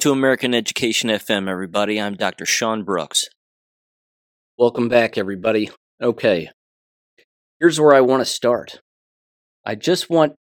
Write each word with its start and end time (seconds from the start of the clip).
To 0.00 0.12
American 0.12 0.54
Education 0.54 1.10
FM, 1.10 1.46
everybody. 1.46 2.00
I'm 2.00 2.14
Dr. 2.14 2.46
Sean 2.46 2.84
Brooks. 2.84 3.26
Welcome 4.56 4.88
back, 4.88 5.18
everybody. 5.18 5.68
Okay, 6.00 6.48
here's 7.58 7.78
where 7.78 7.92
I 7.92 8.00
want 8.00 8.22
to 8.22 8.24
start. 8.24 8.80
I 9.62 9.74
just 9.74 10.08
want, 10.08 10.36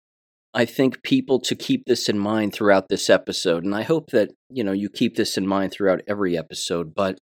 I 0.54 0.64
think, 0.64 1.02
people 1.02 1.40
to 1.40 1.56
keep 1.56 1.86
this 1.86 2.08
in 2.08 2.20
mind 2.20 2.52
throughout 2.52 2.88
this 2.88 3.10
episode, 3.10 3.64
and 3.64 3.74
I 3.74 3.82
hope 3.82 4.10
that, 4.10 4.30
you 4.48 4.62
know, 4.62 4.70
you 4.70 4.88
keep 4.88 5.16
this 5.16 5.36
in 5.36 5.44
mind 5.44 5.72
throughout 5.72 6.02
every 6.06 6.38
episode, 6.38 6.94
but 6.94 7.18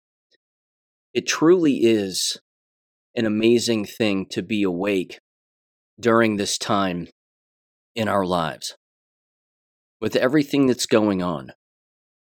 it 1.15 1.25
truly 1.25 1.77
is 1.77 2.37
an 3.15 3.25
amazing 3.25 3.83
thing 3.83 4.27
to 4.29 4.43
be 4.43 4.61
awake 4.61 5.17
during 5.99 6.37
this 6.37 6.59
time 6.59 7.07
in 7.95 8.07
our 8.07 8.27
lives 8.27 8.75
with 9.99 10.15
everything 10.15 10.67
that's 10.67 10.85
going 10.85 11.23
on 11.23 11.53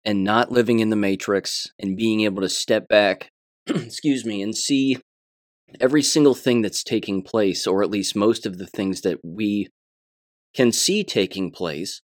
and 0.04 0.24
not 0.24 0.50
living 0.50 0.80
in 0.80 0.90
the 0.90 0.96
matrix 0.96 1.70
and 1.78 1.96
being 1.96 2.22
able 2.22 2.42
to 2.42 2.48
step 2.48 2.88
back, 2.88 3.30
excuse 3.66 4.24
me, 4.24 4.42
and 4.42 4.56
see 4.56 4.98
every 5.80 6.02
single 6.02 6.34
thing 6.34 6.62
that's 6.62 6.82
taking 6.82 7.22
place, 7.22 7.66
or 7.66 7.82
at 7.82 7.90
least 7.90 8.16
most 8.16 8.46
of 8.46 8.58
the 8.58 8.66
things 8.66 9.02
that 9.02 9.18
we 9.22 9.68
can 10.54 10.72
see 10.72 11.02
taking 11.02 11.50
place, 11.50 12.02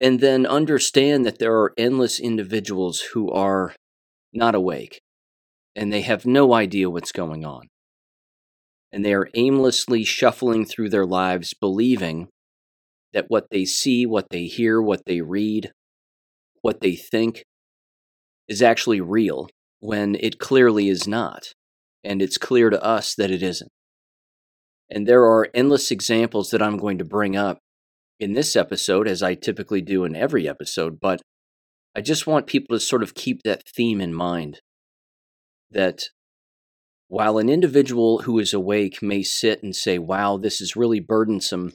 and 0.00 0.20
then 0.20 0.46
understand 0.46 1.24
that 1.26 1.38
there 1.38 1.54
are 1.54 1.74
endless 1.76 2.18
individuals 2.18 3.00
who 3.12 3.30
are 3.30 3.74
not 4.32 4.54
awake 4.54 5.00
and 5.76 5.92
they 5.92 6.00
have 6.02 6.26
no 6.26 6.52
idea 6.54 6.90
what's 6.90 7.12
going 7.12 7.44
on. 7.44 7.68
And 8.92 9.04
they 9.04 9.14
are 9.14 9.28
aimlessly 9.34 10.04
shuffling 10.04 10.64
through 10.64 10.88
their 10.88 11.06
lives, 11.06 11.54
believing 11.54 12.28
that 13.12 13.26
what 13.28 13.46
they 13.50 13.64
see, 13.64 14.04
what 14.04 14.30
they 14.30 14.46
hear, 14.46 14.82
what 14.82 15.04
they 15.06 15.20
read, 15.20 15.72
what 16.62 16.80
they 16.80 16.94
think 16.94 17.44
is 18.48 18.62
actually 18.62 19.00
real 19.00 19.48
when 19.80 20.16
it 20.16 20.38
clearly 20.38 20.88
is 20.88 21.06
not. 21.06 21.54
And 22.02 22.22
it's 22.22 22.38
clear 22.38 22.70
to 22.70 22.82
us 22.82 23.14
that 23.14 23.30
it 23.30 23.42
isn't. 23.42 23.70
And 24.90 25.06
there 25.06 25.24
are 25.24 25.48
endless 25.54 25.90
examples 25.90 26.50
that 26.50 26.62
I'm 26.62 26.76
going 26.76 26.98
to 26.98 27.04
bring 27.04 27.36
up 27.36 27.58
in 28.18 28.32
this 28.32 28.56
episode, 28.56 29.08
as 29.08 29.22
I 29.22 29.34
typically 29.34 29.80
do 29.80 30.04
in 30.04 30.14
every 30.14 30.48
episode, 30.48 30.98
but 31.00 31.22
I 31.96 32.00
just 32.00 32.26
want 32.26 32.46
people 32.46 32.76
to 32.76 32.80
sort 32.80 33.02
of 33.02 33.14
keep 33.14 33.42
that 33.44 33.62
theme 33.74 34.00
in 34.00 34.12
mind 34.12 34.60
that 35.70 36.04
while 37.08 37.38
an 37.38 37.48
individual 37.48 38.22
who 38.22 38.38
is 38.38 38.52
awake 38.52 39.02
may 39.02 39.22
sit 39.22 39.62
and 39.62 39.74
say, 39.74 39.98
wow, 39.98 40.36
this 40.36 40.60
is 40.60 40.76
really 40.76 41.00
burdensome 41.00 41.72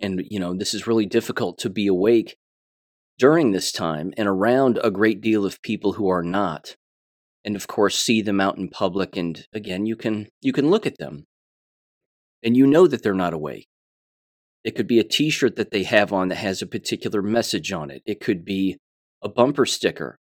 and 0.00 0.22
you 0.30 0.40
know 0.40 0.54
this 0.54 0.74
is 0.74 0.86
really 0.86 1.06
difficult 1.06 1.58
to 1.58 1.70
be 1.70 1.86
awake 1.86 2.36
during 3.20 3.52
this 3.52 3.70
time 3.70 4.12
and 4.16 4.26
around 4.26 4.80
a 4.82 4.90
great 4.90 5.20
deal 5.20 5.44
of 5.44 5.60
people 5.60 5.92
who 5.92 6.08
are 6.08 6.22
not. 6.22 6.74
And 7.44 7.54
of 7.54 7.68
course 7.68 7.96
see 7.96 8.22
them 8.22 8.40
out 8.40 8.56
in 8.56 8.68
public 8.68 9.16
and 9.16 9.46
again 9.52 9.86
you 9.86 9.94
can 9.94 10.28
you 10.40 10.52
can 10.52 10.70
look 10.70 10.86
at 10.86 10.98
them. 10.98 11.26
And 12.42 12.56
you 12.56 12.66
know 12.66 12.86
that 12.86 13.02
they're 13.02 13.14
not 13.14 13.34
awake. 13.34 13.68
It 14.64 14.74
could 14.74 14.86
be 14.86 14.98
a 14.98 15.04
t-shirt 15.04 15.56
that 15.56 15.70
they 15.70 15.84
have 15.84 16.12
on 16.12 16.28
that 16.28 16.36
has 16.36 16.62
a 16.62 16.66
particular 16.66 17.22
message 17.22 17.72
on 17.72 17.90
it. 17.90 18.02
It 18.06 18.20
could 18.20 18.44
be 18.44 18.78
a 19.22 19.28
bumper 19.28 19.66
sticker 19.66 20.18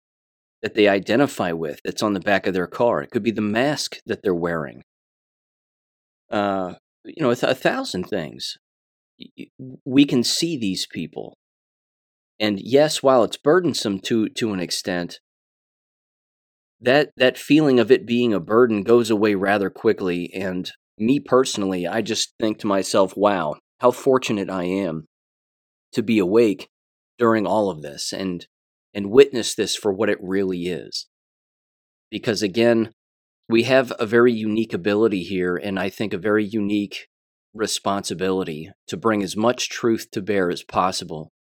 that 0.62 0.74
they 0.74 0.88
identify 0.88 1.52
with 1.52 1.80
that's 1.84 2.02
on 2.02 2.14
the 2.14 2.20
back 2.20 2.48
of 2.48 2.54
their 2.54 2.66
car. 2.66 3.00
It 3.00 3.12
could 3.12 3.22
be 3.22 3.30
the 3.30 3.40
mask 3.40 3.98
that 4.06 4.22
they're 4.22 4.34
wearing. 4.34 4.82
Uh 6.30 6.74
you 7.04 7.22
know 7.22 7.30
a, 7.30 7.36
th- 7.36 7.52
a 7.52 7.54
thousand 7.54 8.04
things. 8.04 8.56
We 9.84 10.04
can 10.04 10.24
see 10.24 10.58
these 10.58 10.86
people. 10.86 11.37
And 12.40 12.60
yes, 12.60 13.02
while 13.02 13.24
it's 13.24 13.36
burdensome 13.36 14.00
to 14.00 14.28
to 14.28 14.52
an 14.52 14.60
extent, 14.60 15.20
that 16.80 17.10
that 17.16 17.38
feeling 17.38 17.80
of 17.80 17.90
it 17.90 18.06
being 18.06 18.32
a 18.32 18.40
burden 18.40 18.82
goes 18.82 19.10
away 19.10 19.34
rather 19.34 19.70
quickly 19.70 20.32
and 20.32 20.70
me 20.98 21.20
personally, 21.20 21.86
I 21.86 22.02
just 22.02 22.34
think 22.40 22.58
to 22.58 22.66
myself, 22.66 23.16
wow, 23.16 23.56
how 23.80 23.90
fortunate 23.90 24.50
I 24.50 24.64
am 24.64 25.06
to 25.92 26.02
be 26.02 26.18
awake 26.18 26.68
during 27.18 27.46
all 27.46 27.70
of 27.70 27.82
this 27.82 28.12
and 28.12 28.46
and 28.94 29.10
witness 29.10 29.54
this 29.54 29.76
for 29.76 29.92
what 29.92 30.08
it 30.08 30.18
really 30.20 30.66
is. 30.66 31.06
Because 32.10 32.42
again, 32.42 32.92
we 33.48 33.64
have 33.64 33.92
a 33.98 34.06
very 34.06 34.32
unique 34.32 34.72
ability 34.72 35.22
here 35.22 35.56
and 35.56 35.78
I 35.78 35.88
think 35.88 36.12
a 36.12 36.18
very 36.18 36.44
unique 36.44 37.08
responsibility 37.54 38.70
to 38.86 38.96
bring 38.96 39.22
as 39.22 39.36
much 39.36 39.68
truth 39.68 40.10
to 40.12 40.22
bear 40.22 40.50
as 40.50 40.62
possible 40.62 41.32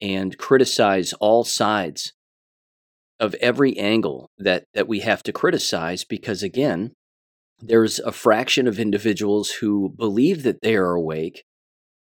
and 0.00 0.36
criticize 0.38 1.12
all 1.14 1.44
sides 1.44 2.12
of 3.18 3.34
every 3.36 3.76
angle 3.78 4.30
that, 4.38 4.64
that 4.74 4.88
we 4.88 5.00
have 5.00 5.22
to 5.22 5.32
criticize 5.32 6.04
because, 6.04 6.42
again, 6.42 6.92
there's 7.60 7.98
a 8.00 8.12
fraction 8.12 8.66
of 8.66 8.78
individuals 8.78 9.50
who 9.60 9.88
believe 9.96 10.42
that 10.42 10.60
they 10.60 10.76
are 10.76 10.92
awake, 10.92 11.44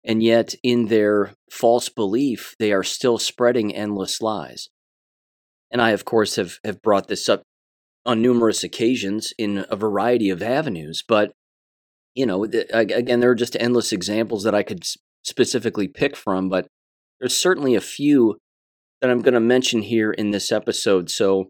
and 0.02 0.22
yet 0.22 0.54
in 0.62 0.86
their 0.86 1.34
false 1.50 1.88
belief, 1.88 2.56
they 2.58 2.72
are 2.72 2.82
still 2.82 3.18
spreading 3.18 3.74
endless 3.74 4.20
lies. 4.20 4.68
And 5.70 5.80
I, 5.80 5.90
of 5.90 6.04
course, 6.04 6.36
have, 6.36 6.58
have 6.64 6.82
brought 6.82 7.06
this 7.06 7.28
up 7.28 7.42
on 8.04 8.20
numerous 8.20 8.64
occasions 8.64 9.32
in 9.38 9.64
a 9.70 9.76
variety 9.76 10.30
of 10.30 10.42
avenues, 10.42 11.02
but 11.06 11.32
you 12.14 12.26
know, 12.26 12.44
again, 12.44 13.20
there 13.20 13.30
are 13.30 13.34
just 13.34 13.56
endless 13.58 13.92
examples 13.92 14.44
that 14.44 14.54
I 14.54 14.62
could 14.62 14.84
specifically 15.24 15.88
pick 15.88 16.14
from, 16.14 16.48
but 16.48 16.68
there's 17.20 17.36
certainly 17.36 17.74
a 17.74 17.80
few 17.80 18.38
that 19.00 19.10
I'm 19.10 19.22
going 19.22 19.34
to 19.34 19.40
mention 19.40 19.82
here 19.82 20.12
in 20.12 20.30
this 20.30 20.50
episode. 20.50 21.10
So 21.10 21.48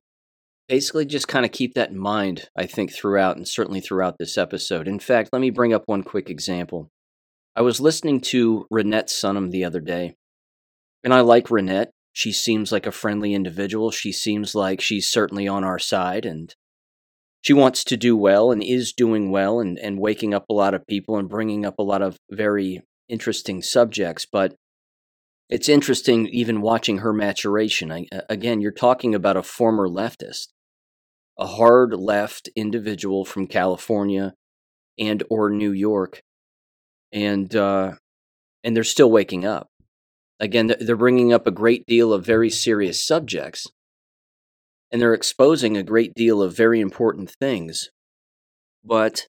basically, 0.68 1.06
just 1.06 1.28
kind 1.28 1.44
of 1.44 1.52
keep 1.52 1.74
that 1.74 1.90
in 1.90 1.98
mind, 1.98 2.48
I 2.56 2.66
think, 2.66 2.92
throughout 2.92 3.36
and 3.36 3.46
certainly 3.46 3.80
throughout 3.80 4.16
this 4.18 4.36
episode. 4.36 4.88
In 4.88 4.98
fact, 4.98 5.30
let 5.32 5.40
me 5.40 5.50
bring 5.50 5.72
up 5.72 5.84
one 5.86 6.02
quick 6.02 6.30
example. 6.30 6.90
I 7.56 7.62
was 7.62 7.80
listening 7.80 8.20
to 8.22 8.66
Renette 8.72 9.08
Sunham 9.08 9.50
the 9.50 9.64
other 9.64 9.80
day, 9.80 10.16
and 11.04 11.14
I 11.14 11.20
like 11.20 11.46
Renette. 11.46 11.90
She 12.12 12.32
seems 12.32 12.72
like 12.72 12.86
a 12.86 12.92
friendly 12.92 13.34
individual. 13.34 13.90
She 13.90 14.12
seems 14.12 14.54
like 14.54 14.80
she's 14.80 15.10
certainly 15.10 15.46
on 15.46 15.64
our 15.64 15.78
side, 15.78 16.26
and 16.26 16.54
she 17.40 17.52
wants 17.52 17.84
to 17.84 17.96
do 17.96 18.16
well 18.16 18.50
and 18.50 18.62
is 18.62 18.92
doing 18.92 19.30
well 19.30 19.60
and, 19.60 19.78
and 19.78 20.00
waking 20.00 20.34
up 20.34 20.46
a 20.48 20.54
lot 20.54 20.74
of 20.74 20.86
people 20.86 21.18
and 21.18 21.28
bringing 21.28 21.64
up 21.64 21.78
a 21.78 21.82
lot 21.82 22.02
of 22.02 22.16
very 22.30 22.80
interesting 23.08 23.62
subjects. 23.62 24.26
But 24.30 24.54
it's 25.48 25.68
interesting 25.68 26.26
even 26.28 26.60
watching 26.60 26.98
her 26.98 27.12
maturation. 27.12 27.92
I, 27.92 28.06
again, 28.28 28.60
you're 28.60 28.72
talking 28.72 29.14
about 29.14 29.36
a 29.36 29.42
former 29.42 29.88
leftist, 29.88 30.48
a 31.38 31.46
hard 31.46 31.94
left 31.94 32.48
individual 32.56 33.24
from 33.24 33.46
California 33.46 34.34
and 34.98 35.22
or 35.28 35.50
New 35.50 35.72
York, 35.72 36.22
and 37.12 37.54
uh, 37.54 37.92
and 38.62 38.76
they're 38.76 38.84
still 38.84 39.10
waking 39.10 39.44
up. 39.44 39.68
Again, 40.40 40.74
they're 40.80 40.96
bringing 40.96 41.32
up 41.32 41.46
a 41.46 41.52
great 41.52 41.86
deal 41.86 42.12
of 42.12 42.24
very 42.24 42.50
serious 42.50 43.04
subjects, 43.04 43.66
and 44.90 45.00
they're 45.00 45.14
exposing 45.14 45.76
a 45.76 45.82
great 45.82 46.14
deal 46.14 46.42
of 46.42 46.56
very 46.56 46.80
important 46.80 47.30
things. 47.38 47.90
But 48.82 49.26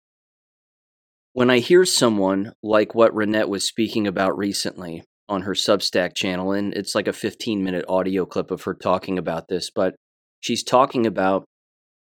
when 1.33 1.49
I 1.49 1.59
hear 1.59 1.85
someone 1.85 2.53
like 2.63 2.95
what 2.95 3.13
Renette 3.13 3.49
was 3.49 3.67
speaking 3.67 4.07
about 4.07 4.37
recently 4.37 5.03
on 5.27 5.43
her 5.43 5.53
Substack 5.53 6.15
channel, 6.15 6.51
and 6.51 6.73
it's 6.73 6.95
like 6.95 7.07
a 7.07 7.13
15 7.13 7.63
minute 7.63 7.85
audio 7.87 8.25
clip 8.25 8.51
of 8.51 8.63
her 8.63 8.73
talking 8.73 9.17
about 9.17 9.47
this, 9.47 9.69
but 9.69 9.95
she's 10.39 10.63
talking 10.63 11.05
about 11.05 11.45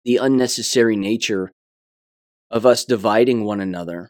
the 0.03 0.17
unnecessary 0.17 0.95
nature 0.95 1.51
of 2.49 2.65
us 2.65 2.85
dividing 2.85 3.43
one 3.43 3.59
another 3.59 4.09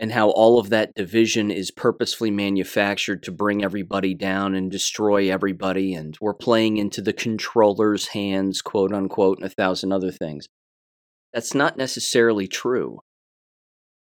and 0.00 0.12
how 0.12 0.30
all 0.30 0.58
of 0.58 0.70
that 0.70 0.94
division 0.94 1.50
is 1.50 1.70
purposefully 1.70 2.30
manufactured 2.30 3.22
to 3.22 3.30
bring 3.30 3.62
everybody 3.62 4.14
down 4.14 4.54
and 4.54 4.70
destroy 4.70 5.30
everybody 5.30 5.92
and 5.92 6.16
we're 6.20 6.34
playing 6.34 6.78
into 6.78 7.02
the 7.02 7.12
controller's 7.12 8.08
hands 8.08 8.62
quote 8.62 8.92
unquote 8.92 9.38
and 9.38 9.46
a 9.46 9.54
thousand 9.54 9.92
other 9.92 10.10
things. 10.10 10.46
That's 11.34 11.54
not 11.54 11.76
necessarily 11.76 12.48
true. 12.48 13.00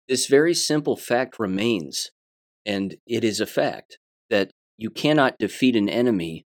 This 0.08 0.26
very 0.26 0.54
simple 0.54 0.96
fact 0.96 1.38
remains 1.38 2.10
and 2.66 2.96
it 3.06 3.22
is 3.22 3.40
a 3.40 3.46
fact 3.46 3.98
that 4.30 4.50
you 4.76 4.90
cannot 4.90 5.38
defeat 5.38 5.76
an 5.76 5.88
enemy 5.88 6.44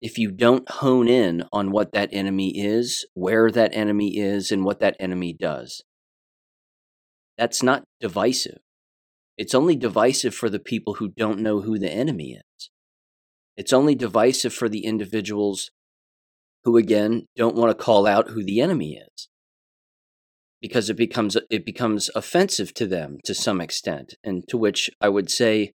if 0.00 0.16
you 0.16 0.30
don't 0.30 0.68
hone 0.70 1.08
in 1.08 1.44
on 1.52 1.72
what 1.72 1.92
that 1.92 2.08
enemy 2.12 2.56
is 2.56 3.04
where 3.14 3.50
that 3.50 3.74
enemy 3.74 4.16
is 4.16 4.52
and 4.52 4.64
what 4.64 4.80
that 4.80 4.96
enemy 5.00 5.32
does 5.32 5.82
that's 7.38 7.62
not 7.62 7.84
divisive. 8.00 8.58
It's 9.38 9.54
only 9.54 9.76
divisive 9.76 10.34
for 10.34 10.50
the 10.50 10.58
people 10.58 10.94
who 10.94 11.08
don't 11.08 11.38
know 11.38 11.60
who 11.60 11.78
the 11.78 11.90
enemy 11.90 12.32
is. 12.32 12.70
It's 13.56 13.72
only 13.72 13.94
divisive 13.94 14.52
for 14.52 14.68
the 14.68 14.84
individuals 14.84 15.70
who, 16.64 16.76
again, 16.76 17.26
don't 17.36 17.54
want 17.54 17.70
to 17.70 17.82
call 17.82 18.06
out 18.06 18.30
who 18.30 18.44
the 18.44 18.60
enemy 18.60 18.96
is 18.96 19.28
because 20.60 20.90
it 20.90 20.96
becomes 20.96 21.36
it 21.48 21.64
becomes 21.64 22.10
offensive 22.16 22.74
to 22.74 22.86
them 22.86 23.18
to 23.24 23.32
some 23.32 23.60
extent 23.60 24.14
and 24.24 24.42
to 24.48 24.58
which 24.58 24.90
i 25.00 25.08
would 25.08 25.30
say 25.30 25.70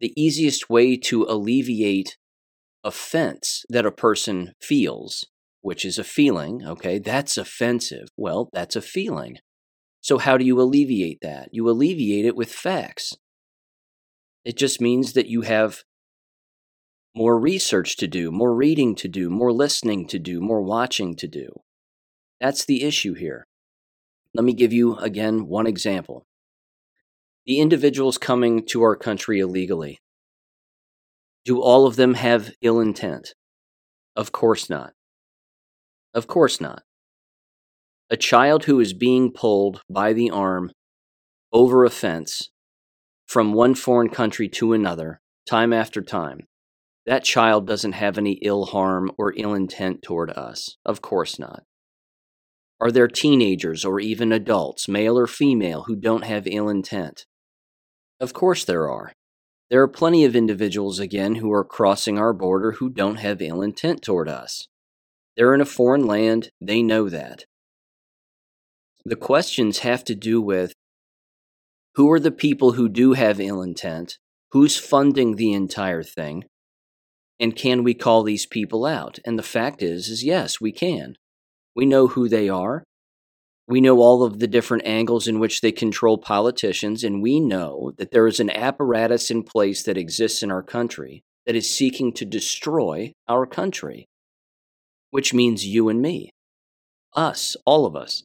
the 0.00 0.12
easiest 0.16 0.68
way 0.68 0.96
to 0.96 1.24
alleviate 1.24 2.16
offense 2.84 3.64
that 3.68 3.86
a 3.86 3.90
person 3.90 4.52
feels, 4.60 5.26
which 5.62 5.84
is 5.84 5.98
a 5.98 6.04
feeling, 6.04 6.62
okay, 6.66 6.98
that's 6.98 7.36
offensive. 7.36 8.08
Well, 8.16 8.48
that's 8.52 8.76
a 8.76 8.82
feeling. 8.82 9.38
So, 10.00 10.18
how 10.18 10.36
do 10.36 10.44
you 10.44 10.60
alleviate 10.60 11.18
that? 11.22 11.48
You 11.52 11.68
alleviate 11.68 12.24
it 12.24 12.36
with 12.36 12.52
facts. 12.52 13.14
It 14.44 14.56
just 14.56 14.80
means 14.80 15.14
that 15.14 15.26
you 15.26 15.42
have 15.42 15.82
more 17.16 17.38
research 17.38 17.96
to 17.96 18.06
do, 18.06 18.30
more 18.30 18.54
reading 18.54 18.94
to 18.96 19.08
do, 19.08 19.30
more 19.30 19.52
listening 19.52 20.06
to 20.08 20.18
do, 20.18 20.40
more 20.40 20.62
watching 20.62 21.16
to 21.16 21.26
do. 21.26 21.48
That's 22.40 22.64
the 22.64 22.84
issue 22.84 23.14
here. 23.14 23.46
Let 24.34 24.44
me 24.44 24.52
give 24.52 24.72
you 24.72 24.96
again 24.96 25.46
one 25.46 25.66
example. 25.66 26.26
The 27.46 27.60
individuals 27.60 28.18
coming 28.18 28.66
to 28.66 28.82
our 28.82 28.96
country 28.96 29.38
illegally. 29.38 30.00
Do 31.44 31.62
all 31.62 31.86
of 31.86 31.94
them 31.94 32.14
have 32.14 32.50
ill 32.60 32.80
intent? 32.80 33.34
Of 34.16 34.32
course 34.32 34.68
not. 34.68 34.94
Of 36.12 36.26
course 36.26 36.60
not. 36.60 36.82
A 38.10 38.16
child 38.16 38.64
who 38.64 38.80
is 38.80 38.92
being 38.92 39.30
pulled 39.30 39.80
by 39.88 40.12
the 40.12 40.28
arm 40.28 40.72
over 41.52 41.84
a 41.84 41.90
fence 41.90 42.50
from 43.28 43.52
one 43.52 43.76
foreign 43.76 44.08
country 44.08 44.48
to 44.48 44.72
another, 44.72 45.20
time 45.48 45.72
after 45.72 46.02
time, 46.02 46.46
that 47.06 47.22
child 47.22 47.66
doesn't 47.66 47.92
have 47.92 48.18
any 48.18 48.40
ill 48.42 48.66
harm 48.66 49.12
or 49.16 49.32
ill 49.36 49.54
intent 49.54 50.02
toward 50.02 50.30
us. 50.30 50.76
Of 50.84 51.00
course 51.00 51.38
not. 51.38 51.62
Are 52.80 52.90
there 52.90 53.08
teenagers 53.08 53.84
or 53.84 54.00
even 54.00 54.32
adults, 54.32 54.88
male 54.88 55.16
or 55.16 55.28
female, 55.28 55.84
who 55.84 55.94
don't 55.94 56.24
have 56.24 56.48
ill 56.48 56.68
intent? 56.68 57.24
Of 58.20 58.32
course 58.32 58.64
there 58.64 58.88
are. 58.88 59.12
There 59.70 59.82
are 59.82 59.88
plenty 59.88 60.24
of 60.24 60.36
individuals, 60.36 61.00
again, 61.00 61.36
who 61.36 61.52
are 61.52 61.64
crossing 61.64 62.18
our 62.18 62.32
border 62.32 62.72
who 62.72 62.88
don't 62.88 63.16
have 63.16 63.42
ill 63.42 63.62
intent 63.62 64.02
toward 64.02 64.28
us. 64.28 64.68
They're 65.36 65.54
in 65.54 65.60
a 65.60 65.66
foreign 65.66 66.06
land, 66.06 66.50
they 66.60 66.82
know 66.82 67.08
that. 67.08 67.44
The 69.04 69.16
questions 69.16 69.80
have 69.80 70.04
to 70.04 70.14
do 70.14 70.40
with 70.40 70.72
who 71.96 72.10
are 72.12 72.20
the 72.20 72.30
people 72.30 72.72
who 72.72 72.88
do 72.88 73.14
have 73.14 73.40
ill 73.40 73.62
intent? 73.62 74.18
Who's 74.52 74.76
funding 74.76 75.36
the 75.36 75.52
entire 75.52 76.02
thing? 76.02 76.44
And 77.40 77.56
can 77.56 77.84
we 77.84 77.94
call 77.94 78.22
these 78.22 78.46
people 78.46 78.84
out? 78.84 79.18
And 79.24 79.38
the 79.38 79.42
fact 79.42 79.82
is 79.82 80.08
is 80.08 80.22
yes, 80.22 80.60
we 80.60 80.72
can. 80.72 81.16
We 81.74 81.86
know 81.86 82.08
who 82.08 82.28
they 82.28 82.48
are. 82.48 82.84
We 83.68 83.80
know 83.80 83.98
all 83.98 84.22
of 84.22 84.38
the 84.38 84.46
different 84.46 84.86
angles 84.86 85.26
in 85.26 85.40
which 85.40 85.60
they 85.60 85.72
control 85.72 86.18
politicians, 86.18 87.02
and 87.02 87.20
we 87.20 87.40
know 87.40 87.92
that 87.98 88.12
there 88.12 88.28
is 88.28 88.38
an 88.38 88.50
apparatus 88.50 89.30
in 89.30 89.42
place 89.42 89.82
that 89.82 89.98
exists 89.98 90.42
in 90.42 90.52
our 90.52 90.62
country 90.62 91.24
that 91.46 91.56
is 91.56 91.68
seeking 91.68 92.12
to 92.12 92.24
destroy 92.24 93.12
our 93.28 93.44
country, 93.44 94.06
which 95.10 95.34
means 95.34 95.66
you 95.66 95.88
and 95.88 96.00
me, 96.00 96.30
us, 97.14 97.56
all 97.64 97.86
of 97.86 97.96
us. 97.96 98.22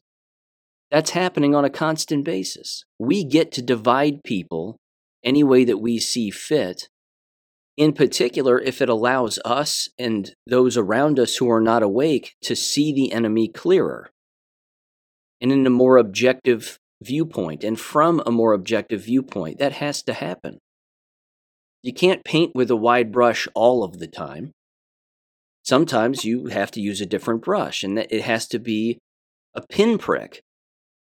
That's 0.92 1.10
happening 1.10 1.54
on 1.54 1.64
a 1.64 1.70
constant 1.70 2.24
basis. 2.24 2.84
We 2.98 3.24
get 3.24 3.50
to 3.52 3.62
divide 3.62 4.22
people 4.24 4.76
any 5.24 5.42
way 5.42 5.64
that 5.64 5.78
we 5.78 5.98
see 5.98 6.30
fit, 6.30 6.88
in 7.76 7.94
particular, 7.94 8.60
if 8.60 8.82
it 8.82 8.88
allows 8.88 9.38
us 9.44 9.88
and 9.98 10.34
those 10.46 10.76
around 10.76 11.18
us 11.18 11.36
who 11.36 11.50
are 11.50 11.60
not 11.60 11.82
awake 11.82 12.34
to 12.42 12.54
see 12.54 12.92
the 12.92 13.12
enemy 13.12 13.48
clearer 13.48 14.10
and 15.42 15.52
in 15.52 15.66
a 15.66 15.70
more 15.70 15.98
objective 15.98 16.78
viewpoint 17.02 17.64
and 17.64 17.78
from 17.78 18.22
a 18.24 18.30
more 18.30 18.52
objective 18.52 19.02
viewpoint. 19.02 19.58
That 19.58 19.72
has 19.72 20.02
to 20.04 20.14
happen. 20.14 20.58
You 21.82 21.92
can't 21.92 22.24
paint 22.24 22.52
with 22.54 22.70
a 22.70 22.76
wide 22.76 23.10
brush 23.10 23.48
all 23.54 23.82
of 23.82 23.98
the 23.98 24.06
time. 24.06 24.52
Sometimes 25.64 26.24
you 26.24 26.46
have 26.46 26.70
to 26.72 26.80
use 26.80 27.00
a 27.00 27.06
different 27.06 27.42
brush, 27.42 27.82
and 27.82 27.98
it 27.98 28.22
has 28.22 28.46
to 28.48 28.58
be 28.58 28.98
a 29.54 29.62
pinprick 29.68 30.40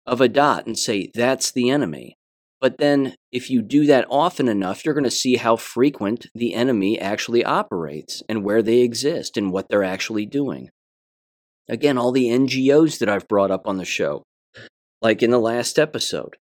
of 0.06 0.22
a 0.22 0.28
dot 0.28 0.66
and 0.66 0.78
say, 0.78 1.10
that's 1.14 1.52
the 1.52 1.70
enemy. 1.70 2.16
But 2.62 2.78
then, 2.78 3.16
if 3.32 3.50
you 3.50 3.62
do 3.62 3.86
that 3.86 4.06
often 4.10 4.48
enough, 4.48 4.84
you're 4.84 4.94
going 4.94 5.04
to 5.06 5.12
see 5.12 5.38
how 5.38 5.56
frequent 5.56 6.28
the 6.36 6.54
enemy 6.54 7.00
actually 7.00 7.44
operates 7.44 8.22
and 8.28 8.44
where 8.44 8.62
they 8.62 8.80
exist 8.80 9.38
and 9.38 9.52
what 9.52 9.68
they're 9.70 9.84
actually 9.84 10.26
doing. 10.26 10.70
Again, 11.70 12.00
all 12.00 12.12
the 12.12 12.26
NGOs 12.26 12.98
that 12.98 13.10
I've 13.10 13.28
brought 13.28 13.52
up 13.52 13.68
on 13.68 13.78
the 13.78 13.86
show, 13.86 14.24
like 15.02 15.22
in 15.22 15.30
the 15.30 15.40
last 15.40 15.78
episode, 15.78 16.36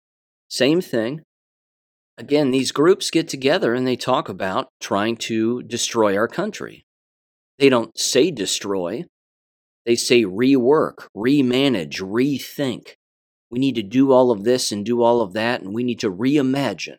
same 0.49 0.81
thing. 0.81 1.21
Again, 2.17 2.51
these 2.51 2.73
groups 2.73 3.11
get 3.11 3.29
together 3.29 3.75
and 3.75 3.87
they 3.87 3.95
talk 3.95 4.31
about 4.31 4.69
trying 4.81 5.17
to 5.19 5.63
destroy 5.63 6.17
our 6.17 6.29
country. 6.29 6.85
They 7.59 7.69
don't 7.69 7.97
say 7.97 8.31
destroy, 8.31 9.05
they 9.85 9.97
say 9.97 10.25
rework, 10.25 11.09
remanage, 11.17 12.01
rethink. 12.01 12.95
We 13.51 13.59
need 13.59 13.75
to 13.77 13.83
do 13.83 14.13
all 14.13 14.31
of 14.31 14.45
this 14.45 14.73
and 14.73 14.85
do 14.85 15.03
all 15.03 15.21
of 15.21 15.33
that, 15.35 15.63
and 15.63 15.75
we 15.75 15.83
need 15.83 16.01
to 16.01 16.11
reimagine 16.11 16.97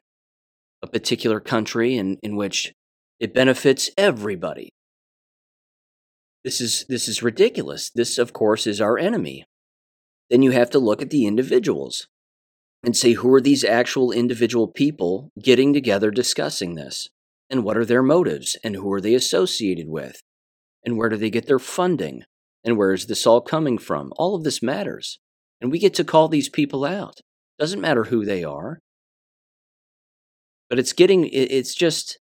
a 0.82 0.88
particular 0.88 1.40
country 1.40 1.96
in, 1.96 2.18
in 2.24 2.36
which 2.36 2.74
it 3.20 3.34
benefits 3.34 3.90
everybody. 3.98 4.70
This 6.44 6.62
is, 6.62 6.86
this 6.88 7.08
is 7.08 7.22
ridiculous. 7.22 7.90
This, 7.90 8.18
of 8.18 8.34
course, 8.34 8.66
is 8.66 8.80
our 8.80 8.98
enemy. 8.98 9.46
Then 10.30 10.42
you 10.42 10.52
have 10.52 10.70
to 10.72 10.80
look 10.80 11.02
at 11.02 11.10
the 11.10 11.26
individuals 11.26 12.08
and 12.84 12.96
say 12.96 13.14
who 13.14 13.34
are 13.34 13.42
these 13.42 13.64
actual 13.64 14.12
individual 14.12 14.68
people 14.68 15.32
getting 15.42 15.74
together 15.74 16.12
discussing 16.12 16.76
this? 16.76 17.10
And 17.50 17.64
what 17.64 17.78
are 17.78 17.86
their 17.86 18.04
motives? 18.04 18.56
And 18.64 18.76
who 18.76 18.92
are 18.94 19.02
they 19.02 19.16
associated 19.16 19.90
with? 19.90 20.22
And 20.86 20.98
where 20.98 21.10
do 21.10 21.18
they 21.18 21.30
get 21.30 21.48
their 21.48 21.60
funding? 21.60 22.24
And 22.64 22.78
where 22.78 22.94
is 22.94 23.08
this 23.08 23.28
all 23.28 23.42
coming 23.42 23.78
from? 23.78 24.14
All 24.18 24.36
of 24.36 24.44
this 24.44 24.62
matters. 24.62 25.20
And 25.60 25.72
we 25.72 25.80
get 25.80 25.94
to 25.96 26.04
call 26.04 26.30
these 26.30 26.48
people 26.48 26.86
out. 26.86 27.20
Doesn't 27.58 27.82
matter 27.82 28.06
who 28.06 28.24
they 28.24 28.44
are. 28.44 28.80
But 30.70 30.80
it's 30.80 30.94
getting, 30.94 31.28
it's 31.34 31.74
just, 31.74 32.20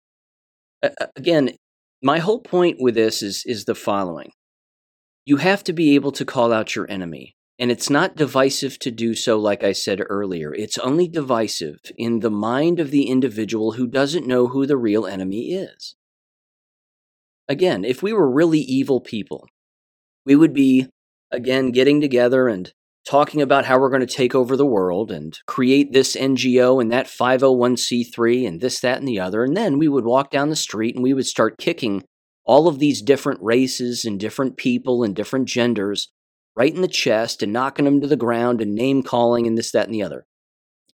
again, 1.15 1.55
my 2.01 2.19
whole 2.19 2.39
point 2.39 2.77
with 2.79 2.95
this 2.95 3.21
is, 3.21 3.43
is 3.45 3.65
the 3.65 3.75
following 3.75 4.31
you 5.25 5.37
have 5.37 5.63
to 5.63 5.73
be 5.73 5.95
able 5.95 6.11
to 6.11 6.23
call 6.23 6.53
out 6.53 6.75
your 6.75 6.89
enemy. 6.89 7.35
And 7.57 7.71
it's 7.71 7.89
not 7.89 8.15
divisive 8.15 8.77
to 8.79 8.91
do 8.91 9.15
so, 9.15 9.39
like 9.39 9.63
I 9.63 9.71
said 9.71 10.01
earlier. 10.07 10.53
It's 10.53 10.77
only 10.77 11.07
divisive 11.07 11.79
in 11.97 12.19
the 12.19 12.29
mind 12.29 12.79
of 12.79 12.91
the 12.91 13.07
individual 13.07 13.73
who 13.73 13.87
doesn't 13.87 14.27
know 14.27 14.47
who 14.47 14.65
the 14.65 14.77
real 14.77 15.05
enemy 15.05 15.53
is. 15.53 15.95
Again, 17.47 17.85
if 17.85 18.03
we 18.03 18.11
were 18.11 18.29
really 18.29 18.59
evil 18.59 18.99
people, 18.99 19.47
we 20.25 20.35
would 20.35 20.53
be, 20.53 20.89
again, 21.31 21.71
getting 21.71 22.01
together 22.01 22.47
and 22.47 22.73
talking 23.05 23.41
about 23.41 23.65
how 23.65 23.79
we're 23.79 23.89
going 23.89 24.05
to 24.05 24.07
take 24.07 24.33
over 24.33 24.57
the 24.57 24.65
world 24.65 25.11
and 25.11 25.37
create 25.47 25.93
this 25.93 26.15
NGO 26.15 26.81
and 26.81 26.91
that 26.91 27.05
501c3 27.05 28.47
and 28.47 28.61
this, 28.61 28.79
that, 28.79 28.97
and 28.97 29.07
the 29.07 29.19
other. 29.19 29.43
And 29.43 29.55
then 29.55 29.77
we 29.77 29.87
would 29.87 30.05
walk 30.05 30.31
down 30.31 30.49
the 30.49 30.55
street 30.55 30.95
and 30.95 31.03
we 31.03 31.13
would 31.13 31.27
start 31.27 31.59
kicking 31.59 32.03
all 32.45 32.67
of 32.67 32.79
these 32.79 33.01
different 33.01 33.41
races 33.41 34.05
and 34.05 34.19
different 34.19 34.57
people 34.57 35.03
and 35.03 35.15
different 35.15 35.47
genders 35.47 36.11
right 36.55 36.73
in 36.73 36.81
the 36.81 36.87
chest 36.87 37.43
and 37.43 37.53
knocking 37.53 37.85
them 37.85 38.01
to 38.01 38.07
the 38.07 38.15
ground 38.15 38.61
and 38.61 38.73
name 38.73 39.03
calling 39.03 39.45
and 39.45 39.57
this, 39.57 39.71
that, 39.71 39.85
and 39.85 39.93
the 39.93 40.03
other. 40.03 40.25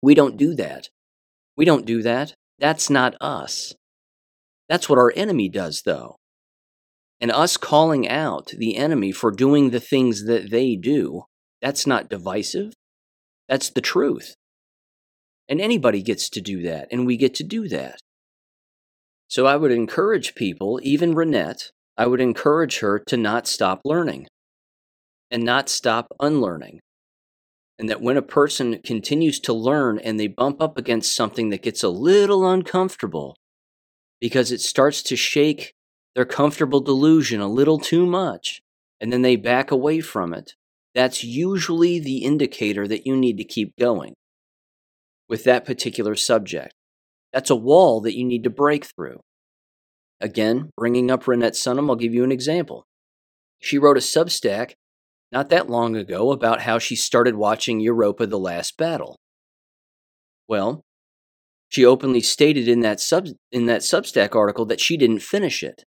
We 0.03 0.15
don't 0.15 0.37
do 0.37 0.55
that. 0.55 0.89
We 1.57 1.65
don't 1.65 1.87
do 1.87 2.03
that. 2.03 2.35
That's 2.59 2.89
not 2.89 3.17
us. 3.21 3.75
That's 4.69 4.89
what 4.89 4.99
our 4.99 5.13
enemy 5.17 5.49
does, 5.49 5.83
though. 5.85 6.17
And 7.21 7.31
us 7.31 7.57
calling 7.57 8.09
out 8.09 8.49
the 8.57 8.77
enemy 8.77 9.11
for 9.11 9.31
doing 9.31 9.71
the 9.71 9.81
things 9.81 10.27
that 10.27 10.51
they 10.51 10.77
do 10.77 11.23
that's 11.63 11.87
not 11.87 12.09
divisive. 12.09 12.73
That's 13.49 13.71
the 13.71 13.81
truth. 13.81 14.35
And 15.49 15.61
anybody 15.61 16.03
gets 16.03 16.29
to 16.31 16.41
do 16.41 16.63
that, 16.63 16.89
and 16.91 17.07
we 17.07 17.17
get 17.17 17.35
to 17.37 17.45
do 17.45 17.69
that. 17.69 17.99
So 19.29 19.47
I 19.47 19.57
would 19.57 19.73
encourage 19.73 20.35
people, 20.35 20.81
even 20.83 21.15
Renette, 21.15 21.71
I 21.97 22.07
would 22.07 22.21
encourage 22.21 22.81
her 22.81 22.99
to 23.09 23.17
not 23.17 23.47
stop 23.47 23.81
learning 23.85 24.27
and 25.31 25.45
not 25.45 25.69
stop 25.69 26.07
unlearning. 26.21 26.81
And 27.79 27.89
that 27.91 28.01
when 28.01 28.17
a 28.17 28.23
person 28.23 28.81
continues 28.85 29.39
to 29.41 29.53
learn 29.53 29.99
and 29.99 30.19
they 30.19 30.29
bump 30.29 30.63
up 30.63 30.79
against 30.79 31.15
something 31.15 31.51
that 31.51 31.63
gets 31.63 31.83
a 31.83 31.89
little 31.89 32.49
uncomfortable 32.49 33.37
because 34.21 34.51
it 34.51 34.61
starts 34.61 35.03
to 35.05 35.17
shake 35.17 35.73
their 36.15 36.25
comfortable 36.25 36.81
delusion 36.81 37.41
a 37.41 37.49
little 37.49 37.79
too 37.79 38.07
much, 38.07 38.63
and 39.01 39.13
then 39.13 39.21
they 39.21 39.37
back 39.37 39.71
away 39.71 40.01
from 40.01 40.33
it, 40.33 40.55
that's 40.97 41.23
usually 41.23 42.01
the 42.01 42.25
indicator 42.25 42.89
that 42.89 43.07
you 43.07 43.15
need 43.15 43.37
to 43.37 43.45
keep 43.45 43.77
going 43.79 44.15
with 45.29 45.45
that 45.45 45.65
particular 45.67 46.15
subject. 46.17 46.73
That's 47.33 47.51
a 47.51 47.57
wall 47.57 48.01
that 48.01 48.17
you 48.17 48.25
need 48.25 48.45
to 48.45 48.51
break 48.51 48.87
through. 48.87 49.21
Again, 50.21 50.71
bringing 50.79 51.11
up 51.11 51.25
Renette 51.25 51.53
Sunham, 51.53 51.91
I'll 51.91 51.97
give 51.97 52.15
you 52.15 52.25
an 52.25 52.33
example. 52.33 52.87
She 53.61 53.77
wrote 53.77 53.99
a 53.99 54.01
Substack 54.01 54.73
not 55.31 55.51
that 55.51 55.69
long 55.69 55.97
ago 55.97 56.33
about 56.33 56.63
how 56.63 56.79
she 56.79 56.97
started 56.97 57.35
watching 57.35 57.81
Europa 57.81 58.27
the 58.27 58.39
Last 58.39 58.79
Battle. 58.79 59.19
Well, 60.49 60.83
she 61.69 61.85
openly 61.85 62.21
stated 62.23 62.69
in 62.69 62.81
that, 62.81 63.01
sub, 63.01 63.27
in 63.53 63.67
that 63.67 63.83
Substack 63.83 64.35
article 64.35 64.65
that 64.67 64.81
she 64.81 64.97
didn't 64.97 65.19
finish 65.19 65.63
it. 65.63 65.85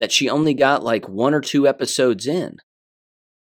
that 0.00 0.10
she 0.10 0.28
only 0.28 0.54
got 0.54 0.82
like 0.82 1.08
one 1.08 1.34
or 1.34 1.40
two 1.40 1.68
episodes 1.68 2.26
in. 2.26 2.56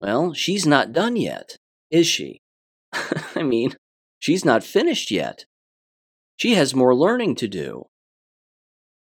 Well, 0.00 0.33
she's 0.33 0.66
not 0.66 0.92
done 0.92 1.16
yet, 1.16 1.57
is 1.90 2.07
she? 2.07 2.40
I 3.35 3.42
mean, 3.42 3.76
she's 4.19 4.45
not 4.45 4.64
finished 4.64 5.11
yet. 5.11 5.45
She 6.37 6.54
has 6.54 6.75
more 6.75 6.95
learning 6.95 7.35
to 7.37 7.49
do. 7.49 7.85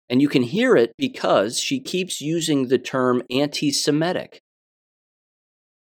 And 0.08 0.22
you 0.22 0.28
can 0.28 0.42
hear 0.42 0.76
it 0.76 0.92
because 0.96 1.58
she 1.60 1.80
keeps 1.80 2.20
using 2.20 2.68
the 2.68 2.78
term 2.78 3.22
anti 3.28 3.70
Semitic. 3.70 4.40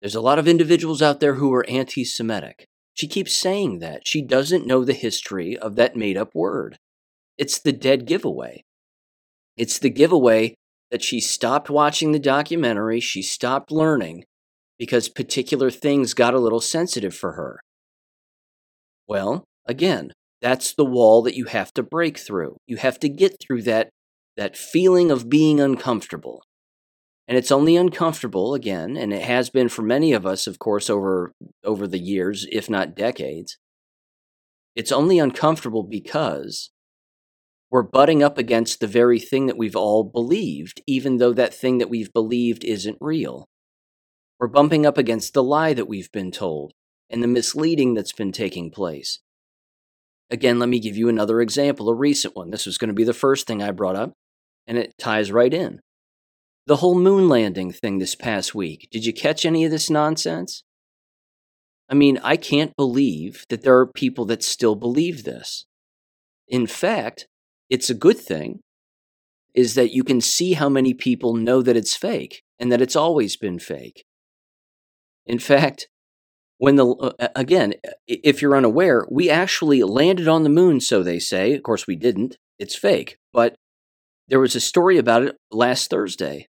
There's 0.01 0.15
a 0.15 0.21
lot 0.21 0.39
of 0.39 0.47
individuals 0.47 1.01
out 1.01 1.19
there 1.19 1.35
who 1.35 1.53
are 1.53 1.69
anti 1.69 2.03
Semitic. 2.03 2.65
She 2.93 3.07
keeps 3.07 3.33
saying 3.33 3.79
that. 3.79 4.07
She 4.07 4.21
doesn't 4.21 4.65
know 4.65 4.83
the 4.83 4.93
history 4.93 5.57
of 5.57 5.75
that 5.75 5.95
made 5.95 6.17
up 6.17 6.33
word. 6.33 6.77
It's 7.37 7.59
the 7.59 7.71
dead 7.71 8.05
giveaway. 8.05 8.63
It's 9.57 9.77
the 9.77 9.89
giveaway 9.89 10.55
that 10.89 11.03
she 11.03 11.19
stopped 11.19 11.69
watching 11.69 12.11
the 12.11 12.19
documentary, 12.19 12.99
she 12.99 13.21
stopped 13.21 13.71
learning 13.71 14.25
because 14.77 15.09
particular 15.09 15.69
things 15.69 16.13
got 16.13 16.33
a 16.33 16.39
little 16.39 16.61
sensitive 16.61 17.15
for 17.15 17.33
her. 17.33 17.59
Well, 19.07 19.45
again, 19.67 20.11
that's 20.41 20.73
the 20.73 20.85
wall 20.85 21.21
that 21.23 21.35
you 21.35 21.45
have 21.45 21.73
to 21.73 21.83
break 21.83 22.17
through. 22.17 22.57
You 22.67 22.77
have 22.77 22.99
to 22.99 23.09
get 23.09 23.37
through 23.39 23.63
that 23.63 23.89
that 24.35 24.57
feeling 24.57 25.11
of 25.11 25.29
being 25.29 25.59
uncomfortable. 25.59 26.41
And 27.27 27.37
it's 27.37 27.51
only 27.51 27.75
uncomfortable 27.77 28.53
again, 28.53 28.97
and 28.97 29.13
it 29.13 29.21
has 29.21 29.49
been 29.49 29.69
for 29.69 29.83
many 29.83 30.11
of 30.11 30.25
us, 30.25 30.47
of 30.47 30.59
course, 30.59 30.89
over 30.89 31.31
over 31.63 31.87
the 31.87 31.99
years, 31.99 32.45
if 32.51 32.69
not 32.69 32.95
decades. 32.95 33.57
It's 34.75 34.91
only 34.91 35.19
uncomfortable 35.19 35.83
because 35.83 36.71
we're 37.71 37.83
butting 37.83 38.21
up 38.21 38.37
against 38.37 38.79
the 38.79 38.87
very 38.87 39.19
thing 39.19 39.45
that 39.47 39.57
we've 39.57 39.75
all 39.75 40.03
believed, 40.03 40.81
even 40.85 41.17
though 41.17 41.33
that 41.33 41.53
thing 41.53 41.77
that 41.77 41.89
we've 41.89 42.11
believed 42.11 42.63
isn't 42.63 42.97
real. 42.99 43.47
We're 44.43 44.47
bumping 44.47 44.85
up 44.85 44.97
against 44.97 45.33
the 45.33 45.41
lie 45.41 45.73
that 45.73 45.87
we've 45.87 46.11
been 46.11 46.29
told 46.29 46.73
and 47.09 47.23
the 47.23 47.29
misleading 47.29 47.93
that's 47.93 48.11
been 48.11 48.33
taking 48.33 48.71
place. 48.71 49.19
Again, 50.29 50.59
let 50.59 50.67
me 50.67 50.81
give 50.81 50.97
you 50.97 51.07
another 51.07 51.39
example, 51.39 51.87
a 51.87 51.95
recent 51.95 52.35
one. 52.35 52.49
This 52.49 52.65
was 52.65 52.77
going 52.77 52.89
to 52.89 52.93
be 52.93 53.05
the 53.05 53.13
first 53.13 53.47
thing 53.47 53.63
I 53.63 53.71
brought 53.71 53.95
up, 53.95 54.11
and 54.67 54.77
it 54.77 54.95
ties 54.99 55.31
right 55.31 55.53
in. 55.53 55.79
The 56.67 56.75
whole 56.75 56.99
moon 56.99 57.29
landing 57.29 57.71
thing 57.71 57.99
this 57.99 58.15
past 58.15 58.53
week. 58.53 58.89
Did 58.91 59.05
you 59.05 59.13
catch 59.13 59.45
any 59.45 59.63
of 59.63 59.71
this 59.71 59.89
nonsense? 59.89 60.65
I 61.87 61.93
mean, 61.93 62.19
I 62.21 62.35
can't 62.35 62.75
believe 62.75 63.45
that 63.47 63.61
there 63.61 63.79
are 63.79 63.87
people 63.87 64.25
that 64.25 64.43
still 64.43 64.75
believe 64.75 65.23
this. 65.23 65.67
In 66.49 66.67
fact, 66.67 67.27
it's 67.69 67.89
a 67.89 67.95
good 67.95 68.17
thing 68.17 68.59
is 69.55 69.75
that 69.75 69.93
you 69.93 70.03
can 70.03 70.19
see 70.19 70.51
how 70.51 70.67
many 70.67 70.93
people 70.93 71.33
know 71.33 71.61
that 71.61 71.77
it's 71.77 71.95
fake 71.95 72.41
and 72.59 72.69
that 72.73 72.81
it's 72.81 72.97
always 72.97 73.37
been 73.37 73.57
fake. 73.57 74.03
In 75.25 75.39
fact, 75.39 75.87
when 76.57 76.75
the 76.75 76.87
uh, 76.87 77.27
again, 77.35 77.73
if 78.07 78.41
you're 78.41 78.55
unaware, 78.55 79.05
we 79.09 79.29
actually 79.29 79.83
landed 79.83 80.27
on 80.27 80.43
the 80.43 80.49
moon, 80.49 80.79
so 80.79 81.03
they 81.03 81.19
say. 81.19 81.53
Of 81.53 81.63
course, 81.63 81.87
we 81.87 81.95
didn't. 81.95 82.37
It's 82.59 82.75
fake. 82.75 83.17
But 83.33 83.55
there 84.27 84.39
was 84.39 84.55
a 84.55 84.61
story 84.61 84.97
about 84.97 85.23
it 85.23 85.35
last 85.51 85.89
Thursday 85.89 86.47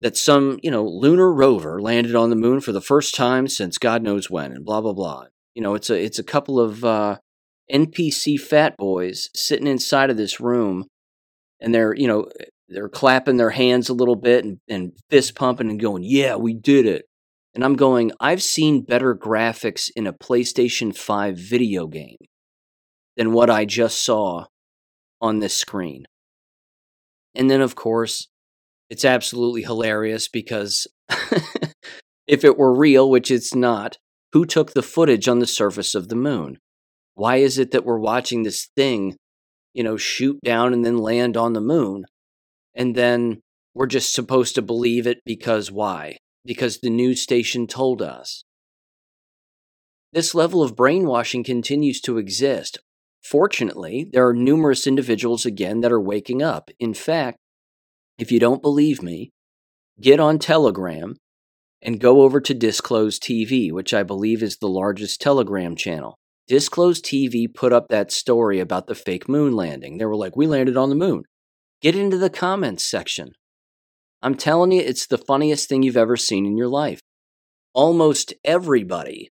that 0.00 0.16
some, 0.16 0.58
you 0.62 0.70
know, 0.70 0.84
lunar 0.84 1.32
rover 1.32 1.80
landed 1.80 2.14
on 2.14 2.30
the 2.30 2.36
moon 2.36 2.60
for 2.60 2.72
the 2.72 2.80
first 2.80 3.14
time 3.14 3.46
since 3.46 3.78
God 3.78 4.02
knows 4.02 4.30
when, 4.30 4.52
and 4.52 4.64
blah 4.64 4.80
blah 4.80 4.94
blah. 4.94 5.26
You 5.54 5.62
know, 5.62 5.74
it's 5.74 5.90
a 5.90 6.02
it's 6.02 6.18
a 6.18 6.24
couple 6.24 6.58
of 6.58 6.84
uh, 6.84 7.18
NPC 7.70 8.40
fat 8.40 8.76
boys 8.76 9.28
sitting 9.34 9.66
inside 9.66 10.10
of 10.10 10.16
this 10.16 10.40
room 10.40 10.86
and 11.60 11.74
they're, 11.74 11.94
you 11.94 12.06
know, 12.06 12.26
they're 12.70 12.88
clapping 12.88 13.36
their 13.36 13.50
hands 13.50 13.88
a 13.88 13.94
little 13.94 14.16
bit 14.16 14.44
and, 14.44 14.58
and 14.68 14.92
fist 15.10 15.34
pumping 15.34 15.68
and 15.68 15.80
going, 15.80 16.04
yeah, 16.04 16.36
we 16.36 16.54
did 16.54 16.86
it. 16.86 17.06
And 17.52 17.64
I'm 17.64 17.74
going, 17.74 18.12
I've 18.20 18.42
seen 18.42 18.84
better 18.84 19.14
graphics 19.14 19.90
in 19.96 20.06
a 20.06 20.12
PlayStation 20.12 20.96
5 20.96 21.36
video 21.36 21.88
game 21.88 22.16
than 23.16 23.32
what 23.32 23.50
I 23.50 23.64
just 23.64 24.04
saw 24.04 24.46
on 25.20 25.40
this 25.40 25.54
screen. 25.56 26.04
And 27.34 27.50
then, 27.50 27.60
of 27.60 27.74
course, 27.74 28.28
it's 28.88 29.04
absolutely 29.04 29.62
hilarious 29.62 30.28
because 30.28 30.86
if 32.26 32.44
it 32.44 32.56
were 32.56 32.74
real, 32.74 33.10
which 33.10 33.32
it's 33.32 33.54
not, 33.54 33.98
who 34.32 34.44
took 34.44 34.72
the 34.72 34.82
footage 34.82 35.26
on 35.26 35.40
the 35.40 35.46
surface 35.46 35.96
of 35.96 36.08
the 36.08 36.16
moon? 36.16 36.58
Why 37.14 37.36
is 37.36 37.58
it 37.58 37.72
that 37.72 37.84
we're 37.84 37.98
watching 37.98 38.44
this 38.44 38.68
thing, 38.76 39.16
you 39.74 39.82
know, 39.82 39.96
shoot 39.96 40.38
down 40.44 40.72
and 40.72 40.84
then 40.84 40.98
land 40.98 41.36
on 41.36 41.52
the 41.52 41.60
moon? 41.60 42.04
And 42.74 42.94
then 42.94 43.40
we're 43.74 43.86
just 43.86 44.12
supposed 44.12 44.54
to 44.54 44.62
believe 44.62 45.06
it 45.06 45.18
because 45.24 45.70
why? 45.70 46.18
Because 46.44 46.78
the 46.78 46.90
news 46.90 47.22
station 47.22 47.66
told 47.66 48.02
us. 48.02 48.44
This 50.12 50.34
level 50.34 50.62
of 50.62 50.74
brainwashing 50.74 51.44
continues 51.44 52.00
to 52.02 52.18
exist. 52.18 52.78
Fortunately, 53.22 54.08
there 54.12 54.26
are 54.26 54.34
numerous 54.34 54.86
individuals 54.86 55.46
again 55.46 55.80
that 55.82 55.92
are 55.92 56.00
waking 56.00 56.42
up. 56.42 56.70
In 56.80 56.94
fact, 56.94 57.38
if 58.18 58.32
you 58.32 58.40
don't 58.40 58.62
believe 58.62 59.02
me, 59.02 59.30
get 60.00 60.18
on 60.18 60.38
Telegram 60.38 61.16
and 61.82 62.00
go 62.00 62.22
over 62.22 62.40
to 62.40 62.54
Disclose 62.54 63.18
TV, 63.18 63.70
which 63.70 63.94
I 63.94 64.02
believe 64.02 64.42
is 64.42 64.56
the 64.56 64.68
largest 64.68 65.20
Telegram 65.20 65.76
channel. 65.76 66.16
Disclose 66.48 67.00
TV 67.00 67.46
put 67.52 67.72
up 67.72 67.88
that 67.88 68.10
story 68.10 68.58
about 68.58 68.88
the 68.88 68.94
fake 68.94 69.28
moon 69.28 69.54
landing. 69.54 69.98
They 69.98 70.04
were 70.04 70.16
like, 70.16 70.36
we 70.36 70.46
landed 70.46 70.76
on 70.76 70.88
the 70.88 70.96
moon. 70.96 71.22
Get 71.80 71.96
into 71.96 72.18
the 72.18 72.30
comments 72.30 72.84
section. 72.84 73.32
I'm 74.22 74.34
telling 74.34 74.72
you, 74.72 74.82
it's 74.82 75.06
the 75.06 75.16
funniest 75.16 75.68
thing 75.68 75.82
you've 75.82 75.96
ever 75.96 76.16
seen 76.16 76.44
in 76.44 76.58
your 76.58 76.68
life. 76.68 77.00
Almost 77.72 78.34
everybody, 78.44 79.30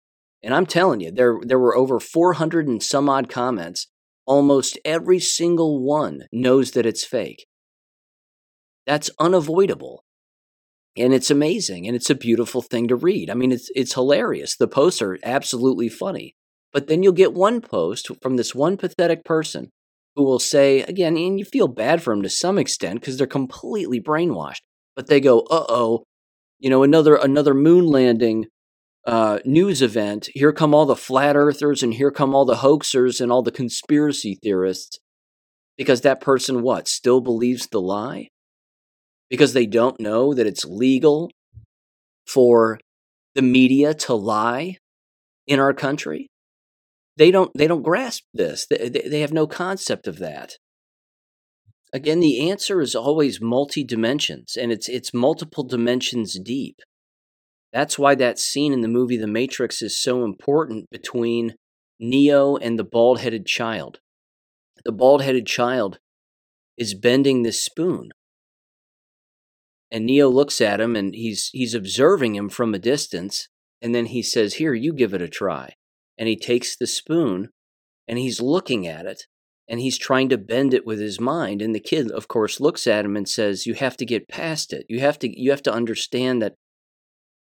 and 0.41 0.53
I'm 0.55 0.65
telling 0.65 1.01
you, 1.01 1.11
there, 1.11 1.37
there 1.43 1.59
were 1.59 1.75
over 1.75 1.99
400 1.99 2.67
and 2.67 2.81
some 2.81 3.09
odd 3.09 3.29
comments. 3.29 3.87
Almost 4.25 4.79
every 4.83 5.19
single 5.19 5.83
one 5.83 6.21
knows 6.31 6.71
that 6.71 6.85
it's 6.85 7.03
fake. 7.03 7.45
That's 8.87 9.11
unavoidable. 9.19 10.03
And 10.97 11.13
it's 11.13 11.29
amazing 11.29 11.85
and 11.87 11.95
it's 11.95 12.09
a 12.09 12.15
beautiful 12.15 12.61
thing 12.61 12.87
to 12.87 12.95
read. 12.95 13.29
I 13.29 13.33
mean, 13.35 13.51
it's, 13.51 13.69
it's 13.75 13.93
hilarious. 13.93 14.55
The 14.55 14.67
posts 14.67 15.01
are 15.01 15.19
absolutely 15.23 15.89
funny. 15.89 16.35
But 16.73 16.87
then 16.87 17.03
you'll 17.03 17.13
get 17.13 17.33
one 17.33 17.61
post 17.61 18.09
from 18.21 18.37
this 18.37 18.55
one 18.55 18.77
pathetic 18.77 19.23
person 19.23 19.71
who 20.15 20.23
will 20.23 20.39
say, 20.39 20.81
again, 20.81 21.17
and 21.17 21.39
you 21.39 21.45
feel 21.45 21.67
bad 21.67 22.01
for 22.01 22.13
them 22.13 22.23
to 22.23 22.29
some 22.29 22.57
extent 22.57 22.99
because 22.99 23.17
they're 23.17 23.27
completely 23.27 24.01
brainwashed. 24.01 24.61
But 24.95 25.07
they 25.07 25.19
go, 25.19 25.41
uh 25.41 25.65
oh, 25.69 26.03
you 26.59 26.69
know, 26.69 26.83
another 26.83 27.15
another 27.15 27.53
moon 27.53 27.87
landing 27.87 28.45
uh, 29.05 29.39
news 29.45 29.81
event. 29.81 30.29
Here 30.33 30.51
come 30.51 30.73
all 30.73 30.85
the 30.85 30.95
flat 30.95 31.35
earthers 31.35 31.81
and 31.81 31.93
here 31.93 32.11
come 32.11 32.35
all 32.35 32.45
the 32.45 32.55
hoaxers 32.55 33.21
and 33.21 33.31
all 33.31 33.41
the 33.41 33.51
conspiracy 33.51 34.37
theorists. 34.41 34.99
Because 35.77 36.01
that 36.01 36.21
person, 36.21 36.61
what, 36.61 36.87
still 36.87 37.21
believes 37.21 37.67
the 37.67 37.81
lie? 37.81 38.27
Because 39.29 39.53
they 39.53 39.65
don't 39.65 39.99
know 39.99 40.33
that 40.33 40.45
it's 40.45 40.65
legal 40.65 41.31
for 42.27 42.79
the 43.33 43.41
media 43.41 43.93
to 43.93 44.13
lie 44.13 44.77
in 45.47 45.59
our 45.59 45.73
country? 45.73 46.30
They 47.17 47.31
don't 47.31 47.51
they 47.55 47.67
don't 47.67 47.83
grasp 47.83 48.23
this. 48.33 48.65
They, 48.67 48.89
they 48.89 49.21
have 49.21 49.33
no 49.33 49.47
concept 49.47 50.07
of 50.07 50.19
that. 50.19 50.57
Again, 51.93 52.21
the 52.21 52.49
answer 52.49 52.79
is 52.81 52.95
always 52.95 53.41
multi 53.41 53.83
dimensions, 53.83 54.55
and 54.55 54.71
it's 54.71 54.87
it's 54.87 55.13
multiple 55.13 55.63
dimensions 55.63 56.39
deep. 56.39 56.77
That's 57.73 57.99
why 57.99 58.15
that 58.15 58.39
scene 58.39 58.73
in 58.73 58.81
the 58.81 58.87
movie 58.87 59.17
The 59.17 59.27
Matrix 59.27 59.81
is 59.81 60.01
so 60.01 60.23
important 60.23 60.89
between 60.89 61.55
Neo 61.99 62.55
and 62.57 62.79
the 62.79 62.83
bald 62.83 63.19
headed 63.19 63.45
child. 63.45 63.99
The 64.83 64.91
bald 64.91 65.21
headed 65.21 65.45
child 65.45 65.99
is 66.77 66.93
bending 66.93 67.43
this 67.43 67.63
spoon. 67.63 68.09
And 69.89 70.05
Neo 70.05 70.29
looks 70.29 70.61
at 70.61 70.79
him 70.79 70.95
and 70.95 71.13
he's 71.13 71.49
he's 71.51 71.73
observing 71.73 72.35
him 72.35 72.47
from 72.49 72.73
a 72.73 72.79
distance, 72.79 73.49
and 73.81 73.93
then 73.93 74.07
he 74.07 74.23
says, 74.23 74.55
Here, 74.55 74.73
you 74.73 74.93
give 74.93 75.13
it 75.13 75.21
a 75.21 75.27
try 75.27 75.75
and 76.21 76.27
he 76.27 76.35
takes 76.35 76.75
the 76.75 76.85
spoon 76.85 77.49
and 78.07 78.19
he's 78.19 78.39
looking 78.39 78.85
at 78.85 79.07
it 79.07 79.23
and 79.67 79.79
he's 79.79 79.97
trying 79.97 80.29
to 80.29 80.37
bend 80.37 80.71
it 80.71 80.85
with 80.85 80.99
his 80.99 81.19
mind 81.19 81.63
and 81.63 81.73
the 81.73 81.79
kid 81.79 82.11
of 82.11 82.27
course 82.27 82.59
looks 82.59 82.85
at 82.85 83.03
him 83.03 83.17
and 83.17 83.27
says 83.27 83.65
you 83.65 83.73
have 83.73 83.97
to 83.97 84.05
get 84.05 84.27
past 84.27 84.71
it. 84.71 84.85
You 84.87 84.99
have 84.99 85.17
to 85.19 85.41
you 85.41 85.49
have 85.49 85.63
to 85.63 85.73
understand 85.73 86.39
that 86.43 86.53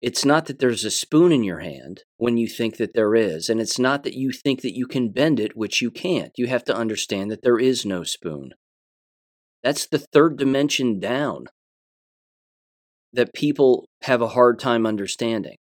it's 0.00 0.24
not 0.24 0.46
that 0.46 0.60
there's 0.60 0.86
a 0.86 0.90
spoon 0.90 1.30
in 1.30 1.44
your 1.44 1.58
hand 1.58 2.04
when 2.16 2.38
you 2.38 2.48
think 2.48 2.78
that 2.78 2.94
there 2.94 3.14
is 3.14 3.50
and 3.50 3.60
it's 3.60 3.78
not 3.78 4.02
that 4.04 4.14
you 4.14 4.32
think 4.32 4.62
that 4.62 4.74
you 4.74 4.86
can 4.86 5.10
bend 5.10 5.38
it 5.38 5.54
which 5.54 5.82
you 5.82 5.90
can't. 5.90 6.32
You 6.38 6.46
have 6.46 6.64
to 6.64 6.74
understand 6.74 7.30
that 7.30 7.42
there 7.42 7.58
is 7.58 7.84
no 7.84 8.02
spoon. 8.02 8.52
That's 9.62 9.84
the 9.84 9.98
third 9.98 10.38
dimension 10.38 11.00
down 11.00 11.48
that 13.12 13.34
people 13.34 13.84
have 14.04 14.22
a 14.22 14.28
hard 14.28 14.58
time 14.58 14.86
understanding. 14.86 15.56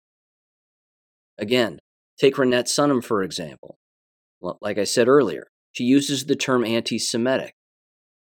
Again 1.39 1.79
Take 2.19 2.35
Renette 2.35 2.67
Sunham, 2.67 3.03
for 3.03 3.23
example. 3.23 3.77
Like 4.41 4.77
I 4.77 4.83
said 4.83 5.07
earlier, 5.07 5.47
she 5.71 5.83
uses 5.83 6.25
the 6.25 6.35
term 6.35 6.65
anti 6.65 6.97
Semitic. 6.97 7.53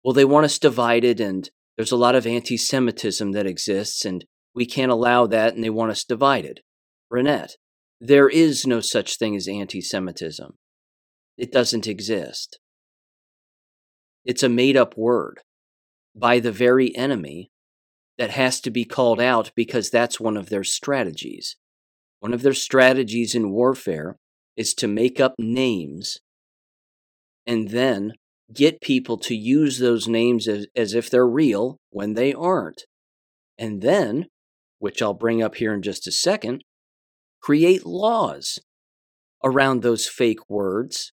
Well, 0.04 0.14
they 0.14 0.26
want 0.26 0.46
us 0.46 0.60
divided 0.60 1.20
and 1.20 1.50
there's 1.76 1.92
a 1.92 1.98
lot 1.98 2.16
of 2.16 2.28
anti 2.28 2.58
Semitism 2.58 3.32
that 3.32 3.48
exists, 3.48 4.06
and 4.06 4.26
we 4.54 4.66
can't 4.66 4.92
allow 4.92 5.26
that, 5.28 5.56
and 5.56 5.64
they 5.64 5.70
want 5.70 5.92
us 5.92 6.04
divided. 6.04 6.62
Renette, 7.12 7.54
there 8.00 8.30
is 8.30 8.68
no 8.68 8.80
such 8.80 9.18
thing 9.18 9.36
as 9.36 9.48
anti 9.48 9.82
Semitism, 9.82 10.58
it 11.38 11.52
doesn't 11.52 11.88
exist. 11.88 12.60
It's 14.24 14.44
a 14.44 14.50
made 14.50 14.78
up 14.78 14.96
word 14.96 15.40
by 16.16 16.40
the 16.40 16.52
very 16.52 16.96
enemy 16.96 17.52
that 18.18 18.30
has 18.30 18.62
to 18.62 18.70
be 18.70 18.86
called 18.86 19.20
out 19.20 19.52
because 19.56 19.90
that's 19.90 20.20
one 20.20 20.38
of 20.38 20.50
their 20.50 20.64
strategies. 20.64 21.58
One 22.24 22.34
of 22.34 22.42
their 22.42 22.54
strategies 22.54 23.36
in 23.36 23.52
warfare 23.52 24.16
is 24.56 24.74
to 24.76 24.88
make 24.88 25.20
up 25.20 25.34
names 25.38 26.20
and 27.46 27.68
then 27.68 28.14
get 28.54 28.80
people 28.80 29.18
to 29.18 29.36
use 29.36 29.78
those 29.78 30.08
names 30.08 30.48
as, 30.48 30.68
as 30.74 30.94
if 30.94 31.10
they're 31.10 31.28
real 31.28 31.80
when 31.90 32.14
they 32.14 32.34
aren't. 32.34 32.86
And 33.58 33.82
then, 33.82 34.28
which 34.80 35.02
I'll 35.02 35.14
bring 35.14 35.44
up 35.44 35.56
here 35.56 35.74
in 35.74 35.82
just 35.82 36.08
a 36.08 36.14
second, 36.14 36.64
create 37.42 37.86
laws 37.86 38.58
around 39.44 39.82
those 39.82 40.08
fake 40.08 40.50
words 40.50 41.12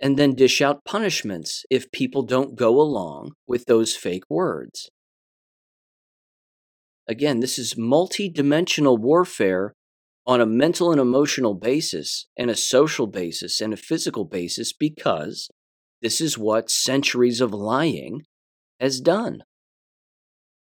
and 0.00 0.18
then 0.18 0.34
dish 0.34 0.62
out 0.62 0.86
punishments 0.86 1.66
if 1.68 1.92
people 1.92 2.22
don't 2.22 2.56
go 2.56 2.80
along 2.80 3.32
with 3.46 3.66
those 3.66 3.94
fake 3.94 4.24
words. 4.30 4.88
Again, 7.06 7.40
this 7.40 7.58
is 7.58 7.76
multi-dimensional 7.76 8.96
warfare 8.96 9.74
on 10.26 10.40
a 10.40 10.46
mental 10.46 10.90
and 10.90 11.00
emotional 11.00 11.54
basis, 11.54 12.26
and 12.36 12.50
a 12.50 12.56
social 12.56 13.06
basis, 13.06 13.60
and 13.60 13.72
a 13.72 13.78
physical 13.78 14.24
basis 14.24 14.72
because 14.72 15.50
this 16.00 16.20
is 16.20 16.38
what 16.38 16.70
centuries 16.70 17.40
of 17.40 17.52
lying 17.52 18.22
has 18.80 19.00
done. 19.00 19.42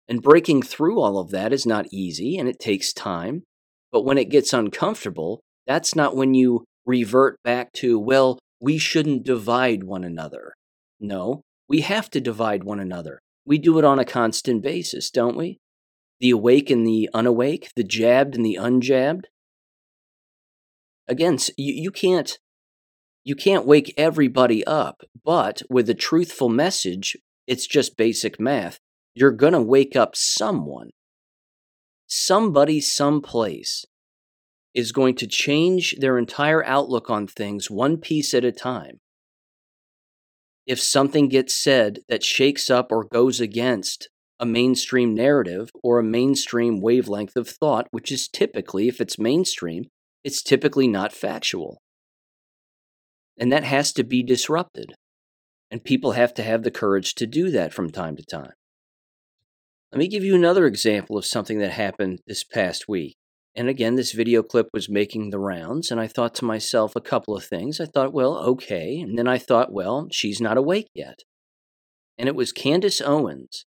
And 0.09 0.23
breaking 0.23 0.63
through 0.63 1.01
all 1.01 1.19
of 1.19 1.31
that 1.31 1.53
is 1.53 1.67
not 1.67 1.93
easy 1.93 2.39
and 2.39 2.49
it 2.49 2.59
takes 2.59 2.93
time. 2.93 3.43
But 3.91 4.05
when 4.05 4.19
it 4.19 4.31
gets 4.31 4.53
uncomfortable, 4.53 5.41
that's 5.67 5.95
not 5.95 6.17
when 6.17 6.35
you 6.35 6.65
revert 6.85 7.37
back 7.43 7.73
to, 7.73 7.99
well, 7.99 8.39
we 8.61 8.79
shouldn't 8.79 9.25
divide 9.25 9.85
one 9.85 10.05
another. 10.05 10.55
No, 11.01 11.43
we 11.69 11.81
have 11.81 12.11
to 12.11 12.21
divide 12.21 12.65
one 12.65 12.81
another. 12.81 13.21
We 13.45 13.59
do 13.59 13.79
it 13.79 13.85
on 13.85 13.99
a 13.99 14.05
constant 14.05 14.63
basis, 14.63 15.11
don't 15.11 15.37
we? 15.37 15.59
The 16.21 16.31
awake 16.31 16.71
and 16.71 16.87
the 16.87 17.11
unawake, 17.13 17.71
the 17.77 17.85
jabbed 17.85 18.35
and 18.37 18.45
the 18.45 18.59
unjabbed. 18.61 19.25
Again, 21.09 21.39
you, 21.57 21.75
you 21.75 21.91
can't 21.91 22.39
you 23.25 23.35
can't 23.35 23.67
wake 23.67 23.93
everybody 23.97 24.65
up, 24.67 25.03
but 25.25 25.61
with 25.69 25.91
a 25.91 25.95
truthful 25.95 26.49
message, 26.49 27.17
it's 27.49 27.67
just 27.67 27.97
basic 27.97 28.39
math. 28.39 28.79
You're 29.17 29.33
going 29.33 29.53
to 29.53 29.61
wake 29.61 29.97
up 29.97 30.15
someone. 30.15 30.91
Somebody, 32.07 32.81
someplace 32.81 33.85
is 34.75 34.93
going 34.93 35.17
to 35.17 35.27
change 35.27 35.97
their 35.99 36.19
entire 36.19 36.65
outlook 36.65 37.11
on 37.11 37.27
things 37.27 37.69
one 37.69 37.97
piece 37.97 38.33
at 38.33 38.45
a 38.45 38.53
time. 38.53 39.01
If 40.65 40.81
something 40.81 41.29
gets 41.29 41.57
said 41.57 42.01
that 42.09 42.23
shakes 42.23 42.71
up 42.71 42.93
or 42.93 43.05
goes 43.05 43.41
against 43.41 44.09
a 44.39 44.47
mainstream 44.47 45.15
narrative 45.15 45.71
or 45.83 45.99
a 45.99 46.05
mainstream 46.05 46.81
wavelength 46.81 47.37
of 47.37 47.49
thought, 47.49 47.89
which 47.91 48.13
is 48.13 48.29
typically, 48.29 48.87
if 48.87 49.01
it's 49.01 49.19
mainstream, 49.19 49.87
it's 50.27 50.43
typically 50.43 50.89
not 50.89 51.13
factual. 51.13 51.79
And 53.39 53.53
that 53.53 53.63
has 53.63 53.93
to 53.93 54.03
be 54.03 54.25
disrupted. 54.25 54.93
And 55.71 55.85
people 55.85 56.13
have 56.13 56.35
to 56.35 56.43
have 56.43 56.65
the 56.65 56.71
courage 56.73 57.15
to 57.15 57.29
do 57.29 57.49
that 57.53 57.73
from 57.73 57.91
time 57.91 58.17
to 58.17 58.25
time. 58.25 58.51
Let 59.93 60.01
me 60.01 60.09
give 60.09 60.25
you 60.25 60.35
another 60.35 60.67
example 60.67 61.17
of 61.17 61.25
something 61.25 61.61
that 61.61 61.71
happened 61.71 62.19
this 62.27 62.43
past 62.43 62.89
week. 62.89 63.15
And 63.55 63.69
again, 63.69 63.95
this 63.95 64.11
video 64.11 64.43
clip 64.43 64.67
was 64.75 64.89
making 64.89 65.31
the 65.31 65.39
rounds, 65.39 65.93
and 65.93 66.01
I 66.01 66.09
thought 66.09 66.35
to 66.37 66.45
myself 66.45 66.97
a 66.97 67.01
couple 67.01 67.37
of 67.37 67.45
things. 67.45 67.81
I 67.81 67.87
thought, 67.87 68.13
well, 68.13 68.37
okay. 68.37 68.99
And 68.99 69.17
then 69.17 69.29
I 69.29 69.39
thought, 69.39 69.73
well, 69.73 70.09
she's 70.11 70.41
not 70.41 70.59
awake 70.59 70.89
yet. 70.93 71.21
And 72.19 72.29
it 72.29 72.35
was 72.35 72.51
Candace 72.51 73.01
Owens. 73.01 73.65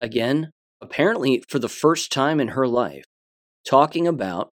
Again, 0.00 0.50
apparently 0.80 1.44
for 1.48 1.60
the 1.60 1.68
first 1.68 2.10
time 2.10 2.40
in 2.40 2.48
her 2.48 2.66
life, 2.66 3.04
talking 3.64 4.08
about 4.08 4.50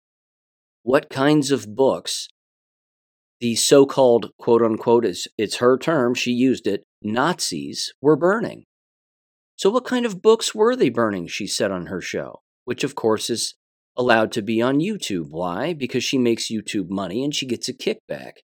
what 0.88 1.10
kinds 1.10 1.50
of 1.50 1.76
books 1.76 2.28
the 3.40 3.54
so 3.56 3.84
called 3.84 4.30
quote 4.38 4.62
unquote, 4.62 5.04
is 5.04 5.28
it's 5.36 5.56
her 5.56 5.76
term, 5.76 6.14
she 6.14 6.30
used 6.30 6.66
it, 6.66 6.84
Nazis 7.02 7.92
were 8.00 8.16
burning. 8.16 8.64
So, 9.56 9.68
what 9.68 9.84
kind 9.84 10.06
of 10.06 10.22
books 10.22 10.54
were 10.54 10.74
they 10.74 10.88
burning? 10.88 11.26
She 11.26 11.46
said 11.46 11.70
on 11.70 11.86
her 11.86 12.00
show, 12.00 12.40
which 12.64 12.84
of 12.84 12.94
course 12.94 13.28
is 13.28 13.54
allowed 13.98 14.32
to 14.32 14.40
be 14.40 14.62
on 14.62 14.80
YouTube. 14.80 15.26
Why? 15.28 15.74
Because 15.74 16.04
she 16.04 16.16
makes 16.16 16.50
YouTube 16.50 16.88
money 16.88 17.22
and 17.22 17.34
she 17.34 17.44
gets 17.44 17.68
a 17.68 17.74
kickback. 17.74 18.38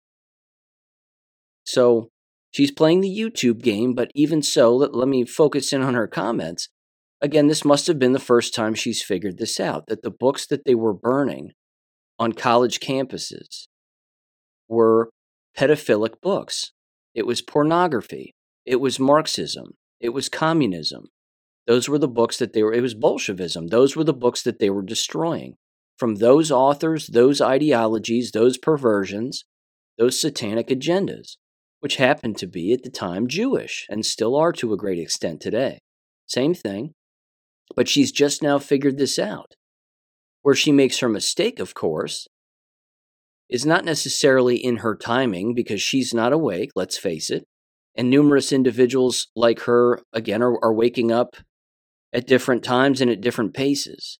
So 1.65 2.09
she's 2.51 2.71
playing 2.71 2.99
the 2.99 3.17
YouTube 3.17 3.61
game, 3.61 3.93
but 3.93 4.11
even 4.15 4.41
so, 4.41 4.75
let, 4.75 4.93
let 4.93 5.07
me 5.07 5.23
focus 5.23 5.71
in 5.71 5.81
on 5.81 5.93
her 5.93 6.07
comments. 6.07 6.67
Again, 7.21 7.47
this 7.47 7.63
must 7.63 7.87
have 7.87 7.97
been 7.97 8.11
the 8.11 8.19
first 8.19 8.53
time 8.53 8.73
she's 8.73 9.01
figured 9.01 9.37
this 9.37 9.61
out 9.61 9.87
that 9.87 10.01
the 10.01 10.11
books 10.11 10.45
that 10.47 10.65
they 10.65 10.75
were 10.75 10.93
burning 10.93 11.53
on 12.19 12.33
college 12.33 12.79
campuses 12.79 13.67
were 14.67 15.09
pedophilic 15.57 16.21
books. 16.21 16.71
It 17.13 17.25
was 17.25 17.41
pornography. 17.41 18.33
It 18.65 18.77
was 18.77 18.99
Marxism. 18.99 19.73
It 19.99 20.09
was 20.09 20.29
communism. 20.29 21.05
Those 21.67 21.87
were 21.87 21.99
the 21.99 22.07
books 22.07 22.37
that 22.37 22.53
they 22.53 22.63
were, 22.63 22.73
it 22.73 22.81
was 22.81 22.93
Bolshevism. 22.93 23.67
Those 23.67 23.95
were 23.95 24.03
the 24.03 24.13
books 24.13 24.41
that 24.43 24.59
they 24.59 24.69
were 24.69 24.81
destroying. 24.81 25.55
From 25.97 26.15
those 26.15 26.51
authors, 26.51 27.07
those 27.07 27.39
ideologies, 27.39 28.31
those 28.31 28.57
perversions, 28.57 29.45
those 29.97 30.19
satanic 30.19 30.67
agendas, 30.67 31.37
which 31.79 31.97
happened 31.97 32.37
to 32.37 32.47
be 32.47 32.73
at 32.73 32.83
the 32.83 32.89
time 32.89 33.27
Jewish 33.27 33.85
and 33.89 34.05
still 34.05 34.35
are 34.35 34.51
to 34.53 34.73
a 34.73 34.77
great 34.77 34.99
extent 34.99 35.39
today. 35.39 35.79
Same 36.25 36.53
thing. 36.53 36.93
But 37.75 37.87
she's 37.87 38.11
just 38.11 38.41
now 38.43 38.59
figured 38.59 38.97
this 38.97 39.17
out. 39.17 39.53
Where 40.43 40.55
she 40.55 40.71
makes 40.71 40.99
her 40.99 41.09
mistake, 41.09 41.59
of 41.59 41.73
course, 41.73 42.27
is 43.49 43.65
not 43.65 43.85
necessarily 43.85 44.57
in 44.57 44.77
her 44.77 44.95
timing 44.95 45.53
because 45.53 45.81
she's 45.81 46.13
not 46.13 46.33
awake, 46.33 46.71
let's 46.75 46.97
face 46.97 47.29
it. 47.29 47.45
And 47.95 48.09
numerous 48.09 48.51
individuals 48.51 49.27
like 49.35 49.61
her, 49.61 50.01
again, 50.11 50.41
are, 50.41 50.57
are 50.63 50.73
waking 50.73 51.11
up 51.11 51.35
at 52.11 52.27
different 52.27 52.63
times 52.63 52.99
and 52.99 53.09
at 53.09 53.21
different 53.21 53.53
paces. 53.53 54.19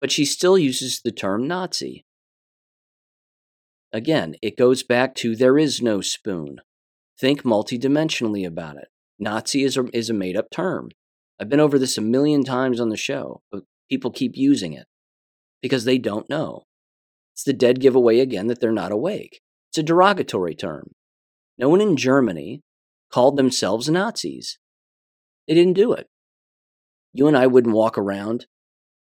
But 0.00 0.12
she 0.12 0.24
still 0.24 0.58
uses 0.58 1.00
the 1.00 1.10
term 1.10 1.48
Nazi. 1.48 2.04
Again, 3.92 4.36
it 4.42 4.56
goes 4.56 4.82
back 4.82 5.14
to 5.16 5.34
there 5.34 5.58
is 5.58 5.82
no 5.82 6.00
spoon. 6.00 6.60
Think 7.18 7.42
multidimensionally 7.42 8.46
about 8.46 8.76
it. 8.76 8.88
Nazi 9.18 9.64
is 9.64 9.76
a, 9.76 9.86
is 9.92 10.10
a 10.10 10.14
made 10.14 10.36
up 10.36 10.50
term. 10.50 10.90
I've 11.40 11.48
been 11.48 11.60
over 11.60 11.78
this 11.78 11.98
a 11.98 12.02
million 12.02 12.44
times 12.44 12.78
on 12.78 12.90
the 12.90 12.96
show, 12.96 13.40
but 13.50 13.64
people 13.88 14.10
keep 14.10 14.36
using 14.36 14.74
it 14.74 14.86
because 15.62 15.84
they 15.84 15.98
don't 15.98 16.28
know. 16.30 16.64
It's 17.34 17.44
the 17.44 17.52
dead 17.52 17.80
giveaway 17.80 18.20
again 18.20 18.46
that 18.48 18.60
they're 18.60 18.72
not 18.72 18.92
awake. 18.92 19.40
It's 19.70 19.78
a 19.78 19.82
derogatory 19.82 20.54
term. 20.54 20.92
No 21.58 21.68
one 21.68 21.80
in 21.80 21.96
Germany 21.96 22.62
called 23.10 23.36
themselves 23.36 23.88
Nazis. 23.88 24.58
They 25.46 25.54
didn't 25.54 25.74
do 25.74 25.92
it. 25.92 26.06
You 27.12 27.26
and 27.26 27.36
I 27.36 27.46
wouldn't 27.46 27.74
walk 27.74 27.98
around 27.98 28.46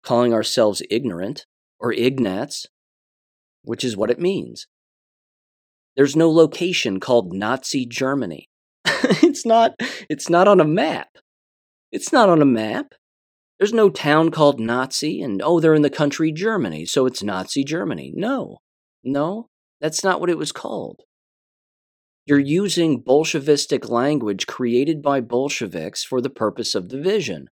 calling 0.03 0.33
ourselves 0.33 0.81
ignorant 0.89 1.45
or 1.79 1.93
ignats, 1.93 2.65
which 3.63 3.83
is 3.83 3.95
what 3.95 4.11
it 4.11 4.19
means. 4.19 4.67
There's 5.95 6.15
no 6.15 6.29
location 6.29 6.99
called 6.99 7.33
Nazi 7.33 7.85
Germany. 7.85 8.49
it's 8.85 9.45
not 9.45 9.73
it's 10.09 10.29
not 10.29 10.47
on 10.47 10.59
a 10.59 10.65
map. 10.65 11.09
It's 11.91 12.11
not 12.11 12.29
on 12.29 12.41
a 12.41 12.45
map. 12.45 12.93
There's 13.59 13.73
no 13.73 13.89
town 13.89 14.31
called 14.31 14.59
Nazi 14.59 15.21
and 15.21 15.41
oh 15.43 15.59
they're 15.59 15.75
in 15.75 15.83
the 15.83 15.89
country 15.89 16.31
Germany, 16.31 16.85
so 16.85 17.05
it's 17.05 17.23
Nazi 17.23 17.63
Germany. 17.63 18.11
No. 18.15 18.57
No, 19.03 19.49
that's 19.81 20.03
not 20.03 20.19
what 20.19 20.29
it 20.29 20.37
was 20.37 20.51
called. 20.51 21.01
You're 22.25 22.39
using 22.39 23.03
Bolshevistic 23.03 23.89
language 23.89 24.47
created 24.47 25.01
by 25.01 25.19
Bolsheviks 25.19 26.05
for 26.05 26.21
the 26.21 26.29
purpose 26.29 26.73
of 26.73 26.87
division. 26.87 27.47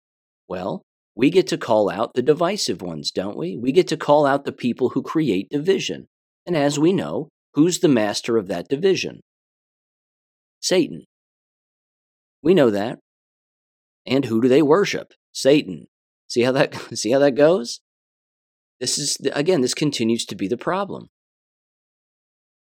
Well, 0.47 0.83
we 1.15 1.31
get 1.31 1.47
to 1.47 1.57
call 1.57 1.89
out 1.89 2.13
the 2.13 2.21
divisive 2.21 2.81
ones, 2.81 3.09
don't 3.09 3.35
we? 3.35 3.57
We 3.57 3.71
get 3.71 3.87
to 3.87 3.97
call 3.97 4.27
out 4.27 4.45
the 4.45 4.51
people 4.51 4.89
who 4.89 5.01
create 5.01 5.49
division. 5.49 6.07
And 6.45 6.55
as 6.55 6.77
we 6.77 6.93
know, 6.93 7.29
who's 7.55 7.79
the 7.79 7.87
master 7.87 8.37
of 8.37 8.47
that 8.47 8.67
division? 8.69 9.21
Satan. 10.61 11.05
We 12.43 12.53
know 12.53 12.69
that. 12.69 12.99
And 14.05 14.25
who 14.25 14.39
do 14.39 14.47
they 14.47 14.61
worship? 14.61 15.13
Satan. 15.39 15.87
See 16.27 16.41
how 16.41 16.51
that 16.51 16.73
see 16.93 17.11
how 17.11 17.19
that 17.19 17.35
goes? 17.35 17.81
This 18.79 18.97
is 18.97 19.17
again, 19.33 19.61
this 19.61 19.73
continues 19.73 20.25
to 20.25 20.35
be 20.35 20.47
the 20.47 20.57
problem. 20.57 21.09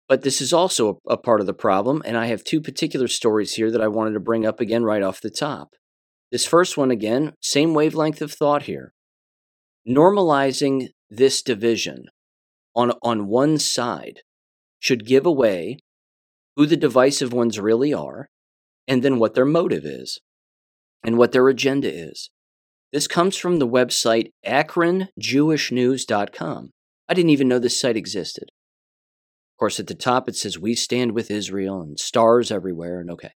But 0.08 0.21
this 0.21 0.39
is 0.39 0.54
also 0.54 1.01
a, 1.08 1.13
a 1.13 1.17
part 1.17 1.41
of 1.41 1.47
the 1.47 1.54
problem, 1.54 2.04
and 2.06 2.15
I 2.15 2.28
have 2.28 2.43
two 2.43 2.62
particular 2.62 3.08
stories 3.08 3.54
here 3.54 3.71
that 3.71 3.82
I 3.82 3.88
wanted 3.88 4.13
to 4.13 4.19
bring 4.19 4.45
up 4.45 4.60
again 4.60 4.84
right 4.84 5.01
off 5.01 5.21
the 5.21 5.32
top. 5.32 5.69
This 6.32 6.45
first 6.45 6.78
one, 6.78 6.91
again, 6.91 7.34
same 7.41 7.73
wavelength 7.73 8.21
of 8.21 8.32
thought 8.32 8.63
here. 8.63 8.93
Normalizing 9.88 10.89
this 11.10 11.41
division 11.41 12.06
on, 12.75 12.91
on 13.01 13.28
one 13.28 13.58
side 13.58 14.19
should 14.80 15.06
give 15.06 15.25
away 15.25 15.80
who 16.56 16.65
the 16.65 16.78
divisive 16.78 17.34
ones 17.34 17.60
really 17.60 17.93
are 17.93 18.30
and 18.88 19.01
then 19.01 19.17
what 19.17 19.34
their 19.34 19.45
motive 19.45 19.86
is 19.86 20.19
and 21.04 21.17
what 21.17 21.32
their 21.32 21.47
agenda 21.47 21.91
is. 21.91 22.30
This 22.96 23.08
comes 23.10 23.36
from 23.36 23.60
the 23.60 23.68
website 23.68 24.32
akronjewishnews.com. 24.48 26.70
I 27.10 27.14
didn't 27.14 27.30
even 27.30 27.50
know 27.50 27.60
this 27.60 27.78
site 27.78 27.98
existed. 27.98 28.46
Of 28.46 29.60
course, 29.60 29.82
at 29.82 29.88
the 29.88 29.96
top 29.96 30.30
it 30.30 30.38
says, 30.38 30.58
We 30.58 30.76
stand 30.76 31.12
with 31.12 31.30
Israel 31.30 31.82
and 31.82 32.00
stars 32.00 32.52
everywhere, 32.52 33.02
and 33.02 33.12
okay. 33.12 33.32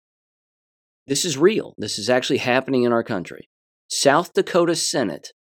This 1.07 1.25
is 1.25 1.39
real. 1.39 1.73
This 1.79 1.99
is 1.99 2.11
actually 2.11 2.41
happening 2.41 2.83
in 2.83 2.93
our 2.93 3.03
country. 3.03 3.49
South 3.89 4.35
Dakota 4.35 4.77
Senate 4.77 5.33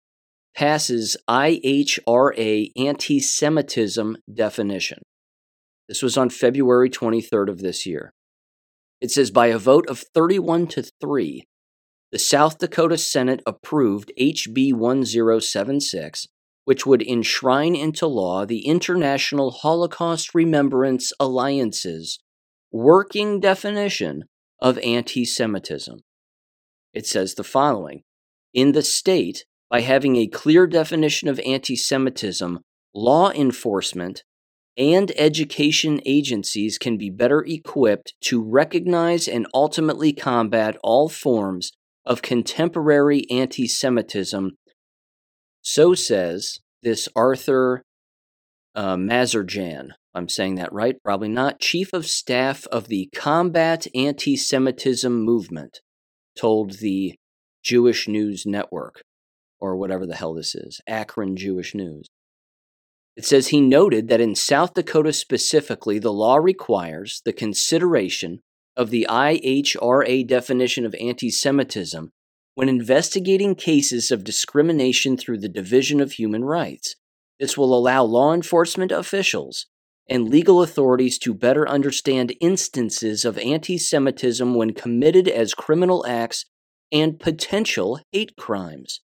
passes 0.56 1.18
IHRA 1.28 2.70
anti 2.74 3.20
Semitism 3.20 4.16
definition. 4.32 5.02
This 5.90 6.00
was 6.00 6.16
on 6.16 6.30
February 6.30 6.88
23rd 6.88 7.50
of 7.50 7.58
this 7.58 7.84
year. 7.84 8.14
It 9.02 9.10
says 9.10 9.30
by 9.30 9.48
a 9.48 9.58
vote 9.58 9.86
of 9.90 10.04
31 10.14 10.68
to 10.68 10.84
3, 11.02 11.44
the 12.16 12.20
South 12.20 12.56
Dakota 12.56 12.96
Senate 12.96 13.42
approved 13.44 14.10
HB 14.18 14.72
1076, 14.72 16.26
which 16.64 16.86
would 16.86 17.02
enshrine 17.02 17.76
into 17.76 18.06
law 18.06 18.46
the 18.46 18.66
International 18.66 19.50
Holocaust 19.50 20.34
Remembrance 20.34 21.12
Alliance's 21.20 22.18
working 22.72 23.38
definition 23.38 24.24
of 24.62 24.78
anti 24.78 25.26
Semitism. 25.26 25.98
It 26.94 27.06
says 27.06 27.34
the 27.34 27.44
following 27.44 28.00
In 28.54 28.72
the 28.72 28.80
state, 28.80 29.44
by 29.68 29.82
having 29.82 30.16
a 30.16 30.26
clear 30.26 30.66
definition 30.66 31.28
of 31.28 31.38
anti 31.40 31.76
Semitism, 31.76 32.60
law 32.94 33.30
enforcement 33.30 34.24
and 34.78 35.12
education 35.18 36.00
agencies 36.06 36.78
can 36.78 36.96
be 36.96 37.10
better 37.10 37.44
equipped 37.46 38.14
to 38.22 38.42
recognize 38.42 39.28
and 39.28 39.46
ultimately 39.52 40.14
combat 40.14 40.78
all 40.82 41.10
forms 41.10 41.72
of 42.06 42.22
contemporary 42.22 43.26
anti 43.30 43.66
Semitism. 43.66 44.52
So 45.62 45.94
says 45.94 46.60
this 46.82 47.08
Arthur 47.16 47.82
uh, 48.74 48.96
Mazarjan. 48.96 49.90
I'm 50.14 50.28
saying 50.28 50.54
that 50.54 50.72
right? 50.72 50.96
Probably 51.04 51.28
not. 51.28 51.60
Chief 51.60 51.92
of 51.92 52.06
Staff 52.06 52.66
of 52.68 52.88
the 52.88 53.10
Combat 53.14 53.86
Anti 53.94 54.36
Semitism 54.36 55.12
Movement 55.12 55.80
told 56.38 56.78
the 56.78 57.14
Jewish 57.62 58.06
News 58.06 58.46
Network, 58.46 59.02
or 59.60 59.76
whatever 59.76 60.06
the 60.06 60.14
hell 60.14 60.34
this 60.34 60.54
is, 60.54 60.80
Akron 60.86 61.36
Jewish 61.36 61.74
News. 61.74 62.06
It 63.16 63.24
says 63.24 63.48
he 63.48 63.60
noted 63.60 64.08
that 64.08 64.20
in 64.20 64.34
South 64.34 64.74
Dakota 64.74 65.12
specifically, 65.12 65.98
the 65.98 66.12
law 66.12 66.36
requires 66.36 67.22
the 67.24 67.32
consideration 67.32 68.40
of 68.76 68.90
the 68.90 69.06
IHRA 69.08 70.26
definition 70.26 70.84
of 70.84 70.94
anti 71.00 71.30
Semitism 71.30 72.10
when 72.54 72.68
investigating 72.68 73.54
cases 73.54 74.10
of 74.10 74.24
discrimination 74.24 75.16
through 75.16 75.38
the 75.38 75.48
Division 75.48 76.00
of 76.00 76.12
Human 76.12 76.44
Rights. 76.44 76.96
This 77.38 77.56
will 77.56 77.76
allow 77.76 78.02
law 78.02 78.32
enforcement 78.32 78.92
officials 78.92 79.66
and 80.08 80.28
legal 80.28 80.62
authorities 80.62 81.18
to 81.18 81.34
better 81.34 81.68
understand 81.68 82.34
instances 82.40 83.24
of 83.24 83.38
anti 83.38 83.78
Semitism 83.78 84.54
when 84.54 84.72
committed 84.72 85.28
as 85.28 85.54
criminal 85.54 86.06
acts 86.06 86.46
and 86.92 87.18
potential 87.18 88.00
hate 88.12 88.36
crimes. 88.36 89.00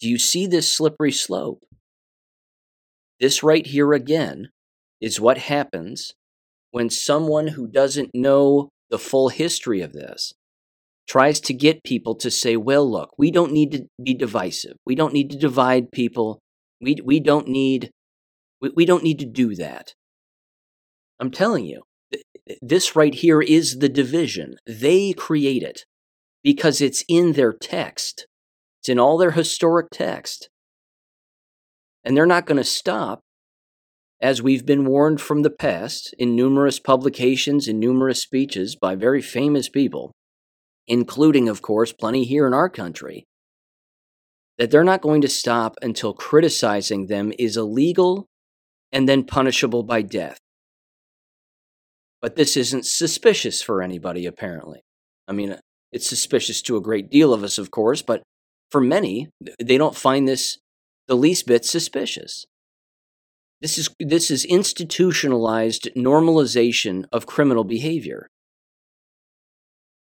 Do 0.00 0.08
you 0.08 0.18
see 0.18 0.46
this 0.46 0.72
slippery 0.72 1.12
slope? 1.12 1.64
This 3.18 3.42
right 3.42 3.66
here 3.66 3.92
again 3.92 4.50
is 5.00 5.20
what 5.20 5.38
happens 5.38 6.14
when 6.76 6.90
someone 6.90 7.46
who 7.46 7.66
doesn't 7.66 8.10
know 8.12 8.68
the 8.90 8.98
full 8.98 9.30
history 9.30 9.80
of 9.80 9.94
this 9.94 10.34
tries 11.08 11.40
to 11.40 11.54
get 11.54 11.82
people 11.82 12.14
to 12.14 12.30
say, 12.30 12.54
well, 12.54 12.86
look, 12.90 13.12
we 13.16 13.30
don't 13.30 13.50
need 13.50 13.72
to 13.72 13.86
be 14.04 14.12
divisive. 14.12 14.76
We 14.84 14.94
don't 14.94 15.14
need 15.14 15.30
to 15.30 15.38
divide 15.38 15.90
people. 15.90 16.38
We, 16.82 16.96
we 17.02 17.18
don't 17.18 17.48
need 17.48 17.88
we, 18.60 18.72
we 18.76 18.84
don't 18.84 19.02
need 19.02 19.18
to 19.20 19.24
do 19.24 19.54
that. 19.54 19.94
I'm 21.18 21.30
telling 21.30 21.64
you, 21.64 21.80
this 22.60 22.94
right 22.94 23.14
here 23.14 23.40
is 23.40 23.78
the 23.78 23.88
division. 23.88 24.56
They 24.66 25.14
create 25.14 25.62
it 25.62 25.86
because 26.44 26.82
it's 26.82 27.06
in 27.08 27.32
their 27.32 27.54
text. 27.54 28.26
It's 28.82 28.90
in 28.90 28.98
all 28.98 29.16
their 29.16 29.30
historic 29.30 29.86
text. 29.90 30.50
And 32.04 32.14
they're 32.14 32.26
not 32.26 32.44
going 32.44 32.58
to 32.58 32.64
stop, 32.64 33.22
as 34.20 34.42
we've 34.42 34.64
been 34.64 34.86
warned 34.86 35.20
from 35.20 35.42
the 35.42 35.50
past 35.50 36.14
in 36.18 36.34
numerous 36.34 36.78
publications 36.78 37.68
and 37.68 37.78
numerous 37.78 38.22
speeches 38.22 38.74
by 38.74 38.94
very 38.94 39.20
famous 39.20 39.68
people, 39.68 40.12
including, 40.86 41.48
of 41.48 41.62
course, 41.62 41.92
plenty 41.92 42.24
here 42.24 42.46
in 42.46 42.54
our 42.54 42.68
country, 42.68 43.24
that 44.58 44.70
they're 44.70 44.84
not 44.84 45.02
going 45.02 45.20
to 45.20 45.28
stop 45.28 45.74
until 45.82 46.14
criticizing 46.14 47.06
them 47.06 47.32
is 47.38 47.56
illegal 47.56 48.26
and 48.90 49.08
then 49.08 49.24
punishable 49.24 49.82
by 49.82 50.00
death. 50.00 50.38
But 52.22 52.36
this 52.36 52.56
isn't 52.56 52.86
suspicious 52.86 53.60
for 53.60 53.82
anybody, 53.82 54.24
apparently. 54.24 54.80
I 55.28 55.32
mean, 55.32 55.58
it's 55.92 56.08
suspicious 56.08 56.62
to 56.62 56.76
a 56.76 56.82
great 56.82 57.10
deal 57.10 57.34
of 57.34 57.44
us, 57.44 57.58
of 57.58 57.70
course, 57.70 58.00
but 58.00 58.22
for 58.70 58.80
many, 58.80 59.28
they 59.62 59.76
don't 59.76 59.96
find 59.96 60.26
this 60.26 60.58
the 61.06 61.16
least 61.16 61.46
bit 61.46 61.64
suspicious. 61.64 62.46
This 63.60 63.78
is, 63.78 63.88
this 63.98 64.30
is 64.30 64.44
institutionalized 64.44 65.88
normalization 65.96 67.04
of 67.10 67.26
criminal 67.26 67.64
behavior. 67.64 68.28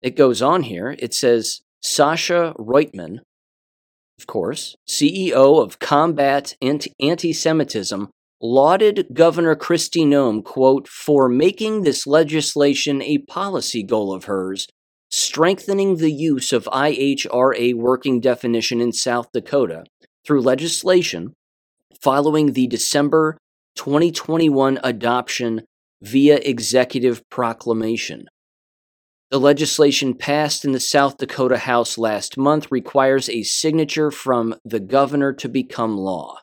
It 0.01 0.15
goes 0.15 0.41
on 0.41 0.63
here. 0.63 0.95
It 0.99 1.13
says 1.13 1.61
Sacha 1.81 2.55
Roytman, 2.57 3.19
of 4.19 4.27
course, 4.27 4.75
CEO 4.87 5.61
of 5.61 5.79
Combat 5.79 6.55
Anti 6.61 7.33
Semitism, 7.33 8.09
lauded 8.41 9.07
Governor 9.13 9.55
Kristi 9.55 10.05
Noem, 10.05 10.43
quote, 10.43 10.87
for 10.87 11.29
making 11.29 11.81
this 11.81 12.07
legislation 12.07 13.01
a 13.01 13.19
policy 13.19 13.83
goal 13.83 14.13
of 14.13 14.25
hers, 14.25 14.67
strengthening 15.11 15.97
the 15.97 16.11
use 16.11 16.51
of 16.51 16.65
IHRA 16.65 17.75
working 17.75 18.19
definition 18.19 18.81
in 18.81 18.91
South 18.91 19.27
Dakota 19.33 19.83
through 20.25 20.41
legislation 20.41 21.33
following 22.01 22.53
the 22.53 22.67
December 22.67 23.37
2021 23.75 24.79
adoption 24.83 25.63
via 26.01 26.37
executive 26.37 27.21
proclamation. 27.29 28.27
The 29.31 29.39
legislation 29.39 30.13
passed 30.13 30.63
in 30.63 30.71
the 30.71 30.79
South 30.79 31.17
Dakota 31.17 31.57
House 31.57 31.97
last 31.97 32.37
month 32.37 32.67
requires 32.71 33.27
a 33.27 33.43
signature 33.43 34.11
from 34.11 34.55
the 34.63 34.79
governor 34.79 35.33
to 35.33 35.49
become 35.49 35.97
law. 35.97 36.39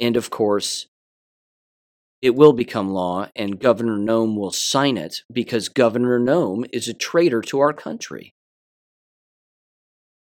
And 0.00 0.16
of 0.16 0.30
course, 0.30 0.86
it 2.22 2.34
will 2.34 2.52
become 2.52 2.90
law, 2.90 3.28
and 3.34 3.58
Governor 3.58 3.96
Noem 3.96 4.36
will 4.36 4.50
sign 4.50 4.96
it 4.96 5.22
because 5.32 5.68
Governor 5.68 6.18
Noem 6.18 6.68
is 6.72 6.88
a 6.88 6.94
traitor 6.94 7.40
to 7.42 7.60
our 7.60 7.72
country. 7.72 8.34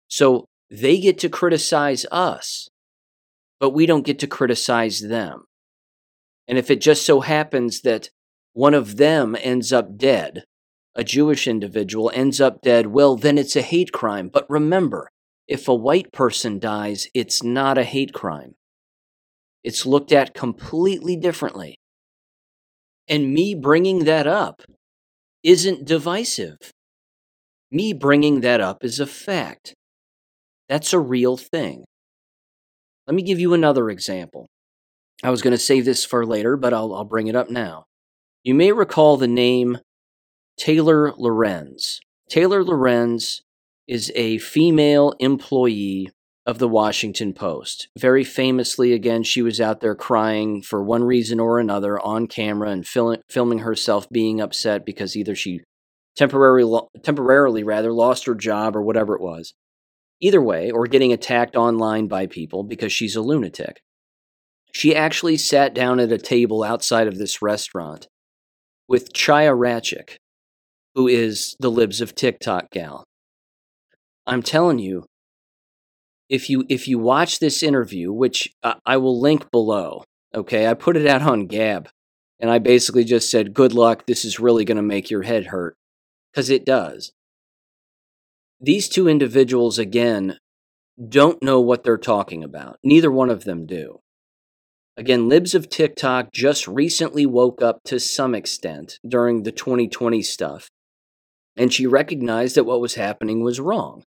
So 0.08 0.46
they 0.70 1.00
get 1.00 1.20
to 1.20 1.30
criticize 1.30 2.06
us, 2.12 2.68
but 3.64 3.70
we 3.70 3.86
don't 3.86 4.06
get 4.06 4.20
to 4.20 4.28
criticize 4.28 5.00
them. 5.00 5.46
And 6.50 6.58
if 6.58 6.70
it 6.70 6.82
just 6.82 7.06
so 7.06 7.22
happens 7.22 7.80
that 7.84 8.10
one 8.52 8.74
of 8.74 8.98
them 8.98 9.38
ends 9.40 9.72
up 9.72 9.96
dead, 9.96 10.44
a 10.96 11.04
Jewish 11.06 11.48
individual 11.48 12.12
ends 12.14 12.42
up 12.42 12.62
dead, 12.62 12.88
well, 12.88 13.16
then 13.16 13.38
it's 13.38 13.56
a 13.56 13.62
hate 13.62 13.94
crime. 13.94 14.28
But 14.28 14.50
remember, 14.50 15.08
if 15.48 15.70
a 15.70 15.74
white 15.74 16.12
person 16.12 16.60
dies, 16.60 17.08
it's 17.14 17.42
not 17.42 17.78
a 17.78 17.86
hate 17.86 18.12
crime. 18.12 18.56
It's 19.64 19.86
looked 19.86 20.12
at 20.12 20.34
completely 20.34 21.16
differently. 21.16 21.78
And 23.08 23.34
me 23.34 23.56
bringing 23.56 24.00
that 24.00 24.28
up 24.28 24.62
isn't 25.42 25.86
divisive. 25.86 26.58
Me 27.72 27.94
bringing 27.94 28.42
that 28.42 28.60
up 28.60 28.84
is 28.84 29.00
a 29.00 29.08
fact. 29.08 29.74
That's 30.68 30.92
a 30.92 31.00
real 31.00 31.38
thing. 31.38 31.86
Let 33.08 33.16
me 33.16 33.22
give 33.22 33.40
you 33.40 33.54
another 33.54 33.90
example. 33.90 34.48
I 35.24 35.30
was 35.30 35.42
going 35.42 35.52
to 35.52 35.58
save 35.58 35.86
this 35.86 36.06
for 36.06 36.26
later, 36.26 36.58
but 36.58 36.74
I'll, 36.74 36.94
I'll 36.94 37.06
bring 37.06 37.28
it 37.28 37.36
up 37.36 37.50
now. 37.50 37.86
You 38.44 38.54
may 38.54 38.72
recall 38.72 39.18
the 39.18 39.28
name 39.28 39.78
Taylor 40.58 41.14
Lorenz. 41.18 42.00
Taylor 42.30 42.64
Lorenz 42.64 43.42
is 43.88 44.12
a 44.16 44.38
female 44.38 45.14
employee 45.20 46.10
of 46.46 46.60
the 46.60 46.68
Washington 46.68 47.34
Post. 47.34 47.88
Very 47.98 48.24
famously, 48.24 48.94
again, 48.94 49.24
she 49.24 49.42
was 49.42 49.62
out 49.62 49.80
there 49.80 49.96
crying 49.96 50.62
for 50.62 50.84
one 50.84 51.04
reason 51.04 51.40
or 51.40 51.60
another 51.60 52.00
on 52.00 52.28
camera 52.28 52.70
and 52.70 52.86
fil- 52.86 53.22
filming 53.30 53.60
herself 53.60 54.10
being 54.10 54.42
upset 54.42 54.86
because 54.86 55.16
either 55.16 55.36
she 55.36 55.62
temporarily, 56.18 56.82
temporarily 57.02 57.64
rather, 57.64 57.94
lost 57.94 58.26
her 58.26 58.36
job 58.36 58.76
or 58.76 58.82
whatever 58.82 59.16
it 59.16 59.22
was. 59.22 59.54
Either 60.24 60.42
way, 60.42 60.72
or 60.72 60.88
getting 60.88 61.12
attacked 61.12 61.58
online 61.58 62.08
by 62.08 62.26
people 62.26 62.64
because 62.64 62.94
she's 62.94 63.18
a 63.18 63.22
lunatic. 63.22 63.82
She 64.72 64.96
actually 64.96 65.36
sat 65.36 65.74
down 65.74 66.00
at 66.00 66.14
a 66.14 66.18
table 66.18 66.64
outside 66.64 67.08
of 67.08 67.18
this 67.18 67.42
restaurant 67.42 68.08
with 68.88 69.12
Chaya 69.12 69.54
Raichik, 69.54 70.16
who 70.96 71.10
is 71.10 71.58
the 71.60 71.70
Libs 71.70 72.00
of 72.00 72.16
TikTok 72.16 72.72
gal. 72.72 73.04
I'm 74.26 74.42
telling 74.42 74.80
you, 74.80 75.04
if 76.30 76.50
you 76.50 76.64
if 76.70 76.88
you 76.88 77.00
watch 77.00 77.40
this 77.40 77.62
interview, 77.62 78.14
which 78.14 78.48
I, 78.64 78.76
I 78.86 78.98
will 78.98 79.20
link 79.20 79.52
below, 79.52 80.06
okay, 80.34 80.68
I 80.68 80.74
put 80.74 80.96
it 80.96 81.06
out 81.06 81.22
on 81.22 81.48
Gab, 81.48 81.90
and 82.40 82.50
I 82.50 82.60
basically 82.60 83.04
just 83.04 83.30
said, 83.30 83.54
"Good 83.54 83.74
luck. 83.74 84.06
This 84.06 84.24
is 84.24 84.40
really 84.40 84.64
going 84.64 84.78
to 84.78 84.84
make 84.84 85.12
your 85.12 85.24
head 85.24 85.48
hurt," 85.48 85.76
because 86.32 86.50
it 86.50 86.66
does. 86.66 87.12
These 88.64 88.88
two 88.88 89.10
individuals 89.10 89.78
again 89.78 90.38
don't 91.10 91.44
know 91.44 91.60
what 91.60 91.84
they're 91.84 91.98
talking 91.98 92.46
about. 92.46 92.80
Neither 92.82 93.12
one 93.12 93.30
of 93.30 93.44
them 93.44 93.66
do. 93.66 94.00
Again, 94.96 95.28
Libs 95.28 95.54
of 95.54 95.70
TikTok 95.70 96.32
just 96.32 96.66
recently 96.66 97.26
woke 97.26 97.62
up 97.62 97.80
to 97.84 98.00
some 98.00 98.34
extent 98.34 99.00
during 99.06 99.44
the 99.44 99.52
2020 99.52 100.22
stuff, 100.22 100.70
and 101.58 101.74
she 101.74 101.86
recognized 101.86 102.56
that 102.56 102.64
what 102.64 102.80
was 102.80 102.96
happening 102.96 103.44
was 103.44 103.60
wrong. 103.60 104.04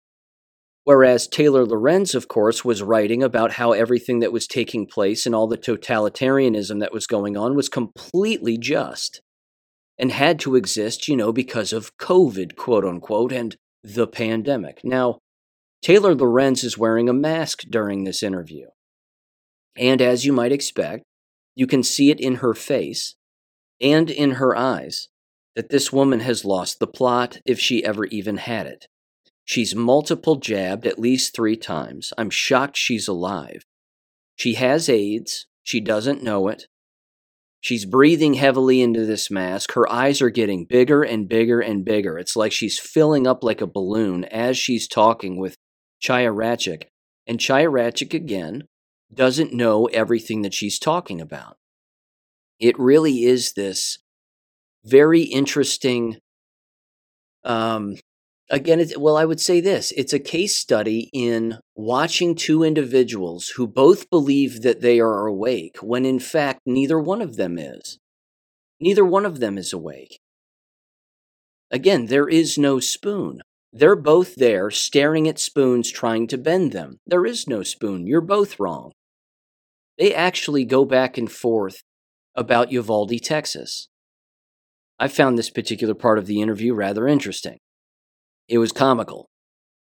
Whereas 0.84 1.28
Taylor 1.28 1.66
Lorenz, 1.66 2.14
of 2.14 2.26
course, 2.26 2.64
was 2.64 2.82
writing 2.82 3.22
about 3.22 3.52
how 3.52 3.72
everything 3.72 4.20
that 4.20 4.32
was 4.32 4.46
taking 4.46 4.86
place 4.86 5.26
and 5.26 5.34
all 5.34 5.48
the 5.48 5.58
totalitarianism 5.58 6.80
that 6.80 6.94
was 6.94 7.06
going 7.06 7.36
on 7.36 7.54
was 7.56 7.68
completely 7.68 8.56
just 8.56 9.20
and 9.98 10.12
had 10.12 10.40
to 10.40 10.56
exist, 10.56 11.08
you 11.08 11.16
know, 11.16 11.30
because 11.30 11.74
of 11.74 11.94
COVID, 11.98 12.56
quote 12.56 12.86
unquote, 12.86 13.32
and 13.32 13.54
the 13.82 14.06
pandemic. 14.06 14.80
Now, 14.84 15.18
Taylor 15.82 16.14
Lorenz 16.14 16.64
is 16.64 16.78
wearing 16.78 17.08
a 17.08 17.14
mask 17.14 17.62
during 17.70 18.04
this 18.04 18.22
interview. 18.22 18.66
And 19.76 20.00
as 20.00 20.24
you 20.24 20.32
might 20.32 20.52
expect, 20.52 21.04
you 21.54 21.66
can 21.66 21.82
see 21.82 22.10
it 22.10 22.20
in 22.20 22.36
her 22.36 22.54
face 22.54 23.14
and 23.80 24.10
in 24.10 24.32
her 24.32 24.56
eyes 24.56 25.08
that 25.54 25.70
this 25.70 25.92
woman 25.92 26.20
has 26.20 26.44
lost 26.44 26.78
the 26.78 26.86
plot 26.86 27.38
if 27.44 27.58
she 27.58 27.84
ever 27.84 28.04
even 28.06 28.36
had 28.38 28.66
it. 28.66 28.86
She's 29.44 29.74
multiple 29.74 30.36
jabbed 30.36 30.86
at 30.86 30.98
least 30.98 31.34
three 31.34 31.56
times. 31.56 32.12
I'm 32.18 32.30
shocked 32.30 32.76
she's 32.76 33.06
alive. 33.06 33.64
She 34.34 34.54
has 34.54 34.88
AIDS. 34.88 35.46
She 35.62 35.80
doesn't 35.80 36.22
know 36.22 36.48
it. 36.48 36.66
She's 37.66 37.84
breathing 37.84 38.34
heavily 38.34 38.80
into 38.80 39.04
this 39.04 39.28
mask. 39.28 39.72
Her 39.72 39.90
eyes 39.90 40.22
are 40.22 40.30
getting 40.30 40.66
bigger 40.66 41.02
and 41.02 41.28
bigger 41.28 41.58
and 41.58 41.84
bigger. 41.84 42.16
It's 42.16 42.36
like 42.36 42.52
she's 42.52 42.78
filling 42.78 43.26
up 43.26 43.42
like 43.42 43.60
a 43.60 43.66
balloon 43.66 44.22
as 44.26 44.56
she's 44.56 44.86
talking 44.86 45.36
with 45.36 45.56
Chaya 46.00 46.32
Raichik. 46.32 46.84
And 47.26 47.40
Chaya 47.40 47.68
Raichik, 47.68 48.14
again, 48.14 48.68
doesn't 49.12 49.52
know 49.52 49.86
everything 49.86 50.42
that 50.42 50.54
she's 50.54 50.78
talking 50.78 51.20
about. 51.20 51.56
It 52.60 52.78
really 52.78 53.24
is 53.24 53.54
this 53.54 53.98
very 54.84 55.22
interesting 55.22 56.18
um, 57.42 57.96
again, 58.50 58.84
well, 58.98 59.16
I 59.16 59.24
would 59.24 59.40
say 59.40 59.60
this 59.60 59.92
it's 59.92 60.12
a 60.12 60.18
case 60.18 60.56
study 60.56 61.10
in 61.12 61.58
watching 61.74 62.34
two 62.34 62.62
individuals 62.62 63.50
who 63.56 63.66
both 63.66 64.10
believe 64.10 64.62
that 64.62 64.80
they 64.80 65.00
are 65.00 65.26
awake 65.26 65.78
when 65.82 66.04
in 66.04 66.18
fact 66.18 66.60
neither 66.66 66.98
one 66.98 67.22
of 67.22 67.36
them 67.36 67.58
is. 67.58 67.98
Neither 68.80 69.04
one 69.04 69.24
of 69.24 69.40
them 69.40 69.56
is 69.56 69.72
awake. 69.72 70.20
Again, 71.70 72.06
there 72.06 72.28
is 72.28 72.58
no 72.58 72.78
spoon. 72.78 73.40
They're 73.72 73.96
both 73.96 74.36
there 74.36 74.70
staring 74.70 75.28
at 75.28 75.38
spoons 75.38 75.90
trying 75.90 76.26
to 76.28 76.38
bend 76.38 76.72
them. 76.72 76.98
There 77.06 77.26
is 77.26 77.48
no 77.48 77.62
spoon. 77.62 78.06
You're 78.06 78.20
both 78.20 78.60
wrong. 78.60 78.92
They 79.98 80.14
actually 80.14 80.64
go 80.64 80.84
back 80.84 81.18
and 81.18 81.30
forth 81.30 81.82
about 82.34 82.70
Uvalde, 82.70 83.22
Texas. 83.22 83.88
I 84.98 85.08
found 85.08 85.36
this 85.36 85.50
particular 85.50 85.94
part 85.94 86.18
of 86.18 86.26
the 86.26 86.40
interview 86.40 86.74
rather 86.74 87.08
interesting. 87.08 87.58
It 88.48 88.58
was 88.58 88.72
comical 88.72 89.28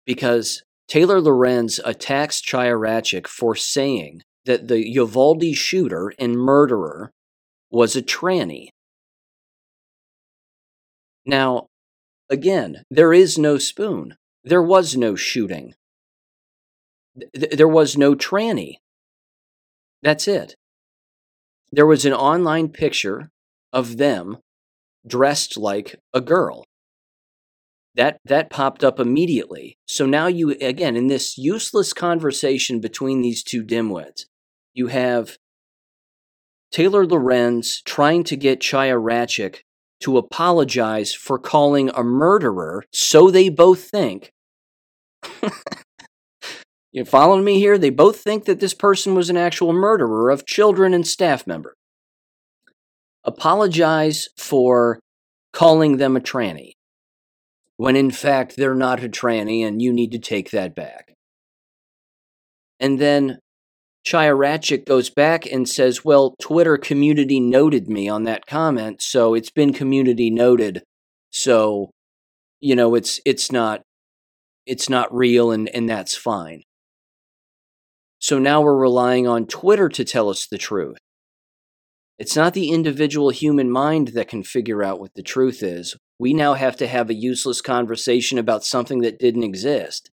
because 0.05 0.63
Taylor 0.87 1.21
Lorenz 1.21 1.79
attacks 1.83 2.41
Chaya 2.41 2.79
Raichik 2.79 3.27
for 3.27 3.55
saying 3.55 4.21
that 4.45 4.67
the 4.67 4.87
Uvalde 4.87 5.53
shooter 5.53 6.13
and 6.17 6.37
murderer 6.37 7.11
was 7.69 7.95
a 7.95 8.01
tranny. 8.01 8.69
Now, 11.25 11.67
again, 12.29 12.83
there 12.89 13.13
is 13.13 13.37
no 13.37 13.57
spoon. 13.57 14.15
There 14.43 14.63
was 14.63 14.95
no 14.95 15.15
shooting. 15.15 15.73
Th- 17.35 17.51
there 17.51 17.67
was 17.67 17.97
no 17.97 18.15
tranny. 18.15 18.75
That's 20.01 20.27
it. 20.27 20.55
There 21.71 21.85
was 21.85 22.05
an 22.05 22.13
online 22.13 22.69
picture 22.69 23.29
of 23.73 23.97
them 23.97 24.37
dressed 25.05 25.57
like 25.57 25.99
a 26.13 26.21
girl 26.21 26.63
that 27.97 28.19
that 28.23 28.49
popped 28.49 28.83
up 28.83 28.99
immediately. 28.99 29.77
So 29.87 30.05
now 30.05 30.27
you 30.27 30.51
again 30.61 30.95
in 30.95 31.07
this 31.07 31.37
useless 31.37 31.93
conversation 31.93 32.79
between 32.79 33.21
these 33.21 33.43
two 33.43 33.63
dimwits, 33.63 34.25
you 34.73 34.87
have 34.87 35.37
Taylor 36.71 37.05
Lorenz 37.05 37.81
trying 37.81 38.23
to 38.25 38.37
get 38.37 38.59
Chaya 38.59 39.01
Raichik 39.01 39.61
to 40.01 40.17
apologize 40.17 41.13
for 41.13 41.39
calling 41.39 41.89
a 41.89 42.03
murderer, 42.03 42.85
so 42.93 43.31
they 43.31 43.49
both 43.49 43.89
think. 43.89 44.31
you 46.91 47.03
following 47.03 47.43
me 47.43 47.57
here? 47.59 47.79
They 47.79 47.89
both 47.89 48.19
think 48.19 48.45
that 48.45 48.59
this 48.59 48.75
person 48.75 49.15
was 49.15 49.31
an 49.31 49.37
actual 49.37 49.73
murderer 49.73 50.29
of 50.29 50.45
children 50.45 50.93
and 50.93 51.07
staff 51.07 51.47
member. 51.47 51.73
Apologize 53.23 54.29
for 54.37 54.99
calling 55.51 55.97
them 55.97 56.15
a 56.15 56.21
tranny 56.21 56.73
when 57.77 57.95
in 57.95 58.11
fact 58.11 58.55
they're 58.57 58.75
not 58.75 59.03
a 59.03 59.09
tranny 59.09 59.65
and 59.65 59.81
you 59.81 59.93
need 59.93 60.11
to 60.11 60.19
take 60.19 60.51
that 60.51 60.75
back. 60.75 61.13
And 62.79 62.99
then 62.99 63.39
Chaya 64.05 64.37
Raichik 64.37 64.85
goes 64.85 65.09
back 65.09 65.45
and 65.45 65.67
says, 65.67 66.05
Well, 66.05 66.35
Twitter 66.41 66.77
community 66.77 67.39
noted 67.39 67.89
me 67.89 68.07
on 68.07 68.23
that 68.23 68.45
comment, 68.45 69.01
so 69.01 69.33
it's 69.33 69.51
been 69.51 69.73
community 69.73 70.29
noted. 70.29 70.83
So, 71.31 71.91
you 72.61 72.75
know, 72.75 72.95
it's 72.95 73.19
it's 73.25 73.51
not 73.51 73.81
it's 74.65 74.89
not 74.89 75.13
real 75.13 75.51
and, 75.51 75.69
and 75.69 75.89
that's 75.89 76.15
fine. 76.15 76.63
So 78.19 78.39
now 78.39 78.61
we're 78.61 78.75
relying 78.75 79.27
on 79.27 79.45
Twitter 79.45 79.89
to 79.89 80.03
tell 80.03 80.29
us 80.29 80.47
the 80.47 80.57
truth. 80.57 80.97
It's 82.19 82.35
not 82.35 82.53
the 82.53 82.71
individual 82.71 83.29
human 83.29 83.69
mind 83.69 84.09
that 84.09 84.27
can 84.27 84.43
figure 84.43 84.83
out 84.83 84.99
what 84.99 85.13
the 85.13 85.21
truth 85.21 85.61
is. 85.61 85.95
We 86.17 86.33
now 86.33 86.55
have 86.55 86.75
to 86.77 86.87
have 86.87 87.09
a 87.09 87.15
useless 87.15 87.61
conversation 87.61 88.39
about 88.39 88.63
something 88.63 89.01
that 89.01 89.19
didn't 89.19 89.43
exist 89.43 90.09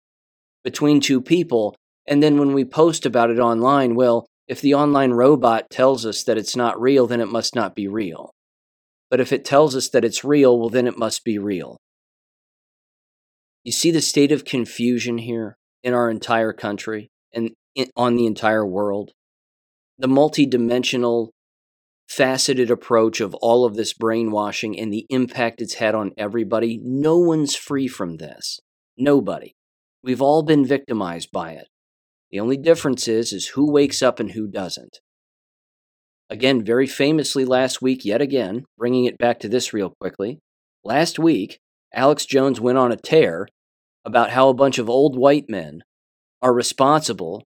between 0.63 1.01
two 1.01 1.21
people. 1.21 1.75
And 2.07 2.23
then 2.23 2.39
when 2.39 2.53
we 2.53 2.65
post 2.65 3.07
about 3.07 3.31
it 3.31 3.39
online, 3.39 3.95
well, 3.95 4.27
if 4.47 4.61
the 4.61 4.75
online 4.75 5.13
robot 5.13 5.71
tells 5.71 6.05
us 6.05 6.23
that 6.25 6.37
it's 6.37 6.55
not 6.55 6.79
real, 6.79 7.07
then 7.07 7.21
it 7.21 7.29
must 7.29 7.55
not 7.55 7.75
be 7.75 7.89
real. 7.89 8.33
But 9.11 9.21
if 9.21 9.33
it 9.33 9.45
tells 9.45 9.75
us 9.75 9.89
that 9.91 10.05
it's 10.05 10.25
real, 10.25 10.59
well, 10.59 10.69
then 10.69 10.87
it 10.87 10.99
must 10.99 11.25
be 11.25 11.39
real. 11.39 11.79
You 13.63 13.73
see 13.73 13.91
the 13.91 14.03
state 14.03 14.33
of 14.33 14.45
confusion 14.45 15.17
here 15.17 15.57
in 15.83 15.95
our 15.95 16.11
entire 16.11 16.53
country 16.53 17.09
and 17.33 17.55
on 17.97 18.17
the 18.17 18.27
entire 18.27 18.67
world? 18.67 19.13
The 19.99 20.09
multidimensional 20.09 21.31
faceted 22.09 22.71
approach 22.71 23.21
of 23.21 23.35
all 23.37 23.65
of 23.65 23.75
this 23.75 23.93
brainwashing 23.93 24.79
and 24.79 24.93
the 24.93 25.07
impact 25.09 25.61
it's 25.61 25.75
had 25.75 25.95
on 25.95 26.13
everybody. 26.17 26.79
No 26.83 27.19
one's 27.19 27.57
free 27.57 27.89
from 27.89 28.17
this. 28.17 28.61
Nobody. 28.97 29.55
We've 30.03 30.23
all 30.23 30.43
been 30.43 30.67
victimized 30.67 31.31
by 31.33 31.53
it. 31.53 31.69
The 32.31 32.41
only 32.41 32.57
difference 32.57 33.09
is 33.09 33.33
is 33.33 33.49
who 33.49 33.71
wakes 33.71 34.03
up 34.03 34.21
and 34.21 34.33
who 34.33 34.47
doesn't. 34.47 34.99
Again, 36.31 36.65
very 36.65 36.87
famously 36.87 37.45
last 37.45 37.83
week 37.83 38.05
yet 38.05 38.21
again, 38.21 38.65
bringing 38.77 39.05
it 39.05 39.19
back 39.19 39.41
to 39.41 39.49
this 39.49 39.73
real 39.73 39.95
quickly. 40.01 40.41
Last 40.83 41.19
week, 41.19 41.59
Alex 41.93 42.27
Jones 42.27 42.61
went 42.61 42.79
on 42.79 42.93
a 42.93 42.97
tear 42.97 43.47
about 44.05 44.31
how 44.31 44.49
a 44.49 44.55
bunch 44.55 44.79
of 44.79 44.91
old 44.91 45.17
white 45.17 45.49
men 45.49 45.83
are 46.43 46.53
responsible 46.53 47.45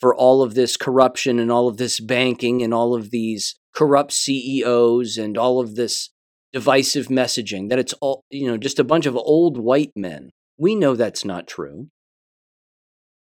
for 0.00 0.14
all 0.14 0.42
of 0.42 0.54
this 0.54 0.76
corruption 0.76 1.38
and 1.38 1.52
all 1.52 1.68
of 1.68 1.76
this 1.76 2.00
banking 2.00 2.62
and 2.62 2.74
all 2.74 2.94
of 2.94 3.10
these 3.10 3.54
corrupt 3.80 4.12
CEOs 4.12 5.16
and 5.16 5.38
all 5.38 5.58
of 5.58 5.74
this 5.74 6.10
divisive 6.52 7.06
messaging, 7.06 7.70
that 7.70 7.78
it's 7.78 7.94
all, 7.94 8.24
you 8.28 8.46
know, 8.46 8.58
just 8.58 8.78
a 8.78 8.84
bunch 8.84 9.06
of 9.06 9.16
old 9.16 9.56
white 9.56 9.92
men. 9.96 10.28
We 10.58 10.74
know 10.74 10.94
that's 10.94 11.24
not 11.24 11.46
true. 11.46 11.88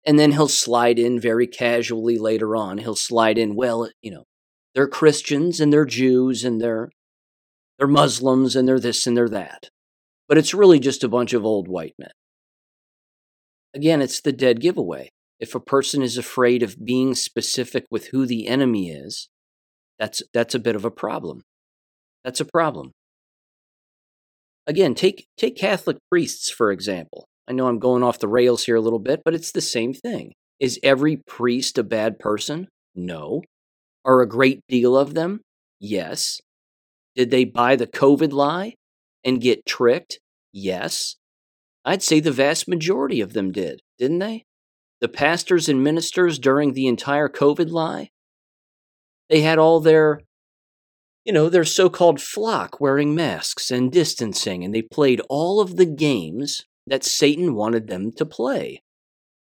And 0.06 0.16
then 0.16 0.30
he'll 0.30 0.46
slide 0.46 0.96
in 0.96 1.18
very 1.18 1.48
casually 1.48 2.18
later 2.18 2.54
on. 2.54 2.78
He'll 2.78 2.94
slide 2.94 3.36
in, 3.36 3.56
well, 3.56 3.90
you 4.00 4.12
know, 4.12 4.26
they're 4.76 4.86
Christians 4.86 5.58
and 5.58 5.72
they're 5.72 5.84
Jews 5.84 6.44
and 6.44 6.60
they're 6.60 6.90
they're 7.76 7.88
Muslims 7.88 8.54
and 8.54 8.68
they're 8.68 8.78
this 8.78 9.08
and 9.08 9.16
they're 9.16 9.28
that. 9.30 9.70
but 10.28 10.38
it's 10.38 10.54
really 10.54 10.78
just 10.78 11.02
a 11.02 11.08
bunch 11.08 11.32
of 11.32 11.44
old 11.44 11.66
white 11.66 11.94
men. 11.98 12.12
Again, 13.74 14.00
it's 14.00 14.20
the 14.20 14.32
dead 14.32 14.60
giveaway. 14.60 15.10
If 15.40 15.56
a 15.56 15.60
person 15.60 16.00
is 16.00 16.16
afraid 16.16 16.62
of 16.62 16.84
being 16.84 17.16
specific 17.16 17.86
with 17.90 18.06
who 18.12 18.24
the 18.24 18.46
enemy 18.46 18.90
is, 18.90 19.28
that's, 19.98 20.22
that's 20.32 20.54
a 20.54 20.58
bit 20.58 20.76
of 20.76 20.84
a 20.84 20.90
problem. 20.90 21.42
That's 22.24 22.40
a 22.40 22.44
problem. 22.44 22.92
Again, 24.66 24.94
take, 24.94 25.26
take 25.36 25.56
Catholic 25.56 25.98
priests, 26.10 26.50
for 26.50 26.72
example. 26.72 27.26
I 27.46 27.52
know 27.52 27.66
I'm 27.66 27.78
going 27.78 28.02
off 28.02 28.18
the 28.18 28.28
rails 28.28 28.64
here 28.64 28.76
a 28.76 28.80
little 28.80 28.98
bit, 28.98 29.20
but 29.24 29.34
it's 29.34 29.52
the 29.52 29.60
same 29.60 29.92
thing. 29.92 30.32
Is 30.58 30.80
every 30.82 31.16
priest 31.26 31.76
a 31.76 31.82
bad 31.82 32.18
person? 32.18 32.68
No. 32.94 33.42
Are 34.04 34.22
a 34.22 34.28
great 34.28 34.60
deal 34.68 34.96
of 34.96 35.14
them? 35.14 35.40
Yes. 35.80 36.40
Did 37.14 37.30
they 37.30 37.44
buy 37.44 37.76
the 37.76 37.86
COVID 37.86 38.32
lie 38.32 38.74
and 39.24 39.40
get 39.40 39.66
tricked? 39.66 40.18
Yes. 40.52 41.16
I'd 41.84 42.02
say 42.02 42.20
the 42.20 42.32
vast 42.32 42.66
majority 42.66 43.20
of 43.20 43.34
them 43.34 43.52
did, 43.52 43.80
didn't 43.98 44.20
they? 44.20 44.44
The 45.00 45.08
pastors 45.08 45.68
and 45.68 45.84
ministers 45.84 46.38
during 46.38 46.72
the 46.72 46.86
entire 46.86 47.28
COVID 47.28 47.70
lie, 47.70 48.08
they 49.28 49.40
had 49.40 49.58
all 49.58 49.80
their, 49.80 50.20
you 51.24 51.32
know, 51.32 51.48
their 51.48 51.64
so 51.64 51.88
called 51.88 52.20
flock 52.20 52.80
wearing 52.80 53.14
masks 53.14 53.70
and 53.70 53.90
distancing, 53.90 54.64
and 54.64 54.74
they 54.74 54.82
played 54.82 55.20
all 55.28 55.60
of 55.60 55.76
the 55.76 55.86
games 55.86 56.64
that 56.86 57.04
Satan 57.04 57.54
wanted 57.54 57.86
them 57.86 58.12
to 58.12 58.26
play. 58.26 58.82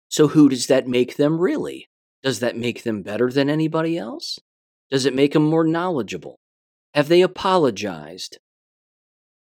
So, 0.09 0.29
who 0.29 0.49
does 0.49 0.67
that 0.67 0.87
make 0.87 1.15
them 1.15 1.39
really? 1.39 1.87
Does 2.23 2.39
that 2.39 2.57
make 2.57 2.83
them 2.83 3.01
better 3.01 3.31
than 3.31 3.49
anybody 3.49 3.97
else? 3.97 4.39
Does 4.91 5.05
it 5.05 5.15
make 5.15 5.33
them 5.33 5.43
more 5.43 5.63
knowledgeable? 5.63 6.39
Have 6.93 7.07
they 7.07 7.21
apologized? 7.21 8.39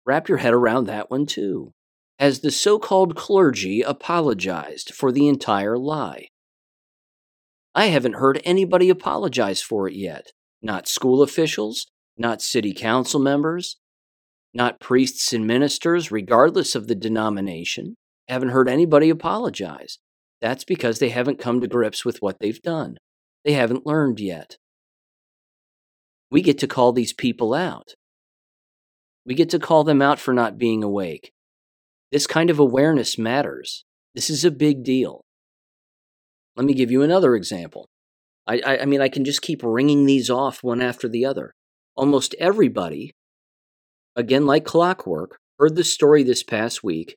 Wrap 0.05 0.27
your 0.27 0.39
head 0.39 0.53
around 0.53 0.85
that 0.85 1.09
one 1.09 1.25
too. 1.25 1.71
Has 2.19 2.41
the 2.41 2.51
so 2.51 2.77
called 2.77 3.15
clergy 3.15 3.81
apologized 3.81 4.93
for 4.93 5.11
the 5.11 5.27
entire 5.27 5.77
lie? 5.77 6.27
I 7.75 7.87
haven't 7.87 8.15
heard 8.15 8.41
anybody 8.43 8.89
apologize 8.89 9.61
for 9.61 9.87
it 9.87 9.95
yet. 9.95 10.27
Not 10.61 10.87
school 10.87 11.21
officials, 11.21 11.87
not 12.17 12.41
city 12.41 12.73
council 12.73 13.19
members, 13.19 13.77
not 14.53 14.79
priests 14.79 15.31
and 15.31 15.45
ministers, 15.45 16.11
regardless 16.11 16.75
of 16.75 16.87
the 16.87 16.95
denomination. 16.95 17.95
Haven't 18.27 18.49
heard 18.49 18.67
anybody 18.67 19.09
apologize. 19.09 19.99
That's 20.41 20.63
because 20.63 20.99
they 20.99 21.09
haven't 21.09 21.39
come 21.39 21.61
to 21.61 21.67
grips 21.67 22.03
with 22.03 22.17
what 22.21 22.37
they've 22.39 22.61
done. 22.61 22.97
They 23.45 23.53
haven't 23.53 23.85
learned 23.85 24.19
yet. 24.19 24.57
We 26.31 26.41
get 26.41 26.57
to 26.59 26.67
call 26.67 26.91
these 26.91 27.13
people 27.13 27.53
out. 27.53 27.93
We 29.25 29.33
get 29.35 29.49
to 29.51 29.59
call 29.59 29.83
them 29.83 30.01
out 30.01 30.19
for 30.19 30.33
not 30.33 30.57
being 30.57 30.83
awake. 30.83 31.31
This 32.11 32.27
kind 32.27 32.49
of 32.49 32.59
awareness 32.59 33.17
matters. 33.17 33.85
This 34.15 34.29
is 34.29 34.43
a 34.43 34.51
big 34.51 34.83
deal. 34.83 35.23
Let 36.59 36.65
me 36.65 36.73
give 36.73 36.91
you 36.91 37.03
another 37.03 37.35
example. 37.35 37.87
I, 38.45 38.59
I, 38.65 38.81
I, 38.81 38.85
mean, 38.85 38.99
I 38.99 39.07
can 39.07 39.23
just 39.23 39.41
keep 39.41 39.61
ringing 39.63 40.05
these 40.05 40.29
off 40.29 40.61
one 40.61 40.81
after 40.81 41.07
the 41.07 41.23
other. 41.25 41.53
Almost 41.95 42.35
everybody, 42.37 43.13
again, 44.13 44.45
like 44.45 44.65
clockwork, 44.65 45.37
heard 45.57 45.77
the 45.77 45.85
story 45.85 46.21
this 46.21 46.43
past 46.43 46.83
week 46.83 47.15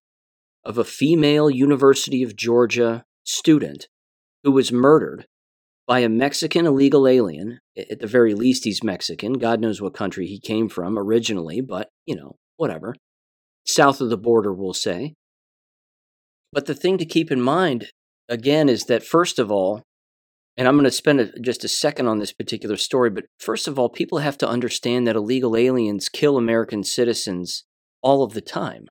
of 0.64 0.78
a 0.78 0.84
female 0.84 1.50
University 1.50 2.22
of 2.22 2.36
Georgia 2.36 3.02
student 3.24 3.88
who 4.44 4.52
was 4.52 4.70
murdered 4.70 5.26
by 5.88 5.98
a 5.98 6.08
Mexican 6.08 6.64
illegal 6.64 7.08
alien. 7.08 7.58
At 7.76 7.98
the 7.98 8.06
very 8.06 8.34
least, 8.34 8.62
he's 8.62 8.84
Mexican. 8.84 9.32
God 9.32 9.60
knows 9.60 9.82
what 9.82 9.92
country 9.92 10.28
he 10.28 10.38
came 10.38 10.68
from 10.68 10.96
originally, 10.96 11.60
but, 11.60 11.88
you 12.06 12.14
know, 12.14 12.36
whatever. 12.58 12.94
South 13.66 14.00
of 14.00 14.08
the 14.08 14.16
border, 14.16 14.54
we'll 14.54 14.72
say. 14.72 15.14
But 16.52 16.66
the 16.66 16.76
thing 16.76 16.96
to 16.98 17.04
keep 17.04 17.32
in 17.32 17.40
mind, 17.40 17.88
again, 18.32 18.68
is 18.68 18.84
that 18.84 19.04
first 19.04 19.38
of 19.38 19.52
all, 19.52 19.82
and 20.56 20.66
I'm 20.66 20.74
going 20.74 20.84
to 20.84 20.90
spend 20.90 21.20
a, 21.20 21.38
just 21.40 21.64
a 21.64 21.68
second 21.68 22.08
on 22.08 22.18
this 22.18 22.32
particular 22.32 22.76
story, 22.76 23.10
but 23.10 23.24
first 23.38 23.68
of 23.68 23.78
all, 23.78 23.88
people 23.88 24.18
have 24.18 24.38
to 24.38 24.48
understand 24.48 25.06
that 25.06 25.16
illegal 25.16 25.56
aliens 25.56 26.08
kill 26.08 26.36
American 26.36 26.82
citizens 26.82 27.64
all 28.02 28.22
of 28.22 28.32
the 28.32 28.40
time. 28.40 28.86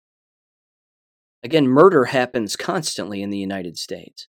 Again, 1.43 1.67
murder 1.67 2.05
happens 2.05 2.55
constantly 2.55 3.21
in 3.23 3.31
the 3.31 3.37
United 3.37 3.77
States. 3.77 4.27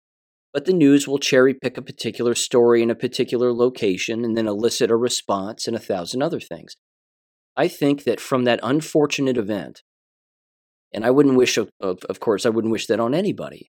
But 0.53 0.65
the 0.65 0.73
news 0.73 1.07
will 1.07 1.19
cherry 1.19 1.53
pick 1.53 1.77
a 1.77 1.81
particular 1.81 2.35
story 2.35 2.81
in 2.81 2.89
a 2.89 2.95
particular 2.95 3.53
location 3.53 4.25
and 4.25 4.35
then 4.35 4.47
elicit 4.47 4.91
a 4.91 4.95
response 4.95 5.67
and 5.67 5.75
a 5.75 5.79
thousand 5.79 6.21
other 6.21 6.39
things. 6.39 6.75
I 7.55 7.67
think 7.67 8.03
that 8.03 8.19
from 8.19 8.43
that 8.43 8.59
unfortunate 8.61 9.37
event, 9.37 9.83
and 10.93 11.05
I 11.05 11.11
wouldn't 11.11 11.37
wish, 11.37 11.57
of, 11.57 11.69
of 11.79 12.19
course, 12.19 12.45
I 12.45 12.49
wouldn't 12.49 12.71
wish 12.71 12.87
that 12.87 12.99
on 12.99 13.13
anybody, 13.13 13.69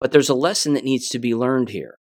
but 0.00 0.12
there's 0.12 0.28
a 0.28 0.34
lesson 0.34 0.74
that 0.74 0.84
needs 0.84 1.08
to 1.08 1.18
be 1.18 1.34
learned 1.34 1.70
here. 1.70 1.98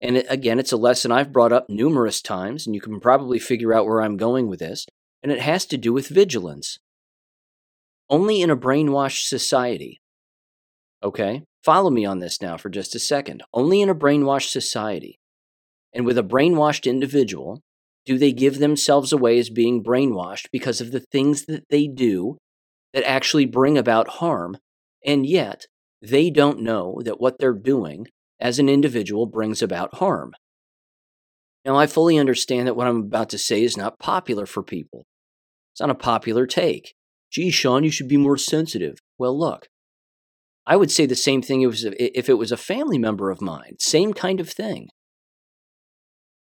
And 0.00 0.24
again, 0.28 0.58
it's 0.58 0.72
a 0.72 0.76
lesson 0.76 1.10
I've 1.10 1.32
brought 1.32 1.52
up 1.52 1.66
numerous 1.68 2.22
times, 2.22 2.66
and 2.66 2.74
you 2.74 2.80
can 2.80 3.00
probably 3.00 3.38
figure 3.38 3.74
out 3.74 3.86
where 3.86 4.00
I'm 4.00 4.16
going 4.16 4.48
with 4.48 4.60
this, 4.60 4.86
and 5.22 5.32
it 5.32 5.40
has 5.40 5.66
to 5.66 5.76
do 5.76 5.92
with 5.92 6.08
vigilance. 6.08 6.78
Only 8.08 8.40
in 8.40 8.50
a 8.50 8.56
brainwashed 8.56 9.26
society, 9.26 10.00
okay, 11.02 11.42
Follow 11.68 11.90
me 11.90 12.06
on 12.06 12.20
this 12.20 12.40
now 12.40 12.56
for 12.56 12.70
just 12.70 12.94
a 12.94 12.98
second. 12.98 13.42
Only 13.52 13.82
in 13.82 13.88
a 13.88 13.94
brainwashed 13.94 14.50
society 14.50 15.18
and 15.92 16.06
with 16.06 16.16
a 16.16 16.22
brainwashed 16.22 16.88
individual 16.88 17.60
do 18.06 18.16
they 18.16 18.32
give 18.32 18.58
themselves 18.58 19.12
away 19.12 19.38
as 19.38 19.50
being 19.50 19.82
brainwashed 19.82 20.46
because 20.50 20.80
of 20.80 20.92
the 20.92 21.04
things 21.12 21.44
that 21.44 21.64
they 21.68 21.86
do 21.86 22.38
that 22.94 23.06
actually 23.06 23.44
bring 23.44 23.76
about 23.76 24.08
harm, 24.08 24.56
and 25.04 25.26
yet 25.26 25.66
they 26.00 26.30
don't 26.30 26.60
know 26.60 27.00
that 27.04 27.20
what 27.20 27.38
they're 27.38 27.52
doing 27.52 28.06
as 28.40 28.58
an 28.58 28.68
individual 28.68 29.26
brings 29.26 29.62
about 29.62 29.96
harm. 29.96 30.32
Now, 31.64 31.76
I 31.76 31.86
fully 31.86 32.16
understand 32.18 32.66
that 32.66 32.76
what 32.76 32.86
I'm 32.86 33.02
about 33.02 33.30
to 33.30 33.38
say 33.38 33.62
is 33.62 33.76
not 33.76 33.98
popular 33.98 34.46
for 34.46 34.62
people. 34.62 35.06
It's 35.72 35.80
not 35.80 35.90
a 35.90 35.94
popular 35.94 36.46
take. 36.46 36.94
Gee, 37.30 37.50
Sean, 37.50 37.84
you 37.84 37.90
should 37.90 38.08
be 38.08 38.16
more 38.16 38.38
sensitive. 38.38 38.98
Well, 39.18 39.38
look, 39.38 39.68
I 40.66 40.76
would 40.76 40.90
say 40.90 41.04
the 41.04 41.14
same 41.16 41.42
thing 41.42 41.62
if 41.62 42.28
it 42.28 42.38
was 42.38 42.52
a 42.52 42.56
family 42.56 42.98
member 42.98 43.30
of 43.30 43.42
mine, 43.42 43.76
same 43.78 44.14
kind 44.14 44.40
of 44.40 44.48
thing. 44.48 44.88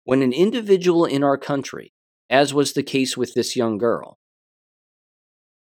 When 0.05 0.23
an 0.23 0.33
individual 0.33 1.05
in 1.05 1.23
our 1.23 1.37
country, 1.37 1.93
as 2.31 2.55
was 2.55 2.73
the 2.73 2.83
case 2.83 3.17
with 3.17 3.35
this 3.35 3.57
young 3.57 3.79
girl, 3.79 4.19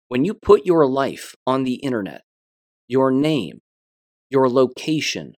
when 0.08 0.24
you 0.24 0.34
put 0.34 0.66
your 0.66 0.86
life 0.86 1.36
on 1.46 1.64
the 1.64 1.76
internet, 1.76 2.22
your 2.88 3.12
name, 3.12 3.60
your 4.30 4.50
location, 4.50 5.34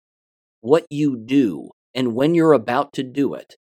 what 0.62 0.86
you 0.89 1.17
do, 1.17 1.71
and 1.93 2.13
when 2.13 2.36
you're 2.36 2.54
about 2.54 2.93
to 2.93 3.04
do 3.04 3.34
it, 3.34 3.56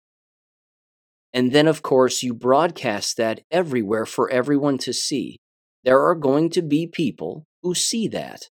and 1.35 1.51
then, 1.51 1.67
of 1.67 1.81
course, 1.81 2.23
you 2.23 2.33
broadcast 2.33 3.17
that 3.17 3.41
everywhere 3.51 4.05
for 4.05 4.29
everyone 4.29 4.77
to 4.77 4.93
see, 4.93 5.37
there 5.83 6.01
are 6.01 6.15
going 6.15 6.49
to 6.51 6.61
be 6.61 6.87
people 6.87 7.45
who 7.61 7.75
see 7.75 8.07
that. 8.07 8.43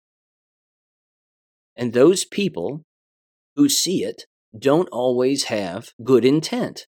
And 1.77 1.93
those 1.93 2.25
people 2.25 2.83
who 3.55 3.69
see 3.69 4.03
it 4.03 4.25
don't 4.59 4.89
always 4.89 5.45
have 5.45 5.91
good 6.03 6.25
intent. 6.25 6.87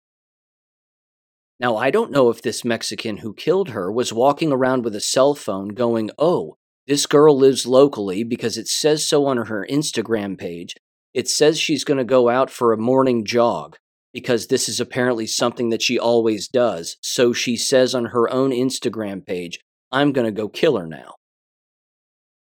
Now, 1.58 1.78
I 1.78 1.90
don't 1.90 2.12
know 2.12 2.30
if 2.30 2.42
this 2.42 2.66
Mexican 2.66 3.20
who 3.20 3.34
killed 3.34 3.70
her 3.70 3.90
was 3.90 4.12
walking 4.12 4.52
around 4.52 4.84
with 4.84 4.94
a 4.94 5.00
cell 5.00 5.36
phone 5.36 5.70
going, 5.70 6.12
oh, 6.20 6.58
this 6.88 7.06
girl 7.06 7.38
lives 7.38 7.66
locally 7.66 8.24
because 8.24 8.58
it 8.58 8.68
says 8.68 9.06
so 9.06 9.26
on 9.26 9.38
her 9.38 9.68
Instagram 9.70 10.38
page. 10.38 10.74
It 11.14 11.28
says 11.28 11.60
she's 11.60 11.84
going 11.84 11.98
to 11.98 12.06
go 12.06 12.30
out 12.30 12.50
for 12.50 12.72
a 12.72 12.78
morning 12.78 13.26
jog 13.26 13.78
because 14.14 14.48
this 14.48 14.70
is 14.70 14.80
apparently 14.80 15.28
something 15.28 15.70
that 15.70 15.82
she 15.82 16.00
always 16.00 16.48
does. 16.48 16.98
So 17.02 17.34
she 17.34 17.58
says 17.58 17.94
on 17.94 18.06
her 18.06 18.32
own 18.32 18.52
Instagram 18.52 19.26
page, 19.26 19.60
I'm 19.92 20.14
going 20.14 20.26
to 20.26 20.32
go 20.32 20.48
kill 20.48 20.78
her 20.78 20.88
now. 20.88 21.16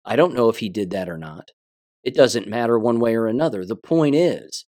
I 0.04 0.16
don't 0.16 0.34
know 0.34 0.50
if 0.50 0.58
he 0.58 0.68
did 0.68 0.90
that 0.90 1.08
or 1.08 1.16
not. 1.16 1.50
It 2.02 2.14
doesn't 2.14 2.46
matter 2.46 2.78
one 2.78 3.00
way 3.00 3.14
or 3.14 3.26
another. 3.26 3.64
The 3.64 3.76
point 3.76 4.14
is, 4.14 4.66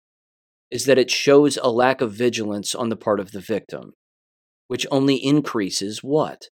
is 0.70 0.84
that 0.86 0.98
it 0.98 1.10
shows 1.10 1.56
a 1.56 1.70
lack 1.70 2.00
of 2.00 2.12
vigilance 2.12 2.74
on 2.74 2.88
the 2.88 2.96
part 2.96 3.20
of 3.20 3.30
the 3.30 3.40
victim, 3.40 3.92
which 4.66 4.86
only 4.90 5.16
increases 5.16 6.02
what? 6.02 6.48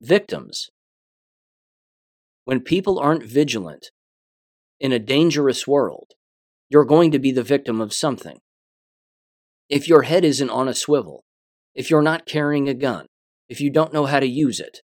Victims. 0.00 0.70
When 2.44 2.60
people 2.60 2.98
aren't 2.98 3.24
vigilant 3.24 3.90
in 4.80 4.92
a 4.92 4.98
dangerous 4.98 5.66
world, 5.66 6.12
you're 6.68 6.84
going 6.84 7.10
to 7.12 7.18
be 7.18 7.32
the 7.32 7.42
victim 7.42 7.80
of 7.80 7.92
something. 7.92 8.38
If 9.68 9.88
your 9.88 10.02
head 10.02 10.24
isn't 10.24 10.50
on 10.50 10.68
a 10.68 10.74
swivel, 10.74 11.24
if 11.74 11.90
you're 11.90 12.02
not 12.02 12.26
carrying 12.26 12.68
a 12.68 12.74
gun, 12.74 13.06
if 13.48 13.60
you 13.60 13.70
don't 13.70 13.92
know 13.92 14.06
how 14.06 14.20
to 14.20 14.26
use 14.26 14.60
it, 14.60 14.80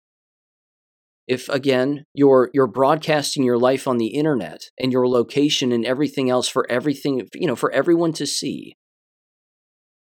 if 1.29 1.47
again 1.49 2.03
you're 2.13 2.49
you're 2.53 2.67
broadcasting 2.67 3.43
your 3.43 3.57
life 3.57 3.87
on 3.87 3.97
the 3.97 4.07
internet 4.07 4.63
and 4.79 4.91
your 4.91 5.07
location 5.07 5.71
and 5.71 5.85
everything 5.85 6.29
else 6.29 6.49
for 6.49 6.65
everything 6.69 7.29
you 7.35 7.45
know 7.47 7.55
for 7.55 7.71
everyone 7.71 8.11
to 8.11 8.25
see 8.25 8.73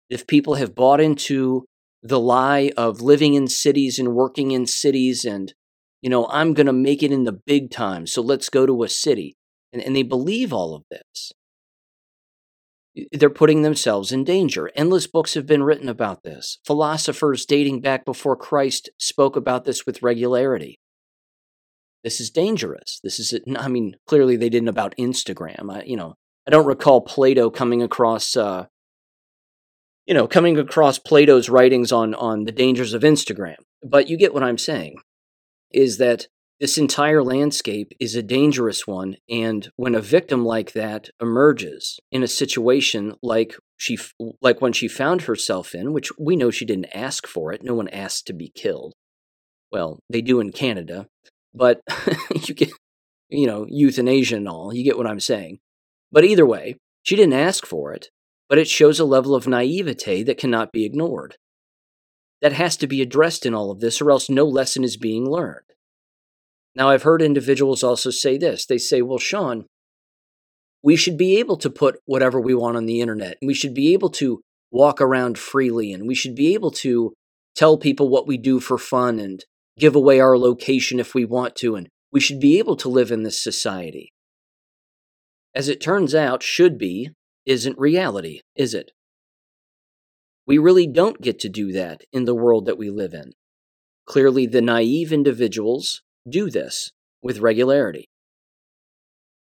if 0.10 0.26
people 0.26 0.56
have 0.56 0.74
bought 0.74 1.02
into 1.02 1.66
the 2.02 2.20
lie 2.20 2.72
of 2.78 3.02
living 3.02 3.34
in 3.34 3.48
cities 3.48 4.00
and 4.00 4.16
working 4.16 4.52
in 4.52 4.66
cities 4.66 5.26
and 5.26 5.54
You 6.02 6.10
know, 6.10 6.28
I'm 6.28 6.54
going 6.54 6.68
to 6.68 6.74
make 6.74 7.04
it 7.04 7.12
in 7.12 7.26
the 7.26 7.32
big 7.34 7.72
time, 7.72 8.08
so 8.08 8.22
let's 8.22 8.50
go 8.50 8.66
to 8.66 8.84
a 8.84 8.90
city. 8.90 9.36
And, 9.74 9.82
and 9.82 9.96
they 9.96 10.04
believe 10.04 10.54
all 10.54 10.76
of 10.76 10.84
this. 10.90 11.32
They're 13.12 13.30
putting 13.30 13.62
themselves 13.62 14.12
in 14.12 14.24
danger. 14.24 14.72
Endless 14.76 15.08
books 15.08 15.34
have 15.36 15.46
been 15.46 15.64
written 15.64 15.88
about 15.88 16.24
this. 16.24 16.60
Philosophers 16.66 17.46
dating 17.46 17.82
back 17.82 18.04
before 18.04 18.36
Christ 18.36 18.90
spoke 18.98 19.36
about 19.36 19.66
this 19.66 19.86
with 19.86 20.02
regularity. 20.02 20.80
This 22.04 22.20
is 22.20 22.30
dangerous. 22.30 23.00
This 23.04 23.20
is, 23.20 23.34
I 23.58 23.68
mean, 23.68 23.96
clearly 24.08 24.38
they 24.38 24.50
didn't 24.50 24.70
about 24.70 24.96
Instagram. 24.98 25.72
I, 25.74 25.84
you 25.84 25.98
know, 25.98 26.16
I 26.48 26.52
don't 26.52 26.66
recall 26.66 27.02
Plato 27.02 27.50
coming 27.50 27.84
across, 27.84 28.36
uh, 28.36 28.66
you 30.06 30.14
know, 30.14 30.28
coming 30.28 30.58
across 30.58 30.98
Plato's 30.98 31.50
writings 31.50 31.92
on 31.92 32.16
on 32.16 32.46
the 32.46 32.52
dangers 32.52 32.94
of 32.94 33.04
Instagram. 33.04 33.58
But 33.84 34.10
you 34.10 34.18
get 34.18 34.34
what 34.34 34.44
I'm 34.44 34.58
saying, 34.58 35.02
is 35.72 35.98
that 35.98 36.28
this 36.60 36.78
entire 36.78 37.24
landscape 37.24 37.94
is 38.02 38.16
a 38.16 38.24
dangerous 38.24 38.86
one, 38.86 39.16
and 39.30 39.72
when 39.78 39.96
a 39.96 40.02
victim 40.02 40.44
like 40.44 40.74
that 40.74 41.10
emerges 41.22 42.00
in 42.12 42.22
a 42.22 42.28
situation 42.28 43.16
like 43.24 43.56
she, 43.78 43.98
like 44.42 44.62
when 44.62 44.74
she 44.74 44.90
found 44.90 45.22
herself 45.22 45.74
in, 45.74 45.94
which 45.94 46.12
we 46.20 46.36
know 46.36 46.52
she 46.52 46.66
didn't 46.66 46.94
ask 46.94 47.26
for 47.26 47.54
it, 47.54 47.64
no 47.64 47.74
one 47.74 47.88
asked 47.90 48.28
to 48.28 48.34
be 48.34 48.50
killed. 48.50 48.94
Well, 49.72 50.00
they 50.10 50.22
do 50.22 50.42
in 50.42 50.52
Canada, 50.52 51.08
but 51.54 51.82
you 52.48 52.54
get, 52.54 52.72
you 53.30 53.48
know, 53.48 53.66
euthanasia 53.70 54.36
and 54.36 54.50
all. 54.50 54.74
You 54.74 54.84
get 54.84 54.98
what 54.98 55.08
I'm 55.08 55.22
saying. 55.22 55.60
But 56.12 56.26
either 56.26 56.46
way, 56.46 56.76
she 57.04 57.16
didn't 57.16 57.34
ask 57.34 57.66
for 57.66 57.94
it, 57.94 58.10
but 58.50 58.58
it 58.58 58.68
shows 58.68 59.00
a 59.00 59.06
level 59.06 59.34
of 59.34 59.48
naivete 59.48 60.24
that 60.24 60.38
cannot 60.38 60.74
be 60.74 60.84
ignored. 60.84 61.38
That 62.42 62.54
has 62.54 62.78
to 62.78 62.88
be 62.88 63.02
addressed 63.02 63.46
in 63.46 63.54
all 63.54 63.70
of 63.72 63.80
this, 63.80 64.02
or 64.02 64.12
else 64.12 64.30
no 64.30 64.46
lesson 64.46 64.84
is 64.84 64.96
being 64.96 65.30
learned. 65.30 65.66
Now, 66.76 66.90
I've 66.90 67.04
heard 67.04 67.22
individuals 67.22 67.84
also 67.84 68.10
say 68.12 68.38
this. 68.38 68.66
They 68.66 68.78
say, 68.78 69.02
well, 69.02 69.18
Sean, 69.18 69.66
we 70.82 70.96
should 70.96 71.18
be 71.18 71.38
able 71.38 71.58
to 71.58 71.70
put 71.70 72.00
whatever 72.06 72.40
we 72.40 72.54
want 72.54 72.78
on 72.78 72.86
the 72.86 73.02
internet, 73.02 73.38
and 73.42 73.48
we 73.48 73.54
should 73.54 73.74
be 73.74 73.94
able 73.94 74.10
to 74.12 74.42
walk 74.72 75.02
around 75.02 75.38
freely, 75.38 75.92
and 75.92 76.08
we 76.08 76.16
should 76.16 76.36
be 76.36 76.54
able 76.54 76.72
to 76.72 77.14
tell 77.56 77.78
people 77.78 78.08
what 78.08 78.28
we 78.28 78.38
do 78.38 78.60
for 78.60 78.78
fun 78.78 79.20
and 79.20 79.44
give 79.78 79.96
away 79.96 80.20
our 80.20 80.38
location 80.38 81.00
if 81.00 81.14
we 81.14 81.26
want 81.26 81.56
to, 81.58 81.76
and 81.76 81.90
we 82.12 82.20
should 82.20 82.40
be 82.40 82.58
able 82.60 82.76
to 82.78 82.90
live 82.90 83.12
in 83.12 83.24
this 83.24 83.42
society. 83.42 84.14
As 85.54 85.68
it 85.68 85.82
turns 85.82 86.16
out, 86.16 86.44
should 86.44 86.78
be 86.78 87.10
isn't 87.46 87.80
reality, 87.80 88.42
is 88.56 88.74
it? 88.76 88.92
We 90.50 90.58
really 90.58 90.88
don't 90.88 91.22
get 91.22 91.38
to 91.42 91.48
do 91.48 91.72
that 91.74 92.02
in 92.12 92.26
the 92.26 92.34
world 92.34 92.66
that 92.66 92.80
we 92.80 92.90
live 92.90 93.14
in. 93.14 93.34
Clearly, 94.08 94.48
the 94.48 94.64
naive 94.64 95.14
individuals 95.14 96.02
do 96.28 96.50
this 96.50 96.90
with 97.22 97.38
regularity. 97.38 98.10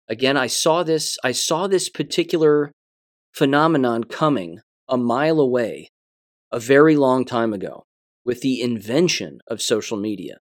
Again, 0.09 0.39
I 0.39 0.47
saw 0.47 0.83
this 0.83 1.19
I 1.23 1.33
saw 1.33 1.67
this 1.67 1.91
particular 1.91 2.73
phenomenon 3.35 4.05
coming 4.05 4.61
a 4.89 4.97
mile 4.97 5.41
away 5.41 5.91
a 6.51 6.59
very 6.59 6.97
long 6.97 7.27
time 7.27 7.53
ago 7.53 7.83
with 8.25 8.41
the 8.41 8.63
invention 8.63 9.41
of 9.47 9.61
social 9.61 9.99
media. 9.99 10.39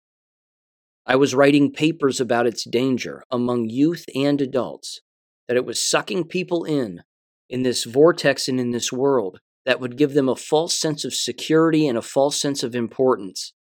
I 1.04 1.16
was 1.16 1.34
writing 1.34 1.70
papers 1.70 2.18
about 2.18 2.46
its 2.46 2.64
danger 2.64 3.22
among 3.30 3.68
youth 3.68 4.06
and 4.14 4.40
adults, 4.40 5.02
that 5.48 5.58
it 5.58 5.66
was 5.66 5.86
sucking 5.86 6.28
people 6.28 6.64
in, 6.64 7.02
in 7.50 7.62
this 7.62 7.84
vortex 7.84 8.48
and 8.48 8.58
in 8.58 8.70
this 8.70 8.90
world 8.90 9.40
that 9.66 9.80
would 9.80 9.98
give 9.98 10.14
them 10.14 10.28
a 10.28 10.36
false 10.36 10.74
sense 10.74 11.04
of 11.04 11.12
security 11.12 11.86
and 11.86 11.98
a 11.98 12.02
false 12.02 12.40
sense 12.40 12.62
of 12.62 12.74
importance. 12.74 13.52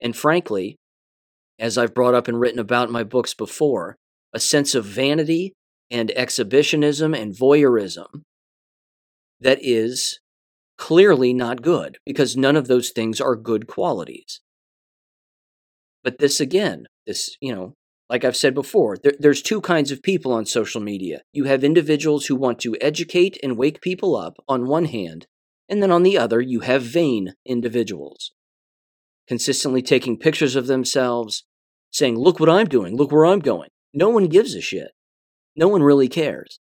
And 0.00 0.14
frankly, 0.14 0.76
as 1.58 1.76
I've 1.76 1.94
brought 1.94 2.14
up 2.14 2.28
and 2.28 2.38
written 2.38 2.60
about 2.60 2.88
in 2.88 2.92
my 2.92 3.02
books 3.02 3.34
before, 3.34 3.96
a 4.32 4.38
sense 4.38 4.74
of 4.74 4.84
vanity 4.84 5.54
and 5.90 6.10
exhibitionism 6.12 7.14
and 7.14 7.34
voyeurism 7.34 8.22
that 9.40 9.58
is 9.62 10.20
clearly 10.76 11.32
not 11.32 11.62
good 11.62 11.98
because 12.04 12.36
none 12.36 12.54
of 12.54 12.68
those 12.68 12.90
things 12.90 13.20
are 13.20 13.34
good 13.34 13.66
qualities. 13.66 14.40
But 16.04 16.18
this 16.18 16.40
again, 16.40 16.86
this, 17.06 17.36
you 17.40 17.54
know, 17.54 17.74
like 18.08 18.24
I've 18.24 18.36
said 18.36 18.54
before, 18.54 18.96
there, 19.02 19.14
there's 19.18 19.42
two 19.42 19.60
kinds 19.60 19.90
of 19.90 20.02
people 20.02 20.32
on 20.32 20.46
social 20.46 20.80
media. 20.80 21.22
You 21.32 21.44
have 21.44 21.64
individuals 21.64 22.26
who 22.26 22.36
want 22.36 22.58
to 22.60 22.76
educate 22.80 23.38
and 23.42 23.58
wake 23.58 23.80
people 23.80 24.16
up 24.16 24.36
on 24.48 24.66
one 24.66 24.86
hand, 24.86 25.26
and 25.68 25.82
then 25.82 25.90
on 25.90 26.02
the 26.02 26.16
other, 26.16 26.40
you 26.40 26.60
have 26.60 26.82
vain 26.82 27.34
individuals. 27.44 28.32
Consistently 29.26 29.82
taking 29.82 30.18
pictures 30.18 30.56
of 30.56 30.66
themselves, 30.66 31.44
saying, 31.90 32.18
Look 32.18 32.40
what 32.40 32.48
I'm 32.48 32.66
doing, 32.66 32.96
look 32.96 33.12
where 33.12 33.26
I'm 33.26 33.40
going. 33.40 33.68
No 33.92 34.08
one 34.08 34.26
gives 34.26 34.54
a 34.54 34.60
shit. 34.60 34.92
No 35.54 35.68
one 35.68 35.82
really 35.82 36.08
cares. 36.08 36.60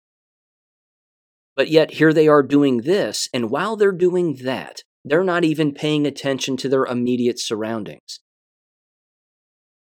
But 1.55 1.69
yet, 1.69 1.91
here 1.91 2.13
they 2.13 2.27
are 2.27 2.43
doing 2.43 2.81
this, 2.81 3.29
and 3.33 3.49
while 3.49 3.75
they're 3.75 3.91
doing 3.91 4.39
that, 4.43 4.81
they're 5.03 5.23
not 5.23 5.43
even 5.43 5.73
paying 5.73 6.05
attention 6.05 6.57
to 6.57 6.69
their 6.69 6.85
immediate 6.85 7.39
surroundings. 7.39 8.19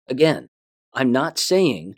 Again, 0.07 0.47
I'm 0.93 1.11
not 1.11 1.39
saying 1.39 1.95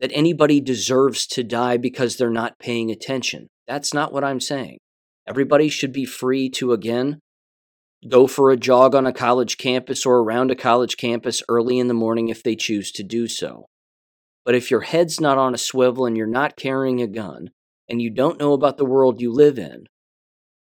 that 0.00 0.10
anybody 0.14 0.60
deserves 0.60 1.26
to 1.28 1.42
die 1.42 1.76
because 1.76 2.16
they're 2.16 2.30
not 2.30 2.58
paying 2.58 2.90
attention. 2.90 3.48
That's 3.66 3.92
not 3.92 4.12
what 4.12 4.24
I'm 4.24 4.40
saying. 4.40 4.78
Everybody 5.28 5.68
should 5.68 5.92
be 5.92 6.06
free 6.06 6.48
to, 6.50 6.72
again, 6.72 7.20
go 8.08 8.26
for 8.26 8.50
a 8.50 8.56
jog 8.56 8.94
on 8.94 9.06
a 9.06 9.12
college 9.12 9.58
campus 9.58 10.06
or 10.06 10.20
around 10.20 10.50
a 10.50 10.56
college 10.56 10.96
campus 10.96 11.42
early 11.50 11.78
in 11.78 11.86
the 11.86 11.94
morning 11.94 12.30
if 12.30 12.42
they 12.42 12.56
choose 12.56 12.90
to 12.92 13.02
do 13.02 13.28
so. 13.28 13.66
But 14.46 14.54
if 14.54 14.70
your 14.70 14.80
head's 14.80 15.20
not 15.20 15.36
on 15.36 15.52
a 15.52 15.58
swivel 15.58 16.06
and 16.06 16.16
you're 16.16 16.26
not 16.26 16.56
carrying 16.56 17.02
a 17.02 17.06
gun, 17.06 17.50
and 17.90 18.00
you 18.00 18.08
don't 18.08 18.40
know 18.40 18.54
about 18.54 18.78
the 18.78 18.86
world 18.86 19.20
you 19.20 19.30
live 19.30 19.58
in, 19.58 19.84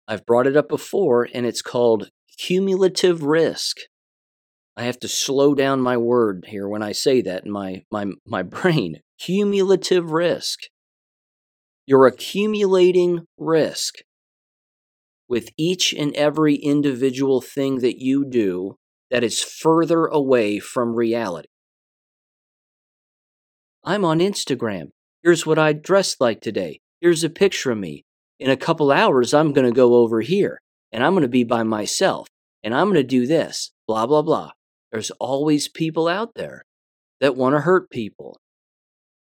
I've 0.06 0.24
brought 0.24 0.46
it 0.46 0.56
up 0.56 0.70
before, 0.70 1.28
and 1.34 1.44
it's 1.44 1.60
called 1.60 2.08
cumulative 2.38 3.22
risk. 3.22 3.76
I 4.78 4.84
have 4.84 4.98
to 5.00 5.08
slow 5.08 5.54
down 5.54 5.80
my 5.82 5.98
word 5.98 6.46
here 6.48 6.66
when 6.66 6.82
I 6.82 6.92
say 6.92 7.20
that 7.20 7.44
in 7.44 7.50
my, 7.50 7.82
my, 7.92 8.06
my 8.24 8.42
brain. 8.44 9.02
Cumulative 9.18 10.10
risk. 10.10 10.60
You're 11.84 12.06
accumulating 12.06 13.26
risk 13.36 13.96
with 15.28 15.50
each 15.56 15.92
and 15.92 16.14
every 16.14 16.54
individual 16.54 17.40
thing 17.40 17.78
that 17.80 18.00
you 18.00 18.24
do 18.24 18.76
that 19.10 19.24
is 19.24 19.42
further 19.42 20.06
away 20.06 20.58
from 20.58 20.94
reality. 20.94 21.48
I'm 23.84 24.04
on 24.04 24.18
Instagram. 24.18 24.90
Here's 25.22 25.46
what 25.46 25.58
I 25.58 25.72
dressed 25.72 26.20
like 26.20 26.40
today. 26.40 26.80
Here's 27.00 27.24
a 27.24 27.30
picture 27.30 27.70
of 27.70 27.78
me. 27.78 28.04
In 28.40 28.50
a 28.50 28.56
couple 28.56 28.92
hours, 28.92 29.34
I'm 29.34 29.52
going 29.52 29.66
to 29.66 29.72
go 29.72 29.94
over 29.94 30.20
here 30.20 30.60
and 30.92 31.04
I'm 31.04 31.12
going 31.12 31.22
to 31.22 31.28
be 31.28 31.44
by 31.44 31.62
myself 31.62 32.28
and 32.62 32.74
I'm 32.74 32.86
going 32.86 32.96
to 32.96 33.02
do 33.02 33.26
this, 33.26 33.72
blah, 33.86 34.06
blah, 34.06 34.22
blah. 34.22 34.52
There's 34.92 35.10
always 35.12 35.68
people 35.68 36.08
out 36.08 36.34
there 36.34 36.62
that 37.20 37.36
want 37.36 37.54
to 37.54 37.60
hurt 37.60 37.90
people. 37.90 38.38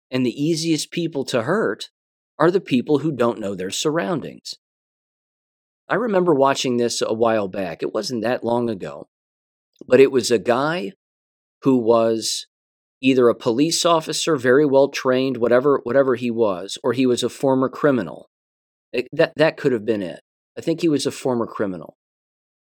And 0.09 0.25
the 0.25 0.43
easiest 0.43 0.91
people 0.91 1.25
to 1.25 1.43
hurt 1.43 1.89
are 2.39 2.51
the 2.51 2.61
people 2.61 2.99
who 2.99 3.11
don't 3.11 3.39
know 3.39 3.55
their 3.55 3.71
surroundings. 3.71 4.55
I 5.89 5.95
remember 5.95 6.33
watching 6.33 6.77
this 6.77 7.01
a 7.01 7.13
while 7.13 7.47
back. 7.47 7.83
It 7.83 7.93
wasn't 7.93 8.23
that 8.23 8.43
long 8.43 8.69
ago, 8.69 9.07
but 9.85 9.99
it 9.99 10.11
was 10.11 10.31
a 10.31 10.39
guy 10.39 10.93
who 11.63 11.77
was 11.77 12.47
either 13.01 13.27
a 13.27 13.35
police 13.35 13.85
officer, 13.85 14.37
very 14.37 14.65
well 14.65 14.87
trained, 14.87 15.37
whatever 15.37 15.81
whatever 15.83 16.15
he 16.15 16.31
was, 16.31 16.77
or 16.83 16.93
he 16.93 17.05
was 17.05 17.21
a 17.21 17.29
former 17.29 17.69
criminal. 17.69 18.29
It, 18.91 19.07
that 19.11 19.33
that 19.35 19.57
could 19.57 19.71
have 19.71 19.85
been 19.85 20.01
it. 20.01 20.21
I 20.57 20.61
think 20.61 20.81
he 20.81 20.89
was 20.89 21.05
a 21.05 21.11
former 21.11 21.45
criminal, 21.45 21.97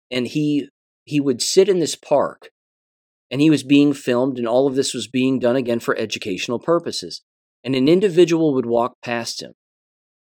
and 0.09 0.27
he 0.27 0.69
he 1.05 1.19
would 1.19 1.41
sit 1.41 1.67
in 1.67 1.79
this 1.79 1.95
park, 1.95 2.49
and 3.29 3.41
he 3.41 3.49
was 3.49 3.63
being 3.63 3.93
filmed, 3.93 4.37
and 4.37 4.47
all 4.47 4.67
of 4.67 4.75
this 4.75 4.93
was 4.93 5.07
being 5.07 5.39
done 5.39 5.55
again 5.55 5.79
for 5.79 5.97
educational 5.97 6.59
purposes. 6.59 7.21
And 7.61 7.75
an 7.75 7.89
individual 7.89 8.53
would 8.53 8.65
walk 8.65 8.93
past 9.03 9.41
him, 9.41 9.51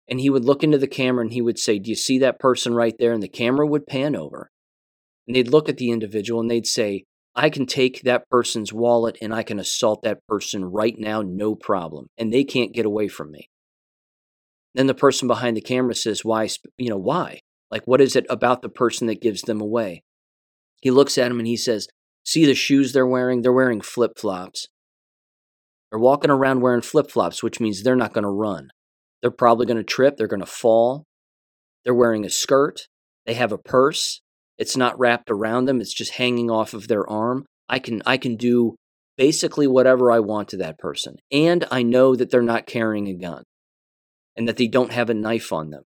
and 0.08 0.20
he 0.20 0.30
would 0.30 0.44
look 0.44 0.62
into 0.62 0.78
the 0.78 0.86
camera, 0.86 1.22
and 1.22 1.32
he 1.32 1.42
would 1.42 1.58
say, 1.58 1.78
"Do 1.78 1.90
you 1.90 1.96
see 1.96 2.18
that 2.18 2.38
person 2.38 2.74
right 2.74 2.94
there?" 2.98 3.12
And 3.12 3.22
the 3.22 3.28
camera 3.28 3.66
would 3.66 3.86
pan 3.86 4.14
over, 4.16 4.50
and 5.26 5.34
they'd 5.34 5.48
look 5.48 5.68
at 5.68 5.78
the 5.78 5.90
individual, 5.90 6.40
and 6.40 6.50
they'd 6.50 6.66
say, 6.66 7.04
I 7.36 7.50
can 7.50 7.66
take 7.66 8.02
that 8.02 8.28
person's 8.30 8.72
wallet 8.72 9.18
and 9.20 9.34
I 9.34 9.42
can 9.42 9.58
assault 9.58 10.02
that 10.02 10.24
person 10.28 10.64
right 10.64 10.94
now, 10.96 11.22
no 11.22 11.54
problem. 11.56 12.06
And 12.16 12.32
they 12.32 12.44
can't 12.44 12.72
get 12.72 12.86
away 12.86 13.08
from 13.08 13.32
me. 13.32 13.48
Then 14.74 14.86
the 14.86 14.94
person 14.94 15.26
behind 15.26 15.56
the 15.56 15.60
camera 15.60 15.94
says, 15.94 16.24
Why? 16.24 16.48
You 16.78 16.90
know, 16.90 16.98
why? 16.98 17.40
Like, 17.70 17.82
what 17.86 18.00
is 18.00 18.14
it 18.14 18.26
about 18.30 18.62
the 18.62 18.68
person 18.68 19.08
that 19.08 19.20
gives 19.20 19.42
them 19.42 19.60
away? 19.60 20.02
He 20.80 20.90
looks 20.90 21.18
at 21.18 21.30
him 21.30 21.38
and 21.38 21.48
he 21.48 21.56
says, 21.56 21.88
See 22.24 22.46
the 22.46 22.54
shoes 22.54 22.92
they're 22.92 23.06
wearing? 23.06 23.42
They're 23.42 23.52
wearing 23.52 23.80
flip 23.80 24.12
flops. 24.16 24.68
They're 25.90 25.98
walking 25.98 26.30
around 26.30 26.60
wearing 26.60 26.82
flip 26.82 27.10
flops, 27.10 27.42
which 27.42 27.60
means 27.60 27.82
they're 27.82 27.96
not 27.96 28.12
going 28.12 28.24
to 28.24 28.30
run. 28.30 28.68
They're 29.24 29.30
probably 29.30 29.64
going 29.64 29.78
to 29.78 29.84
trip. 29.84 30.18
They're 30.18 30.26
going 30.26 30.40
to 30.40 30.46
fall. 30.46 31.06
They're 31.82 31.94
wearing 31.94 32.26
a 32.26 32.28
skirt. 32.28 32.88
They 33.24 33.32
have 33.32 33.52
a 33.52 33.58
purse. 33.58 34.20
It's 34.58 34.76
not 34.76 34.98
wrapped 34.98 35.30
around 35.30 35.64
them, 35.64 35.80
it's 35.80 35.94
just 35.94 36.12
hanging 36.12 36.50
off 36.50 36.74
of 36.74 36.88
their 36.88 37.08
arm. 37.08 37.46
I 37.66 37.78
can 37.78 38.02
I 38.04 38.18
can 38.18 38.36
do 38.36 38.76
basically 39.16 39.66
whatever 39.66 40.12
I 40.12 40.20
want 40.20 40.50
to 40.50 40.58
that 40.58 40.78
person. 40.78 41.16
And 41.32 41.64
I 41.70 41.82
know 41.82 42.14
that 42.14 42.30
they're 42.30 42.42
not 42.42 42.66
carrying 42.66 43.08
a 43.08 43.14
gun 43.14 43.44
and 44.36 44.46
that 44.46 44.58
they 44.58 44.68
don't 44.68 44.92
have 44.92 45.08
a 45.08 45.14
knife 45.14 45.54
on 45.54 45.70
them. 45.70 45.84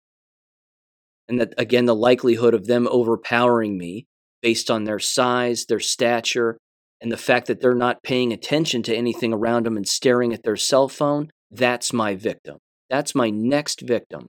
And 1.29 1.41
that, 1.41 1.55
again, 1.57 1.85
the 1.85 1.95
likelihood 1.95 2.53
of 2.53 2.67
them 2.67 2.89
overpowering 2.91 3.79
me 3.79 4.07
based 4.43 4.73
on 4.73 4.83
their 4.83 4.99
size, 4.99 5.67
their 5.67 5.79
stature, 5.79 6.59
and 7.01 7.13
the 7.13 7.17
fact 7.17 7.47
that 7.47 7.61
they're 7.61 7.77
not 7.77 8.03
paying 8.03 8.33
attention 8.33 8.83
to 8.83 8.97
anything 8.97 9.33
around 9.33 9.67
them 9.67 9.77
and 9.77 9.87
staring 9.87 10.33
at 10.33 10.43
their 10.43 10.57
cell 10.57 10.89
phone, 10.89 11.31
that's 11.49 11.93
my 11.93 12.17
victim. 12.17 12.59
That's 12.91 13.15
my 13.15 13.31
next 13.31 13.81
victim. 13.81 14.27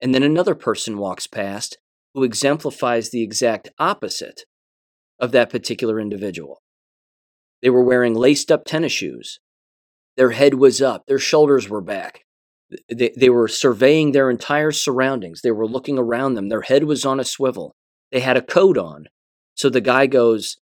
And 0.00 0.14
then 0.14 0.22
another 0.22 0.54
person 0.54 0.98
walks 0.98 1.26
past 1.28 1.78
who 2.14 2.24
exemplifies 2.24 3.10
the 3.10 3.22
exact 3.22 3.70
opposite 3.78 4.42
of 5.20 5.30
that 5.32 5.50
particular 5.50 6.00
individual. 6.00 6.60
They 7.60 7.70
were 7.70 7.84
wearing 7.84 8.14
laced 8.14 8.50
up 8.50 8.64
tennis 8.64 8.92
shoes. 8.92 9.38
Their 10.16 10.30
head 10.30 10.54
was 10.54 10.82
up, 10.82 11.04
their 11.06 11.18
shoulders 11.18 11.68
were 11.68 11.80
back. 11.80 12.22
They, 12.88 13.12
they 13.16 13.28
were 13.28 13.48
surveying 13.48 14.12
their 14.12 14.30
entire 14.30 14.72
surroundings. 14.72 15.42
They 15.42 15.50
were 15.50 15.66
looking 15.66 15.98
around 15.98 16.34
them. 16.34 16.48
Their 16.48 16.62
head 16.62 16.84
was 16.84 17.04
on 17.04 17.20
a 17.20 17.24
swivel. 17.24 17.74
They 18.10 18.20
had 18.20 18.38
a 18.38 18.42
coat 18.42 18.78
on. 18.78 19.06
So 19.54 19.68
the 19.68 19.82
guy 19.82 20.06
goes, 20.06 20.56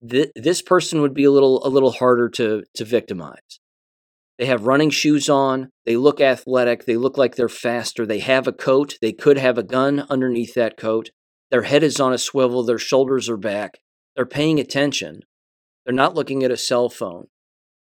This 0.00 0.62
person 0.62 1.00
would 1.00 1.14
be 1.14 1.24
a 1.24 1.32
little, 1.32 1.66
a 1.66 1.68
little 1.68 1.90
harder 1.90 2.28
to, 2.30 2.62
to 2.74 2.84
victimize. 2.84 3.58
They 4.38 4.46
have 4.46 4.66
running 4.66 4.90
shoes 4.90 5.28
on. 5.28 5.70
They 5.84 5.96
look 5.96 6.20
athletic. 6.20 6.86
They 6.86 6.96
look 6.96 7.18
like 7.18 7.36
they're 7.36 7.48
faster. 7.48 8.06
They 8.06 8.20
have 8.20 8.46
a 8.46 8.52
coat. 8.52 8.96
They 9.00 9.12
could 9.12 9.38
have 9.38 9.58
a 9.58 9.62
gun 9.62 10.06
underneath 10.08 10.54
that 10.54 10.76
coat. 10.76 11.10
Their 11.50 11.62
head 11.62 11.82
is 11.82 12.00
on 12.00 12.12
a 12.12 12.18
swivel. 12.18 12.64
Their 12.64 12.78
shoulders 12.78 13.28
are 13.28 13.36
back. 13.36 13.78
They're 14.16 14.26
paying 14.26 14.58
attention. 14.58 15.20
They're 15.84 15.94
not 15.94 16.14
looking 16.14 16.42
at 16.42 16.50
a 16.50 16.56
cell 16.56 16.88
phone. 16.88 17.26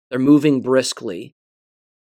They're 0.09 0.19
moving 0.19 0.61
briskly. 0.61 1.35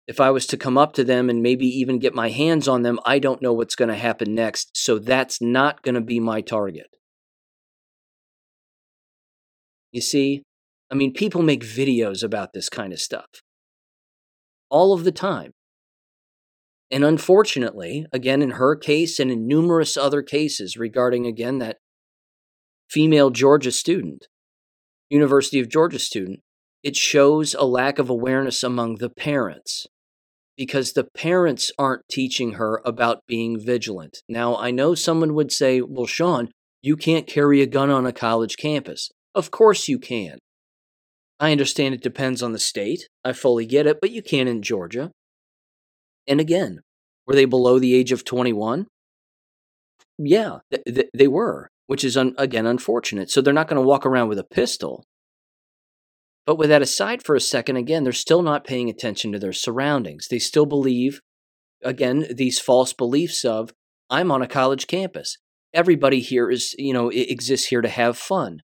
If 0.06 0.20
I 0.20 0.30
was 0.30 0.46
to 0.48 0.56
come 0.56 0.78
up 0.78 0.94
to 0.94 1.04
them 1.04 1.28
and 1.30 1.42
maybe 1.42 1.66
even 1.66 1.98
get 1.98 2.14
my 2.14 2.30
hands 2.30 2.66
on 2.66 2.82
them, 2.82 2.98
I 3.04 3.18
don't 3.18 3.42
know 3.42 3.52
what's 3.52 3.76
going 3.76 3.90
to 3.90 3.94
happen 3.94 4.34
next. 4.34 4.76
So 4.76 4.98
that's 4.98 5.40
not 5.40 5.82
going 5.82 5.94
to 5.94 6.00
be 6.00 6.18
my 6.18 6.40
target. 6.40 6.88
You 9.92 10.00
see, 10.00 10.42
I 10.90 10.94
mean, 10.94 11.12
people 11.12 11.42
make 11.42 11.62
videos 11.62 12.24
about 12.24 12.52
this 12.52 12.68
kind 12.68 12.92
of 12.92 13.00
stuff 13.00 13.26
all 14.70 14.92
of 14.92 15.04
the 15.04 15.12
time. 15.12 15.52
And 16.90 17.04
unfortunately, 17.04 18.06
again, 18.12 18.42
in 18.42 18.52
her 18.52 18.74
case 18.74 19.18
and 19.18 19.30
in 19.30 19.46
numerous 19.46 19.96
other 19.96 20.22
cases 20.22 20.76
regarding, 20.76 21.26
again, 21.26 21.58
that 21.58 21.76
female 22.90 23.30
Georgia 23.30 23.70
student, 23.70 24.26
University 25.08 25.60
of 25.60 25.68
Georgia 25.68 25.98
student, 25.98 26.40
it 26.82 26.96
shows 26.96 27.54
a 27.54 27.64
lack 27.64 27.98
of 27.98 28.10
awareness 28.10 28.62
among 28.62 28.96
the 28.96 29.10
parents 29.10 29.86
because 30.56 30.92
the 30.92 31.04
parents 31.04 31.70
aren't 31.78 32.08
teaching 32.10 32.52
her 32.52 32.82
about 32.84 33.26
being 33.26 33.58
vigilant. 33.58 34.18
Now, 34.28 34.56
I 34.56 34.70
know 34.70 34.94
someone 34.94 35.34
would 35.34 35.52
say, 35.52 35.80
well, 35.80 36.06
Sean, 36.06 36.50
you 36.82 36.96
can't 36.96 37.26
carry 37.26 37.62
a 37.62 37.66
gun 37.66 37.90
on 37.90 38.06
a 38.06 38.12
college 38.12 38.56
campus. 38.56 39.10
Of 39.34 39.50
course 39.50 39.88
you 39.88 39.98
can. 39.98 40.38
I 41.40 41.52
understand 41.52 41.94
it 41.94 42.02
depends 42.02 42.42
on 42.42 42.52
the 42.52 42.58
state. 42.58 43.08
I 43.24 43.32
fully 43.32 43.64
get 43.64 43.86
it, 43.86 43.98
but 44.00 44.10
you 44.10 44.22
can 44.22 44.46
in 44.46 44.60
Georgia. 44.60 45.10
And 46.28 46.38
again, 46.38 46.80
were 47.26 47.34
they 47.34 47.46
below 47.46 47.78
the 47.78 47.94
age 47.94 48.12
of 48.12 48.26
21? 48.26 48.86
Yeah, 50.18 50.58
th- 50.70 50.84
th- 50.84 51.10
they 51.16 51.26
were, 51.26 51.70
which 51.86 52.04
is, 52.04 52.14
un- 52.14 52.34
again, 52.36 52.66
unfortunate. 52.66 53.30
So 53.30 53.40
they're 53.40 53.54
not 53.54 53.68
going 53.68 53.80
to 53.80 53.88
walk 53.88 54.04
around 54.04 54.28
with 54.28 54.38
a 54.38 54.44
pistol. 54.44 55.04
But 56.44 56.56
with 56.56 56.68
that 56.68 56.82
aside 56.82 57.22
for 57.24 57.34
a 57.34 57.40
second, 57.40 57.76
again, 57.76 58.04
they're 58.04 58.12
still 58.12 58.42
not 58.42 58.66
paying 58.66 58.90
attention 58.90 59.32
to 59.32 59.38
their 59.38 59.54
surroundings. 59.54 60.28
They 60.28 60.38
still 60.38 60.66
believe, 60.66 61.20
again, 61.82 62.26
these 62.30 62.60
false 62.60 62.92
beliefs 62.92 63.46
of, 63.46 63.72
I'm 64.10 64.30
on 64.30 64.42
a 64.42 64.46
college 64.46 64.86
campus. 64.86 65.38
Everybody 65.72 66.20
here 66.20 66.50
is, 66.50 66.74
you 66.76 66.92
know, 66.92 67.08
exists 67.08 67.68
here 67.68 67.80
to 67.80 67.88
have 67.88 68.18
fun 68.18 68.60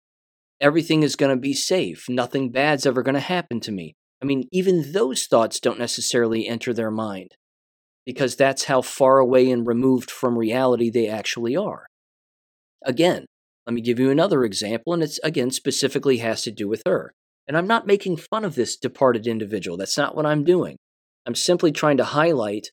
everything 0.61 1.03
is 1.03 1.17
going 1.17 1.35
to 1.35 1.41
be 1.41 1.55
safe. 1.55 2.07
Nothing 2.09 2.51
bad's 2.51 2.87
ever 2.87 3.03
going 3.03 3.15
to 3.15 3.21
happen 3.21 3.61
to 3.61 3.73
me. 3.73 3.95
I 4.23 4.27
mean, 4.27 4.49
even 4.53 4.93
those 4.93 5.27
thoughts 5.27 5.61
don't 5.61 5.79
necessarily 5.79 6.49
enter 6.49 6.73
their 6.73 6.91
mind 6.91 7.33
because 8.07 8.37
that's 8.37 8.65
how 8.65 8.83
far 8.83 9.19
away 9.19 9.51
and 9.51 9.67
removed 9.67 10.11
from 10.11 10.39
reality 10.39 10.91
they 10.91 11.09
actually 11.09 11.57
are. 11.57 11.87
Again, 12.85 13.27
let 13.67 13.75
me 13.75 13.81
give 13.81 13.99
you 13.99 14.11
another 14.11 14.45
example, 14.45 14.93
and 14.93 15.03
it's 15.03 15.19
again 15.25 15.51
specifically 15.51 16.19
has 16.19 16.43
to 16.43 16.51
do 16.51 16.69
with 16.69 16.83
her. 16.87 17.15
And 17.49 17.57
I'm 17.57 17.67
not 17.67 17.87
making 17.87 18.17
fun 18.17 18.45
of 18.45 18.55
this 18.55 18.77
departed 18.77 19.27
individual. 19.27 19.77
That's 19.77 19.99
not 19.99 20.15
what 20.15 20.27
I'm 20.27 20.45
doing. 20.45 20.77
I'm 21.27 21.35
simply 21.35 21.73
trying 21.73 21.97
to 21.99 22.05
highlight 22.05 22.69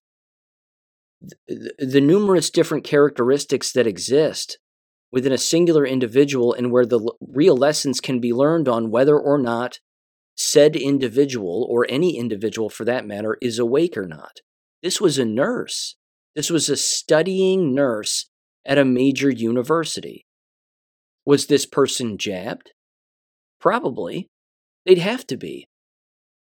the, 1.47 1.73
the 1.77 2.01
numerous 2.01 2.49
different 2.49 2.83
characteristics 2.83 3.71
that 3.73 3.87
exist 3.87 4.57
within 5.11 5.31
a 5.31 5.37
singular 5.37 5.85
individual 5.85 6.53
and 6.53 6.71
where 6.71 6.85
the 6.85 6.99
l- 6.99 7.17
real 7.21 7.55
lessons 7.55 7.99
can 7.99 8.19
be 8.19 8.33
learned 8.33 8.67
on 8.67 8.91
whether 8.91 9.19
or 9.19 9.37
not 9.37 9.79
said 10.35 10.75
individual, 10.75 11.67
or 11.69 11.85
any 11.89 12.17
individual 12.17 12.69
for 12.69 12.85
that 12.85 13.05
matter, 13.05 13.37
is 13.41 13.59
awake 13.59 13.95
or 13.97 14.07
not. 14.07 14.39
This 14.81 14.99
was 14.99 15.19
a 15.19 15.25
nurse. 15.25 15.95
This 16.35 16.49
was 16.49 16.69
a 16.69 16.77
studying 16.77 17.75
nurse 17.75 18.29
at 18.65 18.77
a 18.77 18.85
major 18.85 19.29
university. 19.29 20.25
Was 21.25 21.45
this 21.45 21.65
person 21.65 22.17
jabbed? 22.17 22.71
Probably. 23.59 24.29
They'd 24.85 24.97
have 24.97 25.27
to 25.27 25.37
be. 25.37 25.67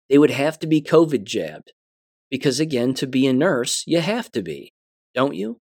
They 0.09 0.17
would 0.17 0.31
have 0.31 0.59
to 0.59 0.67
be 0.67 0.81
COVID 0.81 1.23
jabbed. 1.23 1.73
Because 2.29 2.59
again, 2.59 2.93
to 2.95 3.07
be 3.07 3.27
a 3.27 3.33
nurse, 3.33 3.83
you 3.85 3.99
have 3.99 4.31
to 4.31 4.41
be, 4.41 4.73
don't 5.13 5.35
you? 5.35 5.59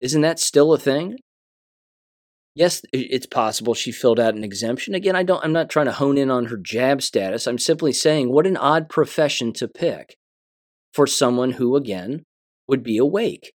Isn't 0.00 0.22
that 0.22 0.38
still 0.38 0.72
a 0.72 0.78
thing? 0.78 1.18
Yes, 2.54 2.82
it's 2.92 3.26
possible 3.26 3.74
she 3.74 3.92
filled 3.92 4.20
out 4.20 4.34
an 4.34 4.44
exemption. 4.44 4.94
Again, 4.94 5.16
I 5.16 5.22
don't 5.22 5.44
I'm 5.44 5.52
not 5.52 5.70
trying 5.70 5.86
to 5.86 5.92
hone 5.92 6.18
in 6.18 6.30
on 6.30 6.46
her 6.46 6.56
jab 6.56 7.02
status. 7.02 7.46
I'm 7.46 7.58
simply 7.58 7.92
saying 7.92 8.32
what 8.32 8.46
an 8.46 8.56
odd 8.56 8.88
profession 8.88 9.52
to 9.54 9.68
pick 9.68 10.16
for 10.92 11.06
someone 11.06 11.52
who 11.52 11.76
again 11.76 12.24
would 12.68 12.82
be 12.82 12.98
awake. 12.98 13.52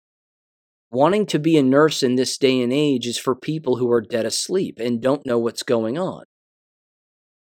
Wanting 0.89 1.25
to 1.27 1.39
be 1.39 1.57
a 1.57 1.63
nurse 1.63 2.01
in 2.01 2.15
this 2.15 2.37
day 2.37 2.61
and 2.61 2.71
age 2.71 3.07
is 3.07 3.17
for 3.17 3.35
people 3.35 3.75
who 3.75 3.91
are 3.91 4.01
dead 4.01 4.25
asleep 4.25 4.79
and 4.79 5.01
don't 5.01 5.25
know 5.25 5.37
what's 5.37 5.63
going 5.63 5.97
on. 5.97 6.23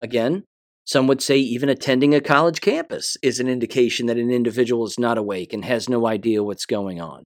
Again, 0.01 0.43
some 0.85 1.07
would 1.07 1.21
say 1.21 1.37
even 1.37 1.69
attending 1.69 2.13
a 2.13 2.21
college 2.21 2.61
campus 2.61 3.17
is 3.23 3.39
an 3.39 3.47
indication 3.47 4.05
that 4.07 4.17
an 4.17 4.29
individual 4.29 4.85
is 4.85 4.99
not 4.99 5.17
awake 5.17 5.53
and 5.53 5.65
has 5.65 5.89
no 5.89 6.05
idea 6.05 6.43
what's 6.43 6.65
going 6.65 7.01
on. 7.01 7.23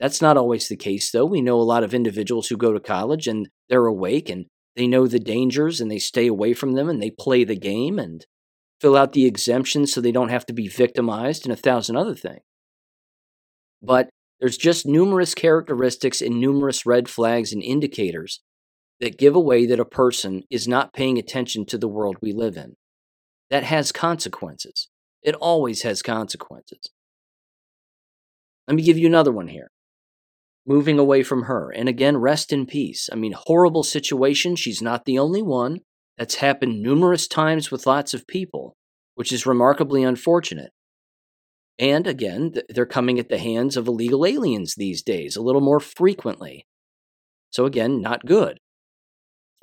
That's 0.00 0.20
not 0.20 0.36
always 0.36 0.68
the 0.68 0.76
case, 0.76 1.10
though. 1.10 1.24
We 1.24 1.40
know 1.40 1.60
a 1.60 1.62
lot 1.62 1.84
of 1.84 1.94
individuals 1.94 2.48
who 2.48 2.56
go 2.56 2.72
to 2.72 2.80
college 2.80 3.26
and 3.26 3.48
they're 3.68 3.86
awake 3.86 4.28
and 4.28 4.46
they 4.76 4.86
know 4.86 5.06
the 5.06 5.20
dangers 5.20 5.80
and 5.80 5.90
they 5.90 5.98
stay 5.98 6.26
away 6.26 6.52
from 6.52 6.72
them 6.72 6.88
and 6.88 7.00
they 7.00 7.10
play 7.10 7.44
the 7.44 7.56
game 7.56 7.98
and 7.98 8.26
fill 8.80 8.96
out 8.96 9.12
the 9.12 9.24
exemptions 9.24 9.92
so 9.92 10.00
they 10.00 10.12
don't 10.12 10.30
have 10.30 10.46
to 10.46 10.52
be 10.52 10.68
victimized 10.68 11.46
and 11.46 11.52
a 11.52 11.56
thousand 11.56 11.96
other 11.96 12.14
things. 12.14 12.42
But 13.80 14.08
there's 14.40 14.56
just 14.56 14.84
numerous 14.84 15.34
characteristics 15.34 16.20
and 16.20 16.40
numerous 16.40 16.84
red 16.84 17.08
flags 17.08 17.52
and 17.52 17.62
indicators 17.62 18.42
that 19.00 19.18
give 19.18 19.36
away 19.36 19.66
that 19.66 19.80
a 19.80 19.84
person 19.84 20.42
is 20.50 20.66
not 20.66 20.92
paying 20.92 21.18
attention 21.18 21.66
to 21.66 21.78
the 21.78 21.88
world 21.88 22.16
we 22.20 22.32
live 22.32 22.56
in. 22.56 22.74
That 23.50 23.64
has 23.64 23.92
consequences. 23.92 24.88
It 25.22 25.34
always 25.36 25.82
has 25.82 26.02
consequences. 26.02 26.90
Let 28.66 28.74
me 28.74 28.82
give 28.82 28.98
you 28.98 29.06
another 29.06 29.32
one 29.32 29.48
here 29.48 29.70
moving 30.66 30.98
away 30.98 31.22
from 31.22 31.42
her. 31.42 31.70
And 31.70 31.88
again, 31.88 32.16
rest 32.16 32.52
in 32.52 32.66
peace. 32.66 33.08
I 33.12 33.16
mean, 33.16 33.32
horrible 33.32 33.82
situation. 33.82 34.56
She's 34.56 34.80
not 34.80 35.04
the 35.04 35.18
only 35.18 35.42
one. 35.42 35.80
That's 36.16 36.36
happened 36.36 36.82
numerous 36.82 37.26
times 37.26 37.70
with 37.70 37.86
lots 37.86 38.14
of 38.14 38.26
people, 38.26 38.76
which 39.14 39.32
is 39.32 39.46
remarkably 39.46 40.02
unfortunate. 40.02 40.70
And 41.78 42.06
again, 42.06 42.54
they're 42.68 42.86
coming 42.86 43.18
at 43.18 43.28
the 43.28 43.38
hands 43.38 43.76
of 43.76 43.88
illegal 43.88 44.24
aliens 44.24 44.74
these 44.76 45.02
days 45.02 45.36
a 45.36 45.42
little 45.42 45.60
more 45.60 45.80
frequently. 45.80 46.66
So, 47.50 47.66
again, 47.66 48.00
not 48.00 48.26
good. 48.26 48.58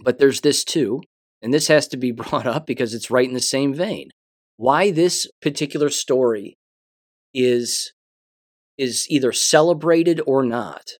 But 0.03 0.19
there's 0.19 0.41
this 0.41 0.63
too, 0.63 1.01
and 1.41 1.53
this 1.53 1.67
has 1.67 1.87
to 1.89 1.97
be 1.97 2.11
brought 2.11 2.47
up 2.47 2.65
because 2.65 2.93
it's 2.93 3.11
right 3.11 3.27
in 3.27 3.33
the 3.33 3.39
same 3.39 3.73
vein. 3.73 4.09
Why 4.57 4.91
this 4.91 5.27
particular 5.41 5.89
story 5.89 6.57
is 7.33 7.93
is 8.77 9.05
either 9.09 9.31
celebrated 9.31 10.21
or 10.25 10.43
not 10.43 10.91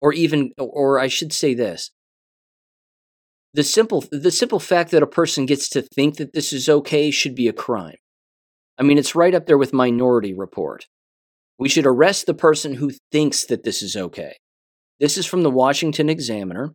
or 0.00 0.12
even 0.12 0.52
or 0.58 0.98
I 0.98 1.08
should 1.08 1.32
say 1.32 1.54
this. 1.54 1.90
The 3.54 3.62
simple 3.62 4.04
the 4.10 4.30
simple 4.30 4.60
fact 4.60 4.90
that 4.90 5.02
a 5.02 5.06
person 5.06 5.46
gets 5.46 5.68
to 5.70 5.82
think 5.82 6.16
that 6.16 6.32
this 6.32 6.52
is 6.52 6.68
okay 6.68 7.10
should 7.10 7.34
be 7.34 7.48
a 7.48 7.52
crime. 7.52 7.96
I 8.78 8.82
mean 8.82 8.98
it's 8.98 9.14
right 9.14 9.34
up 9.34 9.46
there 9.46 9.58
with 9.58 9.72
minority 9.72 10.34
report. 10.34 10.86
We 11.58 11.68
should 11.68 11.86
arrest 11.86 12.26
the 12.26 12.34
person 12.34 12.74
who 12.74 12.92
thinks 13.12 13.44
that 13.46 13.62
this 13.62 13.82
is 13.82 13.94
okay. 13.94 14.36
This 14.98 15.16
is 15.16 15.26
from 15.26 15.42
the 15.42 15.50
Washington 15.50 16.08
Examiner 16.08 16.72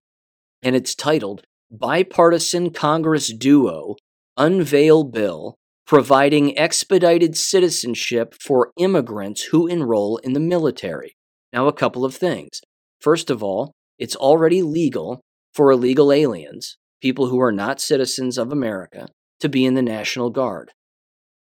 and 0.63 0.75
it's 0.75 0.95
titled 0.95 1.43
bipartisan 1.69 2.71
congress 2.71 3.33
duo 3.33 3.95
unveil 4.37 5.03
bill 5.03 5.55
providing 5.87 6.57
expedited 6.57 7.37
citizenship 7.37 8.35
for 8.41 8.73
immigrants 8.77 9.43
who 9.43 9.67
enroll 9.67 10.17
in 10.17 10.33
the 10.33 10.39
military. 10.39 11.15
Now, 11.53 11.67
a 11.67 11.73
couple 11.73 12.03
of 12.03 12.13
things. 12.13 12.59
First 12.99 13.29
of 13.29 13.41
all, 13.41 13.71
it's 13.97 14.15
already 14.15 14.61
legal 14.61 15.21
for 15.53 15.71
illegal 15.71 16.11
aliens, 16.11 16.77
people 17.01 17.27
who 17.27 17.39
are 17.39 17.53
not 17.53 17.79
citizens 17.79 18.37
of 18.37 18.51
America, 18.51 19.07
to 19.39 19.47
be 19.47 19.65
in 19.65 19.75
the 19.75 19.81
National 19.81 20.29
Guard. 20.29 20.71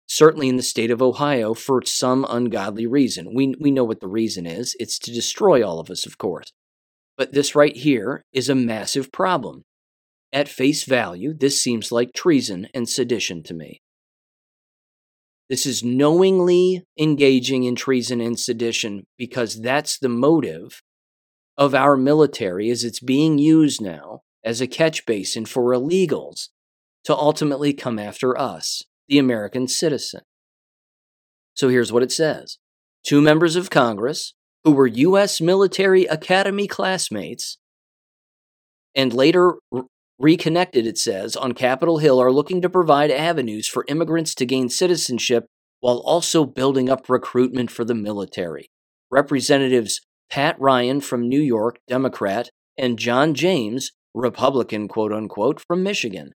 Certainly 0.08 0.50
in 0.50 0.58
the 0.58 0.64
state 0.64 0.92
of 0.92 1.02
Ohio 1.02 1.54
for 1.54 1.82
some 1.86 2.26
ungodly 2.30 2.86
reason. 2.86 3.34
We, 3.34 3.56
we 3.60 3.72
know 3.72 3.86
what 3.86 4.02
the 4.02 4.08
reason 4.10 4.46
is. 4.46 4.76
It's 4.78 5.00
to 5.00 5.14
destroy 5.14 5.66
all 5.66 5.80
of 5.80 5.90
us, 5.90 6.06
of 6.06 6.18
course. 6.18 6.52
But 7.18 7.32
this 7.32 7.56
right 7.56 7.76
here 7.76 8.24
is 8.34 8.50
a 8.50 8.56
massive 8.56 9.12
problem. 9.12 9.64
At 10.34 10.50
face 10.50 10.84
value, 10.84 11.34
this 11.34 11.62
seems 11.62 11.94
like 11.94 12.14
treason 12.14 12.68
and 12.74 12.90
sedition 12.90 13.42
to 13.44 13.54
me. 13.54 13.82
This 15.50 15.66
is 15.66 15.84
knowingly 15.84 16.84
engaging 17.00 17.64
in 17.64 17.76
treason 17.76 18.20
and 18.20 18.38
sedition 18.38 19.06
because 19.18 19.62
that's 19.62 19.98
the 19.98 20.10
motive 20.10 20.82
of 21.58 21.74
our 21.74 21.96
military 21.96 22.70
as 22.70 22.84
it's 22.84 23.00
being 23.00 23.38
used 23.38 23.82
now 23.82 24.22
as 24.44 24.62
a 24.62 24.68
catch 24.68 25.06
basin 25.06 25.46
for 25.46 25.72
illegals 25.74 26.50
to 27.06 27.16
ultimately 27.16 27.74
come 27.74 27.98
after 27.98 28.38
us, 28.38 28.84
the 29.08 29.18
American 29.18 29.68
citizen. 29.68 30.22
So 31.54 31.70
here's 31.70 31.92
what 31.92 32.04
it 32.04 32.12
says. 32.12 32.58
Two 33.06 33.22
members 33.22 33.56
of 33.56 33.70
Congress 33.70 34.34
who 34.64 34.72
were 34.72 34.88
U.S. 34.88 35.40
military 35.40 36.06
academy 36.06 36.68
classmates 36.68 37.58
and 38.94 39.14
later 39.14 39.56
Reconnected, 40.20 40.88
it 40.88 40.98
says, 40.98 41.36
on 41.36 41.54
Capitol 41.54 42.00
Hill 42.00 42.20
are 42.20 42.32
looking 42.32 42.62
to 42.64 42.70
provide 42.70 43.12
avenues 43.12 43.68
for 43.68 43.86
immigrants 43.88 44.34
to 44.36 44.48
gain 44.48 44.68
citizenship 44.68 45.46
while 45.80 46.00
also 46.00 46.44
building 46.44 46.90
up 46.90 47.08
recruitment 47.08 47.70
for 47.70 47.86
the 47.86 47.94
military. 47.94 48.68
Representatives 49.12 50.02
Pat 50.30 50.60
Ryan 50.60 51.02
from 51.02 51.30
New 51.30 51.40
York, 51.40 51.78
Democrat, 51.88 52.50
and 52.78 52.98
John 52.98 53.36
James, 53.36 53.92
Republican, 54.16 54.88
quote 54.88 55.14
unquote, 55.14 55.62
from 55.62 55.84
Michigan, 55.84 56.32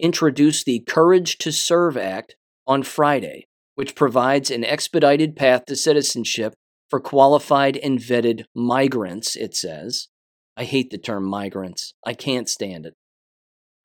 introduced 0.00 0.64
the 0.64 0.80
Courage 0.80 1.36
to 1.38 1.52
Serve 1.52 1.96
Act 1.98 2.36
on 2.66 2.82
Friday, 2.82 3.46
which 3.74 3.94
provides 3.94 4.50
an 4.50 4.64
expedited 4.64 5.36
path 5.36 5.66
to 5.66 5.76
citizenship 5.76 6.54
for 6.88 7.00
qualified 7.00 7.76
and 7.76 7.98
vetted 7.98 8.44
migrants, 8.54 9.36
it 9.36 9.54
says. 9.54 10.08
I 10.56 10.64
hate 10.64 10.90
the 10.90 10.98
term 10.98 11.24
migrants. 11.24 11.92
I 12.04 12.14
can't 12.14 12.48
stand 12.48 12.86
it 12.86 12.94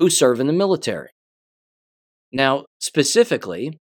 who 0.01 0.09
serve 0.09 0.39
in 0.39 0.47
the 0.47 0.53
military. 0.53 1.11
Now, 2.31 2.65
specifically, 2.79 3.77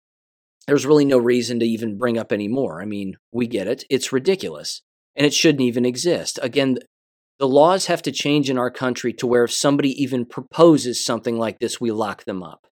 there's 0.65 0.85
really 0.85 1.03
no 1.03 1.17
reason 1.17 1.59
to 1.59 1.65
even 1.65 1.97
bring 1.97 2.17
up 2.17 2.31
any 2.31 2.47
more. 2.47 2.81
I 2.81 2.85
mean, 2.85 3.17
we 3.33 3.47
get 3.47 3.67
it. 3.67 3.83
It's 3.89 4.13
ridiculous. 4.13 4.81
And 5.17 5.27
it 5.27 5.33
shouldn't 5.33 5.61
even 5.61 5.85
exist. 5.85 6.39
Again, 6.41 6.77
the 7.37 7.49
laws 7.49 7.87
have 7.87 8.01
to 8.03 8.13
change 8.13 8.49
in 8.49 8.57
our 8.57 8.71
country 8.71 9.11
to 9.11 9.27
where 9.27 9.43
if 9.43 9.51
somebody 9.51 9.89
even 10.01 10.25
proposes 10.25 11.03
something 11.03 11.37
like 11.37 11.59
this, 11.59 11.81
we 11.81 11.91
lock 11.91 12.23
them 12.23 12.41
up. 12.41 12.65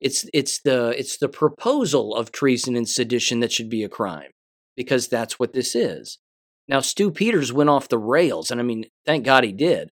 It's, 0.00 0.24
it's, 0.32 0.60
the, 0.62 0.94
it's 0.96 1.16
the 1.16 1.28
proposal 1.28 2.14
of 2.14 2.30
treason 2.30 2.76
and 2.76 2.88
sedition 2.88 3.40
that 3.40 3.50
should 3.50 3.68
be 3.68 3.82
a 3.82 3.88
crime, 3.88 4.30
because 4.76 5.08
that's 5.08 5.40
what 5.40 5.52
this 5.52 5.74
is. 5.74 6.18
Now, 6.68 6.78
Stu 6.78 7.10
Peters 7.10 7.52
went 7.52 7.70
off 7.70 7.88
the 7.88 7.98
rails, 7.98 8.52
and 8.52 8.60
I 8.60 8.64
mean, 8.64 8.84
thank 9.04 9.24
God 9.24 9.42
he 9.42 9.52
did 9.52 9.90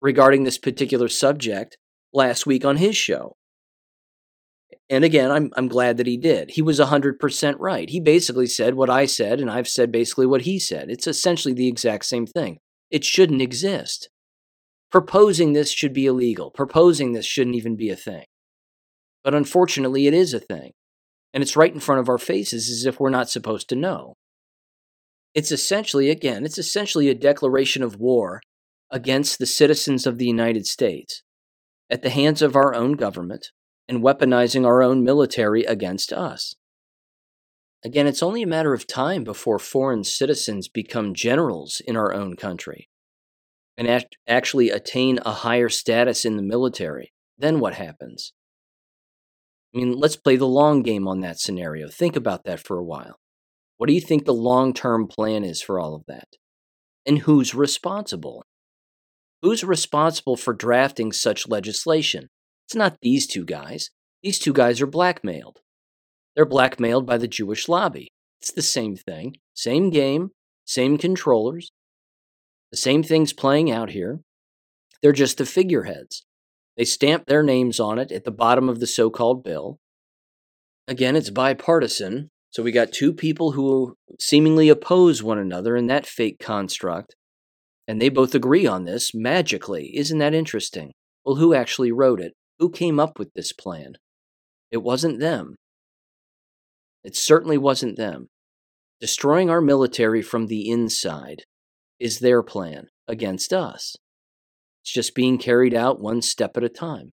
regarding 0.00 0.44
this 0.44 0.58
particular 0.58 1.08
subject 1.08 1.76
last 2.12 2.46
week 2.46 2.64
on 2.64 2.76
his 2.76 2.96
show. 2.96 3.36
And 4.90 5.04
again, 5.04 5.30
I'm, 5.30 5.50
I'm 5.56 5.68
glad 5.68 5.98
that 5.98 6.06
he 6.06 6.16
did. 6.16 6.52
He 6.52 6.62
was 6.62 6.80
100% 6.80 7.56
right. 7.58 7.90
He 7.90 8.00
basically 8.00 8.46
said 8.46 8.74
what 8.74 8.88
I 8.88 9.04
said, 9.04 9.40
and 9.40 9.50
I've 9.50 9.68
said 9.68 9.92
basically 9.92 10.26
what 10.26 10.42
he 10.42 10.58
said. 10.58 10.90
It's 10.90 11.06
essentially 11.06 11.52
the 11.52 11.68
exact 11.68 12.06
same 12.06 12.26
thing. 12.26 12.58
It 12.90 13.04
shouldn't 13.04 13.42
exist. 13.42 14.08
Proposing 14.90 15.52
this 15.52 15.70
should 15.70 15.92
be 15.92 16.06
illegal. 16.06 16.50
Proposing 16.50 17.12
this 17.12 17.26
shouldn't 17.26 17.56
even 17.56 17.76
be 17.76 17.90
a 17.90 17.96
thing. 17.96 18.24
But 19.22 19.34
unfortunately, 19.34 20.06
it 20.06 20.14
is 20.14 20.32
a 20.32 20.40
thing. 20.40 20.72
And 21.34 21.42
it's 21.42 21.56
right 21.56 21.72
in 21.72 21.80
front 21.80 22.00
of 22.00 22.08
our 22.08 22.16
faces 22.16 22.70
as 22.70 22.86
if 22.86 22.98
we're 22.98 23.10
not 23.10 23.28
supposed 23.28 23.68
to 23.68 23.76
know. 23.76 24.14
It's 25.34 25.52
essentially, 25.52 26.08
again, 26.08 26.46
it's 26.46 26.56
essentially 26.56 27.10
a 27.10 27.14
declaration 27.14 27.82
of 27.82 27.96
war 27.96 28.40
against 28.90 29.38
the 29.38 29.46
citizens 29.46 30.06
of 30.06 30.18
the 30.18 30.26
United 30.26 30.66
States 30.66 31.22
at 31.90 32.02
the 32.02 32.10
hands 32.10 32.42
of 32.42 32.56
our 32.56 32.74
own 32.74 32.92
government 32.92 33.48
and 33.88 34.02
weaponizing 34.02 34.66
our 34.66 34.82
own 34.82 35.02
military 35.02 35.64
against 35.64 36.12
us. 36.12 36.54
Again, 37.84 38.06
it's 38.06 38.22
only 38.22 38.42
a 38.42 38.46
matter 38.46 38.74
of 38.74 38.86
time 38.86 39.24
before 39.24 39.58
foreign 39.58 40.04
citizens 40.04 40.68
become 40.68 41.14
generals 41.14 41.80
in 41.86 41.96
our 41.96 42.12
own 42.12 42.36
country 42.36 42.88
and 43.76 43.88
act- 43.88 44.16
actually 44.26 44.70
attain 44.70 45.20
a 45.24 45.32
higher 45.32 45.68
status 45.68 46.24
in 46.24 46.36
the 46.36 46.42
military. 46.42 47.12
Then 47.38 47.60
what 47.60 47.74
happens? 47.74 48.32
I 49.72 49.78
mean, 49.78 49.92
let's 49.92 50.16
play 50.16 50.36
the 50.36 50.46
long 50.46 50.82
game 50.82 51.06
on 51.06 51.20
that 51.20 51.38
scenario. 51.38 51.88
Think 51.88 52.16
about 52.16 52.44
that 52.44 52.58
for 52.58 52.78
a 52.78 52.84
while. 52.84 53.20
What 53.76 53.86
do 53.86 53.92
you 53.92 54.00
think 54.00 54.24
the 54.24 54.34
long 54.34 54.74
term 54.74 55.06
plan 55.06 55.44
is 55.44 55.62
for 55.62 55.78
all 55.78 55.94
of 55.94 56.02
that? 56.08 56.28
And 57.06 57.20
who's 57.20 57.54
responsible? 57.54 58.44
Who's 59.42 59.62
responsible 59.62 60.36
for 60.36 60.52
drafting 60.52 61.12
such 61.12 61.48
legislation? 61.48 62.28
It's 62.66 62.74
not 62.74 62.98
these 63.00 63.26
two 63.26 63.44
guys. 63.44 63.90
These 64.22 64.38
two 64.38 64.52
guys 64.52 64.80
are 64.80 64.86
blackmailed. 64.86 65.58
They're 66.34 66.44
blackmailed 66.44 67.06
by 67.06 67.18
the 67.18 67.28
Jewish 67.28 67.68
lobby. 67.68 68.08
It's 68.40 68.52
the 68.52 68.62
same 68.62 68.96
thing, 68.96 69.36
same 69.54 69.90
game, 69.90 70.30
same 70.64 70.98
controllers, 70.98 71.70
the 72.70 72.76
same 72.76 73.02
things 73.02 73.32
playing 73.32 73.70
out 73.70 73.90
here. 73.90 74.20
They're 75.02 75.12
just 75.12 75.38
the 75.38 75.46
figureheads. 75.46 76.24
They 76.76 76.84
stamp 76.84 77.26
their 77.26 77.42
names 77.42 77.80
on 77.80 77.98
it 77.98 78.12
at 78.12 78.24
the 78.24 78.30
bottom 78.30 78.68
of 78.68 78.80
the 78.80 78.86
so 78.86 79.10
called 79.10 79.42
bill. 79.42 79.78
Again, 80.86 81.16
it's 81.16 81.30
bipartisan, 81.30 82.30
so 82.50 82.62
we 82.62 82.72
got 82.72 82.92
two 82.92 83.12
people 83.12 83.52
who 83.52 83.96
seemingly 84.18 84.68
oppose 84.68 85.22
one 85.22 85.38
another 85.38 85.76
in 85.76 85.86
that 85.88 86.06
fake 86.06 86.38
construct. 86.38 87.14
And 87.88 88.00
they 88.00 88.10
both 88.10 88.34
agree 88.34 88.66
on 88.66 88.84
this 88.84 89.12
magically. 89.14 89.96
Isn't 89.96 90.18
that 90.18 90.34
interesting? 90.34 90.92
Well, 91.24 91.36
who 91.36 91.54
actually 91.54 91.90
wrote 91.90 92.20
it? 92.20 92.34
Who 92.58 92.70
came 92.70 93.00
up 93.00 93.18
with 93.18 93.32
this 93.34 93.52
plan? 93.52 93.94
It 94.70 94.82
wasn't 94.82 95.20
them. 95.20 95.56
It 97.02 97.16
certainly 97.16 97.56
wasn't 97.56 97.96
them. 97.96 98.28
Destroying 99.00 99.48
our 99.48 99.62
military 99.62 100.20
from 100.20 100.46
the 100.46 100.68
inside 100.68 101.44
is 101.98 102.18
their 102.18 102.42
plan 102.42 102.88
against 103.06 103.52
us. 103.52 103.96
It's 104.82 104.92
just 104.92 105.14
being 105.14 105.38
carried 105.38 105.74
out 105.74 106.00
one 106.00 106.20
step 106.20 106.56
at 106.56 106.64
a 106.64 106.68
time. 106.68 107.12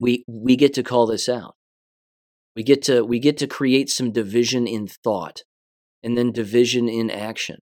We, 0.00 0.24
we 0.26 0.56
get 0.56 0.74
to 0.74 0.82
call 0.82 1.06
this 1.06 1.28
out. 1.28 1.54
We 2.56 2.62
get 2.62 2.82
to, 2.82 3.04
we 3.04 3.20
get 3.20 3.36
to 3.38 3.46
create 3.46 3.90
some 3.90 4.10
division 4.10 4.66
in 4.66 4.88
thought 4.88 5.42
and 6.02 6.16
then 6.16 6.32
division 6.32 6.88
in 6.88 7.10
action. 7.10 7.58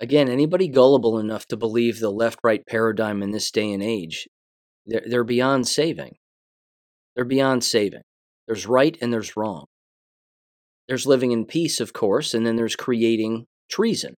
Again, 0.00 0.30
anybody 0.30 0.68
gullible 0.68 1.18
enough 1.18 1.46
to 1.46 1.56
believe 1.56 2.00
the 2.00 2.10
left 2.10 2.38
right 2.42 2.64
paradigm 2.66 3.22
in 3.22 3.32
this 3.32 3.50
day 3.50 3.70
and 3.70 3.82
age, 3.82 4.26
they're, 4.86 5.04
they're 5.06 5.24
beyond 5.24 5.68
saving. 5.68 6.16
They're 7.14 7.24
beyond 7.24 7.64
saving. 7.64 8.02
There's 8.46 8.66
right 8.66 8.96
and 9.00 9.12
there's 9.12 9.36
wrong. 9.36 9.66
There's 10.88 11.06
living 11.06 11.32
in 11.32 11.44
peace, 11.44 11.80
of 11.80 11.92
course, 11.92 12.32
and 12.32 12.46
then 12.46 12.56
there's 12.56 12.76
creating 12.76 13.44
treason 13.70 14.14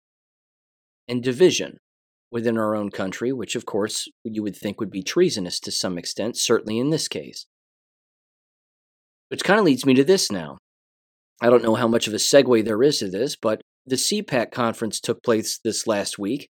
and 1.08 1.24
division 1.24 1.78
within 2.32 2.58
our 2.58 2.76
own 2.76 2.92
country, 2.92 3.34
which, 3.34 3.56
of 3.56 3.66
course, 3.66 4.08
you 4.24 4.42
would 4.44 4.56
think 4.56 4.80
would 4.80 4.92
be 4.92 5.04
treasonous 5.04 5.60
to 5.62 5.72
some 5.72 5.98
extent, 5.98 6.38
certainly 6.38 6.80
in 6.80 6.92
this 6.92 7.08
case. 7.08 7.46
Which 9.30 9.44
kind 9.44 9.60
of 9.60 9.66
leads 9.66 9.86
me 9.86 9.94
to 9.96 10.04
this 10.04 10.32
now. 10.32 10.58
I 11.42 11.50
don't 11.50 11.64
know 11.64 11.76
how 11.76 11.88
much 11.88 12.08
of 12.08 12.14
a 12.14 12.18
segue 12.18 12.64
there 12.64 12.84
is 12.84 13.00
to 13.00 13.10
this, 13.10 13.36
but 13.36 13.62
the 13.86 13.96
CPAC 13.96 14.52
conference 14.52 15.00
took 15.00 15.24
place 15.24 15.60
this 15.64 15.88
last 15.88 16.20
week, 16.20 16.50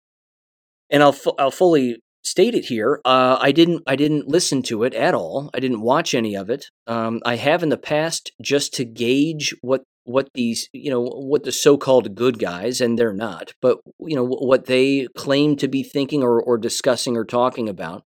and 0.89 1.03
I'll 1.03 1.13
fu- 1.13 1.35
I'll 1.37 1.51
fully 1.51 2.01
state 2.23 2.55
it 2.55 2.65
here. 2.65 3.01
Uh, 3.05 3.37
I 3.39 3.51
didn't 3.51 3.83
I 3.87 3.95
didn't 3.95 4.27
listen 4.27 4.61
to 4.63 4.83
it 4.83 4.93
at 4.93 5.13
all. 5.13 5.49
I 5.53 5.59
didn't 5.59 5.81
watch 5.81 6.13
any 6.13 6.35
of 6.35 6.49
it. 6.49 6.65
Um, 6.87 7.21
I 7.25 7.35
have 7.35 7.63
in 7.63 7.69
the 7.69 7.77
past 7.77 8.31
just 8.41 8.73
to 8.75 8.85
gauge 8.85 9.55
what 9.61 9.83
what 10.03 10.29
these 10.33 10.69
you 10.73 10.89
know 10.89 11.01
what 11.01 11.43
the 11.43 11.51
so-called 11.51 12.15
good 12.15 12.39
guys 12.39 12.81
and 12.81 12.97
they're 12.97 13.13
not, 13.13 13.53
but 13.61 13.79
you 13.99 14.15
know 14.15 14.25
what 14.25 14.65
they 14.65 15.07
claim 15.15 15.55
to 15.57 15.67
be 15.67 15.83
thinking 15.83 16.23
or, 16.23 16.41
or 16.41 16.57
discussing 16.57 17.15
or 17.15 17.25
talking 17.25 17.69
about. 17.69 18.03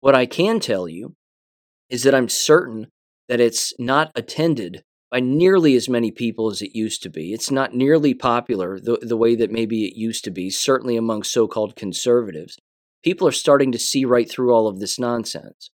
What 0.00 0.14
I 0.14 0.26
can 0.26 0.60
tell 0.60 0.88
you 0.88 1.14
is 1.90 2.02
that 2.04 2.14
I'm 2.14 2.28
certain 2.28 2.88
that 3.28 3.40
it's 3.40 3.72
not 3.78 4.12
attended 4.14 4.82
by 5.10 5.20
nearly 5.20 5.74
as 5.74 5.88
many 5.88 6.10
people 6.10 6.50
as 6.50 6.60
it 6.60 6.76
used 6.76 7.02
to 7.02 7.10
be. 7.10 7.32
It's 7.32 7.50
not 7.50 7.74
nearly 7.74 8.14
popular 8.14 8.78
the, 8.78 8.98
the 9.00 9.16
way 9.16 9.34
that 9.36 9.50
maybe 9.50 9.86
it 9.86 9.96
used 9.96 10.24
to 10.24 10.30
be, 10.30 10.50
certainly 10.50 10.96
among 10.96 11.22
so 11.22 11.48
called 11.48 11.76
conservatives. 11.76 12.58
People 13.02 13.26
are 13.26 13.32
starting 13.32 13.72
to 13.72 13.78
see 13.78 14.04
right 14.04 14.28
through 14.28 14.52
all 14.52 14.66
of 14.66 14.80
this 14.80 14.98
nonsense. 14.98 15.70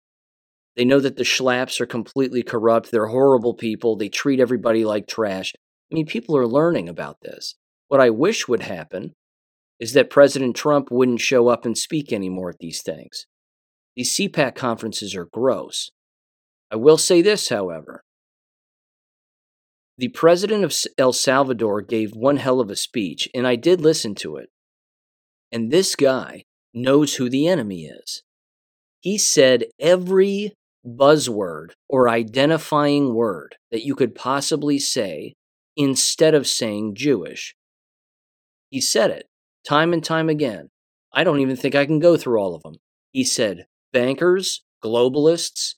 They 0.77 0.85
know 0.85 1.01
that 1.01 1.17
the 1.17 1.25
Schlapps 1.25 1.81
are 1.81 1.87
completely 1.87 2.43
corrupt. 2.43 2.91
They're 2.91 3.09
horrible 3.09 3.55
people. 3.55 3.97
They 3.97 4.09
treat 4.09 4.41
everybody 4.41 4.85
like 4.85 5.09
trash. 5.09 5.53
I 5.91 5.95
mean, 5.95 6.07
people 6.07 6.37
are 6.37 6.47
learning 6.47 6.89
about 6.89 7.21
this. 7.21 7.57
What 7.89 8.01
I 8.01 8.11
wish 8.11 8.47
would 8.47 8.63
happen 8.63 9.15
is 9.81 9.93
that 9.93 10.11
President 10.11 10.55
Trump 10.55 10.89
wouldn't 10.91 11.21
show 11.21 11.49
up 11.49 11.65
and 11.65 11.77
speak 11.77 12.13
anymore 12.13 12.51
at 12.51 12.59
these 12.61 12.83
things. 12.83 13.27
These 13.97 14.17
CPAC 14.17 14.55
conferences 14.55 15.15
are 15.17 15.25
gross. 15.25 15.91
I 16.71 16.77
will 16.77 16.99
say 16.99 17.23
this, 17.23 17.49
however. 17.49 18.05
The 19.99 20.09
president 20.09 20.63
of 20.63 20.73
El 20.97 21.13
Salvador 21.13 21.83
gave 21.83 22.13
one 22.15 22.37
hell 22.37 22.61
of 22.61 22.71
a 22.71 22.77
speech, 22.77 23.29
and 23.35 23.49
I 23.49 23.57
did 23.57 23.81
listen 23.81 24.15
to 24.17 24.37
it. 24.37 24.49
And 25.51 25.73
this 25.73 25.97
guy 25.97 26.45
knows 26.73 27.17
who 27.17 27.29
the 27.29 27.49
enemy 27.49 27.87
is. 27.87 28.23
He 29.01 29.19
said 29.19 29.65
every 29.81 30.55
buzzword 30.87 31.71
or 31.89 32.09
identifying 32.09 33.13
word 33.15 33.57
that 33.73 33.85
you 33.85 33.97
could 33.97 34.15
possibly 34.15 34.79
say 34.79 35.35
instead 35.77 36.33
of 36.35 36.47
saying 36.47 36.95
Jewish. 36.95 37.57
He 38.71 38.81
said 38.81 39.11
it 39.11 39.27
time 39.67 39.93
and 39.93 40.05
time 40.05 40.29
again. 40.29 40.69
I 41.13 41.25
don't 41.25 41.41
even 41.41 41.57
think 41.57 41.75
I 41.75 41.87
can 41.87 41.99
go 41.99 42.17
through 42.17 42.39
all 42.39 42.55
of 42.55 42.63
them. 42.63 42.77
He 43.11 43.25
said 43.25 43.67
bankers, 43.93 44.63
globalists, 44.85 45.75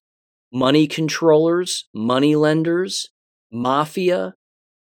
money 0.52 0.86
controllers, 0.86 1.88
money 1.94 2.36
lenders, 2.36 3.08
mafia. 3.52 4.34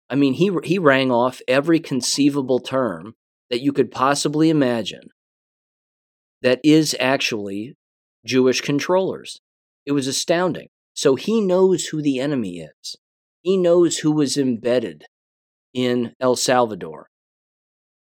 I 0.09 0.15
mean, 0.15 0.33
he, 0.33 0.51
he 0.63 0.77
rang 0.77 1.11
off 1.11 1.41
every 1.47 1.79
conceivable 1.79 2.59
term 2.59 3.15
that 3.49 3.61
you 3.61 3.73
could 3.73 3.91
possibly 3.91 4.49
imagine 4.49 5.09
that 6.41 6.59
is 6.63 6.95
actually 6.99 7.75
Jewish 8.25 8.61
controllers. 8.61 9.41
It 9.85 9.93
was 9.93 10.07
astounding. 10.07 10.67
So 10.93 11.15
he 11.15 11.41
knows 11.41 11.87
who 11.87 12.01
the 12.01 12.19
enemy 12.19 12.59
is. 12.59 12.95
He 13.41 13.57
knows 13.57 13.97
who 13.97 14.11
was 14.11 14.37
embedded 14.37 15.05
in 15.73 16.13
El 16.19 16.35
Salvador. 16.35 17.09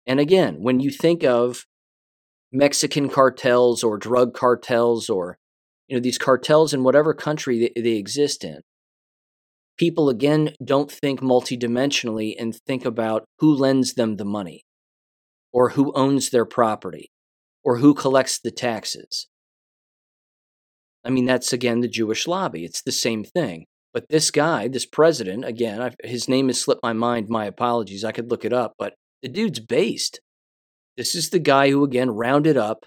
And 0.07 0.19
again, 0.19 0.57
when 0.61 0.81
you 0.81 0.91
think 0.91 1.23
of 1.25 1.65
Mexican 2.53 3.09
cartels 3.09 3.83
or 3.83 3.97
drug 3.97 4.35
cartels 4.35 5.09
or 5.09 5.39
you 5.89 5.97
know 5.97 6.01
these 6.01 6.19
cartels 6.19 6.75
in 6.75 6.83
whatever 6.83 7.15
country 7.15 7.71
they, 7.75 7.81
they 7.81 7.97
exist 7.97 8.45
in, 8.45 8.61
people 9.83 10.09
again 10.09 10.55
don't 10.65 10.93
think 10.93 11.19
multidimensionally 11.21 12.37
and 12.39 12.55
think 12.55 12.85
about 12.85 13.25
who 13.41 13.53
lends 13.53 13.95
them 13.95 14.15
the 14.15 14.25
money 14.25 14.63
or 15.53 15.71
who 15.71 15.93
owns 15.97 16.31
their 16.31 16.45
property 16.45 17.11
or 17.65 17.79
who 17.79 17.93
collects 17.93 18.39
the 18.39 18.53
taxes. 18.53 19.27
I 21.05 21.11
mean, 21.11 21.25
that's 21.25 21.53
again 21.53 21.81
the 21.81 21.89
Jewish 21.89 22.29
lobby. 22.29 22.65
It's 22.65 22.81
the 22.81 22.93
same 22.93 23.25
thing. 23.25 23.65
But 23.93 24.05
this 24.09 24.31
guy, 24.31 24.69
this 24.69 24.87
president, 24.87 25.45
again, 25.45 25.83
I've, 25.83 25.97
his 26.05 26.29
name 26.29 26.47
has 26.47 26.61
slipped 26.61 26.85
my 26.85 26.93
mind. 26.93 27.29
My 27.29 27.47
apologies. 27.47 28.05
I 28.05 28.13
could 28.13 28.31
look 28.31 28.45
it 28.45 28.53
up, 28.53 28.75
but 28.79 28.95
the 29.21 29.29
dude's 29.29 29.59
based. 29.59 30.21
This 30.97 31.17
is 31.17 31.31
the 31.31 31.41
guy 31.41 31.71
who, 31.71 31.83
again, 31.83 32.11
rounded 32.13 32.57
up 32.57 32.87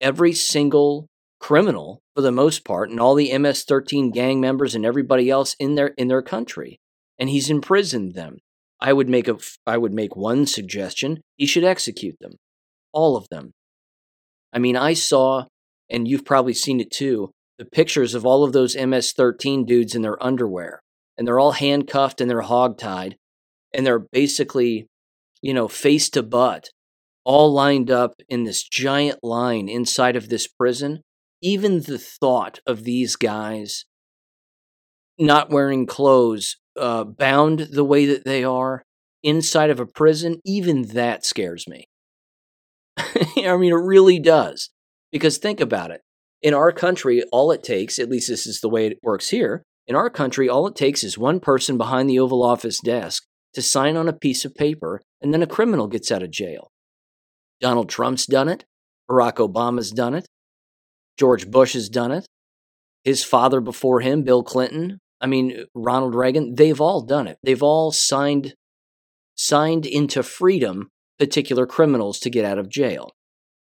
every 0.00 0.32
single 0.32 1.06
criminal 1.44 2.00
for 2.14 2.22
the 2.22 2.32
most 2.32 2.64
part 2.64 2.88
and 2.88 2.98
all 2.98 3.14
the 3.14 3.36
MS-13 3.36 4.10
gang 4.10 4.40
members 4.40 4.74
and 4.74 4.86
everybody 4.86 5.28
else 5.28 5.54
in 5.58 5.74
their 5.74 5.88
in 5.98 6.08
their 6.08 6.22
country, 6.22 6.80
and 7.18 7.28
he's 7.28 7.50
imprisoned 7.50 8.14
them. 8.14 8.38
I 8.80 8.94
would 8.94 9.10
make 9.10 9.28
a 9.28 9.36
I 9.66 9.76
would 9.76 9.92
make 9.92 10.16
one 10.16 10.46
suggestion: 10.46 11.20
he 11.36 11.44
should 11.44 11.64
execute 11.64 12.16
them, 12.18 12.36
all 12.94 13.14
of 13.14 13.28
them. 13.28 13.52
I 14.54 14.58
mean, 14.58 14.74
I 14.74 14.94
saw, 14.94 15.44
and 15.90 16.08
you've 16.08 16.24
probably 16.24 16.54
seen 16.54 16.80
it 16.80 16.90
too, 16.90 17.30
the 17.58 17.66
pictures 17.66 18.14
of 18.14 18.24
all 18.24 18.42
of 18.42 18.54
those 18.54 18.74
MS-13 18.74 19.66
dudes 19.66 19.94
in 19.94 20.00
their 20.00 20.22
underwear, 20.24 20.80
and 21.18 21.28
they're 21.28 21.40
all 21.40 21.52
handcuffed 21.52 22.22
and 22.22 22.30
they're 22.30 22.40
hogtied, 22.40 23.16
and 23.74 23.84
they're 23.84 24.06
basically 24.12 24.86
you 25.42 25.52
know, 25.52 25.68
face 25.68 26.08
to 26.08 26.22
butt, 26.22 26.70
all 27.22 27.52
lined 27.52 27.90
up 27.90 28.14
in 28.30 28.44
this 28.44 28.62
giant 28.62 29.22
line 29.22 29.68
inside 29.68 30.16
of 30.16 30.30
this 30.30 30.46
prison, 30.46 31.02
even 31.44 31.80
the 31.80 31.98
thought 31.98 32.58
of 32.66 32.84
these 32.84 33.16
guys 33.16 33.84
not 35.18 35.50
wearing 35.50 35.86
clothes, 35.86 36.56
uh, 36.80 37.04
bound 37.04 37.68
the 37.70 37.84
way 37.84 38.06
that 38.06 38.24
they 38.24 38.42
are 38.42 38.82
inside 39.22 39.68
of 39.68 39.78
a 39.78 39.86
prison, 39.86 40.40
even 40.44 40.88
that 40.88 41.24
scares 41.24 41.68
me. 41.68 41.86
I 42.96 43.56
mean, 43.58 43.72
it 43.72 43.76
really 43.76 44.18
does. 44.18 44.70
Because 45.12 45.36
think 45.36 45.60
about 45.60 45.90
it. 45.90 46.00
In 46.42 46.54
our 46.54 46.72
country, 46.72 47.22
all 47.30 47.52
it 47.52 47.62
takes, 47.62 47.98
at 47.98 48.08
least 48.08 48.28
this 48.28 48.46
is 48.46 48.60
the 48.60 48.68
way 48.68 48.86
it 48.86 48.98
works 49.02 49.28
here, 49.28 49.62
in 49.86 49.94
our 49.94 50.08
country, 50.08 50.48
all 50.48 50.66
it 50.66 50.74
takes 50.74 51.04
is 51.04 51.18
one 51.18 51.40
person 51.40 51.76
behind 51.76 52.08
the 52.08 52.18
Oval 52.18 52.42
Office 52.42 52.80
desk 52.80 53.24
to 53.52 53.60
sign 53.60 53.96
on 53.98 54.08
a 54.08 54.14
piece 54.14 54.46
of 54.46 54.54
paper, 54.54 55.02
and 55.20 55.32
then 55.32 55.42
a 55.42 55.46
criminal 55.46 55.88
gets 55.88 56.10
out 56.10 56.22
of 56.22 56.30
jail. 56.30 56.70
Donald 57.60 57.90
Trump's 57.90 58.24
done 58.26 58.48
it. 58.48 58.64
Barack 59.10 59.34
Obama's 59.34 59.90
done 59.90 60.14
it. 60.14 60.26
George 61.18 61.50
Bush 61.50 61.74
has 61.74 61.88
done 61.88 62.12
it. 62.12 62.26
His 63.04 63.22
father 63.22 63.60
before 63.60 64.00
him, 64.00 64.22
Bill 64.22 64.42
Clinton, 64.42 64.98
I 65.20 65.26
mean 65.26 65.66
Ronald 65.74 66.14
Reagan, 66.14 66.54
they've 66.54 66.80
all 66.80 67.02
done 67.02 67.26
it. 67.26 67.38
They've 67.42 67.62
all 67.62 67.92
signed 67.92 68.54
signed 69.36 69.84
into 69.84 70.22
freedom 70.22 70.90
particular 71.18 71.66
criminals 71.66 72.18
to 72.20 72.30
get 72.30 72.44
out 72.44 72.58
of 72.58 72.68
jail. 72.68 73.10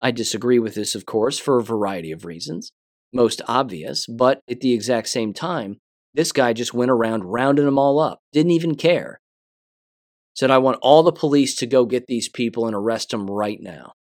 I 0.00 0.10
disagree 0.10 0.58
with 0.58 0.74
this, 0.74 0.94
of 0.94 1.06
course, 1.06 1.38
for 1.38 1.58
a 1.58 1.64
variety 1.64 2.12
of 2.12 2.24
reasons. 2.24 2.70
Most 3.12 3.42
obvious, 3.48 4.06
but 4.06 4.40
at 4.48 4.60
the 4.60 4.72
exact 4.72 5.08
same 5.08 5.32
time, 5.32 5.78
this 6.14 6.32
guy 6.32 6.52
just 6.52 6.74
went 6.74 6.90
around 6.90 7.24
rounding 7.24 7.64
them 7.64 7.78
all 7.78 7.98
up, 7.98 8.20
didn't 8.32 8.52
even 8.52 8.74
care 8.74 9.20
said, 10.36 10.50
I 10.50 10.58
want 10.58 10.78
all 10.82 11.02
the 11.02 11.12
police 11.12 11.56
to 11.56 11.66
go 11.66 11.86
get 11.86 12.06
these 12.06 12.28
people 12.28 12.66
and 12.66 12.76
arrest 12.76 13.10
them 13.10 13.28
right 13.28 13.58
now. 13.60 13.92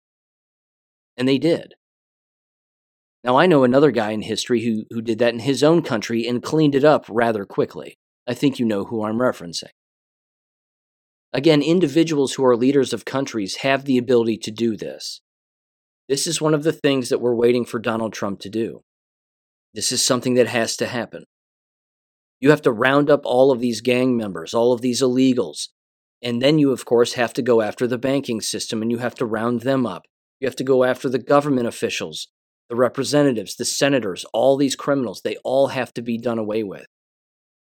And 1.18 1.28
they 1.28 1.38
did. 1.38 1.76
Now, 3.26 3.38
I 3.38 3.48
know 3.48 3.64
another 3.64 3.90
guy 3.90 4.12
in 4.12 4.22
history 4.22 4.64
who, 4.64 4.86
who 4.92 5.02
did 5.02 5.18
that 5.18 5.34
in 5.34 5.40
his 5.40 5.64
own 5.64 5.82
country 5.82 6.28
and 6.28 6.44
cleaned 6.44 6.76
it 6.76 6.84
up 6.84 7.08
rather 7.10 7.44
quickly. 7.44 7.98
I 8.28 8.36
think 8.36 8.60
you 8.60 8.66
know 8.68 8.84
who 8.84 9.04
I'm 9.04 9.18
referencing. 9.18 9.72
Again, 11.34 11.64
individuals 11.64 12.36
who 12.36 12.46
are 12.46 12.56
leaders 12.56 12.94
of 12.94 13.04
countries 13.04 13.58
have 13.58 13.86
the 13.86 13.98
ability 13.98 14.38
to 14.44 14.52
do 14.52 14.78
this. 14.78 15.22
This 16.08 16.28
is 16.28 16.40
one 16.40 16.54
of 16.54 16.62
the 16.62 16.72
things 16.72 17.10
that 17.10 17.20
we're 17.20 17.34
waiting 17.34 17.66
for 17.66 17.80
Donald 17.80 18.14
Trump 18.14 18.42
to 18.42 18.50
do. 18.50 18.84
This 19.74 19.92
is 19.92 20.04
something 20.04 20.36
that 20.36 20.48
has 20.48 20.78
to 20.78 20.86
happen. 20.86 21.26
You 22.40 22.52
have 22.52 22.62
to 22.62 22.72
round 22.72 23.10
up 23.10 23.22
all 23.26 23.52
of 23.52 23.60
these 23.60 23.82
gang 23.82 24.16
members, 24.16 24.54
all 24.54 24.72
of 24.72 24.82
these 24.82 25.02
illegals, 25.02 25.70
and 26.22 26.44
then 26.44 26.60
you, 26.60 26.72
of 26.72 26.86
course, 26.86 27.14
have 27.14 27.34
to 27.34 27.42
go 27.42 27.62
after 27.62 27.88
the 27.88 27.98
banking 27.98 28.40
system 28.40 28.84
and 28.84 28.92
you 28.92 29.00
have 29.00 29.16
to 29.16 29.26
round 29.26 29.62
them 29.62 29.88
up. 29.88 30.04
You 30.40 30.48
have 30.48 30.56
to 30.58 30.64
go 30.64 30.84
after 30.84 31.10
the 31.10 31.18
government 31.18 31.68
officials, 31.68 32.28
the 32.70 32.76
representatives, 32.76 33.56
the 33.56 33.66
senators, 33.66 34.26
all 34.34 34.58
these 34.58 34.76
criminals. 34.76 35.22
They 35.24 35.38
all 35.44 35.68
have 35.68 35.94
to 35.94 36.02
be 36.02 36.18
done 36.18 36.40
away 36.40 36.64
with. 36.64 36.86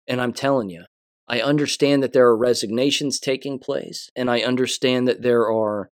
And 0.07 0.21
I'm 0.21 0.33
telling 0.33 0.69
you, 0.69 0.85
I 1.27 1.41
understand 1.41 2.03
that 2.03 2.13
there 2.13 2.27
are 2.27 2.37
resignations 2.37 3.19
taking 3.19 3.57
place, 3.57 4.09
and 4.15 4.29
I 4.29 4.41
understand 4.41 5.07
that 5.07 5.23
there 5.23 5.49
are 5.49 5.89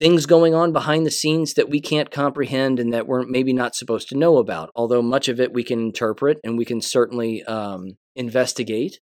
things 0.00 0.26
going 0.26 0.54
on 0.54 0.72
behind 0.72 1.06
the 1.06 1.10
scenes 1.10 1.54
that 1.54 1.70
we 1.70 1.80
can't 1.80 2.10
comprehend 2.10 2.78
and 2.78 2.92
that 2.92 3.06
we're 3.06 3.22
maybe 3.22 3.52
not 3.52 3.74
supposed 3.74 4.08
to 4.08 4.18
know 4.18 4.38
about. 4.38 4.70
Although 4.74 5.00
much 5.00 5.28
of 5.28 5.40
it 5.40 5.54
we 5.54 5.62
can 5.62 5.78
interpret 5.78 6.38
and 6.44 6.58
we 6.58 6.64
can 6.64 6.82
certainly 6.82 7.42
um, 7.44 7.96
investigate 8.14 8.98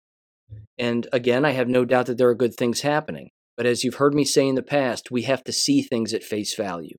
and 0.78 1.06
again, 1.12 1.44
I 1.44 1.50
have 1.50 1.68
no 1.68 1.84
doubt 1.84 2.06
that 2.06 2.18
there 2.18 2.28
are 2.28 2.34
good 2.34 2.54
things 2.54 2.80
happening. 2.80 3.30
But 3.56 3.66
as 3.66 3.84
you've 3.84 3.96
heard 3.96 4.14
me 4.14 4.24
say 4.24 4.48
in 4.48 4.54
the 4.54 4.62
past, 4.62 5.10
we 5.10 5.22
have 5.22 5.44
to 5.44 5.52
see 5.52 5.82
things 5.82 6.14
at 6.14 6.24
face 6.24 6.54
value. 6.54 6.96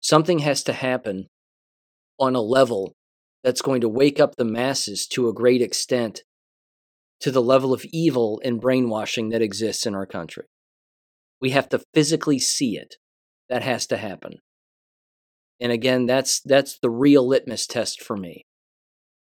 Something 0.00 0.40
has 0.40 0.62
to 0.64 0.72
happen 0.72 1.26
on 2.18 2.34
a 2.34 2.40
level 2.40 2.94
that's 3.42 3.62
going 3.62 3.80
to 3.80 3.88
wake 3.88 4.20
up 4.20 4.36
the 4.36 4.44
masses 4.44 5.06
to 5.08 5.28
a 5.28 5.34
great 5.34 5.62
extent 5.62 6.22
to 7.20 7.30
the 7.30 7.42
level 7.42 7.72
of 7.72 7.84
evil 7.92 8.40
and 8.44 8.60
brainwashing 8.60 9.28
that 9.30 9.42
exists 9.42 9.86
in 9.86 9.94
our 9.94 10.06
country. 10.06 10.44
We 11.40 11.50
have 11.50 11.68
to 11.70 11.82
physically 11.94 12.38
see 12.38 12.76
it. 12.76 12.96
That 13.48 13.62
has 13.62 13.86
to 13.88 13.96
happen. 13.96 14.34
And 15.58 15.72
again, 15.72 16.06
that's 16.06 16.40
that's 16.40 16.78
the 16.78 16.88
real 16.88 17.26
litmus 17.26 17.66
test 17.66 18.00
for 18.00 18.16
me. 18.16 18.46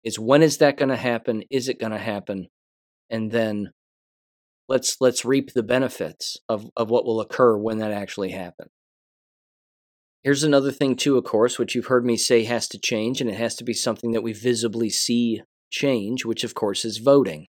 Is 0.03 0.19
when 0.19 0.43
is 0.43 0.57
that 0.57 0.77
going 0.77 0.89
to 0.89 0.97
happen? 0.97 1.43
Is 1.49 1.69
it 1.69 1.79
going 1.79 1.93
to 1.93 1.97
happen? 1.97 2.49
and 3.09 3.31
then 3.31 3.71
let's 4.67 4.97
let's 4.99 5.25
reap 5.25 5.53
the 5.53 5.63
benefits 5.63 6.37
of, 6.49 6.69
of 6.75 6.89
what 6.89 7.05
will 7.05 7.21
occur 7.21 7.57
when 7.57 7.77
that 7.79 7.91
actually 7.91 8.31
happens. 8.31 8.69
Here's 10.27 10.43
another 10.43 10.73
thing 10.73 10.97
too, 10.97 11.17
of 11.17 11.23
course, 11.23 11.57
which 11.57 11.73
you've 11.73 11.85
heard 11.85 12.05
me 12.05 12.17
say 12.17 12.43
has 12.43 12.67
to 12.67 12.77
change, 12.77 13.21
and 13.21 13.29
it 13.29 13.37
has 13.37 13.55
to 13.55 13.63
be 13.63 13.71
something 13.71 14.11
that 14.11 14.23
we 14.23 14.33
visibly 14.33 14.89
see 14.89 15.41
change, 15.71 16.25
which 16.25 16.43
of 16.43 16.53
course 16.53 16.83
is 16.83 16.97
voting 16.97 17.47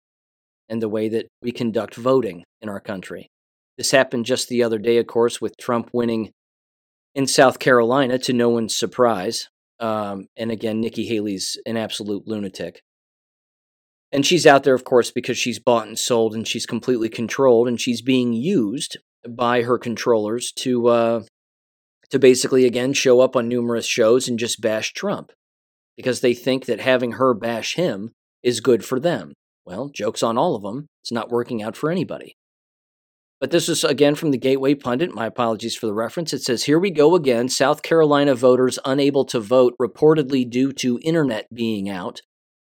and 0.68 0.83
the 0.83 0.89
way 0.91 1.09
that 1.09 1.27
we 1.41 1.53
conduct 1.53 1.95
voting 1.95 2.45
in 2.61 2.68
our 2.68 2.79
country. 2.79 3.29
This 3.79 3.93
happened 3.93 4.27
just 4.27 4.51
the 4.51 4.62
other 4.62 4.77
day, 4.77 4.99
of 4.99 5.07
course, 5.07 5.41
with 5.41 5.57
Trump 5.57 5.89
winning 5.95 6.33
in 7.14 7.27
South 7.27 7.59
Carolina 7.59 8.18
to 8.18 8.35
no 8.35 8.51
one's 8.51 8.77
surprise. 8.77 9.49
Um, 9.81 10.27
and 10.37 10.51
again, 10.51 10.79
Nikki 10.83 11.07
Haley's 11.07 11.57
an 11.64 11.79
absolute 11.79 12.29
lunatic. 12.29 12.83
And 14.12 14.27
she's 14.27 14.47
out 14.47 14.64
there, 14.64 14.74
of 14.74 14.85
course, 14.85 15.11
because 15.11 15.39
she's 15.39 15.59
bought 15.59 15.89
and 15.89 15.99
sold 15.99 16.35
and 16.35 16.47
she's 16.47 16.66
completely 16.66 17.09
controlled 17.09 17.68
and 17.68 17.81
she's 17.81 18.03
being 18.03 18.35
used 18.35 18.99
by 19.27 19.62
her 19.62 19.79
controllers 19.79 20.53
to 20.57 20.89
uh, 20.89 21.22
to 22.11 22.18
basically 22.18 22.64
again 22.64 22.92
show 22.92 23.20
up 23.20 23.36
on 23.36 23.48
numerous 23.48 23.86
shows 23.86 24.28
and 24.28 24.38
just 24.38 24.61
bash 24.61 24.92
Trump 24.92 25.32
because 25.96 26.20
they 26.20 26.34
think 26.34 26.66
that 26.66 26.80
having 26.80 27.12
her 27.12 27.34
bash 27.34 27.74
him 27.74 28.12
is 28.42 28.61
good 28.61 28.84
for 28.84 29.00
them. 29.00 29.32
Well, 29.64 29.90
joke's 29.92 30.22
on 30.22 30.38
all 30.38 30.54
of 30.54 30.62
them. 30.62 30.86
It's 31.02 31.12
not 31.12 31.30
working 31.30 31.62
out 31.62 31.76
for 31.76 31.90
anybody. 31.90 32.36
But 33.40 33.50
this 33.50 33.68
is 33.68 33.84
again 33.84 34.14
from 34.14 34.30
the 34.30 34.38
Gateway 34.38 34.74
Pundit. 34.74 35.14
My 35.14 35.26
apologies 35.26 35.76
for 35.76 35.86
the 35.86 35.94
reference. 35.94 36.32
It 36.32 36.42
says, 36.42 36.64
Here 36.64 36.78
we 36.78 36.90
go 36.90 37.14
again. 37.14 37.48
South 37.48 37.82
Carolina 37.82 38.34
voters 38.34 38.78
unable 38.84 39.26
to 39.26 39.40
vote, 39.40 39.74
reportedly 39.80 40.48
due 40.48 40.72
to 40.74 41.00
internet 41.02 41.46
being 41.52 41.88
out. 41.88 42.20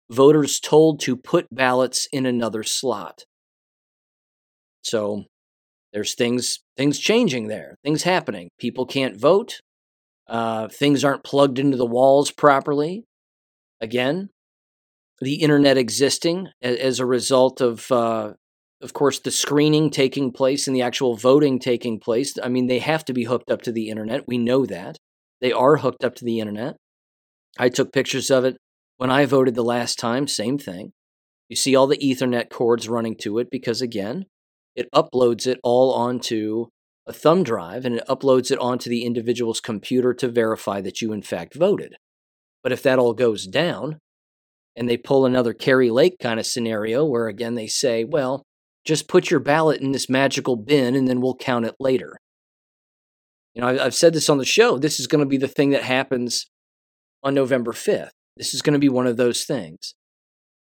Voters 0.10 0.60
told 0.60 1.00
to 1.02 1.16
put 1.16 1.48
ballots 1.52 2.08
in 2.12 2.26
another 2.26 2.64
slot. 2.64 3.26
So 4.82 5.26
there's 5.94 6.16
things 6.16 6.60
things 6.76 7.00
changing 7.00 7.48
there, 7.48 7.76
things 7.84 8.04
happening. 8.04 8.50
People 8.60 8.86
can't 8.86 9.16
vote. 9.16 9.60
Uh, 10.28 10.68
things 10.68 11.04
aren't 11.04 11.24
plugged 11.24 11.60
into 11.60 11.78
the 11.78 11.86
walls 11.86 12.32
properly. 12.32 13.04
Again, 13.82 14.30
the 15.22 15.36
internet 15.36 15.78
existing 15.78 16.48
as 16.62 17.00
a 17.00 17.06
result 17.06 17.62
of 17.62 17.92
uh, 17.92 18.34
of 18.84 18.94
course, 18.94 19.20
the 19.20 19.32
screening 19.32 19.90
taking 19.90 20.32
place 20.32 20.68
and 20.68 20.76
the 20.76 20.82
actual 20.82 21.16
voting 21.16 21.58
taking 21.58 22.00
place. 22.00 22.34
I 22.44 22.50
mean, 22.50 22.68
they 22.68 22.80
have 22.80 23.06
to 23.06 23.14
be 23.14 23.24
hooked 23.24 23.50
up 23.50 23.62
to 23.62 23.72
the 23.72 23.90
internet. 23.90 24.28
We 24.28 24.38
know 24.38 24.66
that. 24.66 24.98
They 25.40 25.54
are 25.54 25.78
hooked 25.78 26.04
up 26.04 26.16
to 26.16 26.26
the 26.26 26.40
internet. 26.40 26.76
I 27.58 27.70
took 27.70 27.94
pictures 27.94 28.30
of 28.30 28.44
it 28.44 28.58
when 28.98 29.10
I 29.10 29.26
voted 29.26 29.56
the 29.56 29.64
last 29.64 29.98
time, 29.98 30.28
same 30.28 30.58
thing. 30.58 30.92
You 31.48 31.56
see 31.56 31.76
all 31.76 31.88
the 31.88 31.98
Ethernet 31.98 32.50
cords 32.50 32.90
running 32.90 33.16
to 33.22 33.40
it 33.40 33.48
because, 33.50 33.82
again, 33.82 34.26
it 34.76 34.90
uploads 34.94 35.48
it 35.48 35.60
all 35.64 35.94
onto 35.94 36.68
a 37.06 37.14
thumb 37.14 37.44
drive 37.44 37.86
and 37.86 37.96
it 37.96 38.08
uploads 38.08 38.52
it 38.52 38.60
onto 38.60 38.90
the 38.90 39.04
individual's 39.04 39.60
computer 39.60 40.14
to 40.14 40.28
verify 40.28 40.82
that 40.82 41.02
you, 41.02 41.12
in 41.12 41.22
fact, 41.22 41.56
voted. 41.56 41.96
But 42.62 42.72
if 42.72 42.82
that 42.84 43.00
all 43.00 43.14
goes 43.14 43.46
down 43.46 44.00
and 44.76 44.90
they 44.90 44.98
pull 44.98 45.26
another 45.26 45.54
Kari 45.54 45.92
Lake 45.92 46.16
kind 46.22 46.40
of 46.40 46.46
scenario 46.46 47.06
where, 47.06 47.28
again, 47.28 47.56
they 47.56 47.68
say, 47.68 48.04
well, 48.04 48.44
just 48.86 49.08
put 49.08 49.30
your 49.30 49.40
ballot 49.40 49.82
in 49.82 49.92
this 49.92 50.10
magical 50.10 50.56
bin 50.56 50.96
and 50.96 51.08
then 51.08 51.22
we'll 51.22 51.36
count 51.36 51.66
it 51.66 51.76
later. 51.80 52.18
You 53.54 53.62
know, 53.62 53.68
I've 53.68 53.94
said 53.94 54.14
this 54.14 54.30
on 54.30 54.40
the 54.40 54.46
show. 54.46 54.78
This 54.78 55.00
is 55.00 55.08
going 55.08 55.24
to 55.24 55.30
be 55.30 55.38
the 55.38 55.48
thing 55.48 55.72
that 55.72 55.84
happens 55.84 56.48
on 57.22 57.34
November 57.34 57.72
5th. 57.72 58.10
This 58.36 58.54
is 58.54 58.62
going 58.62 58.74
to 58.74 58.80
be 58.80 58.90
one 58.90 59.06
of 59.06 59.18
those 59.18 59.44
things. 59.44 59.94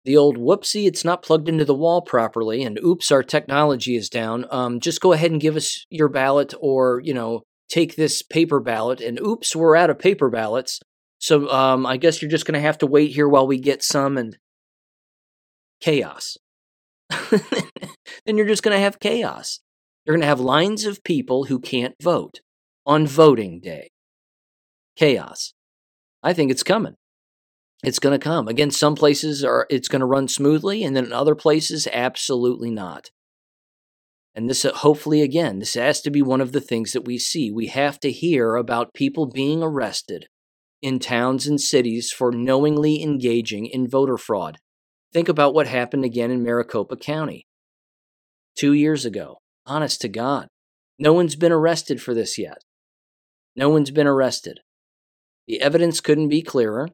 The 0.04 0.18
old 0.18 0.38
whoopsie, 0.38 0.88
it's 0.88 1.06
not 1.06 1.22
plugged 1.22 1.48
into 1.48 1.66
the 1.66 1.76
wall 1.76 2.02
properly, 2.02 2.64
and 2.64 2.80
oops, 2.84 3.12
our 3.12 3.22
technology 3.22 3.96
is 3.96 4.10
down. 4.10 4.46
Um, 4.50 4.80
just 4.80 5.00
go 5.00 5.14
ahead 5.14 5.32
and 5.32 5.40
give 5.40 5.56
us 5.56 5.86
your 5.90 6.10
ballot, 6.10 6.54
or, 6.60 7.02
you 7.04 7.14
know, 7.14 7.44
take 7.70 7.96
this 7.96 8.24
paper 8.24 8.60
ballot, 8.60 9.00
and 9.00 9.20
oops, 9.20 9.56
we're 9.56 9.76
out 9.76 9.92
of 9.92 10.00
paper 10.00 10.30
ballots. 10.30 10.80
So 11.20 11.50
um, 11.52 11.86
I 11.86 11.98
guess 11.98 12.22
you're 12.22 12.32
just 12.32 12.46
going 12.46 12.56
to 12.56 12.66
have 12.66 12.80
to 12.80 12.88
wait 12.88 13.12
here 13.12 13.30
while 13.30 13.46
we 13.46 13.60
get 13.60 13.84
some, 13.84 14.18
and 14.18 14.38
chaos. 15.82 16.38
then 18.26 18.38
you're 18.38 18.48
just 18.48 18.64
going 18.64 18.76
to 18.76 18.84
have 18.84 19.00
chaos. 19.00 19.60
You're 20.06 20.16
going 20.16 20.22
to 20.22 20.28
have 20.28 20.40
lines 20.40 20.86
of 20.86 21.04
people 21.04 21.46
who 21.46 21.60
can't 21.60 21.96
vote 22.02 22.40
on 22.86 23.06
voting 23.06 23.60
day. 23.60 23.92
Chaos. 24.96 25.54
I 26.24 26.34
think 26.34 26.52
it's 26.52 26.64
coming. 26.64 26.96
It's 27.84 28.00
going 28.00 28.18
to 28.18 28.24
come. 28.24 28.48
Again, 28.48 28.72
some 28.72 28.96
places 28.96 29.44
are 29.44 29.66
it's 29.70 29.88
going 29.88 30.02
to 30.02 30.06
run 30.06 30.28
smoothly 30.28 30.84
and 30.84 30.96
then 30.96 31.06
in 31.06 31.14
other 31.14 31.36
places 31.36 31.88
absolutely 31.92 32.70
not. 32.70 33.10
And 34.36 34.50
this 34.50 34.64
uh, 34.64 34.72
hopefully 34.74 35.22
again, 35.22 35.60
this 35.60 35.74
has 35.74 36.02
to 36.02 36.12
be 36.12 36.22
one 36.22 36.42
of 36.42 36.52
the 36.52 36.62
things 36.62 36.94
that 36.94 37.06
we 37.06 37.18
see. 37.18 37.52
We 37.52 37.68
have 37.68 38.00
to 38.02 38.12
hear 38.12 38.56
about 38.56 38.94
people 38.94 39.26
being 39.26 39.64
arrested 39.64 40.28
in 40.82 41.00
towns 41.00 41.48
and 41.48 41.60
cities 41.60 42.12
for 42.12 42.32
knowingly 42.32 43.02
engaging 43.02 43.66
in 43.66 43.90
voter 43.90 44.18
fraud. 44.18 44.58
Think 45.12 45.28
about 45.28 45.54
what 45.54 45.68
happened 45.68 46.06
again 46.06 46.32
in 46.32 46.44
Maricopa 46.44 46.96
County 46.96 47.46
two 48.56 48.74
years 48.74 49.06
ago. 49.06 49.38
Honest 49.66 50.02
to 50.02 50.08
God. 50.08 50.48
No 50.98 51.14
one's 51.14 51.36
been 51.36 51.52
arrested 51.52 52.02
for 52.02 52.14
this 52.14 52.38
yet. 52.38 52.60
No 53.56 53.70
one's 53.70 53.92
been 53.92 54.08
arrested. 54.08 54.60
The 55.48 55.62
evidence 55.62 56.00
couldn't 56.00 56.30
be 56.30 56.42
clearer. 56.42 56.90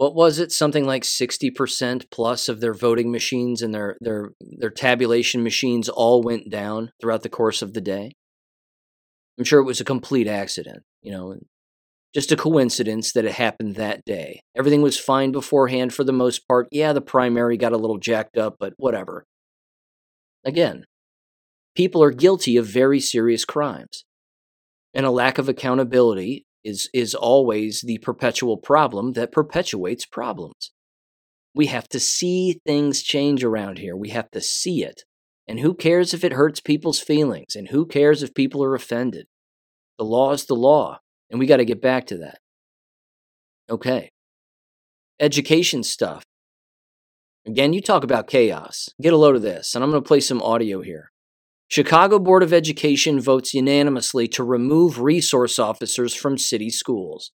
What 0.00 0.14
was 0.14 0.38
it? 0.38 0.50
Something 0.50 0.86
like 0.86 1.02
60% 1.02 2.10
plus 2.10 2.48
of 2.48 2.62
their 2.62 2.72
voting 2.72 3.12
machines 3.12 3.60
and 3.60 3.74
their, 3.74 3.98
their, 4.00 4.30
their 4.40 4.70
tabulation 4.70 5.42
machines 5.42 5.90
all 5.90 6.22
went 6.22 6.48
down 6.48 6.92
throughout 6.98 7.22
the 7.22 7.28
course 7.28 7.60
of 7.60 7.74
the 7.74 7.82
day. 7.82 8.12
I'm 9.38 9.44
sure 9.44 9.60
it 9.60 9.66
was 9.66 9.78
a 9.78 9.84
complete 9.84 10.26
accident, 10.26 10.84
you 11.02 11.12
know, 11.12 11.36
just 12.14 12.32
a 12.32 12.36
coincidence 12.36 13.12
that 13.12 13.26
it 13.26 13.32
happened 13.32 13.76
that 13.76 14.02
day. 14.06 14.40
Everything 14.56 14.80
was 14.80 14.98
fine 14.98 15.32
beforehand 15.32 15.92
for 15.92 16.02
the 16.02 16.14
most 16.14 16.48
part. 16.48 16.68
Yeah, 16.72 16.94
the 16.94 17.02
primary 17.02 17.58
got 17.58 17.74
a 17.74 17.78
little 17.78 17.98
jacked 17.98 18.38
up, 18.38 18.56
but 18.58 18.72
whatever. 18.78 19.26
Again, 20.46 20.86
people 21.76 22.02
are 22.02 22.10
guilty 22.10 22.56
of 22.56 22.64
very 22.64 23.00
serious 23.00 23.44
crimes. 23.44 24.06
And 24.94 25.04
a 25.04 25.10
lack 25.10 25.36
of 25.36 25.46
accountability 25.46 26.46
is, 26.64 26.88
is 26.92 27.14
always 27.14 27.82
the 27.82 27.98
perpetual 27.98 28.56
problem 28.56 29.12
that 29.12 29.32
perpetuates 29.32 30.06
problems. 30.06 30.72
We 31.54 31.66
have 31.66 31.88
to 31.88 32.00
see 32.00 32.60
things 32.64 33.02
change 33.02 33.42
around 33.42 33.78
here. 33.78 33.96
We 33.96 34.10
have 34.10 34.30
to 34.32 34.40
see 34.40 34.84
it. 34.84 35.02
And 35.48 35.60
who 35.60 35.74
cares 35.74 36.14
if 36.14 36.22
it 36.22 36.34
hurts 36.34 36.60
people's 36.60 37.00
feelings? 37.00 37.56
And 37.56 37.68
who 37.68 37.86
cares 37.86 38.22
if 38.22 38.34
people 38.34 38.62
are 38.62 38.74
offended? 38.74 39.26
The 39.98 40.04
law 40.04 40.32
is 40.32 40.44
the 40.44 40.54
law. 40.54 41.00
And 41.28 41.40
we 41.40 41.46
got 41.46 41.56
to 41.56 41.64
get 41.64 41.82
back 41.82 42.06
to 42.06 42.18
that. 42.18 42.38
Okay. 43.68 44.10
Education 45.18 45.82
stuff. 45.82 46.24
Again, 47.46 47.72
you 47.72 47.80
talk 47.80 48.04
about 48.04 48.26
chaos. 48.26 48.90
Get 49.00 49.12
a 49.12 49.16
load 49.16 49.34
of 49.34 49.42
this, 49.42 49.74
and 49.74 49.82
I'm 49.82 49.90
going 49.90 50.02
to 50.02 50.06
play 50.06 50.20
some 50.20 50.42
audio 50.42 50.82
here. 50.82 51.10
Chicago 51.70 52.18
Board 52.18 52.42
of 52.42 52.52
Education 52.52 53.20
votes 53.20 53.54
unanimously 53.54 54.26
to 54.28 54.42
remove 54.42 55.00
resource 55.00 55.56
officers 55.56 56.14
from 56.14 56.36
city 56.36 56.68
schools. 56.68 57.30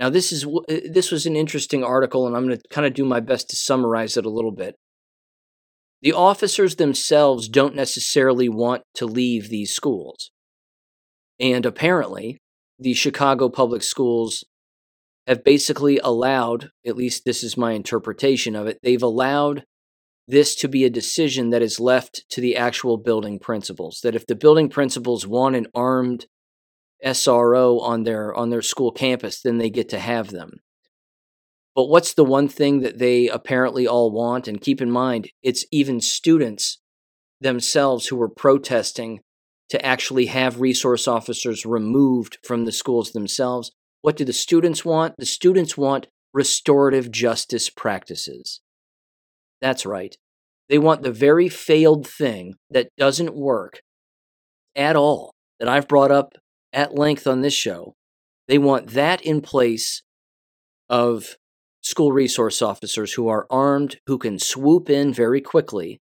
Now, 0.00 0.08
this 0.08 0.32
is 0.32 0.46
uh, 0.46 0.80
this 0.90 1.12
was 1.12 1.26
an 1.26 1.36
interesting 1.36 1.84
article, 1.84 2.26
and 2.26 2.34
I'm 2.34 2.46
going 2.46 2.58
to 2.58 2.68
kind 2.70 2.86
of 2.86 2.94
do 2.94 3.04
my 3.04 3.20
best 3.20 3.50
to 3.50 3.56
summarize 3.56 4.16
it 4.16 4.24
a 4.24 4.30
little 4.30 4.52
bit. 4.52 4.76
The 6.00 6.14
officers 6.14 6.76
themselves 6.76 7.46
don't 7.46 7.76
necessarily 7.76 8.48
want 8.48 8.82
to 8.94 9.06
leave 9.06 9.48
these 9.50 9.74
schools. 9.74 10.30
And 11.38 11.66
apparently, 11.66 12.38
the 12.78 12.94
Chicago 12.94 13.50
public 13.50 13.82
schools 13.82 14.44
have 15.26 15.44
basically 15.44 16.00
allowed, 16.02 16.70
at 16.86 16.96
least 16.96 17.24
this 17.24 17.44
is 17.44 17.56
my 17.56 17.72
interpretation 17.72 18.56
of 18.56 18.66
it, 18.66 18.78
they've 18.82 19.02
allowed 19.02 19.64
this 20.28 20.54
to 20.56 20.68
be 20.68 20.84
a 20.84 20.90
decision 20.90 21.50
that 21.50 21.62
is 21.62 21.80
left 21.80 22.24
to 22.30 22.40
the 22.40 22.56
actual 22.56 22.96
building 22.96 23.38
principals. 23.38 24.00
That 24.02 24.14
if 24.14 24.26
the 24.26 24.34
building 24.34 24.68
principals 24.68 25.26
want 25.26 25.56
an 25.56 25.66
armed 25.74 26.26
SRO 27.04 27.80
on 27.80 28.04
their 28.04 28.34
on 28.34 28.50
their 28.50 28.62
school 28.62 28.92
campus, 28.92 29.40
then 29.40 29.58
they 29.58 29.70
get 29.70 29.88
to 29.90 29.98
have 29.98 30.30
them. 30.30 30.60
But 31.74 31.88
what's 31.88 32.14
the 32.14 32.24
one 32.24 32.48
thing 32.48 32.80
that 32.80 32.98
they 32.98 33.28
apparently 33.28 33.86
all 33.86 34.10
want? 34.12 34.46
And 34.46 34.60
keep 34.60 34.80
in 34.80 34.90
mind, 34.90 35.30
it's 35.42 35.64
even 35.72 36.00
students 36.00 36.78
themselves 37.40 38.06
who 38.06 38.20
are 38.20 38.28
protesting 38.28 39.20
to 39.70 39.84
actually 39.84 40.26
have 40.26 40.60
resource 40.60 41.08
officers 41.08 41.64
removed 41.64 42.38
from 42.44 42.66
the 42.66 42.72
schools 42.72 43.12
themselves. 43.12 43.72
What 44.02 44.16
do 44.16 44.24
the 44.24 44.32
students 44.32 44.84
want? 44.84 45.14
The 45.16 45.26
students 45.26 45.76
want 45.76 46.08
restorative 46.34 47.10
justice 47.10 47.70
practices. 47.70 48.60
That's 49.62 49.86
right. 49.86 50.14
They 50.68 50.78
want 50.78 51.02
the 51.02 51.12
very 51.12 51.48
failed 51.48 52.06
thing 52.06 52.56
that 52.68 52.88
doesn't 52.98 53.34
work 53.34 53.80
at 54.76 54.96
all, 54.96 55.32
that 55.60 55.68
I've 55.68 55.88
brought 55.88 56.10
up 56.10 56.34
at 56.72 56.94
length 56.94 57.26
on 57.26 57.40
this 57.40 57.54
show. 57.54 57.94
They 58.48 58.58
want 58.58 58.90
that 58.90 59.22
in 59.22 59.40
place 59.40 60.02
of 60.88 61.36
school 61.80 62.12
resource 62.12 62.60
officers 62.60 63.12
who 63.12 63.28
are 63.28 63.46
armed, 63.50 63.98
who 64.06 64.18
can 64.18 64.38
swoop 64.38 64.90
in 64.90 65.14
very 65.14 65.40
quickly 65.40 66.00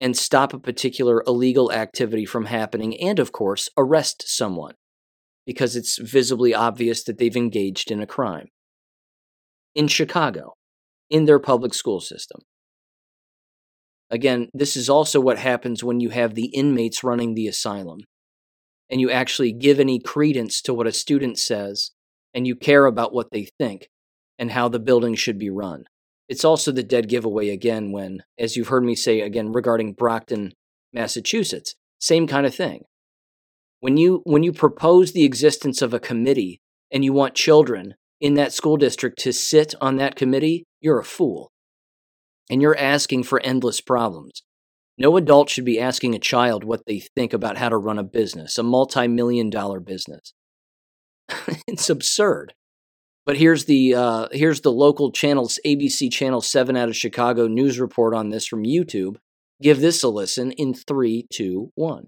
and 0.00 0.16
stop 0.16 0.52
a 0.52 0.58
particular 0.58 1.22
illegal 1.26 1.72
activity 1.72 2.24
from 2.24 2.46
happening, 2.46 2.98
and 3.00 3.18
of 3.18 3.32
course, 3.32 3.68
arrest 3.76 4.24
someone 4.26 4.74
because 5.44 5.74
it's 5.74 5.98
visibly 5.98 6.54
obvious 6.54 7.02
that 7.04 7.18
they've 7.18 7.36
engaged 7.36 7.90
in 7.90 8.00
a 8.00 8.06
crime. 8.06 8.48
In 9.74 9.88
Chicago, 9.88 10.54
in 11.08 11.24
their 11.24 11.38
public 11.38 11.72
school 11.72 12.00
system. 12.00 12.40
Again, 14.10 14.48
this 14.54 14.76
is 14.76 14.88
also 14.88 15.20
what 15.20 15.38
happens 15.38 15.82
when 15.82 16.00
you 16.00 16.10
have 16.10 16.34
the 16.34 16.46
inmates 16.46 17.02
running 17.02 17.34
the 17.34 17.48
asylum 17.48 18.00
and 18.88 19.00
you 19.00 19.10
actually 19.10 19.52
give 19.52 19.80
any 19.80 19.98
credence 19.98 20.60
to 20.62 20.74
what 20.74 20.86
a 20.86 20.92
student 20.92 21.38
says 21.38 21.90
and 22.32 22.46
you 22.46 22.54
care 22.54 22.86
about 22.86 23.12
what 23.12 23.30
they 23.32 23.48
think 23.58 23.88
and 24.38 24.52
how 24.52 24.68
the 24.68 24.78
building 24.78 25.14
should 25.14 25.38
be 25.38 25.50
run. 25.50 25.84
It's 26.28 26.44
also 26.44 26.72
the 26.72 26.82
dead 26.82 27.08
giveaway 27.08 27.50
again 27.50 27.92
when, 27.92 28.22
as 28.38 28.56
you've 28.56 28.68
heard 28.68 28.84
me 28.84 28.94
say 28.94 29.20
again 29.20 29.52
regarding 29.52 29.92
Brockton, 29.92 30.52
Massachusetts, 30.92 31.74
same 31.98 32.26
kind 32.26 32.46
of 32.46 32.54
thing. 32.54 32.82
When 33.80 33.96
you 33.96 34.22
when 34.24 34.42
you 34.42 34.52
propose 34.52 35.12
the 35.12 35.24
existence 35.24 35.82
of 35.82 35.94
a 35.94 36.00
committee 36.00 36.60
and 36.90 37.04
you 37.04 37.12
want 37.12 37.34
children 37.34 37.94
in 38.20 38.34
that 38.34 38.52
school 38.52 38.76
district 38.76 39.18
to 39.20 39.32
sit 39.32 39.74
on 39.80 39.96
that 39.96 40.16
committee, 40.16 40.64
you're 40.80 40.98
a 40.98 41.04
fool. 41.04 41.50
And 42.50 42.62
you're 42.62 42.78
asking 42.78 43.24
for 43.24 43.40
endless 43.40 43.80
problems. 43.80 44.42
No 44.98 45.16
adult 45.16 45.50
should 45.50 45.64
be 45.64 45.80
asking 45.80 46.14
a 46.14 46.20
child 46.20 46.64
what 46.64 46.86
they 46.86 47.00
think 47.00 47.32
about 47.32 47.58
how 47.58 47.68
to 47.68 47.76
run 47.76 47.98
a 47.98 48.04
business, 48.04 48.56
a 48.56 48.62
multi 48.62 49.06
million 49.08 49.50
dollar 49.50 49.80
business. 49.80 50.32
it's 51.66 51.90
absurd. 51.90 52.54
But 53.26 53.36
here's 53.36 53.64
the 53.64 53.94
uh, 53.94 54.28
here's 54.32 54.60
the 54.60 54.72
local 54.72 55.10
channels 55.10 55.58
ABC 55.66 56.10
Channel 56.12 56.40
Seven 56.40 56.76
out 56.76 56.88
of 56.88 56.96
Chicago 56.96 57.48
news 57.48 57.78
report 57.78 58.14
on 58.14 58.30
this 58.30 58.46
from 58.46 58.62
YouTube. 58.62 59.16
Give 59.60 59.80
this 59.80 60.02
a 60.02 60.08
listen 60.08 60.52
in 60.52 60.74
three, 60.74 61.26
two, 61.30 61.72
one 61.74 62.06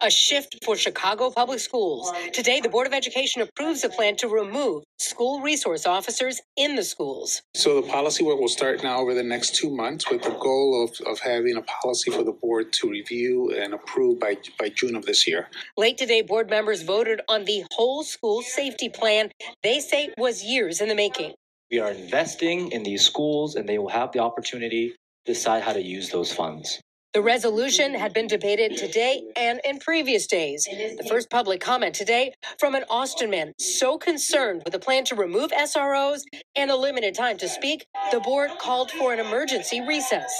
a 0.00 0.10
shift 0.10 0.58
for 0.64 0.76
Chicago 0.76 1.30
Public 1.30 1.58
Schools. 1.58 2.12
Today, 2.32 2.60
the 2.60 2.68
Board 2.68 2.86
of 2.86 2.92
Education 2.92 3.42
approves 3.42 3.82
a 3.84 3.88
plan 3.88 4.16
to 4.16 4.28
remove 4.28 4.84
school 4.98 5.40
resource 5.40 5.86
officers 5.86 6.40
in 6.56 6.76
the 6.76 6.84
schools. 6.84 7.42
So, 7.54 7.80
the 7.80 7.86
policy 7.86 8.24
work 8.24 8.38
will 8.38 8.48
start 8.48 8.82
now 8.82 8.98
over 9.00 9.14
the 9.14 9.22
next 9.22 9.56
two 9.56 9.70
months 9.70 10.10
with 10.10 10.22
the 10.22 10.30
goal 10.30 10.84
of, 10.84 11.06
of 11.06 11.18
having 11.20 11.56
a 11.56 11.62
policy 11.62 12.10
for 12.10 12.22
the 12.22 12.32
board 12.32 12.72
to 12.74 12.88
review 12.88 13.52
and 13.56 13.74
approve 13.74 14.20
by, 14.20 14.36
by 14.58 14.68
June 14.68 14.94
of 14.94 15.04
this 15.04 15.26
year. 15.26 15.48
Late 15.76 15.98
today, 15.98 16.22
board 16.22 16.48
members 16.48 16.82
voted 16.82 17.20
on 17.28 17.44
the 17.44 17.64
whole 17.72 18.04
school 18.04 18.42
safety 18.42 18.88
plan 18.88 19.30
they 19.62 19.80
say 19.80 20.12
was 20.16 20.44
years 20.44 20.80
in 20.80 20.88
the 20.88 20.94
making. 20.94 21.34
We 21.70 21.80
are 21.80 21.90
investing 21.90 22.72
in 22.72 22.82
these 22.82 23.02
schools, 23.02 23.56
and 23.56 23.68
they 23.68 23.78
will 23.78 23.90
have 23.90 24.12
the 24.12 24.20
opportunity 24.20 24.90
to 25.26 25.32
decide 25.32 25.62
how 25.62 25.72
to 25.72 25.82
use 25.82 26.10
those 26.10 26.32
funds. 26.32 26.80
The 27.14 27.22
resolution 27.22 27.94
had 27.94 28.14
been 28.14 28.28
debated 28.28 28.76
today 28.76 29.24
and 29.36 29.60
in 29.64 29.80
previous 29.80 30.28
days. 30.28 30.64
The 30.66 31.06
first 31.08 31.30
public 31.30 31.60
comment 31.60 31.96
today 31.96 32.34
from 32.60 32.76
an 32.76 32.84
Austin 32.88 33.30
man 33.30 33.54
so 33.58 33.98
concerned 33.98 34.62
with 34.64 34.72
the 34.72 34.78
plan 34.78 35.04
to 35.06 35.16
remove 35.16 35.50
SROs 35.50 36.22
and 36.56 36.70
a 36.70 36.76
limited 36.76 37.14
time 37.16 37.36
to 37.38 37.48
speak, 37.48 37.86
the 38.12 38.20
board 38.20 38.52
called 38.60 38.92
for 38.92 39.12
an 39.12 39.20
emergency 39.20 39.80
recess. 39.80 40.32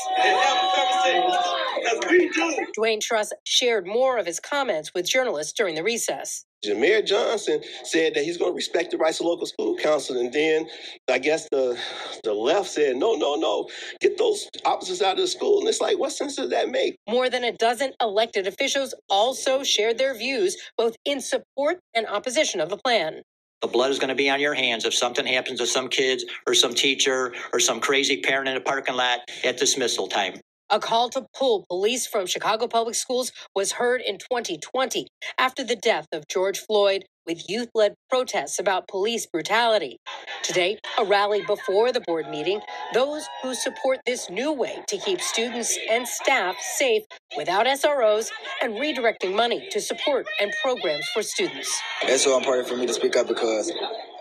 Dwayne 2.79 3.01
Truss 3.01 3.33
shared 3.45 3.87
more 3.87 4.19
of 4.19 4.27
his 4.27 4.41
comments 4.41 4.93
with 4.95 5.09
journalists 5.09 5.53
during 5.55 5.75
the 5.75 5.85
recess. 5.85 6.45
Jameer 6.65 7.07
Johnson 7.07 7.63
said 7.85 8.15
that 8.15 8.25
he's 8.25 8.37
going 8.37 8.51
to 8.53 8.57
respect 8.57 8.91
the 8.91 8.99
rights 8.99 9.21
of 9.21 9.27
local 9.27 9.47
school 9.47 9.77
council, 9.77 10.19
and 10.19 10.33
then 10.33 10.67
I 11.09 11.19
guess 11.19 11.49
the 11.51 11.79
the 12.25 12.33
left 12.35 12.71
said, 12.71 12.97
no, 12.97 13.15
no, 13.15 13.37
no, 13.37 13.69
get 14.01 14.19
those 14.19 14.49
officers 14.65 15.01
out 15.01 15.13
of 15.13 15.19
the 15.19 15.29
school. 15.29 15.61
And 15.61 15.69
it's 15.69 15.81
like, 15.81 15.99
what 15.99 16.13
sense 16.13 16.37
does 16.37 16.51
that 16.51 16.69
make? 16.69 16.97
More 17.09 17.31
than 17.31 17.45
a 17.45 17.53
dozen 17.53 17.93
elected 18.01 18.47
officials 18.47 18.95
also 19.09 19.63
shared 19.63 19.99
their 19.99 20.15
views, 20.15 20.57
both 20.77 20.97
in 21.05 21.21
support 21.21 21.79
and 21.95 22.07
opposition 22.07 22.61
of 22.61 22.71
the 22.71 22.77
plan. 22.77 23.23
The 23.63 23.69
blood 23.69 23.91
is 23.91 23.99
going 23.99 24.11
to 24.11 24.15
be 24.15 24.31
on 24.31 24.41
your 24.41 24.55
hands 24.55 24.85
if 24.85 24.95
something 24.95 25.27
happens 25.27 25.59
to 25.61 25.67
some 25.67 25.89
kids 25.89 26.25
or 26.47 26.55
some 26.55 26.75
teacher 26.75 27.35
or 27.53 27.59
some 27.61 27.81
crazy 27.81 28.21
parent 28.21 28.49
in 28.49 28.57
a 28.57 28.61
parking 28.61 28.95
lot 28.95 29.21
at 29.45 29.59
dismissal 29.59 30.07
time. 30.07 30.35
A 30.71 30.79
call 30.79 31.09
to 31.11 31.25
pull 31.35 31.65
police 31.71 32.07
from 32.07 32.27
Chicago 32.27 32.67
Public 32.67 32.95
Schools 32.95 33.33
was 33.57 33.73
heard 33.73 34.03
in 34.03 34.19
2020 34.19 35.07
after 35.39 35.65
the 35.65 35.75
death 35.75 36.07
of 36.13 36.29
George 36.29 36.59
Floyd 36.59 37.07
with 37.27 37.49
youth 37.49 37.69
led 37.75 37.95
protests 38.11 38.59
about 38.59 38.87
police 38.87 39.27
brutality. 39.27 39.97
Today, 40.43 40.79
a 40.99 41.07
rally 41.07 41.43
before 41.47 41.91
the 41.91 42.03
board 42.03 42.29
meeting. 42.29 42.61
Those 42.93 43.27
who 43.43 43.55
support 43.55 44.01
this 44.05 44.29
new 44.29 44.53
way 44.53 44.83
to 44.89 44.99
keep 44.99 45.23
students 45.23 45.79
and 45.91 46.07
staff 46.07 46.57
safe 46.77 47.05
without 47.35 47.65
SROs 47.65 48.29
and 48.63 48.75
redirecting 48.75 49.35
money 49.35 49.71
to 49.71 49.81
support 49.81 50.27
and 50.39 50.53
programs 50.63 51.09
for 51.15 51.23
students. 51.23 51.81
It's 52.03 52.25
so 52.25 52.37
important 52.37 52.69
for 52.69 52.77
me 52.77 52.87
to 52.87 52.93
speak 52.93 53.17
up 53.17 53.27
because 53.27 53.71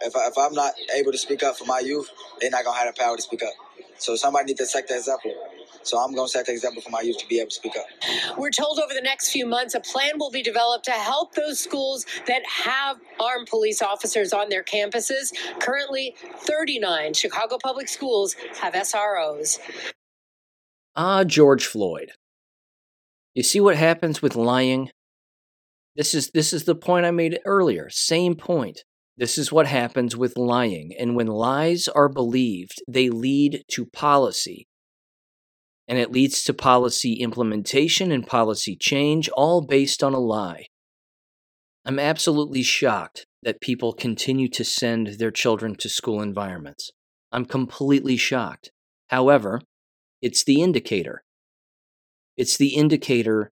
if, 0.01 0.15
I, 0.15 0.27
if 0.27 0.37
I'm 0.37 0.53
not 0.53 0.73
able 0.95 1.11
to 1.11 1.17
speak 1.17 1.43
up 1.43 1.57
for 1.57 1.65
my 1.65 1.79
youth, 1.79 2.09
they're 2.39 2.51
not 2.51 2.63
going 2.63 2.77
to 2.77 2.85
have 2.85 2.95
the 2.95 3.01
power 3.01 3.17
to 3.17 3.21
speak 3.21 3.43
up. 3.43 3.53
So 3.97 4.15
somebody 4.15 4.45
needs 4.45 4.59
to 4.59 4.65
set 4.65 4.87
the 4.87 4.95
example. 4.95 5.33
So 5.87 5.97
I'm 5.97 6.13
going 6.13 6.27
to 6.27 6.31
set 6.31 6.45
the 6.45 6.51
example 6.51 6.81
for 6.81 6.89
my 6.89 7.01
youth 7.01 7.17
to 7.19 7.27
be 7.27 7.39
able 7.39 7.49
to 7.49 7.55
speak 7.55 7.73
up. 7.77 7.85
We're 8.37 8.51
told 8.51 8.79
over 8.79 8.93
the 8.93 9.01
next 9.01 9.31
few 9.31 9.45
months 9.45 9.73
a 9.73 9.79
plan 9.79 10.19
will 10.19 10.31
be 10.31 10.43
developed 10.43 10.85
to 10.85 10.91
help 10.91 11.33
those 11.35 11.59
schools 11.59 12.05
that 12.27 12.41
have 12.45 12.97
armed 13.19 13.47
police 13.47 13.81
officers 13.81 14.33
on 14.33 14.49
their 14.49 14.63
campuses. 14.63 15.33
Currently, 15.59 16.15
39 16.39 17.13
Chicago 17.13 17.57
public 17.63 17.87
schools 17.87 18.35
have 18.59 18.73
SROs. 18.73 19.59
Ah, 20.95 21.23
George 21.23 21.65
Floyd. 21.65 22.11
You 23.33 23.43
see 23.43 23.59
what 23.61 23.77
happens 23.77 24.21
with 24.21 24.35
lying? 24.35 24.89
This 25.95 26.13
is 26.13 26.31
this 26.31 26.53
is 26.53 26.65
the 26.65 26.75
point 26.75 27.05
I 27.05 27.11
made 27.11 27.39
earlier. 27.45 27.89
Same 27.89 28.35
point. 28.35 28.83
This 29.15 29.37
is 29.37 29.51
what 29.51 29.67
happens 29.67 30.17
with 30.17 30.37
lying. 30.37 30.93
And 30.97 31.15
when 31.15 31.27
lies 31.27 31.87
are 31.87 32.09
believed, 32.09 32.83
they 32.87 33.09
lead 33.09 33.63
to 33.71 33.85
policy 33.85 34.67
and 35.87 35.97
it 35.97 36.11
leads 36.11 36.43
to 36.43 36.53
policy 36.53 37.13
implementation 37.13 38.11
and 38.11 38.27
policy 38.27 38.75
change, 38.75 39.29
all 39.29 39.61
based 39.61 40.03
on 40.03 40.13
a 40.13 40.19
lie. 40.19 40.67
I'm 41.85 41.99
absolutely 41.99 42.63
shocked 42.63 43.25
that 43.43 43.61
people 43.61 43.93
continue 43.93 44.49
to 44.49 44.65
send 44.65 45.07
their 45.19 45.31
children 45.31 45.75
to 45.75 45.87
school 45.87 46.21
environments. 46.21 46.91
I'm 47.31 47.45
completely 47.45 48.17
shocked. 48.17 48.71
However, 49.07 49.61
it's 50.21 50.43
the 50.43 50.61
indicator. 50.61 51.23
It's 52.35 52.57
the 52.57 52.75
indicator 52.75 53.51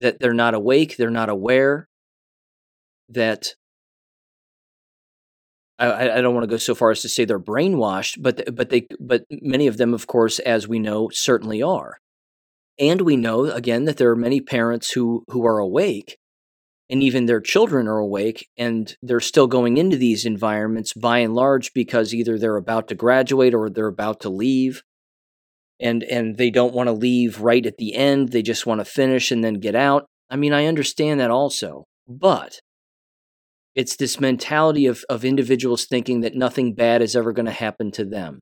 that 0.00 0.20
they're 0.20 0.32
not 0.32 0.54
awake, 0.54 0.96
they're 0.96 1.10
not 1.10 1.28
aware, 1.28 1.88
that 3.08 3.54
I, 5.78 6.18
I 6.18 6.20
don't 6.20 6.34
want 6.34 6.44
to 6.44 6.50
go 6.50 6.56
so 6.56 6.74
far 6.74 6.90
as 6.90 7.02
to 7.02 7.08
say 7.08 7.24
they're 7.24 7.38
brainwashed, 7.38 8.20
but 8.20 8.54
but 8.54 8.70
they 8.70 8.86
but 8.98 9.24
many 9.30 9.66
of 9.66 9.76
them, 9.76 9.94
of 9.94 10.06
course, 10.06 10.38
as 10.40 10.66
we 10.66 10.78
know, 10.78 11.08
certainly 11.12 11.62
are. 11.62 11.98
And 12.78 13.00
we 13.02 13.16
know 13.16 13.44
again 13.44 13.84
that 13.84 13.96
there 13.96 14.10
are 14.10 14.16
many 14.16 14.40
parents 14.40 14.90
who 14.90 15.24
who 15.28 15.46
are 15.46 15.58
awake, 15.58 16.18
and 16.90 17.02
even 17.02 17.26
their 17.26 17.40
children 17.40 17.86
are 17.86 17.98
awake, 17.98 18.48
and 18.56 18.96
they're 19.02 19.20
still 19.20 19.46
going 19.46 19.76
into 19.76 19.96
these 19.96 20.24
environments 20.24 20.92
by 20.92 21.18
and 21.18 21.34
large 21.34 21.72
because 21.72 22.12
either 22.12 22.38
they're 22.38 22.56
about 22.56 22.88
to 22.88 22.94
graduate 22.94 23.54
or 23.54 23.70
they're 23.70 23.86
about 23.86 24.20
to 24.20 24.30
leave, 24.30 24.82
and 25.78 26.02
and 26.02 26.38
they 26.38 26.50
don't 26.50 26.74
want 26.74 26.88
to 26.88 26.92
leave 26.92 27.40
right 27.40 27.64
at 27.64 27.78
the 27.78 27.94
end. 27.94 28.30
They 28.30 28.42
just 28.42 28.66
want 28.66 28.80
to 28.80 28.84
finish 28.84 29.30
and 29.30 29.44
then 29.44 29.54
get 29.54 29.76
out. 29.76 30.06
I 30.28 30.36
mean, 30.36 30.52
I 30.52 30.66
understand 30.66 31.20
that 31.20 31.30
also, 31.30 31.84
but 32.08 32.60
it's 33.78 33.94
this 33.94 34.18
mentality 34.18 34.86
of, 34.86 35.04
of 35.08 35.24
individuals 35.24 35.86
thinking 35.86 36.22
that 36.22 36.34
nothing 36.34 36.74
bad 36.74 37.00
is 37.00 37.14
ever 37.14 37.32
going 37.32 37.46
to 37.46 37.52
happen 37.52 37.92
to 37.92 38.04
them. 38.04 38.40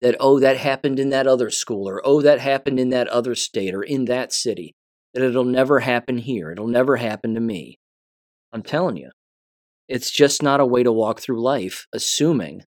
That, 0.00 0.16
oh, 0.18 0.40
that 0.40 0.56
happened 0.56 0.98
in 0.98 1.10
that 1.10 1.26
other 1.26 1.50
school, 1.50 1.86
or 1.86 2.00
oh, 2.06 2.22
that 2.22 2.40
happened 2.40 2.80
in 2.80 2.88
that 2.88 3.06
other 3.08 3.34
state, 3.34 3.74
or 3.74 3.82
in 3.82 4.06
that 4.06 4.32
city. 4.32 4.72
That 5.12 5.22
it'll 5.22 5.44
never 5.44 5.80
happen 5.80 6.16
here. 6.16 6.50
It'll 6.50 6.68
never 6.68 6.96
happen 6.96 7.34
to 7.34 7.40
me. 7.40 7.76
I'm 8.50 8.62
telling 8.62 8.96
you, 8.96 9.10
it's 9.88 10.10
just 10.10 10.42
not 10.42 10.58
a 10.58 10.64
way 10.64 10.82
to 10.84 10.90
walk 10.90 11.20
through 11.20 11.42
life, 11.42 11.86
assuming 11.92 12.62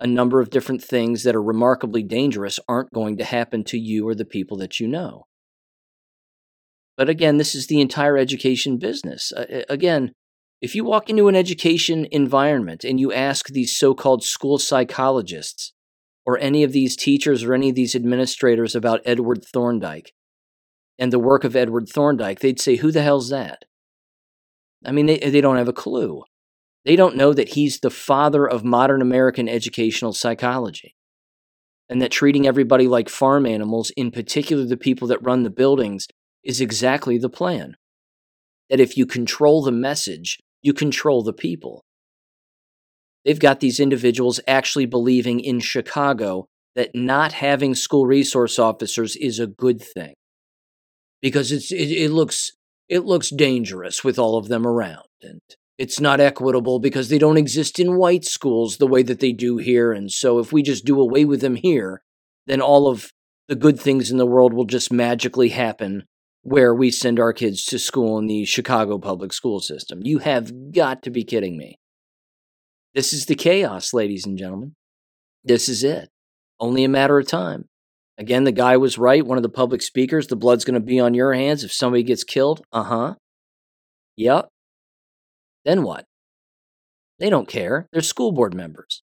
a 0.00 0.08
number 0.08 0.40
of 0.40 0.50
different 0.50 0.82
things 0.82 1.22
that 1.22 1.36
are 1.36 1.42
remarkably 1.42 2.02
dangerous 2.02 2.58
aren't 2.68 2.92
going 2.92 3.18
to 3.18 3.24
happen 3.24 3.62
to 3.66 3.78
you 3.78 4.08
or 4.08 4.16
the 4.16 4.24
people 4.24 4.56
that 4.56 4.80
you 4.80 4.88
know. 4.88 5.26
But 6.96 7.08
again, 7.08 7.36
this 7.36 7.54
is 7.54 7.68
the 7.68 7.80
entire 7.80 8.18
education 8.18 8.78
business. 8.78 9.30
Uh, 9.30 9.62
again, 9.68 10.10
if 10.64 10.74
you 10.74 10.82
walk 10.82 11.10
into 11.10 11.28
an 11.28 11.36
education 11.36 12.06
environment 12.10 12.84
and 12.84 12.98
you 12.98 13.12
ask 13.12 13.48
these 13.48 13.76
so 13.76 13.92
called 13.92 14.24
school 14.24 14.56
psychologists 14.56 15.74
or 16.24 16.38
any 16.38 16.62
of 16.62 16.72
these 16.72 16.96
teachers 16.96 17.44
or 17.44 17.52
any 17.52 17.68
of 17.68 17.74
these 17.74 17.94
administrators 17.94 18.74
about 18.74 19.02
Edward 19.04 19.44
Thorndike 19.44 20.14
and 20.98 21.12
the 21.12 21.18
work 21.18 21.44
of 21.44 21.54
Edward 21.54 21.86
Thorndike, 21.86 22.40
they'd 22.40 22.58
say, 22.58 22.76
Who 22.76 22.90
the 22.90 23.02
hell's 23.02 23.28
that? 23.28 23.66
I 24.86 24.90
mean, 24.90 25.04
they, 25.04 25.18
they 25.18 25.42
don't 25.42 25.58
have 25.58 25.68
a 25.68 25.74
clue. 25.74 26.22
They 26.86 26.96
don't 26.96 27.14
know 27.14 27.34
that 27.34 27.50
he's 27.50 27.80
the 27.80 27.90
father 27.90 28.48
of 28.48 28.64
modern 28.64 29.02
American 29.02 29.50
educational 29.50 30.14
psychology 30.14 30.96
and 31.90 32.00
that 32.00 32.10
treating 32.10 32.46
everybody 32.46 32.88
like 32.88 33.10
farm 33.10 33.44
animals, 33.44 33.90
in 33.98 34.10
particular 34.10 34.64
the 34.64 34.78
people 34.78 35.08
that 35.08 35.22
run 35.22 35.42
the 35.42 35.50
buildings, 35.50 36.08
is 36.42 36.62
exactly 36.62 37.18
the 37.18 37.28
plan. 37.28 37.76
That 38.70 38.80
if 38.80 38.96
you 38.96 39.04
control 39.04 39.62
the 39.62 39.70
message, 39.70 40.38
you 40.64 40.72
control 40.72 41.22
the 41.22 41.32
people. 41.32 41.84
They've 43.24 43.38
got 43.38 43.60
these 43.60 43.78
individuals 43.78 44.40
actually 44.48 44.86
believing 44.86 45.38
in 45.38 45.60
Chicago 45.60 46.46
that 46.74 46.94
not 46.94 47.32
having 47.32 47.74
school 47.74 48.06
resource 48.06 48.58
officers 48.58 49.14
is 49.14 49.38
a 49.38 49.46
good 49.46 49.80
thing 49.80 50.14
because 51.22 51.52
it's 51.52 51.70
it, 51.70 51.90
it 51.90 52.10
looks 52.10 52.50
it 52.88 53.04
looks 53.04 53.30
dangerous 53.30 54.02
with 54.02 54.18
all 54.18 54.36
of 54.36 54.48
them 54.48 54.66
around 54.66 55.06
and 55.22 55.40
it's 55.78 56.00
not 56.00 56.20
equitable 56.20 56.78
because 56.78 57.08
they 57.08 57.18
don't 57.18 57.36
exist 57.36 57.78
in 57.78 57.96
white 57.96 58.24
schools 58.24 58.76
the 58.76 58.86
way 58.86 59.02
that 59.02 59.20
they 59.20 59.32
do 59.32 59.56
here. 59.56 59.92
And 59.92 60.10
so 60.10 60.38
if 60.38 60.52
we 60.52 60.62
just 60.62 60.84
do 60.84 61.00
away 61.00 61.24
with 61.24 61.40
them 61.40 61.56
here, 61.56 62.00
then 62.46 62.60
all 62.60 62.86
of 62.86 63.10
the 63.48 63.56
good 63.56 63.80
things 63.80 64.10
in 64.10 64.18
the 64.18 64.26
world 64.26 64.54
will 64.54 64.66
just 64.66 64.92
magically 64.92 65.48
happen 65.48 66.04
where 66.44 66.74
we 66.74 66.90
send 66.90 67.18
our 67.18 67.32
kids 67.32 67.64
to 67.64 67.78
school 67.78 68.18
in 68.18 68.26
the 68.26 68.44
Chicago 68.44 68.98
public 68.98 69.32
school 69.32 69.60
system. 69.60 70.00
You 70.04 70.18
have 70.18 70.72
got 70.72 71.02
to 71.02 71.10
be 71.10 71.24
kidding 71.24 71.56
me. 71.56 71.78
This 72.94 73.14
is 73.14 73.26
the 73.26 73.34
chaos, 73.34 73.94
ladies 73.94 74.26
and 74.26 74.38
gentlemen. 74.38 74.74
This 75.42 75.68
is 75.70 75.82
it. 75.82 76.10
Only 76.60 76.84
a 76.84 76.88
matter 76.88 77.18
of 77.18 77.26
time. 77.26 77.64
Again, 78.18 78.44
the 78.44 78.52
guy 78.52 78.76
was 78.76 78.98
right. 78.98 79.26
One 79.26 79.38
of 79.38 79.42
the 79.42 79.48
public 79.48 79.80
speakers, 79.80 80.26
the 80.26 80.36
blood's 80.36 80.64
going 80.64 80.74
to 80.74 80.80
be 80.80 81.00
on 81.00 81.14
your 81.14 81.32
hands 81.32 81.64
if 81.64 81.72
somebody 81.72 82.02
gets 82.02 82.24
killed. 82.24 82.60
Uh 82.72 82.84
huh. 82.84 83.14
Yep. 84.16 84.48
Then 85.64 85.82
what? 85.82 86.04
They 87.18 87.30
don't 87.30 87.48
care. 87.48 87.88
They're 87.90 88.02
school 88.02 88.32
board 88.32 88.54
members. 88.54 89.02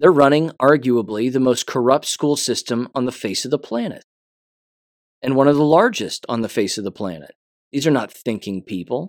They're 0.00 0.10
running, 0.10 0.50
arguably, 0.60 1.30
the 1.30 1.38
most 1.38 1.66
corrupt 1.66 2.06
school 2.06 2.34
system 2.34 2.88
on 2.94 3.04
the 3.04 3.12
face 3.12 3.44
of 3.44 3.50
the 3.50 3.58
planet, 3.58 4.04
and 5.22 5.36
one 5.36 5.48
of 5.48 5.56
the 5.56 5.64
largest 5.64 6.24
on 6.28 6.40
the 6.40 6.48
face 6.48 6.78
of 6.78 6.84
the 6.84 6.92
planet. 6.92 7.34
These 7.72 7.86
are 7.86 7.92
not 7.92 8.12
thinking 8.12 8.62
people. 8.62 9.08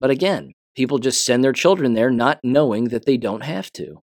But 0.00 0.10
again, 0.10 0.52
people 0.74 0.98
just 0.98 1.24
send 1.24 1.44
their 1.44 1.52
children 1.52 1.94
there 1.94 2.10
not 2.10 2.40
knowing 2.42 2.84
that 2.88 3.06
they 3.06 3.16
don't 3.16 3.42
have 3.42 3.72
to. 3.72 4.02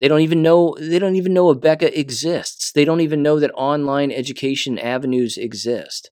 They 0.00 0.08
don't 0.08 0.20
even 0.20 0.42
know 0.42 0.76
they 0.80 0.98
don't 0.98 1.14
even 1.14 1.32
know 1.32 1.54
Abeka 1.54 1.96
exists. 1.96 2.72
They 2.72 2.84
don't 2.84 3.00
even 3.00 3.22
know 3.22 3.38
that 3.38 3.52
online 3.52 4.10
education 4.10 4.78
avenues 4.78 5.36
exist. 5.36 6.10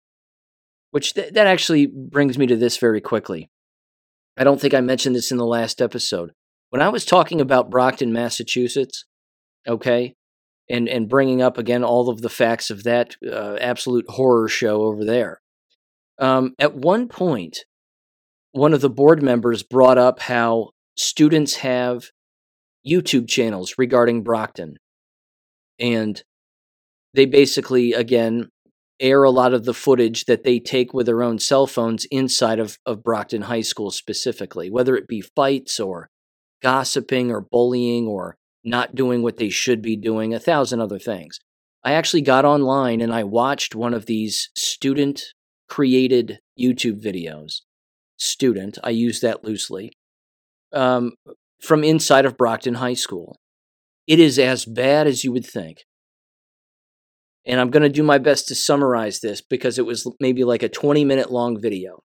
Which 0.93 1.15
th- 1.15 1.33
that 1.33 1.49
actually 1.49 1.87
brings 1.87 2.39
me 2.39 2.47
to 2.47 2.57
this 2.57 2.77
very 2.77 3.01
quickly. 3.01 3.51
I 4.37 4.45
don't 4.45 4.61
think 4.61 4.75
I 4.75 4.81
mentioned 4.81 5.17
this 5.17 5.33
in 5.33 5.39
the 5.39 5.45
last 5.45 5.83
episode. 5.83 6.31
When 6.71 6.81
I 6.81 6.89
was 6.89 7.05
talking 7.05 7.41
about 7.41 7.69
Brockton, 7.69 8.13
Massachusetts, 8.13 9.07
okay, 9.67 10.15
and 10.71 10.89
and 10.89 11.09
bringing 11.09 11.43
up 11.43 11.59
again 11.59 11.85
all 11.85 12.09
of 12.09 12.23
the 12.23 12.31
facts 12.31 12.71
of 12.71 12.85
that 12.85 13.17
uh, 13.27 13.57
absolute 13.61 14.07
horror 14.09 14.49
show 14.49 14.83
over 14.83 15.05
there. 15.05 15.43
Um, 16.19 16.55
at 16.59 16.75
one 16.75 17.09
point, 17.09 17.65
one 18.53 18.73
of 18.73 18.81
the 18.81 18.91
board 18.91 19.23
members 19.23 19.63
brought 19.63 19.99
up 19.99 20.21
how 20.21 20.71
students 20.97 21.57
have 21.57 22.11
YouTube 22.87 23.29
channels 23.29 23.75
regarding 23.77 24.23
Brockton, 24.23 24.77
and 25.79 26.23
they 27.13 27.27
basically 27.27 27.93
again 27.93 28.49
air 29.01 29.25
a 29.25 29.31
lot 29.31 29.55
of 29.55 29.65
the 29.65 29.75
footage 29.75 30.27
that 30.27 30.45
they 30.45 30.61
take 30.61 30.93
with 30.93 31.07
their 31.07 31.23
own 31.23 31.39
cell 31.39 31.67
phones 31.67 32.05
inside 32.11 32.59
of, 32.59 32.79
of 32.85 33.03
Brockton 33.03 33.43
High 33.43 33.63
School 33.63 33.91
specifically, 33.91 34.71
whether 34.71 34.95
it 34.95 35.09
be 35.09 35.23
fights 35.23 35.81
or 35.81 36.11
gossiping 36.63 37.31
or 37.31 37.41
bullying 37.41 38.07
or 38.07 38.37
not 38.65 38.95
doing 38.95 39.23
what 39.23 39.37
they 39.39 39.49
should 39.49 39.83
be 39.83 39.97
doing, 39.97 40.35
a 40.35 40.41
thousand 40.41 40.81
other 40.81 40.99
things. 40.99 41.39
I 41.83 41.93
actually 41.93 42.23
got 42.23 42.45
online 42.45 43.01
and 43.01 43.13
I 43.13 43.25
watched 43.25 43.75
one 43.75 43.95
of 43.95 44.07
these 44.07 44.51
student 44.55 45.23
created 45.69 46.41
YouTube 46.59 47.03
videos. 47.03 47.61
Student, 48.19 48.79
I 48.85 48.91
use 48.91 49.21
that 49.21 49.45
loosely, 49.45 49.93
um, 50.73 51.13
from 51.63 51.85
inside 51.85 52.27
of 52.27 52.37
Brockton 52.37 52.75
High 52.75 52.95
School. 52.95 53.39
It 54.07 54.19
is 54.19 54.39
as 54.39 54.65
bad 54.65 55.07
as 55.07 55.25
you 55.25 55.33
would 55.33 55.47
think. 55.47 55.85
And 57.47 57.59
I'm 57.59 57.71
going 57.71 57.83
to 57.83 57.89
do 57.89 58.03
my 58.03 58.19
best 58.19 58.49
to 58.49 58.55
summarize 58.55 59.21
this 59.21 59.41
because 59.41 59.79
it 59.79 59.87
was 59.87 60.07
maybe 60.21 60.45
like 60.45 60.63
a 60.63 60.69
20 60.69 61.05
minute 61.05 61.31
long 61.31 61.59
video. 61.59 62.03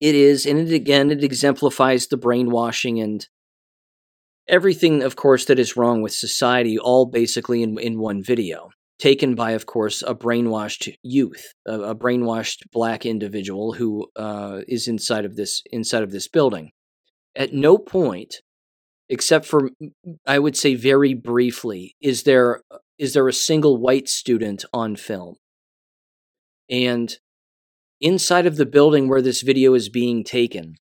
It 0.00 0.14
is, 0.14 0.46
and 0.46 0.58
it 0.58 0.72
again, 0.72 1.10
it 1.10 1.22
exemplifies 1.22 2.06
the 2.06 2.16
brainwashing 2.16 3.00
and 3.00 3.26
everything, 4.48 5.02
of 5.02 5.16
course, 5.16 5.44
that 5.46 5.58
is 5.58 5.76
wrong 5.76 6.02
with 6.02 6.12
society, 6.12 6.78
all 6.78 7.06
basically 7.06 7.62
in, 7.62 7.78
in 7.78 7.98
one 7.98 8.22
video. 8.22 8.70
Taken 8.98 9.36
by, 9.36 9.52
of 9.52 9.66
course, 9.66 10.02
a 10.02 10.12
brainwashed 10.12 10.92
youth, 11.04 11.52
a, 11.66 11.80
a 11.80 11.94
brainwashed 11.94 12.62
black 12.72 13.06
individual 13.06 13.74
who 13.74 14.08
uh, 14.16 14.62
is 14.66 14.88
inside 14.88 15.24
of 15.24 15.36
this 15.36 15.62
inside 15.70 16.02
of 16.02 16.10
this 16.10 16.26
building. 16.26 16.72
At 17.36 17.52
no 17.52 17.78
point, 17.78 18.42
except 19.08 19.46
for 19.46 19.70
I 20.26 20.40
would 20.40 20.56
say 20.56 20.74
very 20.74 21.14
briefly, 21.14 21.94
is 22.00 22.24
there 22.24 22.62
is 22.98 23.14
there 23.14 23.28
a 23.28 23.32
single 23.32 23.76
white 23.76 24.08
student 24.08 24.64
on 24.72 24.96
film. 24.96 25.36
And 26.68 27.16
inside 28.00 28.46
of 28.46 28.56
the 28.56 28.66
building 28.66 29.08
where 29.08 29.22
this 29.22 29.42
video 29.42 29.74
is 29.74 29.88
being 29.88 30.24
taken, 30.24 30.74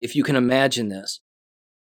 if 0.00 0.14
you 0.14 0.22
can 0.22 0.36
imagine 0.36 0.88
this, 0.88 1.20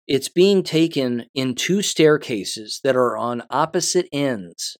it's 0.08 0.30
being 0.30 0.64
taken 0.64 1.26
in 1.34 1.56
two 1.56 1.82
staircases 1.82 2.80
that 2.84 2.96
are 2.96 3.18
on 3.18 3.44
opposite 3.50 4.08
ends 4.12 4.78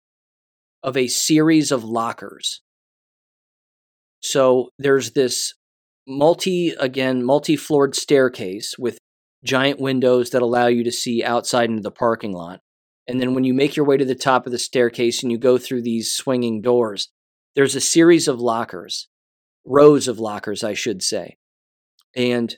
of 0.84 0.96
a 0.96 1.08
series 1.08 1.72
of 1.72 1.84
lockers. 1.84 2.62
So 4.22 4.70
there's 4.78 5.12
this 5.12 5.54
multi, 6.08 6.70
again, 6.80 7.24
multi 7.24 7.56
floored 7.56 7.96
staircase 7.96 8.76
with 8.78 9.00
giant 9.44 9.80
windows 9.80 10.32
that 10.32 10.42
allow 10.42 10.68
you 10.68 10.84
to 10.84 10.92
see 10.92 11.24
outside 11.24 11.70
into 11.70 11.82
the 11.82 11.92
parking 11.92 12.34
lot. 12.34 12.60
And 13.08 13.22
then 13.22 13.34
when 13.36 13.44
you 13.44 13.54
make 13.54 13.76
your 13.76 13.86
way 13.86 13.98
to 13.98 14.06
the 14.06 14.16
top 14.16 14.46
of 14.46 14.52
the 14.52 14.60
staircase 14.60 15.22
and 15.22 15.32
you 15.32 15.38
go 15.38 15.58
through 15.58 15.84
these 15.84 16.14
swinging 16.14 16.62
doors, 16.62 17.10
there's 17.56 17.76
a 17.76 17.82
series 17.82 18.28
of 18.28 18.40
lockers, 18.40 19.08
rows 19.66 20.08
of 20.08 20.20
lockers, 20.20 20.64
I 20.64 20.74
should 20.74 21.04
say. 21.04 21.38
And 22.16 22.56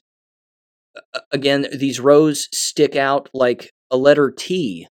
again, 1.32 1.68
these 1.74 2.00
rows 2.00 2.48
stick 2.52 2.96
out 2.96 3.30
like 3.34 3.72
a 3.92 3.98
letter 3.98 4.32
T 4.32 4.88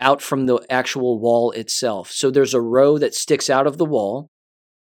out 0.00 0.20
from 0.20 0.46
the 0.46 0.60
actual 0.68 1.20
wall 1.20 1.52
itself. 1.52 2.10
So 2.10 2.30
there's 2.30 2.54
a 2.54 2.60
row 2.60 2.98
that 2.98 3.14
sticks 3.14 3.48
out 3.48 3.66
of 3.66 3.78
the 3.78 3.84
wall 3.84 4.28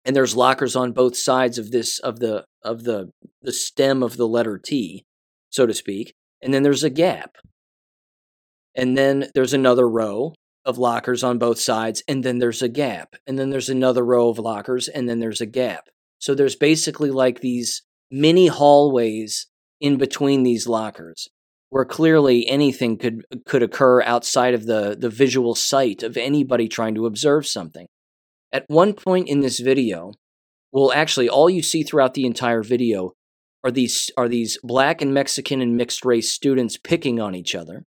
and 0.05 0.15
there's 0.15 0.35
lockers 0.35 0.75
on 0.75 0.93
both 0.93 1.15
sides 1.15 1.57
of 1.57 1.71
this 1.71 1.99
of 1.99 2.19
the 2.19 2.45
of 2.63 2.83
the 2.83 3.11
the 3.41 3.51
stem 3.51 4.03
of 4.03 4.17
the 4.17 4.27
letter 4.27 4.57
T, 4.57 5.03
so 5.49 5.65
to 5.65 5.73
speak. 5.73 6.13
And 6.41 6.53
then 6.53 6.63
there's 6.63 6.83
a 6.83 6.89
gap 6.89 7.35
and 8.75 8.97
then 8.97 9.27
there's 9.33 9.53
another 9.53 9.87
row 9.87 10.33
of 10.63 10.77
lockers 10.77 11.23
on 11.23 11.37
both 11.37 11.59
sides, 11.59 12.03
and 12.07 12.23
then 12.23 12.39
there's 12.39 12.61
a 12.61 12.69
gap, 12.69 13.15
and 13.25 13.37
then 13.37 13.49
there's 13.49 13.69
another 13.69 14.05
row 14.05 14.29
of 14.29 14.39
lockers, 14.39 14.87
and 14.87 15.09
then 15.09 15.19
there's 15.19 15.41
a 15.41 15.45
gap. 15.45 15.85
So 16.19 16.35
there's 16.35 16.55
basically 16.55 17.09
like 17.09 17.41
these 17.41 17.81
mini 18.11 18.47
hallways 18.47 19.47
in 19.81 19.97
between 19.97 20.43
these 20.43 20.67
lockers 20.67 21.27
where 21.71 21.85
clearly 21.85 22.47
anything 22.47 22.97
could 22.97 23.25
could 23.45 23.63
occur 23.63 24.01
outside 24.03 24.53
of 24.53 24.65
the 24.65 24.95
the 24.99 25.09
visual 25.09 25.55
sight 25.55 26.03
of 26.03 26.17
anybody 26.17 26.67
trying 26.67 26.93
to 26.95 27.05
observe 27.05 27.47
something. 27.47 27.87
At 28.51 28.65
one 28.67 28.93
point 28.93 29.27
in 29.27 29.39
this 29.39 29.59
video, 29.59 30.13
well 30.71 30.91
actually 30.91 31.27
all 31.27 31.49
you 31.49 31.63
see 31.63 31.81
throughout 31.81 32.13
the 32.13 32.25
entire 32.25 32.61
video 32.61 33.13
are 33.63 33.71
these 33.71 34.11
are 34.17 34.27
these 34.27 34.57
black 34.63 35.01
and 35.01 35.13
Mexican 35.13 35.61
and 35.61 35.77
mixed 35.77 36.05
race 36.05 36.31
students 36.31 36.77
picking 36.77 37.19
on 37.19 37.35
each 37.35 37.55
other. 37.55 37.83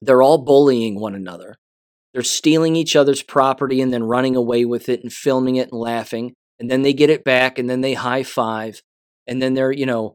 They're 0.00 0.22
all 0.22 0.44
bullying 0.44 0.98
one 0.98 1.14
another. 1.14 1.56
They're 2.14 2.22
stealing 2.22 2.76
each 2.76 2.96
other's 2.96 3.22
property 3.22 3.80
and 3.80 3.92
then 3.92 4.04
running 4.04 4.36
away 4.36 4.64
with 4.64 4.88
it 4.88 5.02
and 5.02 5.12
filming 5.12 5.56
it 5.56 5.70
and 5.70 5.80
laughing. 5.80 6.34
And 6.58 6.70
then 6.70 6.82
they 6.82 6.92
get 6.92 7.10
it 7.10 7.24
back 7.24 7.58
and 7.58 7.68
then 7.68 7.80
they 7.80 7.94
high 7.94 8.22
five. 8.22 8.82
And 9.26 9.40
then 9.40 9.54
they're, 9.54 9.72
you 9.72 9.86
know, 9.86 10.14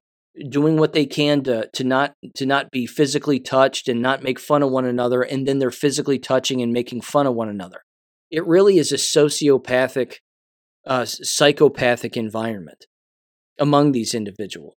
doing 0.49 0.77
what 0.77 0.93
they 0.93 1.05
can 1.05 1.43
to 1.43 1.67
to 1.73 1.83
not 1.83 2.13
to 2.35 2.45
not 2.45 2.71
be 2.71 2.85
physically 2.85 3.39
touched 3.39 3.87
and 3.87 4.01
not 4.01 4.23
make 4.23 4.39
fun 4.39 4.61
of 4.61 4.71
one 4.71 4.85
another 4.85 5.21
and 5.21 5.47
then 5.47 5.59
they're 5.59 5.71
physically 5.71 6.19
touching 6.19 6.61
and 6.61 6.73
making 6.73 7.01
fun 7.01 7.27
of 7.27 7.35
one 7.35 7.49
another. 7.49 7.81
It 8.29 8.45
really 8.45 8.77
is 8.77 8.91
a 8.91 8.95
sociopathic 8.95 10.15
uh, 10.85 11.05
psychopathic 11.05 12.17
environment 12.17 12.85
among 13.59 13.91
these 13.91 14.13
individuals. 14.13 14.75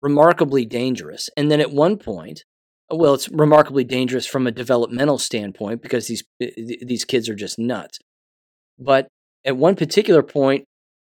Remarkably 0.00 0.64
dangerous. 0.64 1.28
And 1.36 1.50
then 1.50 1.60
at 1.60 1.72
one 1.72 1.96
point 1.96 2.44
well, 2.90 3.14
it's 3.14 3.28
remarkably 3.28 3.84
dangerous 3.84 4.26
from 4.26 4.46
a 4.46 4.52
developmental 4.52 5.18
standpoint 5.18 5.82
because 5.82 6.06
these 6.06 6.24
eh, 6.40 6.50
these 6.82 7.04
kids 7.04 7.28
are 7.28 7.34
just 7.34 7.58
nuts. 7.58 7.98
But 8.78 9.08
at 9.44 9.56
one 9.56 9.76
particular 9.76 10.22
point, 10.22 10.64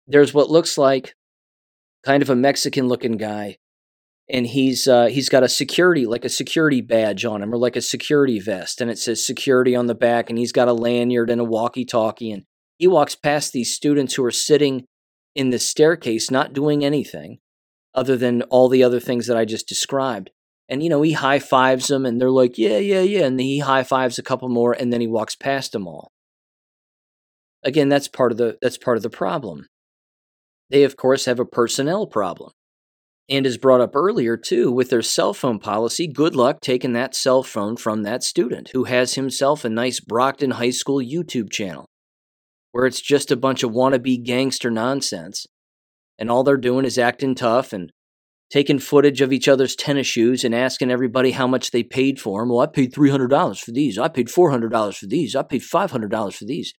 there's 0.07 0.33
what 0.33 0.49
looks 0.49 0.77
like 0.77 1.13
kind 2.03 2.21
of 2.21 2.29
a 2.29 2.35
Mexican 2.35 2.87
looking 2.87 3.17
guy, 3.17 3.57
and 4.29 4.47
he's 4.47 4.87
uh, 4.87 5.07
he's 5.07 5.29
got 5.29 5.43
a 5.43 5.49
security 5.49 6.05
like 6.05 6.25
a 6.25 6.29
security 6.29 6.81
badge 6.81 7.25
on 7.25 7.41
him 7.41 7.53
or 7.53 7.57
like 7.57 7.75
a 7.75 7.81
security 7.81 8.39
vest, 8.39 8.81
and 8.81 8.89
it 8.89 8.97
says 8.97 9.25
security 9.25 9.75
on 9.75 9.87
the 9.87 9.95
back, 9.95 10.29
and 10.29 10.37
he's 10.37 10.51
got 10.51 10.67
a 10.67 10.73
lanyard 10.73 11.29
and 11.29 11.41
a 11.41 11.45
walkie 11.45 11.85
talkie, 11.85 12.31
and 12.31 12.43
he 12.77 12.87
walks 12.87 13.15
past 13.15 13.53
these 13.53 13.73
students 13.73 14.15
who 14.15 14.23
are 14.23 14.31
sitting 14.31 14.85
in 15.35 15.49
the 15.49 15.59
staircase, 15.59 16.31
not 16.31 16.53
doing 16.53 16.83
anything 16.83 17.39
other 17.93 18.17
than 18.17 18.41
all 18.43 18.69
the 18.69 18.83
other 18.83 18.99
things 18.99 19.27
that 19.27 19.37
I 19.37 19.45
just 19.45 19.67
described 19.67 20.31
and, 20.69 20.83
you 20.83 20.89
know, 20.89 21.01
he 21.01 21.13
high 21.13 21.39
fives 21.39 21.87
them 21.87 22.05
and 22.05 22.21
they're 22.21 22.29
like, 22.29 22.57
yeah, 22.57 22.77
yeah, 22.77 23.01
yeah. 23.01 23.25
And 23.25 23.39
he 23.39 23.59
high 23.59 23.83
fives 23.83 24.19
a 24.19 24.23
couple 24.23 24.47
more 24.49 24.71
and 24.71 24.93
then 24.93 25.01
he 25.01 25.07
walks 25.07 25.35
past 25.35 25.71
them 25.71 25.87
all. 25.87 26.11
Again, 27.63 27.89
that's 27.89 28.07
part 28.07 28.31
of 28.31 28.37
the 28.37 28.57
that's 28.61 28.77
part 28.77 28.95
of 28.95 29.03
the 29.03 29.09
problem. 29.09 29.65
They 30.69 30.83
of 30.83 30.95
course 30.95 31.25
have 31.25 31.39
a 31.39 31.45
personnel 31.45 32.05
problem. 32.05 32.51
And 33.29 33.45
as 33.45 33.57
brought 33.57 33.81
up 33.81 33.95
earlier, 33.95 34.37
too, 34.37 34.71
with 34.71 34.89
their 34.89 35.03
cell 35.03 35.33
phone 35.33 35.59
policy, 35.59 36.07
good 36.07 36.35
luck 36.35 36.61
taking 36.61 36.93
that 36.93 37.13
cell 37.13 37.43
phone 37.43 37.77
from 37.77 38.01
that 38.03 38.23
student 38.23 38.69
who 38.73 38.85
has 38.85 39.13
himself 39.13 39.63
a 39.63 39.69
nice 39.69 39.99
Brockton 39.99 40.51
High 40.51 40.71
School 40.71 40.97
YouTube 40.97 41.51
channel 41.51 41.85
where 42.71 42.85
it's 42.85 43.01
just 43.01 43.31
a 43.31 43.35
bunch 43.35 43.63
of 43.63 43.71
wannabe 43.71 44.23
gangster 44.23 44.69
nonsense. 44.69 45.47
And 46.17 46.29
all 46.29 46.43
they're 46.43 46.57
doing 46.57 46.85
is 46.85 46.97
acting 46.97 47.35
tough 47.35 47.73
and 47.73 47.91
taking 48.51 48.79
footage 48.79 49.21
of 49.21 49.31
each 49.31 49.47
other's 49.47 49.75
tennis 49.75 50.07
shoes 50.07 50.43
and 50.43 50.53
asking 50.53 50.91
everybody 50.91 51.31
how 51.31 51.47
much 51.47 51.71
they 51.71 51.83
paid 51.83 52.19
for 52.19 52.41
them. 52.41 52.49
Well, 52.49 52.59
I 52.59 52.67
paid 52.67 52.93
$300 52.93 53.59
for 53.59 53.71
these. 53.71 53.97
I 53.97 54.07
paid 54.07 54.27
$400 54.27 54.97
for 54.97 55.05
these. 55.05 55.35
I 55.35 55.43
paid 55.43 55.61
$500 55.61 56.33
for 56.33 56.45
these. 56.45 56.73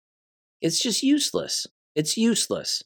It's 0.61 0.81
just 0.81 1.03
useless. 1.03 1.67
It's 1.95 2.17
useless. 2.17 2.83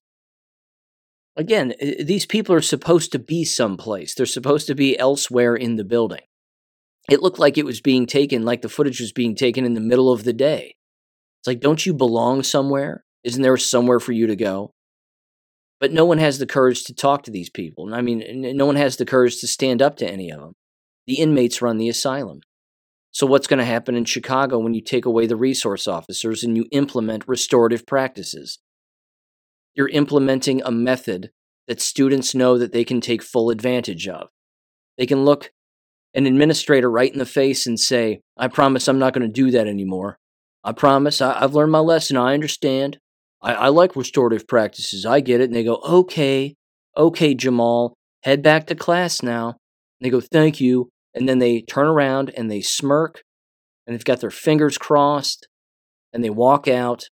Again, 1.36 1.74
these 2.00 2.26
people 2.26 2.54
are 2.54 2.62
supposed 2.62 3.10
to 3.12 3.18
be 3.18 3.44
someplace. 3.44 4.14
They're 4.14 4.26
supposed 4.26 4.66
to 4.68 4.74
be 4.74 4.98
elsewhere 4.98 5.56
in 5.56 5.76
the 5.76 5.84
building. 5.84 6.20
It 7.10 7.22
looked 7.22 7.38
like 7.38 7.58
it 7.58 7.66
was 7.66 7.80
being 7.80 8.06
taken, 8.06 8.44
like 8.44 8.62
the 8.62 8.68
footage 8.68 9.00
was 9.00 9.12
being 9.12 9.34
taken 9.34 9.64
in 9.64 9.74
the 9.74 9.80
middle 9.80 10.12
of 10.12 10.24
the 10.24 10.32
day. 10.32 10.76
It's 11.40 11.46
like, 11.46 11.60
don't 11.60 11.84
you 11.84 11.92
belong 11.92 12.42
somewhere? 12.42 13.04
Isn't 13.24 13.42
there 13.42 13.56
somewhere 13.56 14.00
for 14.00 14.12
you 14.12 14.26
to 14.26 14.36
go? 14.36 14.72
But 15.80 15.92
no 15.92 16.06
one 16.06 16.18
has 16.18 16.38
the 16.38 16.46
courage 16.46 16.84
to 16.84 16.94
talk 16.94 17.24
to 17.24 17.30
these 17.30 17.50
people. 17.50 17.92
I 17.92 18.00
mean, 18.00 18.22
no 18.56 18.64
one 18.64 18.76
has 18.76 18.96
the 18.96 19.04
courage 19.04 19.40
to 19.40 19.46
stand 19.46 19.82
up 19.82 19.96
to 19.96 20.10
any 20.10 20.30
of 20.30 20.40
them. 20.40 20.52
The 21.06 21.14
inmates 21.14 21.60
run 21.60 21.76
the 21.76 21.88
asylum. 21.88 22.40
So, 23.10 23.26
what's 23.26 23.46
going 23.46 23.58
to 23.58 23.64
happen 23.64 23.94
in 23.94 24.06
Chicago 24.06 24.58
when 24.58 24.74
you 24.74 24.80
take 24.80 25.04
away 25.04 25.26
the 25.26 25.36
resource 25.36 25.86
officers 25.86 26.42
and 26.42 26.56
you 26.56 26.66
implement 26.72 27.28
restorative 27.28 27.86
practices? 27.86 28.58
You're 29.74 29.88
implementing 29.88 30.62
a 30.62 30.70
method 30.70 31.30
that 31.66 31.80
students 31.80 32.34
know 32.34 32.58
that 32.58 32.72
they 32.72 32.84
can 32.84 33.00
take 33.00 33.22
full 33.22 33.50
advantage 33.50 34.06
of. 34.06 34.28
They 34.98 35.06
can 35.06 35.24
look 35.24 35.50
an 36.14 36.26
administrator 36.26 36.90
right 36.90 37.12
in 37.12 37.18
the 37.18 37.26
face 37.26 37.66
and 37.66 37.78
say, 37.78 38.20
I 38.36 38.48
promise 38.48 38.86
I'm 38.86 38.98
not 38.98 39.12
going 39.12 39.26
to 39.26 39.32
do 39.32 39.50
that 39.50 39.66
anymore. 39.66 40.18
I 40.62 40.72
promise 40.72 41.20
I, 41.20 41.40
have 41.40 41.54
learned 41.54 41.72
my 41.72 41.80
lesson. 41.80 42.16
I 42.16 42.34
understand. 42.34 42.98
I, 43.42 43.54
I 43.54 43.68
like 43.68 43.96
restorative 43.96 44.46
practices. 44.46 45.04
I 45.04 45.20
get 45.20 45.40
it. 45.40 45.44
And 45.44 45.54
they 45.54 45.64
go, 45.64 45.80
okay, 45.84 46.54
okay, 46.96 47.34
Jamal, 47.34 47.94
head 48.22 48.42
back 48.42 48.66
to 48.68 48.74
class 48.74 49.22
now. 49.22 49.48
And 49.48 50.06
they 50.06 50.10
go, 50.10 50.20
thank 50.20 50.60
you. 50.60 50.88
And 51.14 51.28
then 51.28 51.38
they 51.38 51.62
turn 51.62 51.86
around 51.86 52.32
and 52.36 52.50
they 52.50 52.60
smirk 52.60 53.22
and 53.86 53.94
they've 53.94 54.04
got 54.04 54.20
their 54.20 54.30
fingers 54.30 54.78
crossed 54.78 55.46
and 56.12 56.24
they 56.24 56.30
walk 56.30 56.66
out 56.68 57.04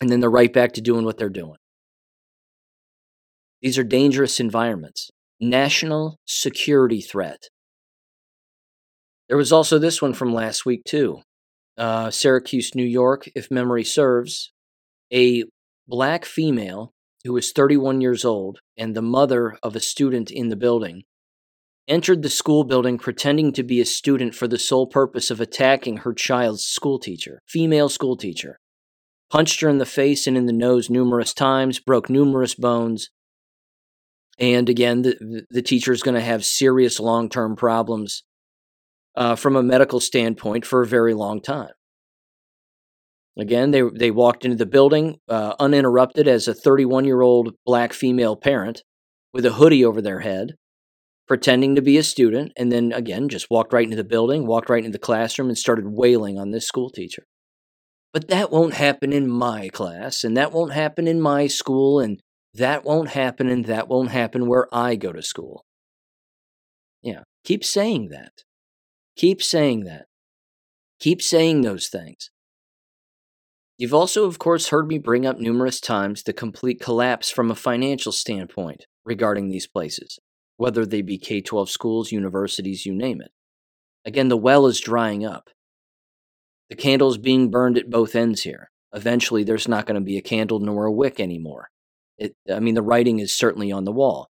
and 0.00 0.10
then 0.10 0.20
they're 0.20 0.30
right 0.30 0.52
back 0.52 0.72
to 0.72 0.80
doing 0.80 1.04
what 1.04 1.18
they're 1.18 1.28
doing. 1.28 1.56
These 3.64 3.78
are 3.78 3.84
dangerous 3.84 4.40
environments. 4.40 5.10
National 5.40 6.18
security 6.26 7.00
threat. 7.00 7.44
There 9.28 9.38
was 9.38 9.52
also 9.52 9.78
this 9.78 10.02
one 10.02 10.12
from 10.12 10.34
last 10.34 10.66
week, 10.66 10.84
too. 10.84 11.22
Uh, 11.78 12.10
Syracuse, 12.10 12.74
New 12.74 12.84
York, 12.84 13.26
if 13.34 13.50
memory 13.50 13.82
serves 13.82 14.52
a 15.10 15.44
black 15.88 16.26
female 16.26 16.92
who 17.24 17.32
was 17.32 17.52
31 17.52 18.02
years 18.02 18.22
old 18.22 18.58
and 18.76 18.94
the 18.94 19.00
mother 19.00 19.56
of 19.62 19.74
a 19.74 19.80
student 19.80 20.30
in 20.30 20.50
the 20.50 20.56
building 20.56 21.04
entered 21.88 22.22
the 22.22 22.28
school 22.28 22.64
building 22.64 22.98
pretending 22.98 23.50
to 23.54 23.62
be 23.62 23.80
a 23.80 23.86
student 23.86 24.34
for 24.34 24.46
the 24.46 24.58
sole 24.58 24.86
purpose 24.86 25.30
of 25.30 25.40
attacking 25.40 25.98
her 25.98 26.12
child's 26.12 26.64
school 26.64 26.98
teacher, 26.98 27.40
female 27.48 27.88
school 27.88 28.14
teacher. 28.14 28.58
Punched 29.30 29.62
her 29.62 29.70
in 29.70 29.78
the 29.78 29.86
face 29.86 30.26
and 30.26 30.36
in 30.36 30.44
the 30.44 30.52
nose 30.52 30.90
numerous 30.90 31.32
times, 31.32 31.80
broke 31.80 32.10
numerous 32.10 32.54
bones. 32.54 33.08
And 34.38 34.68
again, 34.68 35.02
the, 35.02 35.44
the 35.50 35.62
teacher 35.62 35.92
is 35.92 36.02
going 36.02 36.16
to 36.16 36.20
have 36.20 36.44
serious 36.44 36.98
long 36.98 37.28
term 37.28 37.56
problems 37.56 38.24
uh, 39.16 39.36
from 39.36 39.56
a 39.56 39.62
medical 39.62 40.00
standpoint 40.00 40.66
for 40.66 40.82
a 40.82 40.86
very 40.86 41.14
long 41.14 41.40
time. 41.40 41.72
Again, 43.38 43.72
they, 43.72 43.82
they 43.82 44.10
walked 44.10 44.44
into 44.44 44.56
the 44.56 44.66
building 44.66 45.18
uh, 45.28 45.54
uninterrupted 45.58 46.28
as 46.28 46.46
a 46.46 46.54
31 46.54 47.04
year 47.04 47.20
old 47.20 47.54
black 47.66 47.92
female 47.92 48.36
parent 48.36 48.82
with 49.32 49.44
a 49.44 49.52
hoodie 49.52 49.84
over 49.84 50.00
their 50.00 50.20
head, 50.20 50.54
pretending 51.26 51.74
to 51.74 51.82
be 51.82 51.98
a 51.98 52.04
student, 52.04 52.52
and 52.56 52.70
then 52.70 52.92
again 52.92 53.28
just 53.28 53.50
walked 53.50 53.72
right 53.72 53.84
into 53.84 53.96
the 53.96 54.04
building, 54.04 54.46
walked 54.46 54.70
right 54.70 54.84
into 54.84 54.96
the 54.96 55.04
classroom, 55.04 55.48
and 55.48 55.58
started 55.58 55.86
wailing 55.88 56.38
on 56.38 56.52
this 56.52 56.66
school 56.66 56.90
teacher. 56.90 57.24
But 58.12 58.28
that 58.28 58.52
won't 58.52 58.74
happen 58.74 59.12
in 59.12 59.28
my 59.28 59.68
class, 59.68 60.22
and 60.22 60.36
that 60.36 60.52
won't 60.52 60.72
happen 60.72 61.08
in 61.08 61.20
my 61.20 61.48
school, 61.48 61.98
and 61.98 62.20
that 62.54 62.84
won't 62.84 63.10
happen, 63.10 63.48
and 63.48 63.64
that 63.66 63.88
won't 63.88 64.10
happen 64.10 64.46
where 64.46 64.68
I 64.72 64.94
go 64.94 65.12
to 65.12 65.22
school. 65.22 65.64
Yeah, 67.02 67.22
keep 67.44 67.64
saying 67.64 68.08
that. 68.10 68.44
Keep 69.16 69.42
saying 69.42 69.84
that. 69.84 70.06
Keep 71.00 71.20
saying 71.20 71.60
those 71.60 71.88
things. 71.88 72.30
You've 73.76 73.94
also, 73.94 74.24
of 74.24 74.38
course, 74.38 74.68
heard 74.68 74.86
me 74.86 74.98
bring 74.98 75.26
up 75.26 75.38
numerous 75.38 75.80
times 75.80 76.22
the 76.22 76.32
complete 76.32 76.80
collapse 76.80 77.28
from 77.28 77.50
a 77.50 77.56
financial 77.56 78.12
standpoint 78.12 78.86
regarding 79.04 79.48
these 79.48 79.66
places, 79.66 80.20
whether 80.56 80.86
they 80.86 81.02
be 81.02 81.18
K 81.18 81.40
12 81.40 81.68
schools, 81.68 82.12
universities, 82.12 82.86
you 82.86 82.94
name 82.94 83.20
it. 83.20 83.32
Again, 84.04 84.28
the 84.28 84.36
well 84.36 84.66
is 84.66 84.80
drying 84.80 85.24
up. 85.24 85.50
The 86.70 86.76
candle's 86.76 87.18
being 87.18 87.50
burned 87.50 87.76
at 87.76 87.90
both 87.90 88.14
ends 88.14 88.42
here. 88.42 88.70
Eventually, 88.92 89.42
there's 89.42 89.66
not 89.66 89.86
going 89.86 89.96
to 89.96 90.00
be 90.00 90.16
a 90.16 90.22
candle 90.22 90.60
nor 90.60 90.86
a 90.86 90.92
wick 90.92 91.18
anymore. 91.18 91.68
It, 92.18 92.34
I 92.50 92.60
mean, 92.60 92.74
the 92.74 92.82
writing 92.82 93.18
is 93.18 93.36
certainly 93.36 93.72
on 93.72 93.84
the 93.84 93.92
wall. 93.92 94.28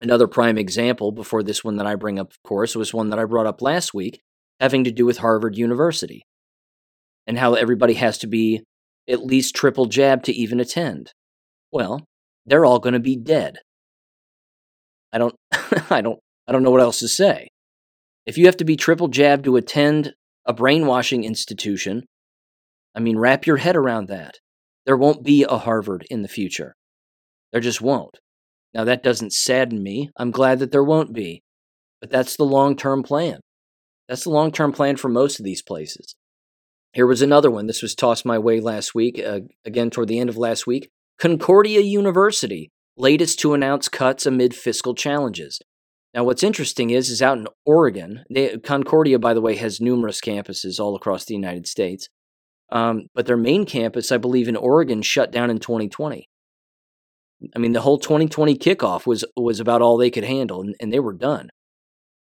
Another 0.00 0.26
prime 0.26 0.58
example, 0.58 1.12
before 1.12 1.42
this 1.42 1.62
one 1.62 1.76
that 1.76 1.86
I 1.86 1.94
bring 1.94 2.18
up, 2.18 2.32
of 2.32 2.42
course, 2.42 2.74
was 2.74 2.92
one 2.92 3.10
that 3.10 3.18
I 3.18 3.24
brought 3.24 3.46
up 3.46 3.62
last 3.62 3.94
week, 3.94 4.20
having 4.58 4.84
to 4.84 4.90
do 4.90 5.06
with 5.06 5.18
Harvard 5.18 5.56
University 5.56 6.22
and 7.26 7.38
how 7.38 7.54
everybody 7.54 7.94
has 7.94 8.18
to 8.18 8.26
be 8.26 8.64
at 9.08 9.24
least 9.24 9.54
triple 9.54 9.86
jab 9.86 10.22
to 10.24 10.32
even 10.32 10.60
attend. 10.60 11.12
Well, 11.70 12.04
they're 12.46 12.64
all 12.64 12.78
going 12.78 12.94
to 12.94 13.00
be 13.00 13.16
dead. 13.16 13.58
I 15.12 15.18
don't 15.18 15.34
I 15.90 16.00
don't 16.00 16.18
I 16.48 16.52
don't 16.52 16.62
know 16.62 16.70
what 16.70 16.80
else 16.80 16.98
to 17.00 17.08
say. 17.08 17.48
If 18.26 18.38
you 18.38 18.46
have 18.46 18.56
to 18.58 18.64
be 18.64 18.76
triple 18.76 19.08
jabbed 19.08 19.44
to 19.44 19.56
attend 19.56 20.14
a 20.46 20.52
brainwashing 20.52 21.24
institution, 21.24 22.04
I 22.94 23.00
mean 23.00 23.18
wrap 23.18 23.46
your 23.46 23.58
head 23.58 23.76
around 23.76 24.08
that. 24.08 24.38
There 24.84 24.96
won't 24.96 25.22
be 25.22 25.44
a 25.44 25.58
Harvard 25.58 26.04
in 26.10 26.22
the 26.22 26.28
future. 26.28 26.74
There 27.52 27.60
just 27.60 27.80
won't. 27.80 28.18
Now 28.74 28.84
that 28.84 29.02
doesn't 29.02 29.32
sadden 29.32 29.82
me. 29.82 30.10
I'm 30.16 30.30
glad 30.30 30.58
that 30.60 30.72
there 30.72 30.84
won't 30.84 31.12
be. 31.12 31.42
But 32.00 32.10
that's 32.10 32.36
the 32.36 32.44
long-term 32.44 33.04
plan. 33.04 33.40
That's 34.08 34.24
the 34.24 34.30
long-term 34.30 34.72
plan 34.72 34.96
for 34.96 35.08
most 35.08 35.38
of 35.38 35.44
these 35.44 35.62
places. 35.62 36.14
Here 36.92 37.06
was 37.06 37.22
another 37.22 37.50
one. 37.50 37.66
This 37.66 37.82
was 37.82 37.94
tossed 37.94 38.26
my 38.26 38.38
way 38.38 38.60
last 38.60 38.94
week, 38.94 39.22
uh, 39.24 39.40
again 39.64 39.88
toward 39.88 40.08
the 40.08 40.18
end 40.18 40.28
of 40.28 40.36
last 40.36 40.66
week. 40.66 40.90
Concordia 41.18 41.80
University, 41.80 42.70
latest 42.96 43.38
to 43.40 43.54
announce 43.54 43.88
cuts 43.88 44.26
amid 44.26 44.54
fiscal 44.54 44.94
challenges. 44.94 45.60
Now, 46.12 46.24
what's 46.24 46.42
interesting 46.42 46.90
is, 46.90 47.08
is 47.08 47.22
out 47.22 47.38
in 47.38 47.46
Oregon. 47.64 48.24
They, 48.28 48.58
Concordia, 48.58 49.18
by 49.18 49.32
the 49.32 49.40
way, 49.40 49.56
has 49.56 49.80
numerous 49.80 50.20
campuses 50.20 50.78
all 50.78 50.94
across 50.94 51.24
the 51.24 51.34
United 51.34 51.66
States, 51.66 52.08
um, 52.70 53.06
but 53.14 53.26
their 53.26 53.36
main 53.36 53.64
campus, 53.64 54.12
I 54.12 54.18
believe, 54.18 54.48
in 54.48 54.56
Oregon, 54.56 55.00
shut 55.00 55.32
down 55.32 55.48
in 55.48 55.58
2020. 55.58 56.28
I 57.54 57.58
mean, 57.58 57.72
the 57.72 57.80
whole 57.80 57.98
2020 57.98 58.56
kickoff 58.56 59.06
was 59.06 59.24
was 59.36 59.60
about 59.60 59.82
all 59.82 59.96
they 59.96 60.10
could 60.10 60.24
handle, 60.24 60.60
and, 60.60 60.74
and 60.80 60.92
they 60.92 61.00
were 61.00 61.12
done. 61.12 61.50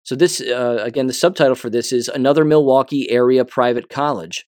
So 0.04 0.16
this, 0.16 0.42
uh, 0.42 0.80
again, 0.82 1.08
the 1.08 1.14
subtitle 1.14 1.56
for 1.56 1.70
this 1.70 1.92
is 1.92 2.08
another 2.08 2.44
Milwaukee 2.44 3.10
area 3.12 3.46
private 3.46 3.90
college 3.90 4.46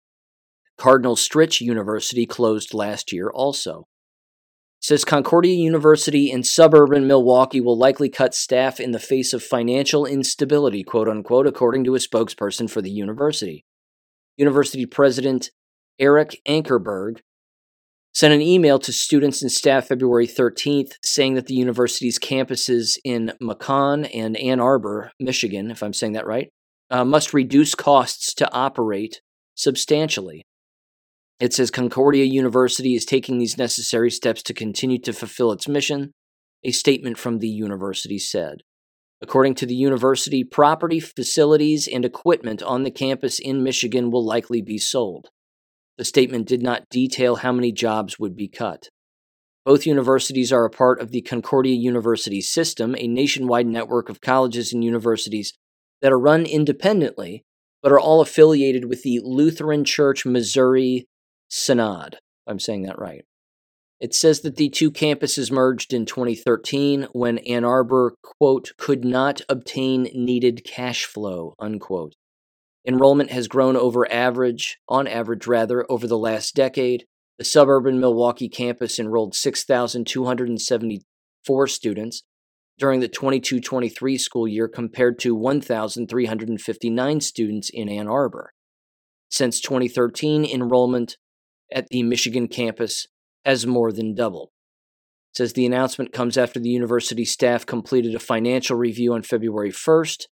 Cardinal 0.78 1.16
Stritch 1.16 1.60
University 1.60 2.24
closed 2.24 2.72
last 2.72 3.12
year 3.12 3.28
also. 3.28 3.86
It 4.80 4.84
says 4.86 5.04
Concordia 5.04 5.54
University 5.54 6.30
in 6.30 6.42
suburban 6.42 7.06
Milwaukee 7.06 7.60
will 7.60 7.76
likely 7.76 8.08
cut 8.08 8.34
staff 8.34 8.80
in 8.80 8.92
the 8.92 8.98
face 8.98 9.34
of 9.34 9.42
financial 9.42 10.06
instability, 10.06 10.82
quote 10.82 11.06
unquote, 11.06 11.46
according 11.46 11.84
to 11.84 11.94
a 11.94 11.98
spokesperson 11.98 12.70
for 12.70 12.80
the 12.80 12.90
university. 12.90 13.66
University 14.38 14.86
President 14.86 15.50
Erik 15.98 16.40
Ankerberg 16.48 17.18
sent 18.12 18.34
an 18.34 18.42
email 18.42 18.78
to 18.80 18.92
students 18.92 19.40
and 19.42 19.52
staff 19.52 19.88
February 19.88 20.26
13th 20.26 20.94
saying 21.02 21.34
that 21.34 21.46
the 21.46 21.54
university's 21.54 22.18
campuses 22.18 22.98
in 23.04 23.32
Mequon 23.40 24.10
and 24.12 24.36
Ann 24.36 24.60
Arbor, 24.60 25.12
Michigan, 25.20 25.70
if 25.70 25.82
I'm 25.82 25.92
saying 25.92 26.14
that 26.14 26.26
right, 26.26 26.50
uh, 26.90 27.04
must 27.04 27.32
reduce 27.32 27.74
costs 27.74 28.34
to 28.34 28.52
operate 28.52 29.20
substantially. 29.54 30.42
It 31.38 31.54
says 31.54 31.70
Concordia 31.70 32.24
University 32.24 32.94
is 32.94 33.04
taking 33.04 33.38
these 33.38 33.56
necessary 33.56 34.10
steps 34.10 34.42
to 34.42 34.54
continue 34.54 34.98
to 35.00 35.12
fulfill 35.12 35.52
its 35.52 35.68
mission, 35.68 36.12
a 36.64 36.72
statement 36.72 37.16
from 37.16 37.38
the 37.38 37.48
university 37.48 38.18
said. 38.18 38.58
According 39.22 39.54
to 39.56 39.66
the 39.66 39.74
university, 39.74 40.44
property, 40.44 40.98
facilities, 40.98 41.86
and 41.86 42.04
equipment 42.04 42.62
on 42.62 42.82
the 42.82 42.90
campus 42.90 43.38
in 43.38 43.62
Michigan 43.62 44.10
will 44.10 44.24
likely 44.24 44.60
be 44.62 44.78
sold. 44.78 45.28
The 46.00 46.06
statement 46.06 46.48
did 46.48 46.62
not 46.62 46.88
detail 46.88 47.36
how 47.36 47.52
many 47.52 47.72
jobs 47.72 48.18
would 48.18 48.34
be 48.34 48.48
cut. 48.48 48.88
Both 49.66 49.84
universities 49.84 50.50
are 50.50 50.64
a 50.64 50.70
part 50.70 50.98
of 50.98 51.10
the 51.10 51.20
Concordia 51.20 51.74
University 51.74 52.40
System, 52.40 52.94
a 52.96 53.06
nationwide 53.06 53.66
network 53.66 54.08
of 54.08 54.22
colleges 54.22 54.72
and 54.72 54.82
universities 54.82 55.52
that 56.00 56.10
are 56.10 56.18
run 56.18 56.46
independently, 56.46 57.44
but 57.82 57.92
are 57.92 58.00
all 58.00 58.22
affiliated 58.22 58.86
with 58.86 59.02
the 59.02 59.20
Lutheran 59.22 59.84
Church 59.84 60.24
Missouri 60.24 61.06
Synod. 61.50 62.16
I'm 62.46 62.60
saying 62.60 62.84
that 62.84 62.98
right. 62.98 63.26
It 64.00 64.14
says 64.14 64.40
that 64.40 64.56
the 64.56 64.70
two 64.70 64.90
campuses 64.90 65.52
merged 65.52 65.92
in 65.92 66.06
2013 66.06 67.08
when 67.12 67.36
Ann 67.40 67.66
Arbor, 67.66 68.14
quote, 68.22 68.72
could 68.78 69.04
not 69.04 69.42
obtain 69.50 70.04
needed 70.14 70.64
cash 70.64 71.04
flow, 71.04 71.52
unquote. 71.58 72.14
Enrollment 72.86 73.30
has 73.30 73.48
grown 73.48 73.76
over 73.76 74.10
average, 74.10 74.78
on 74.88 75.06
average 75.06 75.46
rather, 75.46 75.84
over 75.90 76.06
the 76.06 76.18
last 76.18 76.54
decade. 76.54 77.04
The 77.38 77.44
suburban 77.44 78.00
Milwaukee 78.00 78.48
campus 78.48 78.98
enrolled 78.98 79.34
6,274 79.34 81.66
students 81.66 82.22
during 82.78 83.00
the 83.00 83.08
22 83.08 83.60
23 83.60 84.18
school 84.18 84.48
year 84.48 84.66
compared 84.66 85.18
to 85.20 85.34
1,359 85.34 87.20
students 87.20 87.70
in 87.70 87.88
Ann 87.88 88.08
Arbor. 88.08 88.52
Since 89.30 89.60
2013, 89.60 90.44
enrollment 90.44 91.16
at 91.72 91.88
the 91.88 92.02
Michigan 92.02 92.48
campus 92.48 93.06
has 93.44 93.66
more 93.66 93.92
than 93.92 94.14
doubled. 94.14 94.50
It 95.32 95.36
says 95.36 95.52
the 95.52 95.66
announcement 95.66 96.12
comes 96.12 96.36
after 96.36 96.58
the 96.58 96.70
university 96.70 97.24
staff 97.24 97.64
completed 97.64 98.14
a 98.14 98.18
financial 98.18 98.76
review 98.76 99.14
on 99.14 99.22
February 99.22 99.70
1st. 99.70 100.26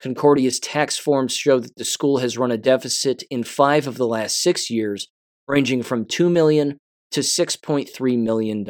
Concordia's 0.00 0.60
tax 0.60 0.98
forms 0.98 1.34
show 1.34 1.58
that 1.58 1.76
the 1.76 1.84
school 1.84 2.18
has 2.18 2.36
run 2.36 2.50
a 2.50 2.58
deficit 2.58 3.22
in 3.30 3.44
five 3.44 3.86
of 3.86 3.96
the 3.96 4.06
last 4.06 4.40
six 4.40 4.70
years, 4.70 5.08
ranging 5.48 5.82
from 5.82 6.04
2 6.04 6.28
million 6.28 6.78
to 7.12 7.20
$6.3 7.20 8.18
million. 8.18 8.66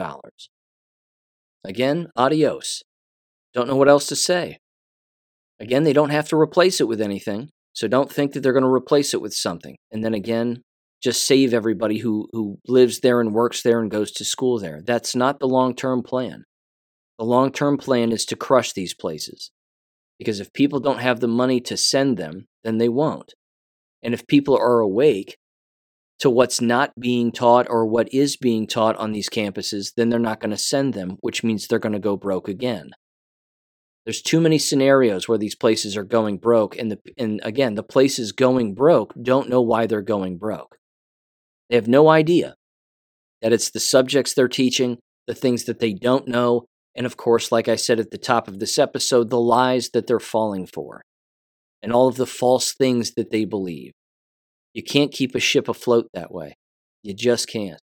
Again, 1.65 2.09
adios. 2.17 2.83
Don't 3.53 3.69
know 3.69 3.77
what 3.77 3.89
else 3.89 4.07
to 4.09 4.17
say. 4.17 4.59
Again, 5.59 5.85
they 5.85 5.93
don't 5.93 6.11
have 6.11 6.29
to 6.29 6.37
replace 6.37 6.81
it 6.81 6.89
with 6.89 7.01
anything, 7.01 7.49
so 7.73 7.89
don't 7.89 8.13
think 8.13 8.33
that 8.33 8.41
they're 8.41 8.53
going 8.53 8.63
to 8.63 8.69
replace 8.69 9.15
it 9.15 9.23
with 9.23 9.35
something. 9.35 9.77
And 9.91 10.05
then 10.05 10.15
again, 10.15 10.63
just 11.03 11.27
save 11.27 11.53
everybody 11.55 11.99
who, 11.99 12.29
who 12.33 12.59
lives 12.69 13.01
there 13.01 13.21
and 13.21 13.33
works 13.33 13.63
there 13.63 13.81
and 13.81 13.91
goes 13.91 14.13
to 14.13 14.25
school 14.25 14.59
there. 14.59 14.81
That's 14.85 15.17
not 15.17 15.41
the 15.41 15.49
long 15.49 15.75
term 15.75 16.03
plan. 16.03 16.45
The 17.19 17.25
long 17.25 17.51
term 17.53 17.79
plan 17.79 18.13
is 18.13 18.25
to 18.27 18.37
crush 18.37 18.73
these 18.73 18.95
places. 18.95 19.51
Because 20.19 20.41
if 20.41 20.53
people 20.53 20.81
don't 20.81 21.01
have 21.01 21.21
the 21.21 21.29
money 21.29 21.61
to 21.61 21.77
send 21.77 22.17
them, 22.17 22.47
then 22.65 22.79
they 22.79 22.89
won't. 22.89 23.35
And 24.03 24.15
if 24.15 24.27
people 24.27 24.57
are 24.57 24.81
awake 24.81 25.37
to 26.19 26.31
what's 26.31 26.61
not 26.61 26.93
being 26.99 27.31
taught 27.31 27.67
or 27.69 27.87
what 27.87 28.13
is 28.13 28.37
being 28.37 28.67
taught 28.67 28.97
on 28.97 29.13
these 29.13 29.29
campuses, 29.29 29.93
then 29.97 30.09
they're 30.09 30.19
not 30.19 30.41
going 30.41 30.51
to 30.51 30.57
send 30.57 30.95
them, 30.95 31.19
which 31.21 31.45
means 31.45 31.67
they're 31.67 31.79
going 31.79 31.93
to 31.93 31.99
go 31.99 32.17
broke 32.17 32.49
again. 32.49 32.91
There's 34.05 34.23
too 34.23 34.41
many 34.41 34.59
scenarios 34.59 35.29
where 35.29 35.37
these 35.37 35.57
places 35.57 35.97
are 35.97 36.05
going 36.05 36.39
broke, 36.39 36.79
and 36.79 36.93
the 36.93 36.99
and 37.19 37.41
again, 37.43 37.75
the 37.75 37.83
places 37.83 38.31
going 38.31 38.73
broke 38.73 39.13
don't 39.21 39.49
know 39.49 39.61
why 39.61 39.87
they're 39.87 40.01
going 40.01 40.39
broke. 40.39 40.79
They 41.69 41.75
have 41.75 41.89
no 41.89 42.09
idea 42.09 42.55
that 43.43 43.53
it's 43.53 43.71
the 43.71 43.81
subjects 43.81 44.33
they're 44.33 44.47
teaching, 44.47 44.99
the 45.27 45.35
things 45.35 45.65
that 45.65 45.81
they 45.81 45.93
don't 45.93 46.29
know, 46.29 46.67
and 46.97 47.05
of 47.07 47.17
course, 47.17 47.53
like 47.53 47.69
I 47.69 47.77
said 47.77 48.01
at 48.01 48.11
the 48.11 48.19
top 48.19 48.49
of 48.49 48.59
this 48.59 48.79
episode, 48.79 49.29
the 49.29 49.41
lies 49.41 49.91
that 49.91 50.07
they're 50.07 50.19
falling 50.19 50.67
for, 50.67 51.03
and 51.83 51.93
all 51.93 52.09
of 52.09 52.17
the 52.17 52.27
false 52.27 52.73
things 52.73 53.13
that 53.13 53.31
they 53.31 53.45
believe. 53.45 53.93
You 54.73 54.83
can't 54.83 55.13
keep 55.13 55.35
a 55.35 55.41
ship 55.41 55.69
afloat 55.69 56.09
that 56.15 56.33
way. 56.33 56.57
You 57.03 57.15
just 57.15 57.49
can't. 57.49 57.81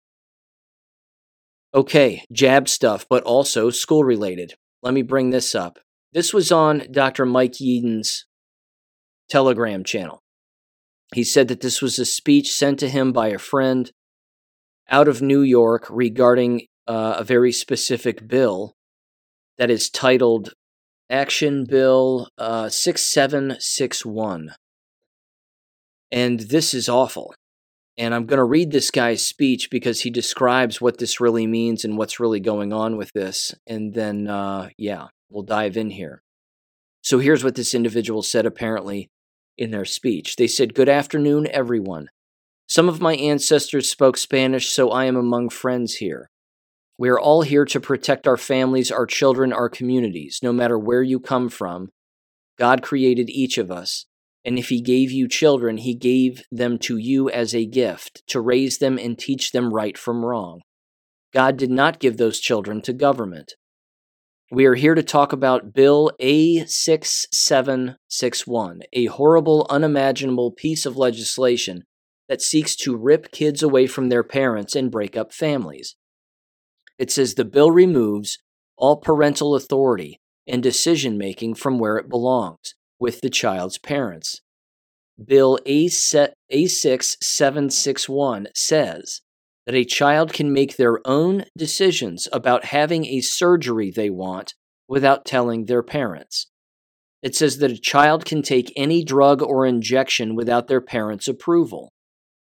Okay, 1.74 2.24
jab 2.32 2.68
stuff, 2.68 3.06
but 3.10 3.24
also 3.24 3.70
school 3.70 4.04
related. 4.04 4.56
Let 4.82 4.94
me 4.94 5.02
bring 5.02 5.30
this 5.30 5.54
up. 5.56 5.80
This 6.14 6.34
was 6.34 6.52
on 6.52 6.88
Dr. 6.92 7.26
Mike 7.26 7.54
Yeadon's 7.54 8.26
Telegram 9.30 9.84
channel. 9.84 10.20
He 11.14 11.24
said 11.24 11.48
that 11.50 11.62
this 11.62 11.82
was 11.82 12.00
a 12.00 12.06
speech 12.06 12.52
sent 12.52 12.80
to 12.80 12.90
him 12.90 13.12
by 13.12 13.30
a 13.30 13.38
friend 13.38 13.92
out 14.90 15.08
of 15.08 15.22
New 15.22 15.42
York 15.42 15.88
regarding 15.90 16.68
uh, 16.88 17.16
a 17.20 17.24
very 17.24 17.52
specific 17.52 18.28
bill 18.28 18.74
that 19.62 19.70
is 19.70 19.92
titled 19.92 20.54
Action 21.08 21.66
Bill 21.66 22.28
uh, 22.40 22.68
6761. 22.68 24.56
And 26.12 26.40
this 26.40 26.74
is 26.74 26.90
awful. 26.90 27.36
And 27.96 28.16
I'm 28.16 28.26
going 28.26 28.40
to 28.40 28.44
read 28.44 28.72
this 28.72 28.90
guy's 28.90 29.24
speech 29.24 29.70
because 29.70 30.02
he 30.02 30.10
describes 30.10 30.82
what 30.82 30.98
this 30.98 31.20
really 31.20 31.46
means 31.46 31.86
and 31.86 31.96
what's 31.96 32.20
really 32.20 32.40
going 32.40 32.74
on 32.74 32.98
with 32.98 33.12
this. 33.14 33.54
And 33.68 33.94
then, 33.94 34.28
uh, 34.28 34.70
yeah, 34.80 35.10
we'll 35.30 35.44
dive 35.44 35.78
in 35.78 35.92
here. 35.92 36.24
So 37.04 37.20
here's 37.20 37.44
what 37.44 37.54
this 37.54 37.76
individual 37.76 38.24
said 38.24 38.48
apparently 38.48 39.12
in 39.60 39.70
their 39.70 39.86
speech. 39.86 40.38
They 40.38 40.48
said, 40.48 40.74
Good 40.74 40.90
afternoon, 40.90 41.46
everyone. 41.52 42.10
Some 42.66 42.90
of 42.90 43.00
my 43.00 43.14
ancestors 43.14 43.92
spoke 43.92 44.18
Spanish, 44.18 44.70
so 44.70 44.90
I 44.90 45.06
am 45.06 45.18
among 45.18 45.50
friends 45.50 45.98
here. 45.98 46.31
We 47.02 47.10
are 47.10 47.20
all 47.20 47.42
here 47.42 47.66
to 47.66 47.80
protect 47.80 48.28
our 48.28 48.38
families, 48.38 48.92
our 48.92 49.08
children, 49.08 49.52
our 49.52 49.70
communities, 49.70 50.40
no 50.44 50.54
matter 50.54 50.78
where 50.78 51.02
you 51.02 51.20
come 51.20 51.50
from. 51.50 51.90
God 52.60 52.84
created 52.84 53.28
each 53.28 53.58
of 53.58 53.72
us, 53.72 54.06
and 54.46 54.60
if 54.60 54.70
He 54.70 54.82
gave 54.82 55.12
you 55.12 55.28
children, 55.28 55.78
He 55.78 55.96
gave 55.96 56.44
them 56.52 56.78
to 56.78 56.98
you 56.98 57.28
as 57.28 57.56
a 57.56 57.66
gift 57.66 58.22
to 58.28 58.40
raise 58.40 58.78
them 58.78 59.00
and 59.00 59.18
teach 59.18 59.52
them 59.52 59.74
right 59.74 59.98
from 59.98 60.24
wrong. 60.24 60.62
God 61.34 61.58
did 61.58 61.72
not 61.72 62.00
give 62.00 62.18
those 62.18 62.40
children 62.40 62.84
to 62.84 62.94
government. 62.94 63.56
We 64.52 64.68
are 64.68 64.76
here 64.76 64.94
to 64.94 65.02
talk 65.02 65.34
about 65.34 65.74
Bill 65.74 66.12
A6761, 66.22 68.82
a 68.94 69.06
horrible, 69.08 69.66
unimaginable 69.72 70.52
piece 70.52 70.86
of 70.86 70.98
legislation 70.98 71.82
that 72.30 72.44
seeks 72.44 72.76
to 72.76 72.96
rip 72.96 73.32
kids 73.32 73.64
away 73.64 73.88
from 73.88 74.10
their 74.10 74.24
parents 74.24 74.76
and 74.76 74.92
break 74.92 75.18
up 75.18 75.34
families. 75.34 75.96
It 77.02 77.10
says 77.10 77.34
the 77.34 77.46
bill 77.46 77.72
removes 77.72 78.38
all 78.78 78.98
parental 78.98 79.56
authority 79.56 80.20
and 80.48 80.62
decision 80.62 81.18
making 81.18 81.56
from 81.56 81.80
where 81.80 81.98
it 81.98 82.08
belongs, 82.08 82.76
with 83.00 83.22
the 83.22 83.30
child's 83.32 83.80
parents. 83.80 84.42
Bill 85.26 85.58
A6761 85.66 88.46
says 88.56 89.22
that 89.66 89.74
a 89.74 89.84
child 89.84 90.32
can 90.32 90.54
make 90.54 90.78
their 90.78 91.00
own 91.04 91.46
decisions 91.58 92.28
about 92.32 92.66
having 92.66 93.08
a 93.08 93.22
surgery 93.22 93.90
they 93.90 94.12
want 94.12 94.54
without 94.88 95.26
telling 95.26 95.66
their 95.66 95.82
parents. 95.82 96.52
It 97.24 97.36
says 97.36 97.58
that 97.58 97.72
a 97.72 97.80
child 97.80 98.26
can 98.26 98.44
take 98.44 98.72
any 98.76 99.04
drug 99.04 99.42
or 99.42 99.66
injection 99.66 100.36
without 100.36 100.68
their 100.68 100.82
parents' 100.82 101.28
approval. 101.28 101.94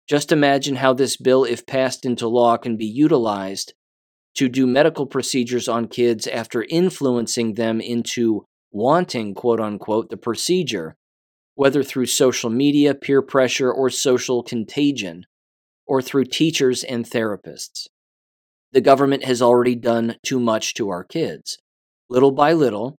Just 0.05 0.33
imagine 0.33 0.75
how 0.75 0.91
this 0.91 1.15
bill, 1.15 1.45
if 1.45 1.65
passed 1.65 2.05
into 2.05 2.27
law, 2.27 2.57
can 2.57 2.75
be 2.75 2.85
utilized 2.85 3.73
to 4.35 4.49
do 4.49 4.65
medical 4.65 5.05
procedures 5.05 5.67
on 5.67 5.87
kids 5.87 6.27
after 6.27 6.65
influencing 6.69 7.53
them 7.53 7.79
into 7.79 8.45
wanting, 8.71 9.33
quote 9.33 9.59
unquote, 9.59 10.09
the 10.09 10.17
procedure, 10.17 10.95
whether 11.55 11.83
through 11.83 12.07
social 12.07 12.49
media, 12.49 12.95
peer 12.95 13.21
pressure, 13.21 13.71
or 13.71 13.89
social 13.89 14.41
contagion 14.43 15.25
or 15.85 16.01
through 16.01 16.25
teachers 16.25 16.83
and 16.83 17.05
therapists. 17.05 17.87
The 18.71 18.81
government 18.81 19.25
has 19.25 19.41
already 19.41 19.75
done 19.75 20.15
too 20.23 20.39
much 20.39 20.73
to 20.75 20.89
our 20.89 21.03
kids. 21.03 21.59
Little 22.09 22.31
by 22.31 22.53
little, 22.53 22.95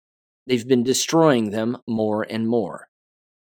they've 0.46 0.66
been 0.66 0.84
destroying 0.84 1.50
them 1.50 1.78
more 1.88 2.22
and 2.22 2.46
more. 2.46 2.88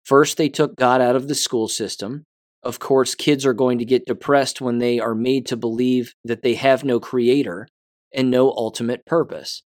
First, 0.04 0.36
they 0.36 0.48
took 0.48 0.76
God 0.76 1.00
out 1.00 1.16
of 1.16 1.28
the 1.28 1.34
school 1.34 1.68
system. 1.68 2.24
Of 2.62 2.78
course, 2.78 3.14
kids 3.14 3.44
are 3.44 3.54
going 3.54 3.78
to 3.78 3.84
get 3.84 4.06
depressed 4.06 4.60
when 4.60 4.78
they 4.78 5.00
are 5.00 5.14
made 5.14 5.46
to 5.46 5.56
believe 5.56 6.14
that 6.24 6.42
they 6.42 6.54
have 6.54 6.84
no 6.84 7.00
creator 7.00 7.66
and 8.14 8.30
no 8.30 8.50
ultimate 8.50 9.04
purpose. 9.04 9.62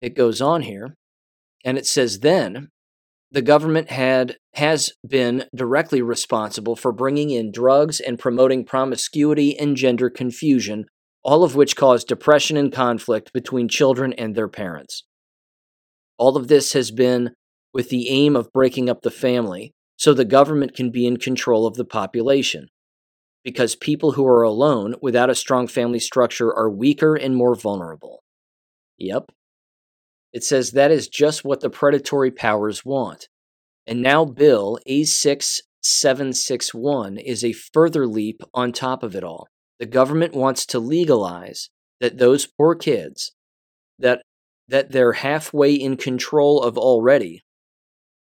It 0.00 0.14
goes 0.14 0.40
on 0.40 0.62
here, 0.62 0.94
and 1.64 1.76
it 1.76 1.86
says, 1.86 2.20
Then 2.20 2.68
the 3.30 3.42
government 3.42 3.90
had 3.90 4.36
has 4.54 4.92
been 5.06 5.44
directly 5.54 6.00
responsible 6.00 6.76
for 6.76 6.92
bringing 6.92 7.30
in 7.30 7.52
drugs 7.52 8.00
and 8.00 8.18
promoting 8.18 8.64
promiscuity 8.64 9.58
and 9.58 9.76
gender 9.76 10.08
confusion, 10.08 10.86
all 11.22 11.44
of 11.44 11.54
which 11.54 11.76
caused 11.76 12.08
depression 12.08 12.56
and 12.56 12.72
conflict 12.72 13.32
between 13.34 13.68
children 13.68 14.12
and 14.14 14.34
their 14.34 14.48
parents. 14.48 15.04
All 16.18 16.36
of 16.36 16.48
this 16.48 16.72
has 16.72 16.90
been 16.90 17.34
with 17.74 17.90
the 17.90 18.08
aim 18.08 18.36
of 18.36 18.52
breaking 18.52 18.88
up 18.88 19.02
the 19.02 19.10
family 19.10 19.74
so 19.96 20.12
the 20.12 20.24
government 20.24 20.74
can 20.74 20.90
be 20.90 21.06
in 21.06 21.16
control 21.16 21.66
of 21.66 21.74
the 21.74 21.84
population. 21.84 22.68
Because 23.44 23.76
people 23.76 24.12
who 24.12 24.26
are 24.26 24.42
alone 24.42 24.96
without 25.00 25.30
a 25.30 25.34
strong 25.34 25.68
family 25.68 26.00
structure 26.00 26.52
are 26.52 26.70
weaker 26.70 27.14
and 27.14 27.36
more 27.36 27.54
vulnerable. 27.54 28.22
Yep, 28.98 29.30
it 30.36 30.44
says 30.44 30.72
that 30.72 30.90
is 30.90 31.08
just 31.08 31.46
what 31.46 31.60
the 31.60 31.70
predatory 31.70 32.30
powers 32.30 32.84
want. 32.84 33.30
And 33.86 34.02
now 34.02 34.26
Bill 34.26 34.78
A6761 34.86 37.22
is 37.24 37.42
a 37.42 37.54
further 37.54 38.06
leap 38.06 38.42
on 38.52 38.72
top 38.72 39.02
of 39.02 39.16
it 39.16 39.24
all. 39.24 39.48
The 39.78 39.86
government 39.86 40.34
wants 40.34 40.66
to 40.66 40.78
legalize 40.78 41.70
that 42.00 42.18
those 42.18 42.46
poor 42.46 42.74
kids 42.74 43.32
that 43.98 44.20
that 44.68 44.92
they're 44.92 45.14
halfway 45.14 45.72
in 45.72 45.96
control 45.96 46.62
of 46.62 46.76
already 46.76 47.42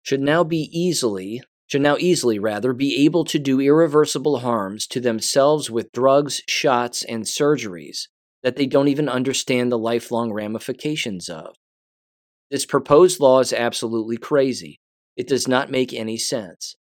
should 0.03 0.19
now 0.19 0.43
be 0.43 0.69
easily 0.73 1.41
should 1.71 1.81
now 1.81 1.95
easily 1.99 2.37
rather 2.37 2.73
be 2.73 3.05
able 3.05 3.23
to 3.23 3.39
do 3.39 3.61
irreversible 3.61 4.39
harms 4.39 4.85
to 4.85 4.99
themselves 4.99 5.71
with 5.71 5.93
drugs, 5.93 6.41
shots, 6.45 7.01
and 7.01 7.23
surgeries 7.23 8.09
that 8.43 8.57
they 8.57 8.65
don't 8.65 8.89
even 8.89 9.07
understand 9.07 9.71
the 9.71 9.77
lifelong 9.77 10.33
ramifications 10.33 11.29
of. 11.29 11.55
This 12.49 12.65
proposed 12.65 13.21
law 13.21 13.39
is 13.39 13.53
absolutely 13.53 14.17
crazy. 14.17 14.81
It 15.15 15.29
does 15.29 15.47
not 15.47 15.71
make 15.71 15.93
any 15.93 16.17
sense. 16.17 16.75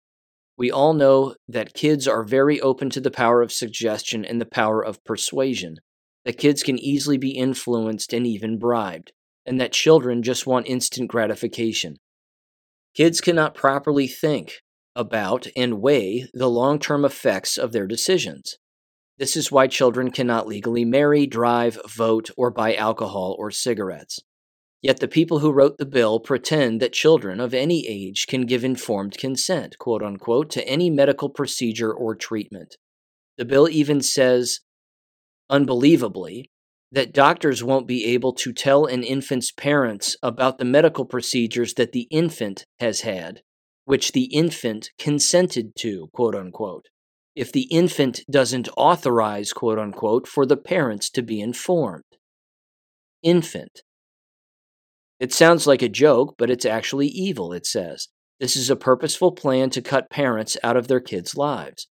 We 0.57 0.71
all 0.71 0.95
know 0.95 1.35
that 1.49 1.75
kids 1.75 2.09
are 2.09 2.25
very 2.25 2.59
open 2.59 2.89
to 2.91 3.01
the 3.01 3.11
power 3.11 3.43
of 3.43 3.53
suggestion 3.53 4.25
and 4.25 4.41
the 4.41 4.47
power 4.47 4.83
of 4.83 5.05
persuasion, 5.05 5.77
that 6.25 6.39
kids 6.39 6.63
can 6.63 6.79
easily 6.79 7.19
be 7.19 7.33
influenced 7.33 8.15
and 8.15 8.27
even 8.27 8.59
bribed, 8.59 9.13
and 9.45 9.61
that 9.61 9.73
children 9.73 10.23
just 10.23 10.47
want 10.47 10.67
instant 10.67 11.11
gratification. 11.11 11.97
Kids 12.95 13.21
cannot 13.21 13.55
properly 13.55 14.07
think 14.07 14.63
about 14.95 15.47
and 15.57 15.81
weigh 15.81 16.29
the 16.33 16.49
long 16.49 16.79
term 16.79 17.05
effects 17.05 17.57
of 17.57 17.73
their 17.73 17.87
decisions. 17.87 18.59
This 19.19 19.37
is 19.37 19.51
why 19.51 19.67
children 19.67 20.11
cannot 20.11 20.47
legally 20.47 20.85
marry, 20.85 21.27
drive, 21.27 21.81
vote, 21.89 22.31
or 22.37 22.51
buy 22.51 22.75
alcohol 22.75 23.35
or 23.39 23.51
cigarettes. 23.51 24.21
Yet 24.81 25.01
the 25.01 25.09
people 25.09 25.41
who 25.41 25.53
wrote 25.53 25.79
the 25.79 25.87
bill 25.87 26.21
pretend 26.21 26.81
that 26.81 26.93
children 26.93 27.41
of 27.41 27.53
any 27.53 27.87
age 27.89 28.27
can 28.29 28.47
give 28.47 28.63
informed 28.63 29.19
consent, 29.19 29.77
quote 29.79 30.05
unquote, 30.05 30.51
to 30.51 30.69
any 30.69 30.89
medical 30.89 31.29
procedure 31.29 31.93
or 31.93 32.15
treatment. 32.15 32.77
The 33.39 33.45
bill 33.45 33.69
even 33.69 34.01
says, 34.03 34.61
unbelievably, 35.51 36.51
that 36.93 37.13
doctors 37.13 37.63
won't 37.63 37.89
be 37.89 38.05
able 38.07 38.33
to 38.35 38.53
tell 38.53 38.87
an 38.87 39.03
infant's 39.03 39.51
parents 39.51 40.17
about 40.23 40.59
the 40.59 40.65
medical 40.65 41.05
procedures 41.05 41.75
that 41.75 41.93
the 41.93 42.07
infant 42.11 42.65
has 42.79 43.01
had, 43.01 43.43
which 43.89 44.13
the 44.13 44.25
infant 44.25 44.91
consented 44.99 45.73
to, 45.77 46.09
quote 46.13 46.35
unquote, 46.35 46.87
if 47.35 47.51
the 47.51 47.69
infant 47.71 48.21
doesn't 48.31 48.69
authorize, 48.77 49.53
quote 49.53 49.79
unquote, 49.79 50.29
for 50.29 50.45
the 50.45 50.57
parents 50.59 51.09
to 51.09 51.23
be 51.23 51.41
informed. 51.41 52.05
Infant 53.23 53.81
it 55.21 55.33
sounds 55.33 55.67
like 55.67 55.83
a 55.83 55.89
joke, 55.89 56.35
but 56.39 56.51
it's 56.51 56.65
actually 56.65 57.09
evil, 57.09 57.53
it 57.53 57.67
says. 57.67 58.09
This 58.39 58.57
is 58.57 58.71
a 58.71 58.77
purposeful 58.77 59.33
plan 59.33 59.71
to 59.71 59.83
cut 59.83 60.11
parents 60.11 60.57
out 60.63 60.77
of 60.77 60.87
their 60.87 61.01
kids' 61.01 61.37
lives. 61.37 61.89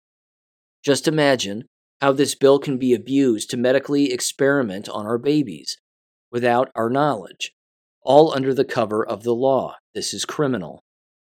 Just 0.84 1.08
imagine 1.08 1.64
how 2.02 2.12
this 2.12 2.34
bill 2.34 2.58
can 2.58 2.76
be 2.76 2.92
abused 2.92 3.48
to 3.50 3.56
medically 3.56 4.12
experiment 4.12 4.88
on 4.90 5.06
our 5.06 5.16
babies 5.16 5.78
without 6.30 6.70
our 6.74 6.90
knowledge, 6.90 7.52
all 8.02 8.34
under 8.34 8.52
the 8.52 8.64
cover 8.64 9.06
of 9.06 9.22
the 9.22 9.34
law. 9.34 9.76
This 9.94 10.12
is 10.12 10.26
criminal. 10.26 10.84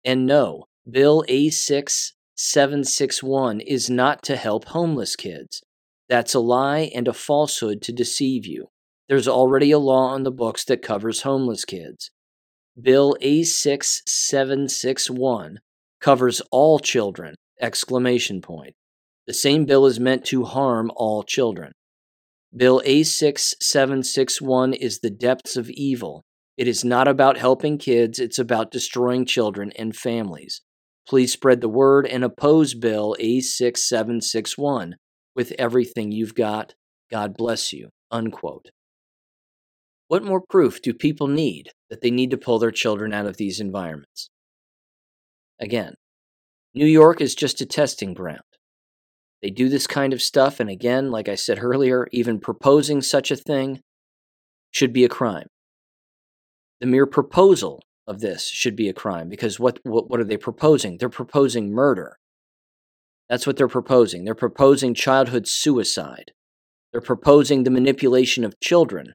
And 0.06 0.26
no, 0.26 0.66
Bill 0.90 1.24
A6761 1.30 3.62
is 3.66 3.90
not 3.90 4.22
to 4.24 4.36
help 4.36 4.66
homeless 4.66 5.16
kids. 5.16 5.64
That's 6.10 6.34
a 6.34 6.40
lie 6.40 6.92
and 6.94 7.08
a 7.08 7.14
falsehood 7.14 7.82
to 7.84 7.94
deceive 7.94 8.46
you. 8.46 8.68
There's 9.08 9.28
already 9.28 9.72
a 9.72 9.80
law 9.80 10.10
on 10.10 10.24
the 10.24 10.32
books 10.32 10.66
that 10.66 10.82
covers 10.82 11.22
homeless 11.22 11.64
kids. 11.66 12.12
Bill 12.80 13.16
A6761 13.22 15.56
covers 16.02 16.42
all 16.52 16.80
children! 16.80 17.36
Exclamation 17.62 18.42
point. 18.42 18.74
The 19.28 19.34
same 19.34 19.66
bill 19.66 19.86
is 19.86 20.00
meant 20.00 20.26
to 20.26 20.44
harm 20.44 20.92
all 20.96 21.24
children. 21.24 21.72
Bill 22.56 22.82
A6761 22.86 24.76
is 24.76 25.00
the 25.00 25.10
depths 25.10 25.56
of 25.56 25.70
evil. 25.70 26.24
It 26.58 26.68
is 26.68 26.86
not 26.86 27.08
about 27.08 27.38
helping 27.38 27.78
kids, 27.78 28.20
it's 28.20 28.38
about 28.38 28.72
destroying 28.72 29.26
children 29.26 29.72
and 29.76 29.96
families. 29.96 30.62
Please 31.08 31.34
spread 31.34 31.62
the 31.62 31.70
word 31.70 32.06
and 32.06 32.24
oppose 32.24 32.74
Bill 32.76 33.16
A6761 33.20 34.94
with 35.36 35.54
everything 35.58 36.12
you've 36.12 36.36
got. 36.36 36.76
God 37.12 37.36
bless 37.36 37.74
you. 37.74 37.90
Unquote. 38.12 38.70
What 40.08 40.24
more 40.24 40.42
proof 40.42 40.82
do 40.82 40.94
people 40.94 41.28
need 41.28 41.72
that 41.90 42.02
they 42.02 42.12
need 42.12 42.30
to 42.32 42.38
pull 42.38 42.60
their 42.60 42.72
children 42.72 43.14
out 43.14 43.26
of 43.26 43.38
these 43.38 43.60
environments? 43.60 44.30
Again, 45.60 45.96
New 46.76 46.86
York 46.86 47.20
is 47.20 47.36
just 47.36 47.62
a 47.62 47.66
testing 47.66 48.14
ground. 48.14 48.42
They 49.42 49.50
do 49.50 49.70
this 49.70 49.88
kind 49.88 50.14
of 50.14 50.22
stuff, 50.22 50.60
and 50.60 50.70
again, 50.70 51.12
like 51.12 51.28
I 51.28 51.36
said 51.36 51.60
earlier, 51.62 52.08
even 52.12 52.40
proposing 52.40 53.02
such 53.02 53.32
a 53.32 53.36
thing 53.36 53.82
should 54.72 54.94
be 54.94 55.04
a 55.04 55.10
crime. 55.10 55.48
The 56.84 56.90
mere 56.90 57.06
proposal 57.06 57.82
of 58.08 58.20
this 58.20 58.50
should 58.50 58.76
be 58.76 58.90
a 58.90 58.94
crime 58.94 59.30
because 59.30 59.58
what, 59.58 59.80
what, 59.84 60.10
what 60.10 60.20
are 60.20 60.26
they 60.26 60.36
proposing? 60.36 60.98
They're 60.98 61.08
proposing 61.08 61.72
murder. 61.72 62.18
That's 63.30 63.48
what 63.48 63.56
they're 63.56 63.70
proposing. 63.70 64.26
They're 64.26 64.36
proposing 64.36 64.94
childhood 64.94 65.48
suicide. 65.48 66.34
They're 66.92 67.00
proposing 67.00 67.64
the 67.64 67.72
manipulation 67.72 68.44
of 68.44 68.60
children 68.60 69.14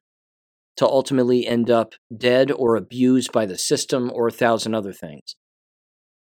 to 0.77 0.87
ultimately 0.87 1.45
end 1.45 1.69
up 1.69 1.93
dead 2.11 2.51
or 2.51 2.75
abused 2.75 3.31
by 3.31 3.45
the 3.45 3.59
system 3.59 4.09
or 4.11 4.27
a 4.27 4.31
thousand 4.31 4.73
other 4.73 4.91
things. 4.91 5.35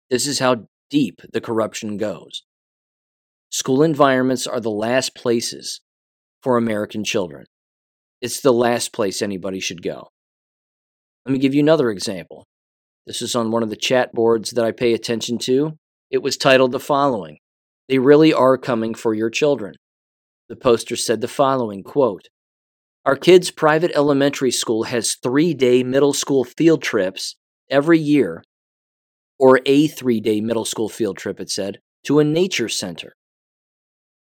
This 0.09 0.27
is 0.27 0.39
how 0.39 0.67
deep 0.89 1.21
the 1.31 1.39
corruption 1.39 1.95
goes. 1.95 2.43
School 3.51 3.83
environments 3.83 4.47
are 4.47 4.59
the 4.59 4.69
last 4.69 5.15
places 5.15 5.79
for 6.43 6.57
American 6.57 7.05
children. 7.05 7.45
It's 8.19 8.41
the 8.41 8.51
last 8.51 8.91
place 8.91 9.21
anybody 9.21 9.61
should 9.61 9.81
go. 9.81 10.09
Let 11.27 11.33
me 11.33 11.39
give 11.39 11.53
you 11.53 11.59
another 11.59 11.91
example. 11.91 12.45
This 13.05 13.21
is 13.21 13.35
on 13.35 13.51
one 13.51 13.61
of 13.61 13.69
the 13.69 13.75
chat 13.75 14.13
boards 14.13 14.51
that 14.51 14.63
I 14.63 14.71
pay 14.71 14.93
attention 14.93 15.37
to. 15.39 15.73
It 16.09 16.19
was 16.19 16.37
titled 16.37 16.71
the 16.71 16.79
following 16.79 17.39
They 17.89 17.99
really 17.99 18.31
are 18.31 18.57
coming 18.57 18.95
for 18.95 19.13
your 19.13 19.29
children. 19.29 19.73
The 20.47 20.55
poster 20.55 20.95
said 20.95 21.19
the 21.19 21.27
following 21.27 21.83
quote, 21.83 22.29
our 23.05 23.17
kids' 23.17 23.51
private 23.51 23.91
elementary 23.93 24.51
school 24.51 24.83
has 24.83 25.15
three 25.15 25.53
day 25.53 25.83
middle 25.83 26.13
school 26.13 26.45
field 26.45 26.81
trips 26.81 27.35
every 27.69 27.99
year, 27.99 28.41
or 29.37 29.59
a 29.65 29.87
three 29.87 30.21
day 30.21 30.39
middle 30.39 30.63
school 30.63 30.87
field 30.87 31.17
trip, 31.17 31.41
it 31.41 31.49
said, 31.49 31.79
to 32.05 32.19
a 32.19 32.23
nature 32.23 32.69
center. 32.69 33.16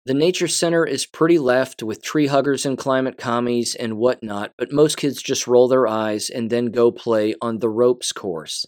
The 0.06 0.14
nature 0.14 0.46
center 0.46 0.86
is 0.86 1.04
pretty 1.04 1.36
left 1.36 1.82
with 1.82 2.00
tree 2.00 2.28
huggers 2.28 2.64
and 2.64 2.78
climate 2.78 3.18
commies 3.18 3.74
and 3.74 3.96
whatnot, 3.96 4.52
but 4.56 4.70
most 4.70 4.96
kids 4.96 5.20
just 5.20 5.48
roll 5.48 5.66
their 5.66 5.88
eyes 5.88 6.30
and 6.30 6.48
then 6.48 6.66
go 6.66 6.92
play 6.92 7.34
on 7.42 7.58
the 7.58 7.68
ropes 7.68 8.12
course. 8.12 8.64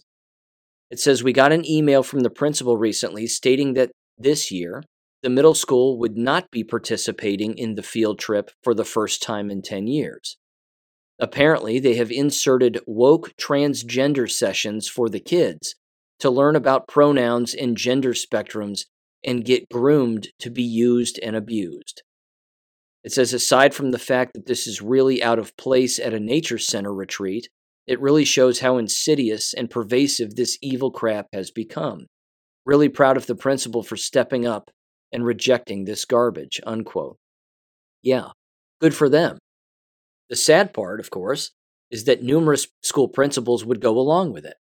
It 0.91 0.99
says 0.99 1.23
we 1.23 1.31
got 1.31 1.53
an 1.53 1.65
email 1.65 2.03
from 2.03 2.21
the 2.21 2.29
principal 2.29 2.75
recently 2.75 3.25
stating 3.25 3.73
that 3.75 3.91
this 4.17 4.51
year, 4.51 4.83
the 5.23 5.29
middle 5.29 5.53
school 5.53 5.97
would 5.99 6.17
not 6.17 6.51
be 6.51 6.61
participating 6.61 7.57
in 7.57 7.75
the 7.75 7.83
field 7.83 8.19
trip 8.19 8.51
for 8.61 8.73
the 8.73 8.83
first 8.83 9.23
time 9.23 9.49
in 9.49 9.61
10 9.61 9.87
years. 9.87 10.35
Apparently, 11.19 11.79
they 11.79 11.95
have 11.95 12.11
inserted 12.11 12.81
woke 12.85 13.31
transgender 13.37 14.29
sessions 14.29 14.89
for 14.89 15.07
the 15.07 15.21
kids 15.21 15.75
to 16.19 16.29
learn 16.29 16.57
about 16.57 16.89
pronouns 16.89 17.53
and 17.53 17.77
gender 17.77 18.11
spectrums 18.11 18.87
and 19.23 19.45
get 19.45 19.69
groomed 19.69 20.29
to 20.39 20.49
be 20.49 20.63
used 20.63 21.19
and 21.21 21.35
abused. 21.35 22.03
It 23.03 23.11
says, 23.11 23.33
aside 23.33 23.73
from 23.73 23.91
the 23.91 23.99
fact 23.99 24.33
that 24.33 24.45
this 24.45 24.67
is 24.67 24.81
really 24.81 25.23
out 25.23 25.39
of 25.39 25.55
place 25.57 25.99
at 25.99 26.13
a 26.13 26.19
nature 26.19 26.57
center 26.57 26.93
retreat, 26.93 27.49
it 27.87 28.01
really 28.01 28.25
shows 28.25 28.59
how 28.59 28.77
insidious 28.77 29.53
and 29.53 29.69
pervasive 29.69 30.35
this 30.35 30.57
evil 30.61 30.91
crap 30.91 31.27
has 31.33 31.49
become. 31.49 32.07
Really 32.65 32.89
proud 32.89 33.17
of 33.17 33.25
the 33.25 33.35
principal 33.35 33.83
for 33.83 33.97
stepping 33.97 34.45
up 34.45 34.69
and 35.11 35.25
rejecting 35.25 35.85
this 35.85 36.05
garbage, 36.05 36.61
unquote. 36.65 37.17
Yeah, 38.03 38.29
good 38.79 38.93
for 38.93 39.09
them. 39.09 39.39
The 40.29 40.35
sad 40.35 40.73
part, 40.73 40.99
of 40.99 41.09
course, 41.09 41.51
is 41.89 42.03
that 42.03 42.21
numerous 42.21 42.67
school 42.83 43.07
principals 43.07 43.65
would 43.65 43.81
go 43.81 43.97
along 43.97 44.33
with 44.33 44.45
it. 44.45 44.57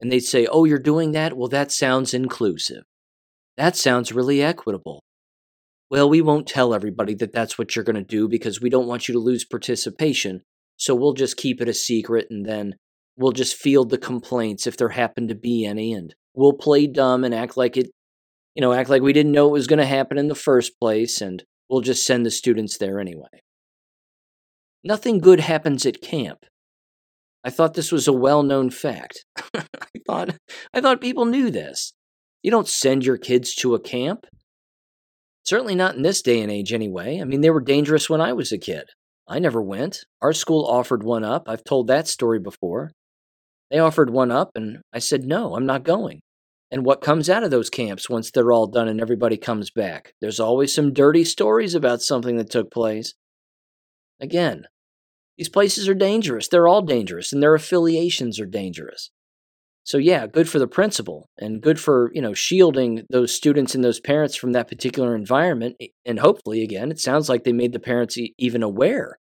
And 0.00 0.10
they'd 0.10 0.20
say, 0.20 0.46
Oh, 0.46 0.64
you're 0.64 0.78
doing 0.78 1.12
that? 1.12 1.36
Well, 1.36 1.48
that 1.48 1.70
sounds 1.70 2.14
inclusive. 2.14 2.84
That 3.56 3.76
sounds 3.76 4.12
really 4.12 4.42
equitable. 4.42 5.02
Well, 5.90 6.08
we 6.08 6.20
won't 6.20 6.48
tell 6.48 6.74
everybody 6.74 7.14
that 7.14 7.32
that's 7.32 7.58
what 7.58 7.74
you're 7.74 7.84
going 7.84 7.96
to 7.96 8.02
do 8.02 8.28
because 8.28 8.60
we 8.60 8.70
don't 8.70 8.86
want 8.86 9.06
you 9.06 9.14
to 9.14 9.20
lose 9.20 9.44
participation. 9.44 10.42
So 10.76 10.94
we'll 10.94 11.12
just 11.12 11.36
keep 11.36 11.60
it 11.60 11.68
a 11.68 11.74
secret 11.74 12.26
and 12.30 12.44
then 12.44 12.74
we'll 13.16 13.32
just 13.32 13.56
field 13.56 13.90
the 13.90 13.98
complaints 13.98 14.66
if 14.66 14.76
there 14.76 14.88
happen 14.88 15.28
to 15.28 15.34
be 15.34 15.64
any. 15.64 15.92
And 15.92 16.14
we'll 16.34 16.54
play 16.54 16.86
dumb 16.86 17.22
and 17.22 17.34
act 17.34 17.56
like 17.56 17.76
it 17.76 17.90
you 18.54 18.60
know, 18.60 18.72
act 18.72 18.88
like 18.88 19.02
we 19.02 19.12
didn't 19.12 19.32
know 19.32 19.48
it 19.48 19.52
was 19.52 19.66
going 19.66 19.80
to 19.80 19.86
happen 19.86 20.16
in 20.16 20.28
the 20.28 20.34
first 20.34 20.78
place, 20.78 21.20
and 21.20 21.44
we'll 21.68 21.80
just 21.80 22.06
send 22.06 22.24
the 22.24 22.30
students 22.30 22.78
there 22.78 23.00
anyway. 23.00 23.42
Nothing 24.84 25.18
good 25.18 25.40
happens 25.40 25.84
at 25.86 26.00
camp. 26.00 26.44
I 27.42 27.50
thought 27.50 27.74
this 27.74 27.92
was 27.92 28.06
a 28.06 28.12
well-known 28.12 28.70
fact. 28.70 29.24
I 29.54 29.64
thought 30.06 30.36
I 30.72 30.80
thought 30.80 31.00
people 31.00 31.24
knew 31.24 31.50
this. 31.50 31.92
You 32.44 32.50
don't 32.50 32.68
send 32.68 33.06
your 33.06 33.16
kids 33.16 33.54
to 33.56 33.74
a 33.74 33.80
camp. 33.80 34.26
Certainly 35.44 35.76
not 35.76 35.96
in 35.96 36.02
this 36.02 36.20
day 36.20 36.42
and 36.42 36.52
age 36.52 36.74
anyway. 36.74 37.18
I 37.18 37.24
mean, 37.24 37.40
they 37.40 37.48
were 37.48 37.62
dangerous 37.62 38.10
when 38.10 38.20
I 38.20 38.34
was 38.34 38.52
a 38.52 38.58
kid. 38.58 38.84
I 39.26 39.38
never 39.38 39.62
went. 39.62 40.04
Our 40.20 40.34
school 40.34 40.66
offered 40.66 41.02
one 41.02 41.24
up. 41.24 41.48
I've 41.48 41.64
told 41.64 41.86
that 41.86 42.06
story 42.06 42.38
before. 42.38 42.92
They 43.70 43.78
offered 43.78 44.10
one 44.10 44.30
up, 44.30 44.50
and 44.54 44.82
I 44.92 44.98
said, 44.98 45.24
no, 45.24 45.54
I'm 45.54 45.64
not 45.64 45.84
going. 45.84 46.20
And 46.70 46.84
what 46.84 47.00
comes 47.00 47.30
out 47.30 47.44
of 47.44 47.50
those 47.50 47.70
camps 47.70 48.10
once 48.10 48.30
they're 48.30 48.52
all 48.52 48.66
done 48.66 48.88
and 48.88 49.00
everybody 49.00 49.38
comes 49.38 49.70
back? 49.70 50.12
There's 50.20 50.38
always 50.38 50.74
some 50.74 50.92
dirty 50.92 51.24
stories 51.24 51.74
about 51.74 52.02
something 52.02 52.36
that 52.36 52.50
took 52.50 52.70
place. 52.70 53.14
Again, 54.20 54.66
these 55.38 55.48
places 55.48 55.88
are 55.88 55.94
dangerous. 55.94 56.48
They're 56.48 56.68
all 56.68 56.82
dangerous, 56.82 57.32
and 57.32 57.42
their 57.42 57.54
affiliations 57.54 58.38
are 58.38 58.46
dangerous. 58.46 59.10
So 59.84 59.98
yeah, 59.98 60.26
good 60.26 60.48
for 60.48 60.58
the 60.58 60.66
principal 60.66 61.28
and 61.38 61.60
good 61.60 61.78
for, 61.78 62.10
you 62.14 62.22
know, 62.22 62.32
shielding 62.32 63.04
those 63.10 63.34
students 63.34 63.74
and 63.74 63.84
those 63.84 64.00
parents 64.00 64.34
from 64.34 64.52
that 64.52 64.66
particular 64.66 65.14
environment. 65.14 65.76
And 66.06 66.18
hopefully, 66.18 66.62
again, 66.62 66.90
it 66.90 66.98
sounds 66.98 67.28
like 67.28 67.44
they 67.44 67.52
made 67.52 67.74
the 67.74 67.78
parents 67.78 68.16
e- 68.16 68.34
even 68.38 68.62
aware, 68.62 69.18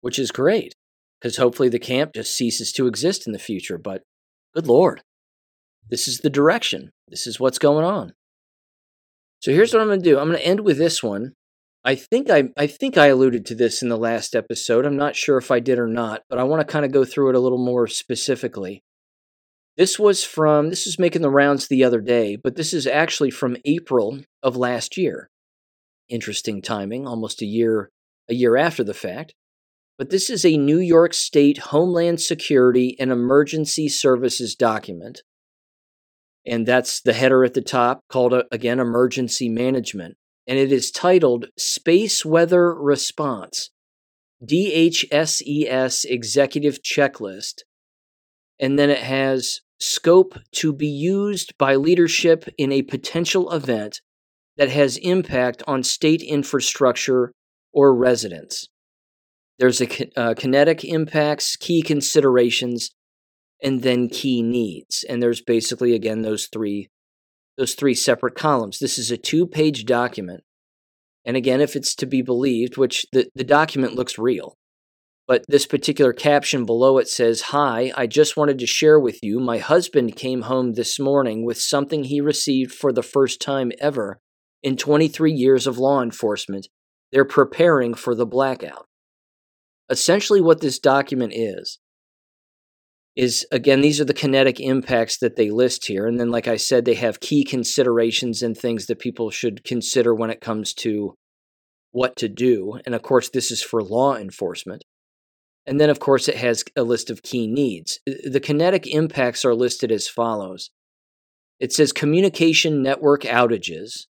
which 0.00 0.18
is 0.18 0.30
great 0.30 0.74
because 1.20 1.36
hopefully 1.36 1.68
the 1.68 1.78
camp 1.78 2.14
just 2.14 2.34
ceases 2.34 2.72
to 2.72 2.86
exist 2.86 3.26
in 3.26 3.34
the 3.34 3.38
future. 3.38 3.76
But 3.76 4.02
good 4.54 4.66
Lord, 4.66 5.02
this 5.90 6.08
is 6.08 6.20
the 6.20 6.30
direction. 6.30 6.92
This 7.08 7.26
is 7.26 7.38
what's 7.38 7.58
going 7.58 7.84
on. 7.84 8.14
So 9.40 9.52
here's 9.52 9.74
what 9.74 9.82
I'm 9.82 9.88
going 9.88 10.00
to 10.00 10.10
do. 10.10 10.18
I'm 10.18 10.28
going 10.28 10.38
to 10.38 10.46
end 10.46 10.60
with 10.60 10.78
this 10.78 11.02
one. 11.02 11.34
I 11.84 11.96
think 11.96 12.30
I 12.30 12.44
I 12.56 12.66
think 12.66 12.96
I 12.96 13.08
alluded 13.08 13.44
to 13.46 13.54
this 13.54 13.82
in 13.82 13.88
the 13.88 13.98
last 13.98 14.36
episode. 14.36 14.86
I'm 14.86 14.96
not 14.96 15.16
sure 15.16 15.36
if 15.36 15.50
I 15.50 15.58
did 15.60 15.78
or 15.78 15.88
not, 15.88 16.22
but 16.30 16.38
I 16.38 16.44
want 16.44 16.60
to 16.60 16.72
kind 16.72 16.84
of 16.84 16.92
go 16.92 17.04
through 17.04 17.30
it 17.30 17.34
a 17.34 17.40
little 17.40 17.62
more 17.62 17.88
specifically. 17.88 18.84
This 19.76 19.98
was 19.98 20.22
from, 20.22 20.68
this 20.68 20.86
is 20.86 20.98
making 20.98 21.22
the 21.22 21.30
rounds 21.30 21.66
the 21.66 21.82
other 21.82 22.00
day, 22.00 22.36
but 22.36 22.56
this 22.56 22.74
is 22.74 22.86
actually 22.86 23.30
from 23.30 23.56
April 23.64 24.20
of 24.42 24.56
last 24.56 24.98
year. 24.98 25.30
Interesting 26.08 26.60
timing, 26.60 27.06
almost 27.06 27.40
a 27.40 27.46
year, 27.46 27.90
a 28.28 28.34
year 28.34 28.56
after 28.56 28.84
the 28.84 28.94
fact. 28.94 29.32
But 29.96 30.10
this 30.10 30.28
is 30.28 30.44
a 30.44 30.58
New 30.58 30.78
York 30.78 31.14
State 31.14 31.58
Homeland 31.58 32.20
Security 32.20 32.96
and 33.00 33.10
Emergency 33.10 33.88
Services 33.88 34.54
document. 34.54 35.22
And 36.44 36.66
that's 36.66 37.00
the 37.00 37.12
header 37.12 37.44
at 37.44 37.54
the 37.54 37.62
top 37.62 38.00
called, 38.08 38.34
uh, 38.34 38.42
again, 38.50 38.80
Emergency 38.80 39.48
Management. 39.48 40.16
And 40.46 40.58
it 40.58 40.72
is 40.72 40.90
titled 40.90 41.46
Space 41.56 42.24
Weather 42.24 42.74
Response 42.74 43.70
DHSES 44.44 46.04
Executive 46.04 46.82
Checklist 46.82 47.60
and 48.62 48.78
then 48.78 48.88
it 48.88 49.00
has 49.02 49.60
scope 49.80 50.38
to 50.52 50.72
be 50.72 50.86
used 50.86 51.58
by 51.58 51.74
leadership 51.74 52.48
in 52.56 52.70
a 52.70 52.82
potential 52.82 53.50
event 53.50 54.00
that 54.56 54.70
has 54.70 54.96
impact 54.98 55.62
on 55.66 55.82
state 55.82 56.22
infrastructure 56.22 57.32
or 57.72 57.94
residents. 57.94 58.68
There's 59.58 59.80
a 59.80 60.18
uh, 60.18 60.34
kinetic 60.34 60.84
impacts, 60.84 61.56
key 61.56 61.82
considerations, 61.82 62.90
and 63.62 63.82
then 63.82 64.08
key 64.08 64.42
needs. 64.42 65.04
And 65.08 65.20
there's 65.20 65.42
basically 65.42 65.94
again 65.94 66.22
those 66.22 66.46
three 66.46 66.88
those 67.58 67.74
three 67.74 67.94
separate 67.94 68.34
columns. 68.34 68.78
This 68.78 68.96
is 68.96 69.10
a 69.10 69.18
two-page 69.18 69.84
document. 69.84 70.42
And 71.24 71.36
again, 71.36 71.60
if 71.60 71.76
it's 71.76 71.94
to 71.96 72.06
be 72.06 72.22
believed, 72.22 72.78
which 72.78 73.06
the, 73.12 73.28
the 73.34 73.44
document 73.44 73.94
looks 73.94 74.18
real, 74.18 74.56
but 75.32 75.46
this 75.48 75.64
particular 75.64 76.12
caption 76.12 76.66
below 76.66 76.98
it 76.98 77.08
says, 77.08 77.40
Hi, 77.40 77.90
I 77.96 78.06
just 78.06 78.36
wanted 78.36 78.58
to 78.58 78.66
share 78.66 79.00
with 79.00 79.20
you 79.22 79.40
my 79.40 79.56
husband 79.56 80.14
came 80.14 80.42
home 80.42 80.74
this 80.74 81.00
morning 81.00 81.46
with 81.46 81.56
something 81.56 82.04
he 82.04 82.20
received 82.20 82.70
for 82.70 82.92
the 82.92 83.02
first 83.02 83.40
time 83.40 83.72
ever 83.80 84.20
in 84.62 84.76
23 84.76 85.32
years 85.32 85.66
of 85.66 85.78
law 85.78 86.02
enforcement. 86.02 86.68
They're 87.12 87.24
preparing 87.24 87.94
for 87.94 88.14
the 88.14 88.26
blackout. 88.26 88.84
Essentially, 89.88 90.42
what 90.42 90.60
this 90.60 90.78
document 90.78 91.32
is, 91.34 91.78
is 93.16 93.46
again, 93.50 93.80
these 93.80 94.02
are 94.02 94.04
the 94.04 94.12
kinetic 94.12 94.60
impacts 94.60 95.16
that 95.16 95.36
they 95.36 95.50
list 95.50 95.86
here. 95.86 96.06
And 96.06 96.20
then, 96.20 96.30
like 96.30 96.46
I 96.46 96.58
said, 96.58 96.84
they 96.84 96.96
have 96.96 97.20
key 97.20 97.42
considerations 97.42 98.42
and 98.42 98.54
things 98.54 98.84
that 98.84 98.98
people 98.98 99.30
should 99.30 99.64
consider 99.64 100.14
when 100.14 100.28
it 100.28 100.42
comes 100.42 100.74
to 100.74 101.14
what 101.90 102.16
to 102.16 102.28
do. 102.28 102.80
And 102.84 102.94
of 102.94 103.00
course, 103.00 103.30
this 103.30 103.50
is 103.50 103.62
for 103.62 103.82
law 103.82 104.14
enforcement. 104.14 104.84
And 105.66 105.80
then, 105.80 105.90
of 105.90 106.00
course, 106.00 106.28
it 106.28 106.36
has 106.36 106.64
a 106.74 106.82
list 106.82 107.08
of 107.08 107.22
key 107.22 107.46
needs. 107.46 108.00
Uh, 108.08 108.14
the 108.28 108.40
kinetic 108.40 108.86
impacts 108.86 109.44
are 109.44 109.54
listed 109.54 109.92
as 109.92 110.08
follows 110.08 110.70
it 111.62 111.72
says 111.72 111.92
communication 111.92 112.82
network 112.82 113.22
outages. 113.22 114.06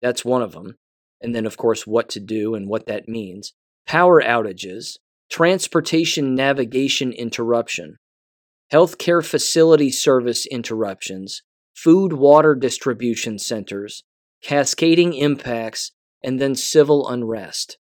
That's 0.00 0.24
one 0.24 0.40
of 0.40 0.52
them. 0.52 0.76
And 1.20 1.34
then, 1.34 1.44
of 1.44 1.56
course, 1.56 1.84
what 1.84 2.08
to 2.10 2.20
do 2.20 2.54
and 2.54 2.68
what 2.68 2.86
that 2.86 3.08
means. 3.08 3.54
Power 3.88 4.22
outages, 4.22 4.98
transportation 5.28 6.36
navigation 6.36 7.12
interruption, 7.12 7.96
healthcare 8.72 9.24
facility 9.24 9.90
service 9.90 10.46
interruptions, 10.46 11.42
food 11.74 12.12
water 12.12 12.54
distribution 12.54 13.40
centers, 13.40 14.04
cascading 14.40 15.12
impacts, 15.12 15.90
and 16.22 16.40
then 16.40 16.54
civil 16.54 17.08
unrest. 17.08 17.78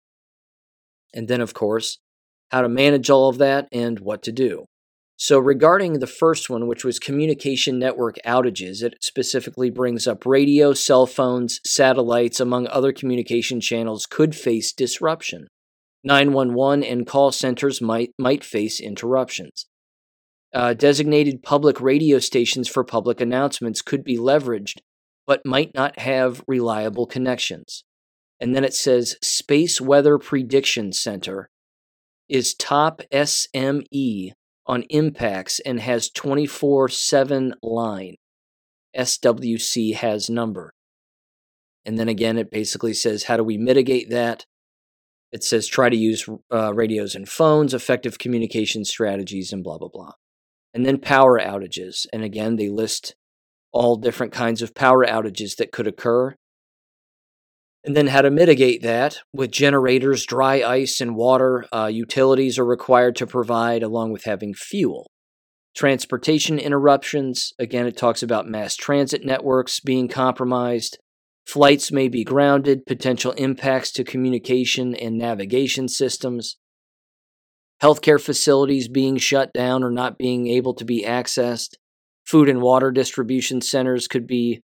And 1.13 1.29
then, 1.29 1.43
of 1.43 1.53
course, 1.53 1.99
how 2.55 2.63
to 2.63 2.69
manage 2.69 3.11
all 3.11 3.29
of 3.29 3.39
that, 3.39 3.67
and 3.73 3.99
what 3.99 4.23
to 4.23 4.31
do. 4.31 4.65
So, 5.17 5.41
regarding 5.41 5.99
the 5.99 6.07
first 6.07 6.49
one, 6.49 6.69
which 6.69 6.85
was 6.85 7.01
communication 7.01 7.81
network 7.81 8.15
outages, 8.25 8.81
it 8.81 8.95
specifically 9.01 9.71
brings 9.71 10.07
up 10.07 10.25
radio, 10.25 10.73
cell 10.73 11.05
phones, 11.05 11.61
satellites, 11.67 12.39
among 12.39 12.69
other 12.69 12.93
communication 12.93 13.61
channels 13.61 14.07
could 14.07 14.37
face 14.37 14.73
disruption. 14.73 15.49
911 16.05 16.85
and 16.85 17.09
call 17.09 17.33
centers 17.33 17.81
might, 17.81 18.11
might 18.21 18.45
face 18.45 18.79
interruptions. 18.79 19.67
Uh, 20.55 20.75
designated 20.75 21.43
public 21.43 21.81
radio 21.81 22.21
stations 22.21 22.69
for 22.69 22.85
public 22.85 23.21
announcements 23.21 23.83
could 23.83 24.05
be 24.05 24.17
leveraged, 24.17 24.79
but 25.27 25.45
might 25.45 25.75
not 25.75 25.99
have 25.99 26.45
reliable 26.47 27.07
connections. 27.07 27.83
And 28.39 28.55
then 28.55 28.63
it 28.63 28.75
says 28.75 29.17
Space 29.23 29.81
Weather 29.81 30.19
Prediction 30.19 30.93
Center 30.93 31.51
is 32.29 32.55
top 32.55 33.03
SME 33.13 34.33
on 34.67 34.83
impacts 34.91 35.61
and 35.61 35.81
has 35.81 36.11
24 36.11 36.89
7 36.89 37.55
line. 37.63 38.17
SWC 38.97 39.95
has 39.95 40.31
number. 40.31 40.73
And 41.85 41.99
then 41.99 42.09
again, 42.09 42.39
it 42.39 42.51
basically 42.51 42.95
says, 42.95 43.25
how 43.25 43.37
do 43.37 43.45
we 43.45 43.59
mitigate 43.59 44.11
that? 44.11 44.47
It 45.33 45.43
says, 45.43 45.67
try 45.67 45.89
to 45.89 45.97
use 45.97 46.29
uh, 46.53 46.73
radios 46.73 47.15
and 47.15 47.29
phones, 47.29 47.75
effective 47.75 48.19
communication 48.19 48.85
strategies, 48.85 49.53
and 49.53 49.65
blah, 49.65 49.79
blah, 49.79 49.89
blah. 49.93 50.13
And 50.73 50.87
then 50.87 50.99
power 50.99 51.41
outages. 51.41 52.07
And 52.13 52.23
again, 52.23 52.57
they 52.57 52.69
list 52.69 53.17
all 53.73 53.97
different 53.97 54.33
kinds 54.33 54.63
of 54.63 54.75
power 54.75 55.05
outages 55.05 55.57
that 55.57 55.73
could 55.73 55.89
occur 55.89 56.37
and 57.85 57.95
then 57.95 58.07
how 58.07 58.23
to 58.23 58.31
mitigate 58.31 58.83
that 58.83 59.19
with 59.33 59.51
generators, 59.51 60.25
dry 60.25 60.63
ice, 60.63 61.01
and 61.01 61.17
water. 61.17 61.67
Uh, 61.73 61.87
utilities 61.87 62.59
are 62.59 62.65
required 62.65 63.15
to 63.17 63.27
provide, 63.27 63.83
along 63.83 64.13
with 64.13 64.25
having 64.25 64.55
fuel. 64.55 65.11
Transportation 65.77 66.59
interruptions. 66.59 67.53
Again, 67.59 67.87
it 67.87 67.97
talks 67.97 68.23
about 68.23 68.49
mass 68.49 68.75
transit 68.75 69.25
networks 69.25 69.81
being 69.81 70.09
compromised. 70.09 70.99
Flights 71.47 71.93
may 71.93 72.09
be 72.09 72.25
grounded, 72.25 72.87
potential 72.87 73.33
impacts 73.33 73.93
to 73.93 74.05
communication 74.05 74.95
and 74.95 75.19
navigation 75.19 75.89
systems. 75.89 76.57
Healthcare 77.83 78.21
facilities 78.21 78.89
being 78.89 79.19
shut 79.19 79.53
down 79.53 79.83
or 79.83 79.91
not 79.91 80.17
being 80.17 80.47
able 80.47 80.73
to 80.75 80.87
be 80.87 81.05
accessed. 81.05 81.75
Food 82.25 82.49
and 82.49 82.63
water 82.63 82.91
distribution 82.91 83.61
centers 83.61 84.09
could 84.09 84.27
be 84.27 84.63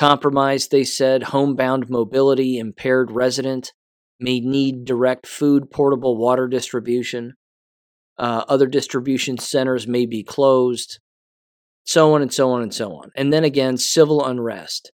Compromised, 0.00 0.70
they 0.70 0.84
said, 0.84 1.24
homebound 1.24 1.90
mobility, 1.90 2.56
impaired 2.56 3.10
resident 3.10 3.74
may 4.18 4.40
need 4.40 4.86
direct 4.86 5.26
food, 5.26 5.70
portable 5.70 6.16
water 6.16 6.48
distribution. 6.48 7.34
Uh, 8.16 8.42
other 8.48 8.66
distribution 8.66 9.36
centers 9.36 9.86
may 9.86 10.06
be 10.06 10.22
closed, 10.22 11.00
so 11.84 12.14
on 12.14 12.22
and 12.22 12.32
so 12.32 12.50
on 12.50 12.62
and 12.62 12.72
so 12.72 12.94
on. 12.94 13.10
And 13.14 13.30
then 13.30 13.44
again, 13.44 13.76
civil 13.76 14.24
unrest. 14.24 14.90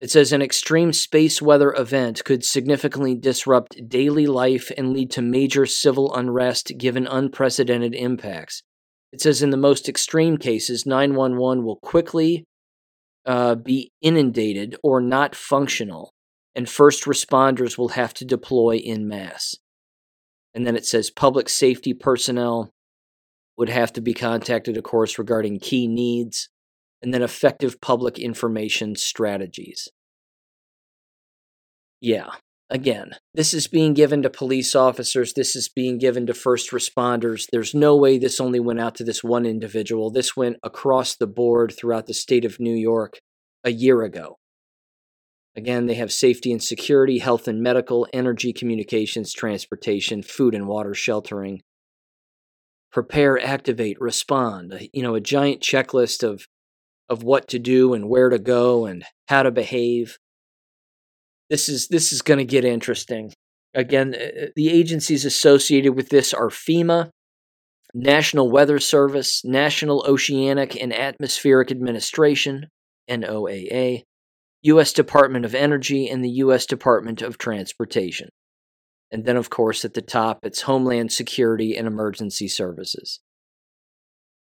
It 0.00 0.10
says 0.10 0.32
an 0.32 0.40
extreme 0.40 0.94
space 0.94 1.42
weather 1.42 1.74
event 1.76 2.24
could 2.24 2.42
significantly 2.42 3.14
disrupt 3.14 3.86
daily 3.86 4.26
life 4.26 4.72
and 4.78 4.94
lead 4.94 5.10
to 5.10 5.20
major 5.20 5.66
civil 5.66 6.10
unrest 6.14 6.72
given 6.78 7.06
unprecedented 7.06 7.94
impacts. 7.94 8.62
It 9.12 9.20
says 9.20 9.42
in 9.42 9.50
the 9.50 9.58
most 9.58 9.90
extreme 9.90 10.38
cases, 10.38 10.86
911 10.86 11.66
will 11.66 11.76
quickly 11.76 12.46
uh, 13.24 13.54
be 13.54 13.92
inundated 14.00 14.76
or 14.82 15.00
not 15.00 15.34
functional, 15.34 16.12
and 16.54 16.68
first 16.68 17.04
responders 17.04 17.78
will 17.78 17.90
have 17.90 18.12
to 18.14 18.24
deploy 18.24 18.76
in 18.76 19.08
mass. 19.08 19.54
And 20.54 20.66
then 20.66 20.76
it 20.76 20.84
says 20.84 21.10
public 21.10 21.48
safety 21.48 21.94
personnel 21.94 22.70
would 23.56 23.68
have 23.68 23.92
to 23.94 24.00
be 24.00 24.14
contacted, 24.14 24.76
of 24.76 24.82
course, 24.82 25.18
regarding 25.18 25.60
key 25.60 25.86
needs, 25.86 26.48
and 27.00 27.12
then 27.12 27.22
effective 27.22 27.80
public 27.80 28.18
information 28.18 28.96
strategies. 28.96 29.88
Yeah. 32.00 32.30
Again, 32.72 33.12
this 33.34 33.52
is 33.52 33.68
being 33.68 33.92
given 33.92 34.22
to 34.22 34.30
police 34.30 34.74
officers, 34.74 35.34
this 35.34 35.54
is 35.54 35.68
being 35.68 35.98
given 35.98 36.26
to 36.26 36.34
first 36.34 36.70
responders. 36.70 37.46
There's 37.52 37.74
no 37.74 37.94
way 37.94 38.18
this 38.18 38.40
only 38.40 38.58
went 38.58 38.80
out 38.80 38.94
to 38.96 39.04
this 39.04 39.22
one 39.22 39.44
individual. 39.44 40.10
This 40.10 40.36
went 40.36 40.56
across 40.62 41.14
the 41.14 41.26
board 41.26 41.74
throughout 41.76 42.06
the 42.06 42.14
state 42.14 42.46
of 42.46 42.58
New 42.58 42.74
York 42.74 43.18
a 43.62 43.70
year 43.70 44.02
ago. 44.02 44.38
Again, 45.54 45.84
they 45.84 45.94
have 45.94 46.10
safety 46.10 46.50
and 46.50 46.62
security, 46.62 47.18
health 47.18 47.46
and 47.46 47.62
medical, 47.62 48.08
energy, 48.14 48.54
communications, 48.54 49.34
transportation, 49.34 50.22
food 50.22 50.54
and 50.54 50.66
water 50.66 50.94
sheltering. 50.94 51.60
Prepare, 52.90 53.38
activate, 53.38 54.00
respond. 54.00 54.72
Uh, 54.72 54.78
you 54.94 55.02
know, 55.02 55.14
a 55.14 55.20
giant 55.20 55.60
checklist 55.60 56.22
of 56.26 56.46
of 57.10 57.22
what 57.22 57.48
to 57.48 57.58
do 57.58 57.92
and 57.92 58.08
where 58.08 58.30
to 58.30 58.38
go 58.38 58.86
and 58.86 59.04
how 59.28 59.42
to 59.42 59.50
behave. 59.50 60.16
This 61.52 61.68
is 61.68 61.88
this 61.88 62.14
is 62.14 62.22
going 62.22 62.38
to 62.38 62.46
get 62.46 62.64
interesting. 62.64 63.34
Again, 63.74 64.14
uh, 64.18 64.44
uh, 64.44 64.46
the 64.56 64.70
agencies 64.70 65.26
associated 65.26 65.94
with 65.94 66.08
this 66.08 66.32
are 66.32 66.48
FEMA, 66.48 67.10
National 67.92 68.50
Weather 68.50 68.78
Service, 68.78 69.44
National 69.44 70.02
Oceanic 70.08 70.80
and 70.80 70.94
Atmospheric 70.94 71.70
Administration, 71.70 72.68
NOAA, 73.10 74.04
U.S. 74.62 74.94
Department 74.94 75.44
of 75.44 75.54
Energy, 75.54 76.08
and 76.08 76.24
the 76.24 76.30
U.S. 76.30 76.64
Department 76.64 77.20
of 77.20 77.36
Transportation. 77.36 78.30
And 79.10 79.26
then, 79.26 79.36
of 79.36 79.50
course, 79.50 79.84
at 79.84 79.92
the 79.92 80.00
top, 80.00 80.46
it's 80.46 80.62
Homeland 80.62 81.12
Security 81.12 81.76
and 81.76 81.86
Emergency 81.86 82.48
Services. 82.48 83.20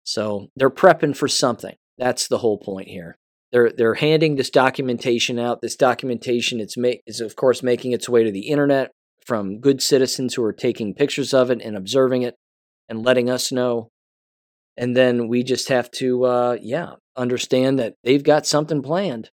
So 0.04 0.48
they're 0.56 0.72
prepping 0.72 1.16
for 1.16 1.28
something. 1.28 1.76
That's 2.00 2.28
the 2.28 2.40
whole 2.40 2.58
point 2.58 2.88
here. 2.88 3.20
They're 3.52 3.72
they're 3.76 3.96
handing 3.96 4.36
this 4.36 4.50
documentation 4.50 5.40
out. 5.40 5.62
This 5.62 5.76
documentation 5.76 6.60
it's 6.60 6.78
ma- 6.78 7.02
is 7.06 7.22
of 7.22 7.36
course 7.36 7.64
making 7.64 7.94
its 7.94 8.10
way 8.10 8.24
to 8.24 8.32
the 8.32 8.48
internet 8.50 8.92
from 9.26 9.60
good 9.60 9.82
citizens 9.82 10.34
who 10.34 10.44
are 10.44 10.54
taking 10.54 10.94
pictures 10.94 11.34
of 11.34 11.50
it 11.52 11.62
and 11.62 11.76
observing 11.76 12.24
it 12.24 12.36
and 12.90 13.04
letting 13.06 13.30
us 13.30 13.52
know. 13.52 13.90
And 14.76 14.96
then 14.96 15.28
we 15.28 15.44
just 15.44 15.70
have 15.70 15.90
to 15.92 16.26
uh, 16.26 16.58
yeah 16.62 16.94
understand 17.16 17.80
that 17.80 17.96
they've 18.04 18.24
got 18.24 18.46
something 18.46 18.82
planned, 18.82 19.32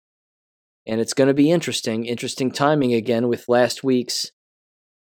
and 0.85 0.99
it's 0.99 1.13
going 1.13 1.29
to 1.29 1.33
be 1.33 1.51
interesting. 1.51 2.05
Interesting 2.05 2.51
timing 2.51 2.93
again 2.93 3.27
with 3.27 3.47
last 3.47 3.83
week's 3.83 4.31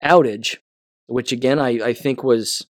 outage, 0.04 0.58
which 1.06 1.32
again 1.32 1.58
I, 1.58 1.70
I 1.82 1.92
think 1.94 2.22
was 2.22 2.66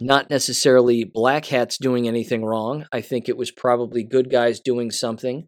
not 0.00 0.30
necessarily 0.30 1.04
black 1.04 1.46
hats 1.46 1.76
doing 1.78 2.08
anything 2.08 2.44
wrong. 2.44 2.86
I 2.92 3.00
think 3.00 3.28
it 3.28 3.36
was 3.36 3.50
probably 3.50 4.02
good 4.02 4.30
guys 4.30 4.60
doing 4.60 4.90
something 4.90 5.46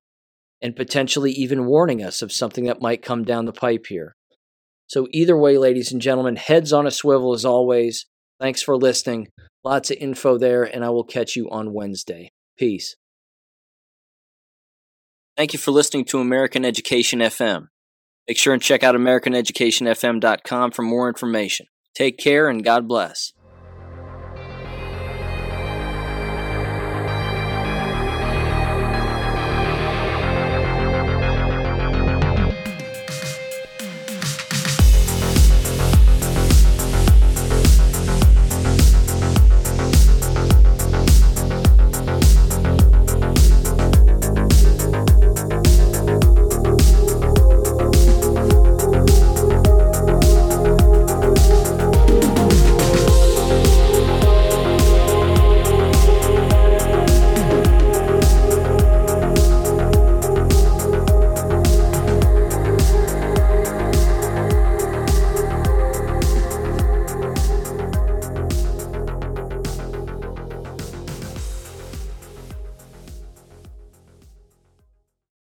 and 0.60 0.76
potentially 0.76 1.32
even 1.32 1.66
warning 1.66 2.02
us 2.02 2.22
of 2.22 2.32
something 2.32 2.64
that 2.64 2.80
might 2.80 3.02
come 3.02 3.24
down 3.24 3.44
the 3.44 3.52
pipe 3.52 3.86
here. 3.88 4.14
So, 4.86 5.08
either 5.12 5.36
way, 5.36 5.58
ladies 5.58 5.92
and 5.92 6.00
gentlemen, 6.00 6.36
heads 6.36 6.72
on 6.72 6.86
a 6.86 6.90
swivel 6.90 7.32
as 7.32 7.44
always. 7.44 8.06
Thanks 8.40 8.62
for 8.62 8.76
listening. 8.76 9.28
Lots 9.62 9.90
of 9.90 9.96
info 9.98 10.38
there, 10.38 10.64
and 10.64 10.84
I 10.84 10.90
will 10.90 11.04
catch 11.04 11.36
you 11.36 11.48
on 11.50 11.72
Wednesday. 11.72 12.30
Peace. 12.58 12.96
Thank 15.36 15.52
you 15.52 15.58
for 15.58 15.70
listening 15.70 16.04
to 16.06 16.20
American 16.20 16.64
Education 16.64 17.18
FM. 17.20 17.68
Make 18.28 18.38
sure 18.38 18.54
and 18.54 18.62
check 18.62 18.82
out 18.82 18.94
AmericanEducationFM.com 18.94 20.70
for 20.70 20.82
more 20.82 21.08
information. 21.08 21.66
Take 21.94 22.18
care 22.18 22.48
and 22.48 22.64
God 22.64 22.88
bless. 22.88 23.34